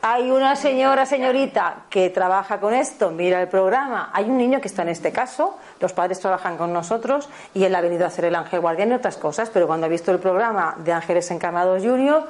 hay 0.00 0.30
una 0.30 0.56
señora, 0.56 1.04
señorita, 1.04 1.82
que 1.90 2.08
trabaja 2.08 2.58
con 2.58 2.72
esto, 2.72 3.10
mira 3.10 3.42
el 3.42 3.48
programa, 3.48 4.12
hay 4.14 4.24
un 4.24 4.38
niño 4.38 4.62
que 4.62 4.68
está 4.68 4.80
en 4.80 4.88
este 4.88 5.12
caso, 5.12 5.58
los 5.78 5.92
padres 5.92 6.20
trabajan 6.20 6.56
con 6.56 6.72
nosotros 6.72 7.28
y 7.52 7.64
él 7.64 7.74
ha 7.74 7.82
venido 7.82 8.04
a 8.04 8.08
hacer 8.08 8.24
el 8.24 8.34
ángel 8.34 8.60
guardián 8.60 8.88
y 8.88 8.94
otras 8.94 9.18
cosas, 9.18 9.50
pero 9.50 9.66
cuando 9.66 9.84
ha 9.84 9.90
visto 9.90 10.10
el 10.10 10.20
programa 10.20 10.74
de 10.78 10.92
Ángeles 10.92 11.30
Encarnados 11.30 11.82
Junior, 11.82 12.26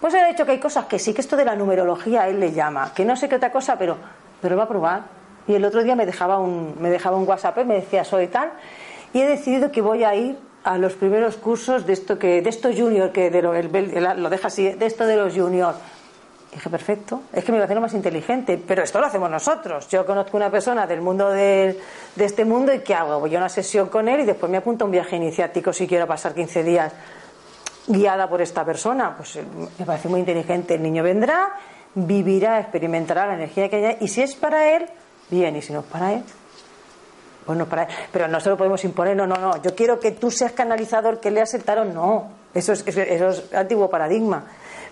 pues 0.00 0.14
él 0.14 0.24
ha 0.24 0.26
dicho 0.26 0.44
que 0.44 0.50
hay 0.50 0.58
cosas 0.58 0.86
que 0.86 0.98
sí, 0.98 1.14
que 1.14 1.20
esto 1.20 1.36
de 1.36 1.44
la 1.44 1.54
numerología 1.54 2.22
a 2.22 2.28
él 2.28 2.40
le 2.40 2.50
llama, 2.50 2.92
que 2.92 3.04
no 3.04 3.14
sé 3.14 3.28
qué 3.28 3.36
otra 3.36 3.52
cosa, 3.52 3.78
pero 3.78 3.98
pero 4.40 4.56
va 4.56 4.64
a 4.64 4.68
probar. 4.68 5.19
Y 5.48 5.54
el 5.54 5.64
otro 5.64 5.82
día 5.82 5.96
me 5.96 6.06
dejaba 6.06 6.38
un, 6.38 6.74
me 6.80 6.90
dejaba 6.90 7.16
un 7.16 7.26
WhatsApp, 7.28 7.58
me 7.64 7.74
decía, 7.74 8.04
soy 8.04 8.28
tal, 8.28 8.52
y 9.12 9.20
he 9.20 9.26
decidido 9.26 9.72
que 9.72 9.80
voy 9.82 10.04
a 10.04 10.14
ir 10.14 10.36
a 10.64 10.78
los 10.78 10.94
primeros 10.94 11.36
cursos 11.36 11.86
de 11.86 11.94
esto 11.94 12.18
que 12.18 12.42
de 12.42 12.50
esto 12.50 12.70
junior 12.76 13.12
que 13.12 13.30
de 13.30 13.42
lo, 13.42 13.54
lo 13.54 14.30
deja 14.30 14.48
así 14.48 14.70
de 14.70 14.86
esto 14.86 15.06
de 15.06 15.16
los 15.16 15.34
junior. 15.34 15.74
Dije 16.52 16.68
perfecto 16.68 17.22
es 17.32 17.44
que 17.44 17.52
me 17.52 17.64
lo 17.64 17.80
más 17.80 17.94
inteligente 17.94 18.60
pero 18.66 18.82
esto 18.82 19.00
lo 19.00 19.06
hacemos 19.06 19.30
nosotros. 19.30 19.88
Yo 19.88 20.04
conozco 20.04 20.36
una 20.36 20.50
persona 20.50 20.86
del 20.86 21.00
mundo 21.00 21.30
de, 21.30 21.80
de 22.14 22.24
este 22.24 22.44
mundo 22.44 22.74
y 22.74 22.80
qué 22.80 22.94
hago 22.94 23.20
voy 23.20 23.34
a 23.34 23.38
una 23.38 23.48
sesión 23.48 23.88
con 23.88 24.08
él 24.08 24.20
y 24.20 24.24
después 24.24 24.50
me 24.50 24.58
apunto 24.58 24.84
a 24.84 24.86
un 24.86 24.92
viaje 24.92 25.16
iniciático 25.16 25.72
si 25.72 25.86
quiero 25.86 26.06
pasar 26.06 26.34
15 26.34 26.62
días 26.62 26.92
guiada 27.86 28.28
por 28.28 28.42
esta 28.42 28.64
persona 28.64 29.16
pues 29.16 29.36
eh, 29.36 29.44
me 29.78 29.86
parece 29.86 30.08
muy 30.08 30.20
inteligente 30.20 30.74
el 30.74 30.82
niño 30.82 31.02
vendrá 31.02 31.56
vivirá 31.94 32.60
experimentará 32.60 33.26
la 33.26 33.34
energía 33.34 33.68
que 33.68 33.76
haya 33.76 33.96
y 34.00 34.08
si 34.08 34.22
es 34.22 34.36
para 34.36 34.76
él 34.76 34.86
bien 35.30 35.56
y 35.56 35.62
si 35.62 35.72
no 35.72 35.80
es 35.80 35.86
para 35.86 36.12
él 36.12 36.22
bueno, 37.50 37.66
para, 37.66 37.88
pero 38.12 38.28
no 38.28 38.38
se 38.38 38.48
lo 38.48 38.56
podemos 38.56 38.84
imponer, 38.84 39.16
no, 39.16 39.26
no, 39.26 39.36
no. 39.36 39.60
Yo 39.60 39.74
quiero 39.74 39.98
que 39.98 40.12
tú 40.12 40.30
seas 40.30 40.52
canalizador, 40.52 41.18
que 41.18 41.32
leas 41.32 41.52
el 41.54 41.64
no. 41.92 42.28
Eso 42.54 42.72
es, 42.72 42.86
eso 42.86 43.28
es 43.28 43.52
antiguo 43.52 43.90
paradigma. 43.90 44.44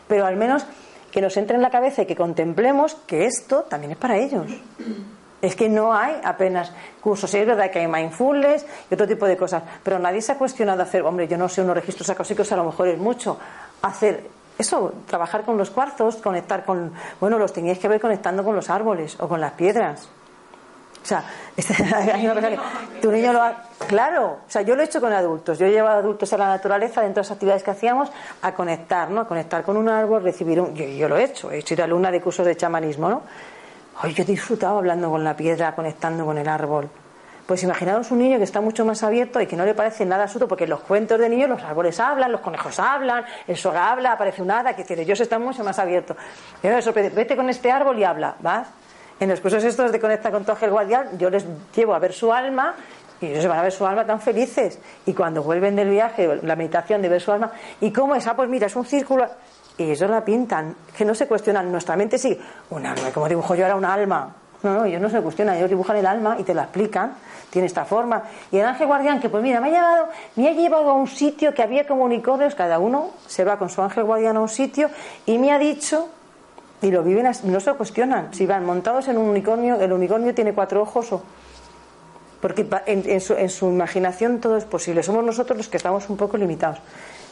Pero 0.09 0.27
al 0.27 0.35
menos 0.35 0.67
que 1.13 1.21
nos 1.21 1.37
entre 1.37 1.55
en 1.55 1.63
la 1.63 1.71
cabeza 1.71 2.03
y 2.03 2.07
que 2.07 2.17
contemplemos 2.17 2.97
que 3.07 3.27
esto 3.27 3.63
también 3.63 3.93
es 3.93 3.99
para 3.99 4.17
ellos. 4.17 4.47
Es 5.41 5.55
que 5.55 5.69
no 5.69 5.95
hay 5.95 6.17
apenas 6.25 6.73
cursos. 7.01 7.33
es 7.33 7.47
verdad 7.47 7.71
que 7.71 7.79
hay 7.79 7.87
mindfulness 7.87 8.67
y 8.91 8.95
otro 8.95 9.07
tipo 9.07 9.25
de 9.27 9.37
cosas, 9.37 9.63
pero 9.85 10.01
nadie 10.01 10.21
se 10.21 10.33
ha 10.33 10.37
cuestionado 10.37 10.83
hacer, 10.83 11.03
hombre, 11.03 11.29
yo 11.29 11.39
no 11.39 11.49
sé 11.49 11.63
unos 11.63 11.77
registros 11.77 12.11
acústicos, 12.11 12.51
a 12.51 12.57
lo 12.57 12.65
mejor 12.65 12.89
es 12.89 12.99
mucho. 12.99 13.39
Hacer 13.83 14.25
eso, 14.59 14.95
trabajar 15.07 15.45
con 15.45 15.57
los 15.57 15.71
cuarzos, 15.71 16.17
conectar 16.17 16.65
con. 16.65 16.93
Bueno, 17.21 17.39
los 17.39 17.53
teníais 17.53 17.79
que 17.79 17.87
ver 17.87 18.01
conectando 18.01 18.43
con 18.43 18.57
los 18.57 18.69
árboles 18.69 19.17
o 19.21 19.29
con 19.29 19.41
las 19.41 19.53
piedras. 19.53 20.09
O 21.09 21.11
sea, 21.11 21.25
este, 21.57 21.75
tu 23.01 23.11
niño 23.11 23.33
lo 23.33 23.41
ha. 23.41 23.63
Claro, 23.87 24.41
o 24.47 24.51
sea, 24.51 24.61
yo 24.61 24.77
lo 24.77 24.83
he 24.83 24.85
hecho 24.85 25.01
con 25.01 25.11
adultos. 25.11 25.59
Yo 25.59 25.65
he 25.65 25.71
llevado 25.71 26.01
adultos 26.01 26.31
a 26.35 26.37
la 26.37 26.49
naturaleza 26.49 27.01
dentro 27.01 27.23
de 27.23 27.27
las 27.27 27.31
actividades 27.31 27.63
que 27.63 27.71
hacíamos 27.71 28.11
a 28.43 28.53
conectar, 28.53 29.09
¿no? 29.09 29.23
A 29.23 29.27
conectar 29.27 29.63
con 29.63 29.79
un 29.79 29.89
árbol, 29.89 30.23
recibir 30.23 30.61
un. 30.61 30.75
Yo, 30.75 31.09
lo 31.09 31.17
he 31.17 31.25
hecho, 31.25 31.51
he 31.51 31.63
sido 31.63 31.83
alumna 31.83 32.11
de 32.11 32.21
cursos 32.21 32.45
de 32.45 32.55
chamanismo, 32.59 33.09
¿no? 33.09 33.23
Ay, 34.01 34.13
yo 34.13 34.23
he 34.23 34.27
disfrutado 34.27 34.77
hablando 34.77 35.09
con 35.09 35.25
la 35.25 35.35
piedra, 35.35 35.75
conectando 35.75 36.27
con 36.27 36.37
el 36.37 36.47
árbol. 36.47 36.91
Pues 37.47 37.63
imaginaos 37.63 38.11
un 38.11 38.19
niño 38.19 38.37
que 38.37 38.45
está 38.45 38.61
mucho 38.61 38.85
más 38.85 39.03
abierto 39.03 39.41
y 39.41 39.47
que 39.47 39.57
no 39.57 39.65
le 39.65 39.73
parece 39.73 40.05
nada 40.05 40.25
absurdo, 40.25 40.47
porque 40.47 40.65
en 40.65 40.71
los 40.71 40.81
cuentos 40.81 41.19
de 41.19 41.31
niños 41.31 41.49
los 41.49 41.63
árboles 41.63 41.99
hablan, 41.99 42.33
los 42.33 42.43
conejos 42.43 42.79
hablan, 42.79 43.25
el 43.47 43.57
sol 43.57 43.79
habla, 43.79 44.13
aparece 44.13 44.43
un 44.43 44.51
hada, 44.51 44.77
que 44.77 44.85
ellos 45.01 45.19
están 45.19 45.43
mucho 45.43 45.65
más 45.65 45.79
abiertos. 45.79 46.19
Y 46.63 46.69
me 46.69 46.83
sorprende, 46.83 47.09
vete 47.09 47.35
con 47.35 47.49
este 47.49 47.73
árbol 47.73 47.99
y 47.99 48.05
habla, 48.05 48.35
¿vas? 48.41 48.69
En 49.21 49.29
los 49.29 49.41
cursos 49.41 49.65
estos 49.65 49.91
de 49.91 49.99
Conecta 49.99 50.31
con 50.31 50.45
tu 50.45 50.53
ángel 50.53 50.71
guardián, 50.71 51.19
yo 51.19 51.29
les 51.29 51.45
llevo 51.75 51.95
a 51.95 51.99
ver 51.99 52.13
su 52.13 52.33
alma 52.33 52.75
y 53.21 53.27
ellos 53.27 53.47
van 53.47 53.59
a 53.59 53.63
ver 53.63 53.73
su 53.73 53.85
alma 53.85 54.07
tan 54.07 54.21
felices. 54.21 54.79
Y 55.07 55.13
cuando 55.13 55.43
vuelven 55.43 55.75
del 55.75 55.91
viaje, 55.91 56.39
la 56.43 56.55
meditación 56.55 57.03
de 57.03 57.09
ver 57.09 57.21
su 57.21 57.33
alma, 57.33 57.51
¿y 57.81 57.93
cómo 57.93 58.15
es? 58.15 58.27
Ah, 58.29 58.37
pues 58.37 58.49
mira, 58.49 58.67
es 58.67 58.77
un 58.77 58.85
círculo. 58.85 59.27
Y 59.77 59.91
ellos 59.91 60.09
la 60.09 60.25
pintan, 60.25 60.75
que 60.97 61.05
no 61.05 61.15
se 61.15 61.27
cuestionan. 61.27 61.71
Nuestra 61.71 61.97
mente 61.97 62.17
sí, 62.19 62.39
un 62.71 62.87
alma, 62.87 63.11
como 63.13 63.29
dibujo 63.29 63.55
yo 63.55 63.65
ahora 63.65 63.77
un 63.77 63.85
alma. 63.85 64.35
No, 64.63 64.75
no, 64.75 64.85
ellos 64.85 65.01
no 65.01 65.09
se 65.09 65.21
cuestionan, 65.21 65.57
ellos 65.57 65.71
dibujan 65.71 65.97
el 65.97 66.07
alma 66.07 66.37
y 66.39 66.43
te 66.45 66.55
la 66.55 66.63
explican. 66.63 67.15
Tiene 67.51 67.67
esta 67.67 67.85
forma. 67.85 68.23
Y 68.53 68.59
el 68.59 68.67
ángel 68.67 68.87
guardián, 68.87 69.21
que 69.21 69.29
pues 69.29 69.43
mira, 69.43 69.61
me 69.61 69.69
ha 69.69 69.71
llevado, 69.71 70.09
me 70.37 70.49
ha 70.49 70.53
llevado 70.53 70.91
a 70.91 70.93
un 70.93 71.09
sitio 71.09 71.55
que 71.55 71.63
había 71.63 71.87
como 71.87 72.05
unicornios, 72.05 72.55
cada 72.55 72.79
uno 72.79 73.11
se 73.27 73.43
va 73.43 73.59
con 73.59 73.71
su 73.71 73.81
ángel 73.83 74.05
guardián 74.05 74.37
a 74.37 74.41
un 74.41 74.49
sitio 74.49 74.91
y 75.27 75.39
me 75.39 75.51
ha 75.51 75.59
dicho 75.59 76.09
y 76.81 76.91
lo 76.91 77.03
viven, 77.03 77.31
no 77.45 77.61
se 77.61 77.73
cuestionan. 77.75 78.33
Si 78.33 78.47
van 78.47 78.65
montados 78.65 79.09
en 79.09 79.19
un 79.19 79.29
unicornio, 79.29 79.81
el 79.81 79.93
unicornio 79.93 80.35
tiene 80.35 80.53
cuatro 80.53 80.83
ojos 80.83 81.13
o. 81.13 81.23
Porque 82.41 82.67
en, 82.87 83.21
su, 83.21 83.35
en, 83.35 83.49
su, 83.49 83.67
imaginación 83.67 84.39
todo 84.41 84.57
es 84.57 84.65
posible. 84.65 85.03
Somos 85.03 85.25
nosotros 85.25 85.57
los 85.57 85.69
que 85.69 85.77
estamos 85.77 86.09
un 86.09 86.17
poco 86.17 86.37
limitados. 86.37 86.79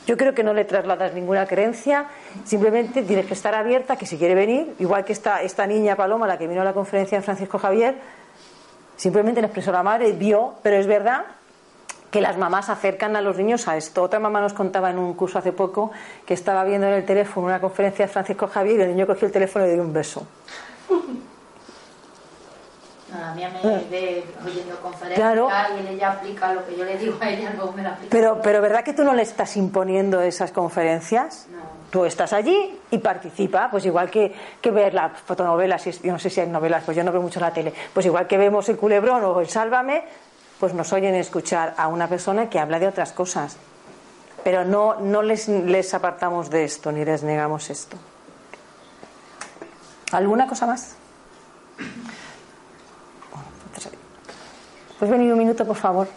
Yo 0.04 0.16
creo 0.16 0.34
que 0.34 0.42
no 0.42 0.52
le 0.52 0.64
trasladas 0.64 1.14
ninguna 1.14 1.46
creencia, 1.46 2.06
simplemente 2.44 3.02
tienes 3.02 3.26
que 3.26 3.34
estar 3.34 3.54
abierta, 3.54 3.96
que 3.96 4.06
si 4.06 4.18
quiere 4.18 4.34
venir, 4.34 4.74
igual 4.80 5.04
que 5.04 5.12
esta, 5.12 5.42
esta 5.42 5.66
niña 5.66 5.94
Paloma, 5.94 6.26
la 6.26 6.38
que 6.38 6.48
vino 6.48 6.60
a 6.60 6.64
la 6.64 6.72
conferencia 6.72 7.18
de 7.18 7.22
Francisco 7.22 7.58
Javier, 7.58 7.96
simplemente 8.96 9.40
le 9.40 9.46
expresó 9.46 9.70
la 9.70 9.84
madre, 9.84 10.10
vio, 10.12 10.54
pero 10.62 10.76
es 10.76 10.86
verdad 10.88 11.24
que 12.16 12.22
las 12.22 12.38
mamás 12.38 12.70
acercan 12.70 13.14
a 13.14 13.20
los 13.20 13.36
niños 13.36 13.68
a 13.68 13.76
esto. 13.76 14.02
Otra 14.02 14.18
mamá 14.18 14.40
nos 14.40 14.54
contaba 14.54 14.88
en 14.88 14.98
un 14.98 15.12
curso 15.12 15.38
hace 15.38 15.52
poco 15.52 15.90
que 16.24 16.32
estaba 16.32 16.64
viendo 16.64 16.86
en 16.86 16.94
el 16.94 17.04
teléfono 17.04 17.46
una 17.46 17.60
conferencia 17.60 18.06
de 18.06 18.10
Francisco 18.10 18.46
Javier 18.46 18.78
y 18.78 18.82
el 18.84 18.88
niño 18.88 19.06
cogió 19.06 19.26
el 19.26 19.32
teléfono 19.32 19.66
y 19.66 19.68
le 19.68 19.74
dio 19.74 19.82
un 19.82 19.92
beso. 19.92 20.26
a 23.12 23.34
mí 23.34 23.42
me 23.62 23.70
eh. 23.70 23.86
ve 23.90 24.24
oyendo 24.46 24.80
conferencias 24.80 25.38
y 25.78 25.88
ella 25.92 26.12
aplica 26.12 26.54
lo 26.54 26.66
que 26.66 26.74
yo 26.74 26.84
le 26.86 26.96
digo 26.96 27.18
a 27.20 27.28
ella, 27.28 27.52
luego 27.54 27.72
me 27.72 27.82
la 27.82 27.90
aplica. 27.90 28.08
Pero, 28.10 28.40
pero 28.40 28.62
¿verdad 28.62 28.82
que 28.82 28.94
tú 28.94 29.04
no 29.04 29.12
le 29.12 29.20
estás 29.20 29.54
imponiendo 29.58 30.22
esas 30.22 30.52
conferencias? 30.52 31.48
No. 31.50 31.58
Tú 31.90 32.06
estás 32.06 32.32
allí 32.32 32.80
y 32.90 32.96
participa, 32.96 33.68
pues 33.70 33.84
igual 33.84 34.10
que, 34.10 34.34
que 34.62 34.70
ver 34.70 34.94
las 34.94 35.20
fotonovelas, 35.20 35.84
yo 35.84 36.12
no 36.12 36.18
sé 36.18 36.30
si 36.30 36.40
hay 36.40 36.48
novelas, 36.48 36.82
pues 36.82 36.96
yo 36.96 37.04
no 37.04 37.12
veo 37.12 37.20
mucho 37.20 37.40
la 37.40 37.52
tele, 37.52 37.74
pues 37.92 38.06
igual 38.06 38.26
que 38.26 38.38
vemos 38.38 38.66
el 38.70 38.78
culebrón 38.78 39.22
o 39.22 39.38
el 39.38 39.48
sálvame, 39.48 40.02
pues 40.60 40.72
nos 40.74 40.92
oyen 40.92 41.14
escuchar 41.14 41.74
a 41.76 41.88
una 41.88 42.08
persona 42.08 42.48
que 42.48 42.58
habla 42.58 42.78
de 42.78 42.88
otras 42.88 43.12
cosas. 43.12 43.56
Pero 44.42 44.64
no, 44.64 45.00
no 45.00 45.22
les, 45.22 45.94
apartamos 45.94 46.50
de 46.50 46.64
esto 46.64 46.92
ni 46.92 47.04
les 47.04 47.22
negamos 47.22 47.68
esto. 47.68 47.96
¿Alguna 50.12 50.46
cosa 50.46 50.66
más? 50.66 50.94
Pues 54.98 55.10
venir 55.10 55.32
un 55.32 55.38
minuto, 55.38 55.66
por 55.66 55.76
favor. 55.76 56.08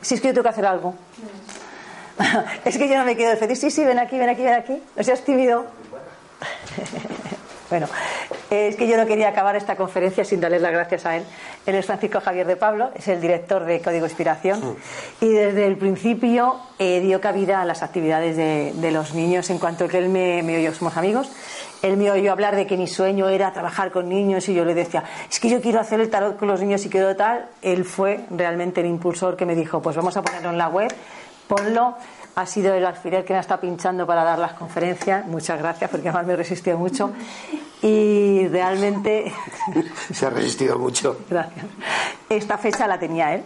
Si 0.00 0.14
es 0.14 0.20
que 0.20 0.28
yo 0.28 0.34
tengo 0.34 0.44
que 0.44 0.48
hacer 0.48 0.64
algo. 0.64 0.94
es 2.64 2.78
que 2.78 2.88
yo 2.88 2.96
no 2.96 3.04
me 3.04 3.16
quedo 3.16 3.34
de 3.34 3.56
Sí, 3.56 3.70
sí, 3.70 3.84
ven 3.84 3.98
aquí, 3.98 4.16
ven 4.18 4.28
aquí, 4.28 4.42
ven 4.42 4.54
aquí. 4.54 4.82
No 4.96 5.04
seas 5.04 5.22
tímido. 5.22 5.66
Bueno, 7.72 7.88
es 8.50 8.76
que 8.76 8.86
yo 8.86 8.98
no 8.98 9.06
quería 9.06 9.30
acabar 9.30 9.56
esta 9.56 9.76
conferencia 9.76 10.26
sin 10.26 10.42
darles 10.42 10.60
las 10.60 10.72
gracias 10.72 11.06
a 11.06 11.16
él. 11.16 11.24
Él 11.64 11.74
es 11.74 11.86
Francisco 11.86 12.20
Javier 12.20 12.46
de 12.46 12.56
Pablo, 12.56 12.90
es 12.94 13.08
el 13.08 13.18
director 13.18 13.64
de 13.64 13.80
Código 13.80 14.04
Inspiración 14.04 14.76
y 15.22 15.30
desde 15.30 15.64
el 15.64 15.78
principio 15.78 16.60
eh, 16.78 17.00
dio 17.00 17.22
cabida 17.22 17.62
a 17.62 17.64
las 17.64 17.82
actividades 17.82 18.36
de, 18.36 18.90
los 18.90 19.14
niños 19.14 19.48
en 19.48 19.58
cuanto 19.58 19.88
que 19.88 19.96
él 19.96 20.10
me, 20.10 20.42
me 20.42 20.58
oyó, 20.58 20.74
somos 20.74 20.98
amigos. 20.98 21.32
Él 21.80 21.96
me 21.96 22.10
oyó 22.10 22.30
hablar 22.32 22.56
de 22.56 22.66
que 22.66 22.76
mi 22.76 22.88
sueño 22.88 23.30
era 23.30 23.54
trabajar 23.54 23.90
con 23.90 24.06
niños 24.06 24.50
y 24.50 24.54
yo 24.54 24.66
le 24.66 24.74
decía, 24.74 25.04
es 25.30 25.40
que 25.40 25.48
yo 25.48 25.62
quiero 25.62 25.80
hacer 25.80 25.98
el 25.98 26.10
tarot 26.10 26.36
con 26.36 26.48
los 26.48 26.60
niños 26.60 26.84
y 26.84 26.90
quiero 26.90 27.16
tal. 27.16 27.48
Él 27.62 27.86
fue 27.86 28.20
realmente 28.28 28.82
el 28.82 28.86
impulsor 28.86 29.34
que 29.34 29.46
me 29.46 29.54
dijo, 29.54 29.80
pues 29.80 29.96
vamos 29.96 30.14
a 30.18 30.20
ponerlo 30.20 30.50
en 30.50 30.58
la 30.58 30.68
web, 30.68 30.92
ponlo 31.48 31.96
ha 32.34 32.46
sido 32.46 32.74
el 32.74 32.84
alfiler 32.84 33.24
que 33.24 33.34
me 33.34 33.40
está 33.40 33.60
pinchando 33.60 34.06
para 34.06 34.24
dar 34.24 34.38
las 34.38 34.54
conferencias. 34.54 35.26
Muchas 35.26 35.58
gracias, 35.58 35.90
porque 35.90 36.08
además 36.08 36.26
me 36.26 36.36
resistió 36.36 36.78
mucho. 36.78 37.10
Y 37.82 38.46
realmente. 38.48 39.32
Se 40.12 40.26
ha 40.26 40.30
resistido 40.30 40.78
mucho. 40.78 41.18
Gracias. 41.28 41.66
Esta 42.28 42.58
fecha 42.58 42.86
la 42.86 42.98
tenía 42.98 43.34
él. 43.34 43.42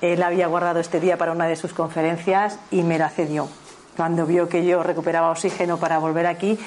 Él 0.00 0.22
había 0.22 0.46
guardado 0.46 0.80
este 0.80 1.00
día 1.00 1.16
para 1.16 1.32
una 1.32 1.46
de 1.46 1.56
sus 1.56 1.72
conferencias 1.72 2.58
y 2.70 2.82
me 2.82 2.98
la 2.98 3.08
cedió. 3.08 3.48
Cuando 3.96 4.26
vio 4.26 4.48
que 4.48 4.66
yo 4.66 4.82
recuperaba 4.82 5.30
oxígeno 5.30 5.78
para 5.78 5.98
volver 5.98 6.26
aquí. 6.26 6.58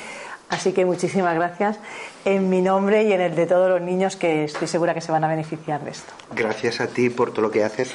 Así 0.49 0.73
que 0.73 0.83
muchísimas 0.83 1.35
gracias 1.35 1.77
en 2.25 2.49
mi 2.49 2.61
nombre 2.61 3.03
y 3.03 3.13
en 3.13 3.21
el 3.21 3.35
de 3.35 3.45
todos 3.45 3.69
los 3.69 3.81
niños 3.81 4.15
que 4.15 4.45
estoy 4.45 4.67
segura 4.67 4.95
que 4.95 5.01
se 5.01 5.11
van 5.11 5.23
a 5.23 5.27
beneficiar 5.27 5.83
de 5.83 5.91
esto. 5.91 6.11
Gracias 6.31 6.81
a 6.81 6.87
ti 6.87 7.11
por 7.11 7.29
todo 7.29 7.43
lo 7.43 7.51
que 7.51 7.63
haces, 7.63 7.93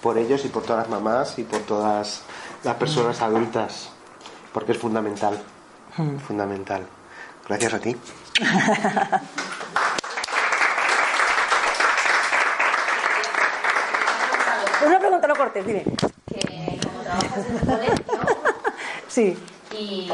por 0.00 0.16
ellos 0.16 0.44
y 0.44 0.48
por 0.48 0.62
todas 0.62 0.82
las 0.82 0.88
mamás 0.88 1.40
y 1.40 1.42
por 1.42 1.58
todas 1.62 2.22
las 2.64 2.76
personas 2.76 3.20
adultas, 3.20 3.90
porque 4.52 4.72
es 4.72 4.78
fundamental, 4.78 5.38
hmm. 5.96 6.16
fundamental. 6.18 6.86
Gracias 7.48 7.74
a 7.74 7.78
ti. 7.80 7.96
Una 14.86 14.98
pregunta, 14.98 15.28
no 15.28 15.36
cortes, 15.36 15.66
dime. 15.66 15.84
Que 16.26 16.80
como 16.82 17.00
trabajas 17.02 17.46
en 17.46 17.56
el 17.56 17.60
colegio. 17.60 18.04
Sí. 19.08 19.38
Y 19.70 20.10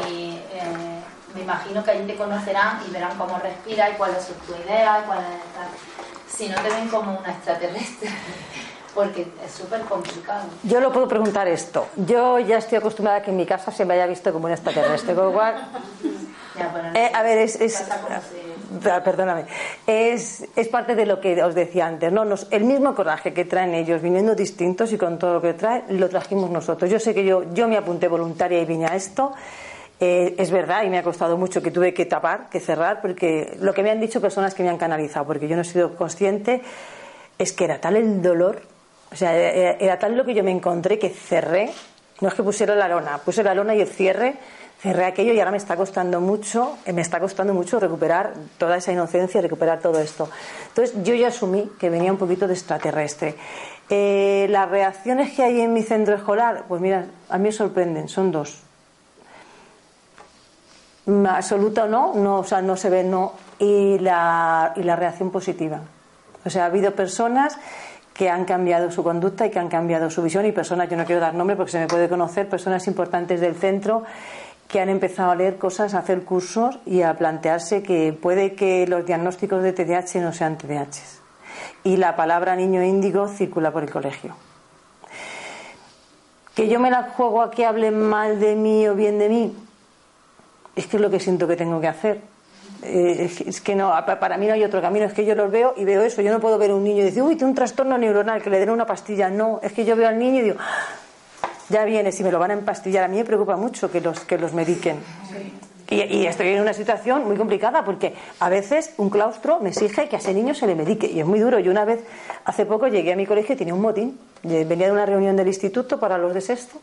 eh, 0.53 1.01
me 1.33 1.41
imagino 1.41 1.83
que 1.83 1.91
allí 1.91 2.05
te 2.05 2.15
conocerán 2.15 2.81
y 2.87 2.91
verán 2.91 3.17
cómo 3.17 3.39
respira 3.39 3.89
y 3.89 3.93
cuál 3.93 4.15
es 4.15 4.27
tu 4.27 4.55
idea 4.55 5.01
y 5.01 5.03
cuál 5.07 5.19
es 5.19 6.35
Si 6.35 6.49
no 6.49 6.55
te 6.61 6.69
ven 6.69 6.87
como 6.89 7.17
una 7.17 7.31
extraterrestre 7.31 8.09
porque 8.99 9.25
es 9.45 9.51
súper 9.51 9.79
complicado. 9.81 10.49
Yo 10.63 10.81
lo 10.81 10.91
puedo 10.91 11.07
preguntar 11.07 11.47
esto. 11.47 11.87
Yo 11.95 12.37
ya 12.39 12.57
estoy 12.57 12.79
acostumbrada 12.79 13.19
a 13.19 13.21
que 13.21 13.31
en 13.31 13.37
mi 13.37 13.45
casa 13.45 13.71
se 13.71 13.85
me 13.85 13.93
haya 13.93 14.05
visto 14.07 14.33
como 14.33 14.47
un 14.47 14.51
extraterrestre, 14.51 15.15
con 15.15 15.27
lo 15.27 15.31
cual... 15.31 15.55
Eh, 16.93 17.09
a 17.13 17.23
ver, 17.23 17.37
es... 17.37 17.87
Ah, 18.91 19.01
perdóname. 19.01 19.45
Es, 19.87 20.45
es, 20.53 20.67
parte 20.67 20.95
de 20.95 21.05
lo 21.05 21.21
que 21.21 21.41
os 21.41 21.55
decía 21.55 21.87
antes, 21.87 22.11
¿no? 22.11 22.25
el 22.51 22.63
mismo 22.65 22.93
coraje 22.93 23.33
que 23.33 23.45
traen 23.45 23.73
ellos, 23.73 24.01
viniendo 24.01 24.35
distintos 24.35 24.91
y 24.91 24.97
con 24.97 25.17
todo 25.17 25.35
lo 25.35 25.41
que 25.41 25.53
traen, 25.53 25.85
lo 25.97 26.09
trajimos 26.09 26.49
nosotros. 26.49 26.91
Yo 26.91 26.99
sé 26.99 27.13
que 27.13 27.23
yo, 27.23 27.43
yo 27.53 27.69
me 27.69 27.77
apunté 27.77 28.09
voluntaria 28.09 28.59
y 28.59 28.65
vine 28.65 28.87
a 28.87 28.95
esto 28.95 29.31
Eh, 30.01 30.35
es 30.37 30.49
verdad 30.49 30.83
y 30.83 30.89
me 30.89 30.97
ha 30.97 31.03
costado 31.03 31.35
mucho 31.35 31.61
que 31.61 31.71
tuve 31.71 31.93
que 31.93 32.05
tapar, 32.05 32.47
que 32.49 32.61
cerrar, 32.61 33.01
porque 33.01 33.57
lo 33.59 33.73
que 33.73 33.83
me 33.83 33.91
han 33.91 33.99
dicho 33.99 34.21
personas 34.21 34.53
que 34.53 34.63
me 34.63 34.69
han 34.69 34.77
canalizado, 34.77 35.25
porque 35.25 35.49
yo 35.49 35.57
no 35.57 35.63
he 35.63 35.65
sido 35.65 35.97
consciente, 35.97 36.61
es 37.37 37.51
que 37.51 37.65
era 37.65 37.81
tal 37.81 37.97
el 37.97 38.21
dolor, 38.21 38.61
o 39.11 39.15
sea, 39.15 39.35
era, 39.35 39.97
tal 39.97 40.15
lo 40.15 40.25
que 40.25 40.33
yo 40.33 40.43
me 40.43 40.51
encontré 40.51 40.99
que 40.99 41.09
cerré, 41.09 41.71
no 42.21 42.27
es 42.27 42.33
que 42.33 42.43
pusiera 42.43 42.75
la 42.75 42.87
lona, 42.87 43.17
puse 43.19 43.43
la 43.43 43.53
lona 43.53 43.73
y 43.75 43.81
el 43.81 43.87
cierre, 43.87 44.35
cerré 44.81 45.05
aquello 45.05 45.33
y 45.33 45.39
ahora 45.39 45.51
me 45.51 45.57
está 45.57 45.75
costando 45.75 46.21
mucho, 46.21 46.77
eh, 46.85 46.93
me 46.93 47.01
está 47.01 47.19
costando 47.19 47.53
mucho 47.53 47.79
recuperar 47.79 48.33
toda 48.57 48.77
esa 48.77 48.91
inocencia, 48.91 49.41
recuperar 49.41 49.79
todo 49.79 49.99
esto. 49.99 50.29
Entonces 50.69 50.95
yo 51.03 51.15
ya 51.15 51.29
asumí 51.29 51.71
que 51.79 51.89
venía 51.89 52.11
un 52.11 52.17
poquito 52.17 52.47
de 52.47 52.53
extraterrestre. 52.53 53.35
Eh, 53.89 54.47
las 54.49 54.69
reacciones 54.69 55.31
que 55.31 55.43
hay 55.43 55.61
en 55.61 55.73
mi 55.73 55.81
centro 55.83 56.15
escolar, 56.15 56.65
pues 56.67 56.79
mira, 56.81 57.07
a 57.29 57.37
mí 57.37 57.45
me 57.45 57.51
sorprenden, 57.51 58.07
son 58.07 58.31
dos. 58.31 58.61
Mm, 61.07 61.25
Absoluta 61.25 61.85
o 61.85 61.87
no, 61.87 62.13
no, 62.13 62.39
o 62.39 62.43
sea, 62.43 62.61
no 62.61 62.77
se 62.77 62.89
ve 62.89 63.03
no, 63.03 63.33
y 63.57 63.97
la, 63.97 64.73
y 64.75 64.83
la 64.83 64.95
reacción 64.95 65.31
positiva. 65.31 65.81
O 66.45 66.49
sea, 66.49 66.63
ha 66.63 66.65
habido 66.67 66.91
personas 66.91 67.57
que 68.19 68.29
han 68.29 68.43
cambiado 68.43 68.91
su 68.91 69.01
conducta 69.01 69.45
y 69.45 69.49
que 69.49 69.59
han 69.59 69.69
cambiado 69.69 70.09
su 70.09 70.21
visión 70.21 70.45
y 70.45 70.51
personas, 70.51 70.89
yo 70.89 70.97
no 70.97 71.05
quiero 71.05 71.21
dar 71.21 71.33
nombre 71.33 71.55
porque 71.55 71.71
se 71.71 71.79
me 71.79 71.87
puede 71.87 72.09
conocer, 72.09 72.49
personas 72.49 72.85
importantes 72.87 73.39
del 73.39 73.55
centro 73.55 74.03
que 74.67 74.81
han 74.81 74.89
empezado 74.89 75.31
a 75.31 75.35
leer 75.35 75.57
cosas, 75.57 75.93
a 75.93 75.99
hacer 75.99 76.25
cursos 76.25 76.79
y 76.85 77.01
a 77.01 77.13
plantearse 77.13 77.81
que 77.81 78.11
puede 78.11 78.55
que 78.55 78.85
los 78.87 79.05
diagnósticos 79.05 79.63
de 79.63 79.71
TDAH 79.71 80.19
no 80.19 80.33
sean 80.33 80.57
TDAH. 80.57 80.99
Y 81.85 81.95
la 81.95 82.17
palabra 82.17 82.57
niño 82.57 82.83
índigo 82.83 83.29
circula 83.29 83.71
por 83.71 83.83
el 83.83 83.89
colegio. 83.89 84.35
Que 86.55 86.67
yo 86.67 86.81
me 86.81 86.91
la 86.91 87.03
juego 87.03 87.41
a 87.41 87.51
que 87.51 87.65
hablen 87.65 88.01
mal 88.01 88.41
de 88.41 88.57
mí 88.57 88.85
o 88.85 88.95
bien 88.95 89.17
de 89.17 89.29
mí, 89.29 89.55
es 90.75 90.87
que 90.87 90.97
es 90.97 91.01
lo 91.01 91.09
que 91.09 91.21
siento 91.21 91.47
que 91.47 91.55
tengo 91.55 91.79
que 91.79 91.87
hacer. 91.87 92.21
Eh, 92.83 93.29
es 93.45 93.61
que 93.61 93.75
no, 93.75 93.93
para 94.19 94.37
mí 94.37 94.47
no 94.47 94.53
hay 94.53 94.63
otro 94.63 94.81
camino, 94.81 95.05
es 95.05 95.13
que 95.13 95.25
yo 95.25 95.35
los 95.35 95.51
veo 95.51 95.73
y 95.75 95.83
veo 95.83 96.01
eso. 96.01 96.21
Yo 96.21 96.31
no 96.31 96.39
puedo 96.39 96.57
ver 96.57 96.71
a 96.71 96.75
un 96.75 96.83
niño 96.83 97.01
y 97.01 97.05
decir, 97.05 97.21
uy, 97.21 97.35
tiene 97.35 97.49
un 97.49 97.55
trastorno 97.55 97.97
neuronal, 97.97 98.41
que 98.41 98.49
le 98.49 98.59
den 98.59 98.69
una 98.69 98.85
pastilla. 98.85 99.29
No, 99.29 99.59
es 99.61 99.73
que 99.73 99.85
yo 99.85 99.95
veo 99.95 100.07
al 100.07 100.17
niño 100.17 100.39
y 100.39 100.43
digo, 100.43 100.57
ya 101.69 101.83
viene, 101.85 102.11
si 102.11 102.23
me 102.23 102.31
lo 102.31 102.39
van 102.39 102.51
a 102.51 102.53
empastillar. 102.53 103.03
A 103.03 103.07
mí 103.07 103.17
me 103.17 103.25
preocupa 103.25 103.57
mucho 103.57 103.91
que 103.91 104.01
los, 104.01 104.21
que 104.21 104.37
los 104.37 104.53
mediquen. 104.53 104.97
Y, 105.89 106.03
y, 106.03 106.27
estoy 106.27 106.49
en 106.49 106.61
una 106.61 106.73
situación 106.73 107.25
muy 107.25 107.35
complicada 107.35 107.83
porque 107.83 108.13
a 108.39 108.47
veces 108.47 108.93
un 108.97 109.09
claustro 109.09 109.59
me 109.59 109.69
exige 109.69 110.07
que 110.07 110.15
a 110.15 110.19
ese 110.19 110.35
niño 110.35 110.53
se 110.53 110.67
le 110.67 110.75
medique 110.75 111.07
y 111.07 111.19
es 111.19 111.25
muy 111.25 111.39
duro. 111.39 111.57
Yo 111.59 111.71
una 111.71 111.83
vez, 111.83 112.01
hace 112.45 112.65
poco, 112.67 112.87
llegué 112.87 113.13
a 113.13 113.15
mi 113.15 113.25
colegio 113.25 113.55
y 113.55 113.57
tenía 113.57 113.73
un 113.73 113.81
motín. 113.81 114.19
Venía 114.43 114.85
de 114.85 114.91
una 114.91 115.05
reunión 115.05 115.35
del 115.35 115.47
instituto 115.47 115.99
para 115.99 116.17
los 116.17 116.33
de 116.33 116.41
sexto 116.41 116.79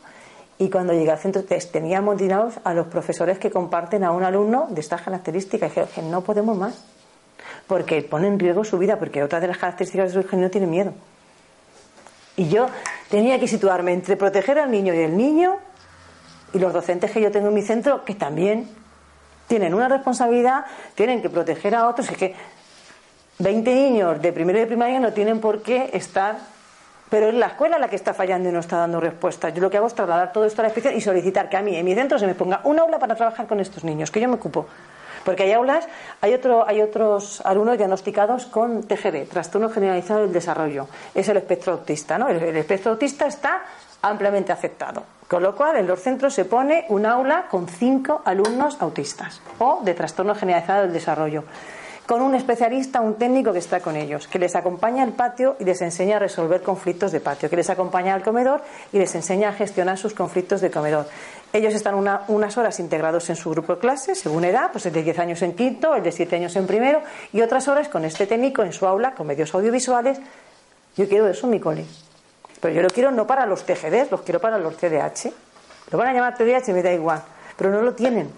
y 0.58 0.70
cuando 0.70 0.92
llegué 0.92 1.10
al 1.10 1.18
centro 1.18 1.44
tenía 1.44 1.98
amotinados 1.98 2.54
a 2.64 2.72
los 2.72 2.86
profesores 2.86 3.38
que 3.38 3.50
comparten 3.50 4.04
a 4.04 4.10
un 4.10 4.24
alumno 4.24 4.66
de 4.70 4.80
estas 4.80 5.02
características. 5.02 5.72
Que, 5.72 5.84
que 5.84 6.02
no 6.02 6.22
podemos 6.22 6.56
más 6.56 6.82
porque 7.66 8.02
pone 8.02 8.28
en 8.28 8.38
riesgo 8.38 8.64
su 8.64 8.78
vida 8.78 8.98
porque 8.98 9.22
otra 9.22 9.40
de 9.40 9.48
las 9.48 9.58
características 9.58 10.14
de 10.14 10.22
su 10.22 10.28
género 10.28 10.50
tiene 10.50 10.66
miedo. 10.66 10.92
Y 12.36 12.48
yo 12.48 12.68
tenía 13.10 13.38
que 13.38 13.48
situarme 13.48 13.92
entre 13.92 14.16
proteger 14.16 14.58
al 14.58 14.70
niño 14.70 14.94
y 14.94 14.98
el 14.98 15.16
niño 15.16 15.56
y 16.52 16.58
los 16.58 16.72
docentes 16.72 17.10
que 17.10 17.20
yo 17.20 17.30
tengo 17.30 17.48
en 17.48 17.54
mi 17.54 17.62
centro 17.62 18.04
que 18.04 18.14
también 18.14 18.68
tienen 19.48 19.74
una 19.74 19.88
responsabilidad, 19.88 20.66
tienen 20.94 21.22
que 21.22 21.30
proteger 21.30 21.74
a 21.74 21.88
otros. 21.88 22.10
Es 22.10 22.16
que 22.16 22.34
20 23.38 23.74
niños 23.74 24.22
de 24.22 24.32
primero 24.32 24.58
y 24.58 24.62
de 24.62 24.66
primaria 24.66 25.00
no 25.00 25.12
tienen 25.12 25.40
por 25.40 25.62
qué 25.62 25.90
estar, 25.92 26.38
pero 27.10 27.28
es 27.28 27.34
la 27.34 27.46
escuela 27.46 27.78
la 27.78 27.88
que 27.88 27.96
está 27.96 28.14
fallando 28.14 28.48
y 28.48 28.52
no 28.52 28.60
está 28.60 28.78
dando 28.78 29.00
respuesta. 29.00 29.50
Yo 29.50 29.60
lo 29.60 29.70
que 29.70 29.76
hago 29.76 29.86
es 29.86 29.94
trasladar 29.94 30.32
todo 30.32 30.44
esto 30.44 30.60
a 30.60 30.64
la 30.64 30.68
especial 30.68 30.94
y 30.94 31.00
solicitar 31.00 31.48
que 31.48 31.56
a 31.56 31.62
mí 31.62 31.76
en 31.76 31.84
mi 31.84 31.94
centro 31.94 32.18
se 32.18 32.26
me 32.26 32.34
ponga 32.34 32.60
un 32.64 32.78
aula 32.78 32.98
para 32.98 33.14
trabajar 33.14 33.46
con 33.46 33.60
estos 33.60 33.84
niños, 33.84 34.10
que 34.10 34.20
yo 34.20 34.28
me 34.28 34.34
ocupo. 34.34 34.66
Porque 35.24 35.42
hay 35.42 35.52
aulas, 35.52 35.88
hay, 36.20 36.34
otro, 36.34 36.66
hay 36.68 36.80
otros 36.82 37.40
alumnos 37.44 37.78
diagnosticados 37.78 38.46
con 38.46 38.84
TGD, 38.84 39.28
trastorno 39.28 39.70
generalizado 39.70 40.20
del 40.20 40.32
desarrollo. 40.32 40.88
Es 41.14 41.28
el 41.28 41.36
espectro 41.36 41.72
autista, 41.72 42.16
¿no? 42.16 42.28
El, 42.28 42.40
el 42.40 42.56
espectro 42.56 42.92
autista 42.92 43.26
está 43.26 43.62
ampliamente 44.02 44.52
aceptado. 44.52 45.02
Con 45.28 45.42
lo 45.42 45.56
cual, 45.56 45.76
en 45.76 45.88
los 45.88 46.00
centros 46.00 46.34
se 46.34 46.44
pone 46.44 46.86
un 46.90 47.06
aula 47.06 47.46
con 47.50 47.66
cinco 47.66 48.22
alumnos 48.24 48.76
autistas 48.80 49.40
o 49.58 49.80
de 49.82 49.94
trastorno 49.94 50.36
generalizado 50.36 50.82
del 50.82 50.92
desarrollo, 50.92 51.42
con 52.06 52.22
un 52.22 52.34
especialista, 52.34 53.00
un 53.00 53.14
técnico 53.14 53.52
que 53.52 53.58
está 53.58 53.80
con 53.80 53.96
ellos, 53.96 54.28
que 54.28 54.38
les 54.38 54.54
acompaña 54.54 55.02
al 55.02 55.12
patio 55.12 55.56
y 55.58 55.64
les 55.64 55.82
enseña 55.82 56.16
a 56.16 56.18
resolver 56.20 56.62
conflictos 56.62 57.10
de 57.10 57.20
patio, 57.20 57.50
que 57.50 57.56
les 57.56 57.68
acompaña 57.68 58.14
al 58.14 58.22
comedor 58.22 58.62
y 58.92 58.98
les 58.98 59.14
enseña 59.16 59.48
a 59.48 59.52
gestionar 59.52 59.98
sus 59.98 60.14
conflictos 60.14 60.60
de 60.60 60.70
comedor. 60.70 61.06
Ellos 61.52 61.74
están 61.74 61.96
una, 61.96 62.22
unas 62.28 62.56
horas 62.56 62.78
integrados 62.78 63.28
en 63.28 63.36
su 63.36 63.50
grupo 63.50 63.74
de 63.74 63.80
clase, 63.80 64.14
según 64.14 64.44
edad, 64.44 64.70
pues 64.70 64.86
el 64.86 64.92
de 64.92 65.02
10 65.02 65.18
años 65.18 65.42
en 65.42 65.54
quinto, 65.54 65.94
el 65.96 66.02
de 66.04 66.12
7 66.12 66.36
años 66.36 66.54
en 66.54 66.66
primero, 66.66 67.02
y 67.32 67.40
otras 67.40 67.66
horas 67.66 67.88
con 67.88 68.04
este 68.04 68.26
técnico 68.26 68.62
en 68.62 68.72
su 68.72 68.86
aula, 68.86 69.14
con 69.14 69.26
medios 69.26 69.52
audiovisuales. 69.54 70.20
Yo 70.96 71.08
quiero 71.08 71.28
eso 71.28 71.46
mi 71.46 71.58
cole. 71.58 71.84
Pero 72.60 72.74
yo 72.74 72.82
lo 72.82 72.88
quiero 72.88 73.10
no 73.10 73.26
para 73.26 73.46
los 73.46 73.64
TGDs, 73.64 74.10
los 74.10 74.22
quiero 74.22 74.40
para 74.40 74.58
los 74.58 74.76
TDAH. 74.76 75.32
Lo 75.90 75.98
van 75.98 76.08
a 76.08 76.12
llamar 76.12 76.36
TDAH, 76.36 76.72
me 76.72 76.82
da 76.82 76.92
igual, 76.92 77.22
pero 77.56 77.70
no 77.70 77.82
lo 77.82 77.94
tienen. 77.94 78.30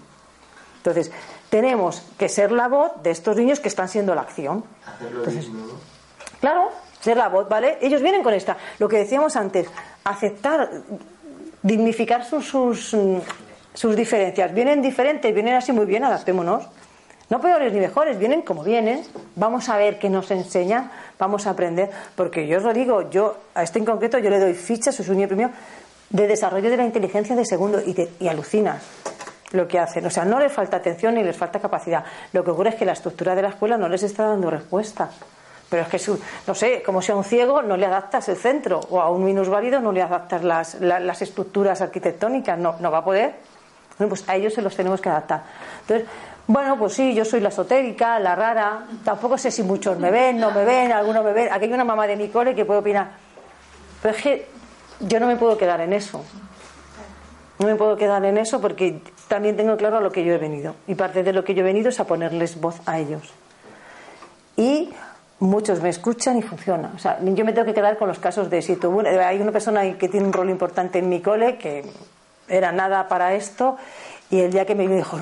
Entonces, 0.77 1.11
tenemos 1.49 2.03
que 2.17 2.29
ser 2.29 2.51
la 2.51 2.67
voz 2.67 2.91
de 3.03 3.11
estos 3.11 3.35
niños 3.35 3.59
que 3.59 3.67
están 3.67 3.89
siendo 3.89 4.13
la 4.13 4.21
acción. 4.21 4.63
Entonces, 5.01 5.49
claro, 6.39 6.69
ser 7.01 7.17
la 7.17 7.29
voz, 7.29 7.49
¿vale? 7.49 7.77
Ellos 7.81 8.01
vienen 8.01 8.23
con 8.23 8.33
esta. 8.33 8.57
Lo 8.77 8.87
que 8.87 8.97
decíamos 8.97 9.35
antes, 9.35 9.67
aceptar, 10.03 10.69
dignificar 11.63 12.25
sus, 12.25 12.45
sus, 12.45 12.95
sus 13.73 13.95
diferencias. 13.95 14.53
Vienen 14.53 14.81
diferentes, 14.81 15.33
vienen 15.33 15.55
así 15.55 15.71
muy 15.71 15.85
bien, 15.85 16.03
adaptémonos. 16.03 16.65
No 17.29 17.39
peores 17.41 17.71
ni 17.73 17.79
mejores, 17.79 18.17
vienen 18.17 18.41
como 18.41 18.63
vienen. 18.63 19.03
Vamos 19.35 19.69
a 19.69 19.77
ver 19.77 19.99
qué 19.99 20.09
nos 20.09 20.31
enseñan, 20.31 20.91
vamos 21.17 21.47
a 21.47 21.51
aprender. 21.51 21.89
Porque 22.15 22.47
yo 22.47 22.57
os 22.57 22.63
lo 22.63 22.73
digo, 22.73 23.09
yo 23.09 23.37
a 23.55 23.63
este 23.63 23.79
en 23.79 23.85
concreto 23.85 24.17
yo 24.19 24.29
le 24.29 24.39
doy 24.39 24.53
fichas, 24.53 24.99
es 24.99 25.09
un 25.09 25.17
niño 25.17 25.27
primero, 25.27 25.51
de 26.09 26.27
desarrollo 26.27 26.69
de 26.69 26.77
la 26.77 26.85
inteligencia 26.85 27.35
de 27.35 27.45
segundo 27.45 27.79
y, 27.85 27.93
te, 27.93 28.09
y 28.19 28.27
alucinas 28.27 28.81
lo 29.51 29.67
que 29.67 29.79
hacen. 29.79 30.05
O 30.05 30.09
sea, 30.09 30.25
no 30.25 30.39
les 30.39 30.51
falta 30.51 30.77
atención 30.77 31.15
ni 31.15 31.23
les 31.23 31.35
falta 31.35 31.59
capacidad. 31.59 32.03
Lo 32.33 32.43
que 32.43 32.51
ocurre 32.51 32.69
es 32.69 32.75
que 32.75 32.85
la 32.85 32.93
estructura 32.93 33.35
de 33.35 33.41
la 33.41 33.49
escuela 33.49 33.77
no 33.77 33.89
les 33.89 34.03
está 34.03 34.27
dando 34.27 34.49
respuesta. 34.49 35.09
Pero 35.69 35.83
es 35.83 35.87
que, 35.89 36.01
no 36.47 36.55
sé, 36.55 36.81
como 36.83 37.01
si 37.01 37.11
a 37.11 37.15
un 37.15 37.23
ciego 37.23 37.61
no 37.61 37.77
le 37.77 37.85
adaptas 37.85 38.27
el 38.29 38.37
centro 38.37 38.79
o 38.89 39.01
a 39.01 39.09
un 39.09 39.23
minusválido 39.23 39.79
no 39.79 39.91
le 39.91 40.01
adaptas 40.01 40.43
las, 40.43 40.75
las, 40.75 41.01
las 41.01 41.21
estructuras 41.21 41.81
arquitectónicas, 41.81 42.57
no, 42.57 42.75
no 42.79 42.89
va 42.89 42.99
a 42.99 43.03
poder. 43.03 43.35
Bueno, 43.97 44.09
pues 44.09 44.27
a 44.27 44.35
ellos 44.35 44.53
se 44.53 44.61
los 44.61 44.75
tenemos 44.75 44.99
que 44.99 45.09
adaptar. 45.09 45.43
Entonces, 45.81 46.07
bueno, 46.47 46.79
pues 46.79 46.93
sí, 46.93 47.13
yo 47.13 47.23
soy 47.23 47.41
la 47.41 47.49
esotérica, 47.49 48.17
la 48.19 48.35
rara, 48.35 48.85
tampoco 49.03 49.37
sé 49.37 49.51
si 49.51 49.61
muchos 49.61 49.99
me 49.99 50.09
ven, 50.09 50.39
no 50.39 50.49
me 50.49 50.65
ven, 50.65 50.91
algunos 50.91 51.23
me 51.23 51.31
ven. 51.31 51.49
Aquí 51.51 51.65
hay 51.65 51.73
una 51.73 51.83
mamá 51.83 52.07
de 52.07 52.15
mi 52.15 52.29
cole 52.29 52.55
que 52.55 52.65
puede 52.65 52.79
opinar. 52.79 53.11
Pero 54.01 54.15
es 54.15 54.23
que 54.23 54.47
yo 55.01 55.19
no 55.19 55.27
me 55.27 55.35
puedo 55.35 55.55
quedar 55.55 55.81
en 55.81 55.93
eso. 55.93 56.23
No 57.59 57.67
me 57.67 57.75
puedo 57.75 57.95
quedar 57.97 58.25
en 58.25 58.39
eso 58.39 58.59
porque 58.59 58.99
también 59.29 59.55
tengo 59.55 59.77
claro 59.77 59.97
a 59.97 60.01
lo 60.01 60.11
que 60.11 60.25
yo 60.25 60.33
he 60.33 60.37
venido. 60.37 60.75
Y 60.87 60.95
parte 60.95 61.23
de 61.23 61.31
lo 61.31 61.45
que 61.45 61.53
yo 61.53 61.61
he 61.61 61.63
venido 61.63 61.87
es 61.87 61.99
a 62.01 62.05
ponerles 62.05 62.59
voz 62.59 62.81
a 62.85 62.99
ellos. 62.99 63.31
Y 64.57 64.89
muchos 65.39 65.81
me 65.81 65.89
escuchan 65.89 66.37
y 66.37 66.41
funciona. 66.41 66.91
O 66.95 66.99
sea, 66.99 67.19
yo 67.21 67.45
me 67.45 67.53
tengo 67.53 67.65
que 67.65 67.73
quedar 67.73 67.97
con 67.97 68.09
los 68.09 68.19
casos 68.19 68.49
de 68.49 68.57
éxito. 68.57 68.93
Hay 69.23 69.39
una 69.39 69.51
persona 69.51 69.97
que 69.97 70.09
tiene 70.09 70.25
un 70.25 70.33
rol 70.33 70.49
importante 70.49 70.99
en 70.99 71.07
mi 71.07 71.21
cole 71.21 71.57
que 71.57 71.85
era 72.49 72.71
nada 72.71 73.07
para 73.07 73.35
esto 73.35 73.77
y 74.31 74.39
el 74.39 74.51
día 74.51 74.65
que 74.65 74.75
me 74.75 74.87
dijo, 74.87 75.17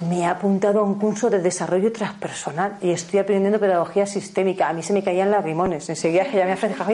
me 0.00 0.20
he 0.20 0.26
apuntado 0.26 0.80
a 0.80 0.82
un 0.82 0.98
curso 0.98 1.30
de 1.30 1.38
desarrollo 1.38 1.92
transpersonal 1.92 2.76
y 2.82 2.90
estoy 2.90 3.20
aprendiendo 3.20 3.60
pedagogía 3.60 4.04
sistémica. 4.04 4.68
A 4.68 4.72
mí 4.72 4.82
se 4.82 4.92
me 4.92 5.04
caían 5.04 5.30
lagrimones. 5.30 5.88
Enseguida 5.88 6.24
que 6.24 6.38
ya 6.38 6.44
me 6.44 6.52
afectaba, 6.52 6.90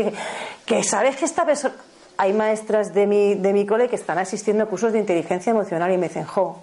que 0.67 0.85
sabes 0.85 1.17
que 1.17 1.25
esta 1.25 1.45
persona... 1.47 1.75
Hay 2.21 2.35
maestras 2.35 2.93
de 2.93 3.07
mi, 3.07 3.35
de 3.35 3.55
mi 3.55 3.65
cole 3.65 3.89
que 3.89 3.97
están 3.97 4.19
asistiendo 4.19 4.65
a 4.65 4.67
cursos 4.67 4.93
de 4.93 4.99
inteligencia 4.99 5.53
emocional 5.53 5.91
y 5.91 5.97
me 5.97 6.09
dicen, 6.09 6.27
jo, 6.27 6.59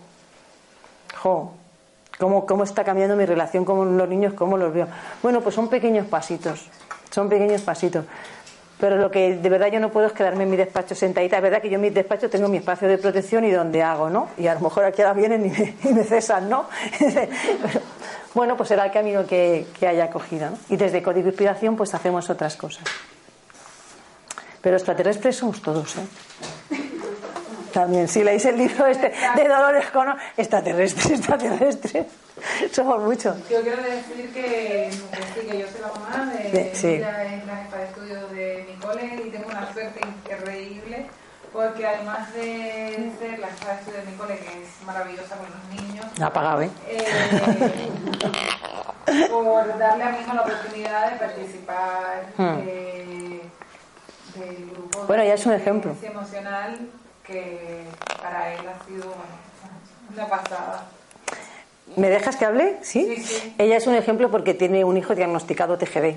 jo, 1.15 1.51
¿cómo, 2.19 2.45
cómo 2.45 2.63
está 2.63 2.83
cambiando 2.83 3.15
mi 3.15 3.25
relación 3.25 3.65
con 3.65 3.97
los 3.97 4.07
niños, 4.07 4.35
cómo 4.35 4.55
los 4.55 4.71
veo. 4.71 4.85
Bueno, 5.23 5.41
pues 5.41 5.55
son 5.55 5.67
pequeños 5.67 6.05
pasitos, 6.05 6.69
son 7.09 7.27
pequeños 7.27 7.63
pasitos. 7.63 8.05
Pero 8.79 8.97
lo 8.97 9.09
que 9.09 9.35
de 9.37 9.49
verdad 9.49 9.71
yo 9.71 9.79
no 9.79 9.89
puedo 9.89 10.05
es 10.05 10.13
quedarme 10.13 10.43
en 10.43 10.51
mi 10.51 10.57
despacho 10.57 10.93
sentadita. 10.93 11.37
Es 11.37 11.41
verdad 11.41 11.59
que 11.59 11.71
yo 11.71 11.77
en 11.77 11.81
mi 11.81 11.89
despacho 11.89 12.29
tengo 12.29 12.47
mi 12.49 12.57
espacio 12.57 12.87
de 12.87 12.99
protección 12.99 13.43
y 13.43 13.49
donde 13.49 13.81
hago, 13.81 14.11
¿no? 14.11 14.27
Y 14.37 14.45
a 14.45 14.53
lo 14.53 14.59
mejor 14.59 14.83
aquí 14.85 15.01
ahora 15.01 15.15
vienen 15.15 15.43
y 15.83 15.89
me, 15.91 16.03
cesan, 16.03 16.51
¿no? 16.51 16.65
Bueno, 18.35 18.55
pues 18.55 18.69
será 18.69 18.85
el 18.85 18.91
camino 18.91 19.25
que, 19.25 19.65
que 19.79 19.87
haya 19.87 20.11
cogido, 20.11 20.51
¿no? 20.51 20.57
Y 20.69 20.77
desde 20.77 21.01
Código 21.01 21.29
Inspiración 21.29 21.75
pues 21.75 21.95
hacemos 21.95 22.29
otras 22.29 22.55
cosas. 22.55 22.83
Pero 24.61 24.77
extraterrestres 24.77 25.35
somos 25.35 25.61
todos, 25.61 25.97
¿eh? 25.97 26.07
También, 27.73 28.07
si 28.07 28.23
leéis 28.23 28.45
el 28.45 28.57
libro 28.57 28.87
este 28.87 29.13
de 29.35 29.47
Dolores 29.47 29.85
Cono, 29.91 30.15
extraterrestres, 30.35 31.11
extraterrestres. 31.11 32.07
Somos 32.71 33.03
muchos. 33.03 33.37
Yo 33.49 33.61
quiero 33.61 33.83
decir 33.83 34.31
que, 34.33 34.89
sí, 34.91 35.47
que 35.47 35.59
yo 35.59 35.67
soy 35.67 35.81
la 35.81 35.87
mamá 35.89 36.31
de 36.33 36.71
Sí. 36.73 36.93
es 36.95 37.01
la 37.01 37.13
jefa 37.57 37.77
de 37.77 37.83
estudios 37.85 38.31
de 38.31 38.65
mi 38.67 38.75
cole 38.83 39.21
y 39.25 39.29
tengo 39.29 39.47
una 39.49 39.71
suerte 39.73 39.99
increíble 40.29 41.05
Porque 41.53 41.85
además 41.87 42.33
de 42.33 43.11
ser 43.19 43.39
la 43.39 43.47
sala 43.57 43.73
de 43.73 43.79
estudio 43.79 43.99
de 43.99 44.05
mi 44.11 44.17
cole, 44.17 44.37
que 44.37 44.63
es 44.63 44.69
maravillosa 44.85 45.35
con 45.37 45.47
los 45.49 45.81
niños, 45.81 46.05
pagado, 46.33 46.61
¿eh? 46.61 46.69
eh, 46.87 47.89
por 49.29 49.77
darle 49.77 50.03
a 50.03 50.09
mi 50.11 50.19
hijo 50.19 50.33
la 50.33 50.41
oportunidad 50.41 51.11
de 51.11 51.17
participar 51.19 52.25
Hmm. 52.37 52.57
de- 52.65 53.41
del 54.39 54.69
grupo 54.71 55.05
Bueno, 55.07 55.23
ya 55.23 55.33
es 55.33 55.45
un 55.45 55.53
ejemplo. 55.53 55.95
emocional 56.01 56.79
que 57.25 57.83
para 58.21 58.53
él 58.53 58.61
ha 58.67 58.85
sido 58.85 59.13
una 60.13 60.27
pasada. 60.27 60.85
¿Me 61.95 62.09
dejas 62.09 62.35
que 62.35 62.45
hable? 62.45 62.77
¿Sí? 62.81 63.05
Sí, 63.15 63.23
sí. 63.23 63.55
Ella 63.57 63.77
es 63.77 63.87
un 63.87 63.95
ejemplo 63.95 64.29
porque 64.29 64.53
tiene 64.53 64.83
un 64.83 64.97
hijo 64.97 65.15
diagnosticado 65.15 65.77
TGD. 65.77 66.15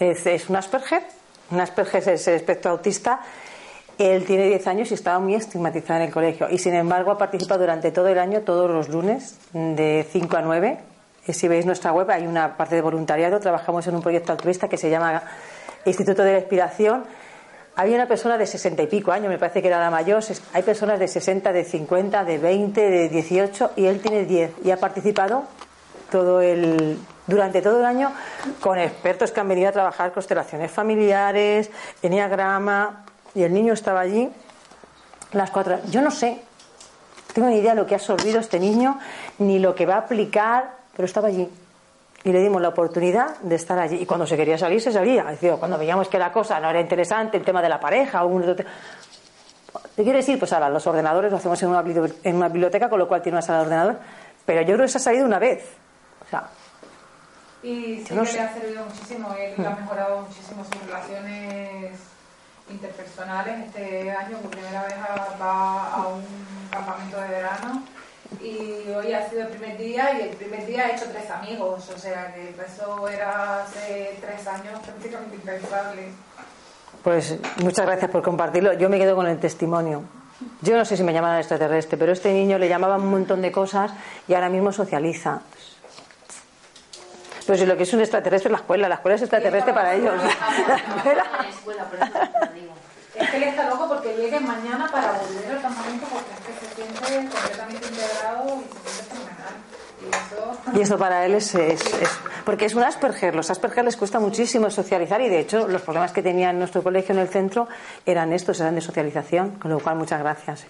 Es, 0.00 0.26
es 0.26 0.48
un 0.48 0.56
Asperger. 0.56 1.02
Un 1.50 1.60
Asperger 1.60 2.08
es 2.08 2.26
el 2.28 2.34
espectro 2.34 2.70
autista. 2.72 3.20
Él 3.98 4.24
tiene 4.24 4.46
10 4.46 4.66
años 4.68 4.90
y 4.90 4.94
estaba 4.94 5.18
muy 5.18 5.34
estigmatizado 5.34 6.00
en 6.00 6.06
el 6.06 6.12
colegio. 6.12 6.48
Y 6.50 6.58
sin 6.58 6.74
embargo 6.74 7.10
ha 7.10 7.18
participado 7.18 7.60
durante 7.60 7.92
todo 7.92 8.08
el 8.08 8.18
año, 8.18 8.40
todos 8.40 8.70
los 8.70 8.88
lunes, 8.88 9.36
de 9.52 10.06
5 10.10 10.36
a 10.36 10.42
9. 10.42 10.78
Eh, 11.26 11.32
Si 11.32 11.46
veis 11.46 11.66
nuestra 11.66 11.92
web, 11.92 12.10
hay 12.10 12.26
una 12.26 12.56
parte 12.56 12.74
de 12.74 12.80
voluntariado. 12.80 13.38
Trabajamos 13.38 13.86
en 13.86 13.94
un 13.94 14.02
proyecto 14.02 14.32
altruista 14.32 14.68
que 14.68 14.78
se 14.78 14.88
llama 14.90 15.22
Instituto 15.84 16.22
de 16.22 16.32
la 16.32 16.38
Inspiración. 16.38 17.04
Había 17.74 17.96
una 17.96 18.06
persona 18.06 18.36
de 18.36 18.46
60 18.46 18.82
y 18.82 18.86
pico 18.86 19.12
años, 19.12 19.28
me 19.28 19.38
parece 19.38 19.62
que 19.62 19.68
era 19.68 19.80
la 19.80 19.90
mayor. 19.90 20.22
Hay 20.52 20.62
personas 20.62 20.98
de 20.98 21.08
60, 21.08 21.52
de 21.52 21.64
50, 21.64 22.24
de 22.24 22.38
20, 22.38 22.80
de 22.80 23.08
18 23.08 23.72
y 23.76 23.86
él 23.86 24.00
tiene 24.00 24.24
10 24.24 24.52
y 24.64 24.70
ha 24.70 24.76
participado 24.76 25.44
todo 26.10 26.42
el, 26.42 26.98
durante 27.26 27.62
todo 27.62 27.80
el 27.80 27.86
año 27.86 28.12
con 28.60 28.78
expertos 28.78 29.32
que 29.32 29.40
han 29.40 29.48
venido 29.48 29.70
a 29.70 29.72
trabajar 29.72 30.12
constelaciones 30.12 30.70
familiares, 30.70 31.70
enneagrama 32.02 33.06
y 33.34 33.42
el 33.42 33.54
niño 33.54 33.72
estaba 33.72 34.00
allí 34.00 34.30
las 35.32 35.50
cuatro. 35.50 35.78
Yo 35.90 36.02
no 36.02 36.10
sé, 36.10 36.42
tengo 37.32 37.48
ni 37.48 37.56
idea 37.56 37.74
de 37.74 37.80
lo 37.80 37.86
que 37.86 37.94
ha 37.94 37.98
absorbido 37.98 38.38
este 38.38 38.60
niño 38.60 38.98
ni 39.38 39.58
lo 39.58 39.74
que 39.74 39.86
va 39.86 39.94
a 39.94 39.98
aplicar, 39.98 40.76
pero 40.94 41.06
estaba 41.06 41.28
allí. 41.28 41.48
Y 42.24 42.30
le 42.32 42.40
dimos 42.40 42.62
la 42.62 42.68
oportunidad 42.68 43.36
de 43.40 43.56
estar 43.56 43.78
allí. 43.78 43.96
Y 43.96 44.06
cuando 44.06 44.26
se 44.26 44.36
quería 44.36 44.56
salir, 44.56 44.80
se 44.80 44.92
salía. 44.92 45.24
Decir, 45.24 45.54
cuando 45.58 45.76
veíamos 45.76 46.08
que 46.08 46.18
la 46.18 46.30
cosa 46.32 46.60
no 46.60 46.70
era 46.70 46.80
interesante, 46.80 47.36
el 47.36 47.44
tema 47.44 47.60
de 47.60 47.68
la 47.68 47.80
pareja, 47.80 48.24
o 48.24 48.28
un 48.28 48.42
otro 48.42 48.56
te- 48.56 48.66
¿Te 49.96 50.02
quiere 50.04 50.18
decir? 50.18 50.38
Pues 50.38 50.52
ahora, 50.52 50.68
los 50.68 50.86
ordenadores 50.86 51.30
lo 51.30 51.38
hacemos 51.38 51.62
en 51.62 51.68
una, 51.70 51.82
en 52.22 52.36
una 52.36 52.48
biblioteca, 52.48 52.88
con 52.88 52.98
lo 52.98 53.08
cual 53.08 53.22
tiene 53.22 53.36
una 53.36 53.42
sala 53.42 53.58
de 53.58 53.64
ordenador. 53.64 53.96
Pero 54.46 54.60
yo 54.62 54.74
creo 54.74 54.86
que 54.86 54.88
se 54.88 54.98
ha 54.98 55.00
salido 55.00 55.26
una 55.26 55.38
vez. 55.38 55.64
O 56.24 56.28
sea, 56.30 56.48
Y 57.62 58.04
sí 58.06 58.14
no 58.14 58.22
que 58.22 58.28
sé. 58.28 58.36
le 58.38 58.40
ha 58.42 58.52
servido 58.54 58.84
muchísimo, 58.86 59.34
él 59.38 59.66
ha 59.66 59.70
mejorado 59.70 60.20
muchísimo 60.22 60.64
sus 60.64 60.86
relaciones 60.86 61.92
interpersonales. 62.70 63.66
Este 63.66 64.10
año 64.10 64.38
por 64.38 64.50
primera 64.50 64.82
vez 64.84 64.94
va 65.40 65.92
a 65.94 66.06
un 66.08 66.24
campamento 66.70 67.20
de 67.20 67.28
verano 67.28 67.82
y 68.40 68.90
hoy 68.90 69.12
ha 69.12 69.28
sido 69.28 69.42
el 69.42 69.48
primer 69.48 69.76
día 69.78 70.18
y 70.18 70.22
el 70.22 70.36
primer 70.36 70.66
día 70.66 70.86
ha 70.86 70.90
hecho 70.90 71.06
tres 71.10 71.30
amigos, 71.30 71.90
o 71.94 71.98
sea 71.98 72.32
que 72.34 72.54
eso 72.64 73.08
era 73.08 73.62
hace 73.62 74.18
tres 74.20 74.46
años 74.46 74.80
prácticamente 74.80 75.36
impensable. 75.36 76.08
pues 77.02 77.38
muchas 77.62 77.86
gracias 77.86 78.10
por 78.10 78.22
compartirlo. 78.22 78.72
Yo 78.74 78.88
me 78.88 78.98
quedo 78.98 79.14
con 79.16 79.26
el 79.26 79.38
testimonio. 79.38 80.02
Yo 80.60 80.76
no 80.76 80.84
sé 80.84 80.96
si 80.96 81.04
me 81.04 81.12
llaman 81.12 81.38
extraterrestre, 81.38 81.96
pero 81.96 82.12
este 82.12 82.32
niño 82.32 82.58
le 82.58 82.68
llamaban 82.68 83.00
un 83.02 83.10
montón 83.10 83.42
de 83.42 83.52
cosas 83.52 83.92
y 84.26 84.34
ahora 84.34 84.48
mismo 84.48 84.72
socializa. 84.72 85.40
Pero 87.46 87.58
si 87.58 87.66
lo 87.66 87.76
que 87.76 87.82
es 87.82 87.92
un 87.92 88.00
extraterrestre 88.00 88.48
es 88.48 88.52
la 88.52 88.58
escuela, 88.58 88.88
la 88.88 88.94
escuela 88.96 89.16
es 89.16 89.22
extraterrestre 89.22 89.72
para 89.72 89.94
ellos. 89.94 90.14
Es 93.14 93.30
que 93.30 93.36
él 93.36 93.42
está 93.42 93.68
loco 93.68 93.88
porque 93.88 94.16
llegue 94.16 94.40
mañana 94.40 94.88
para 94.90 95.12
volver 95.12 95.52
al 95.52 95.62
campamento 95.62 96.06
porque 96.06 96.30
y 100.74 100.80
eso... 100.80 100.98
Para 100.98 101.24
él 101.26 101.34
es, 101.34 101.54
es- 101.54 101.82
Porque 102.44 102.64
es 102.66 102.74
un 102.74 102.82
Asperger. 102.82 103.34
Los 103.34 103.50
Asperger 103.50 103.84
les 103.84 103.96
cuesta 103.96 104.18
muchísimo 104.18 104.70
socializar 104.70 105.20
y 105.20 105.28
de 105.28 105.40
hecho 105.40 105.68
los 105.68 105.82
problemas 105.82 106.12
que 106.12 106.22
tenía 106.22 106.50
en 106.50 106.58
nuestro 106.58 106.82
colegio 106.82 107.14
en 107.14 107.20
el 107.20 107.28
centro 107.28 107.68
eran 108.06 108.32
estos, 108.32 108.60
eran 108.60 108.74
de 108.74 108.80
socialización. 108.80 109.50
Con 109.58 109.70
lo 109.70 109.80
cual, 109.80 109.96
muchas 109.96 110.20
gracias. 110.20 110.64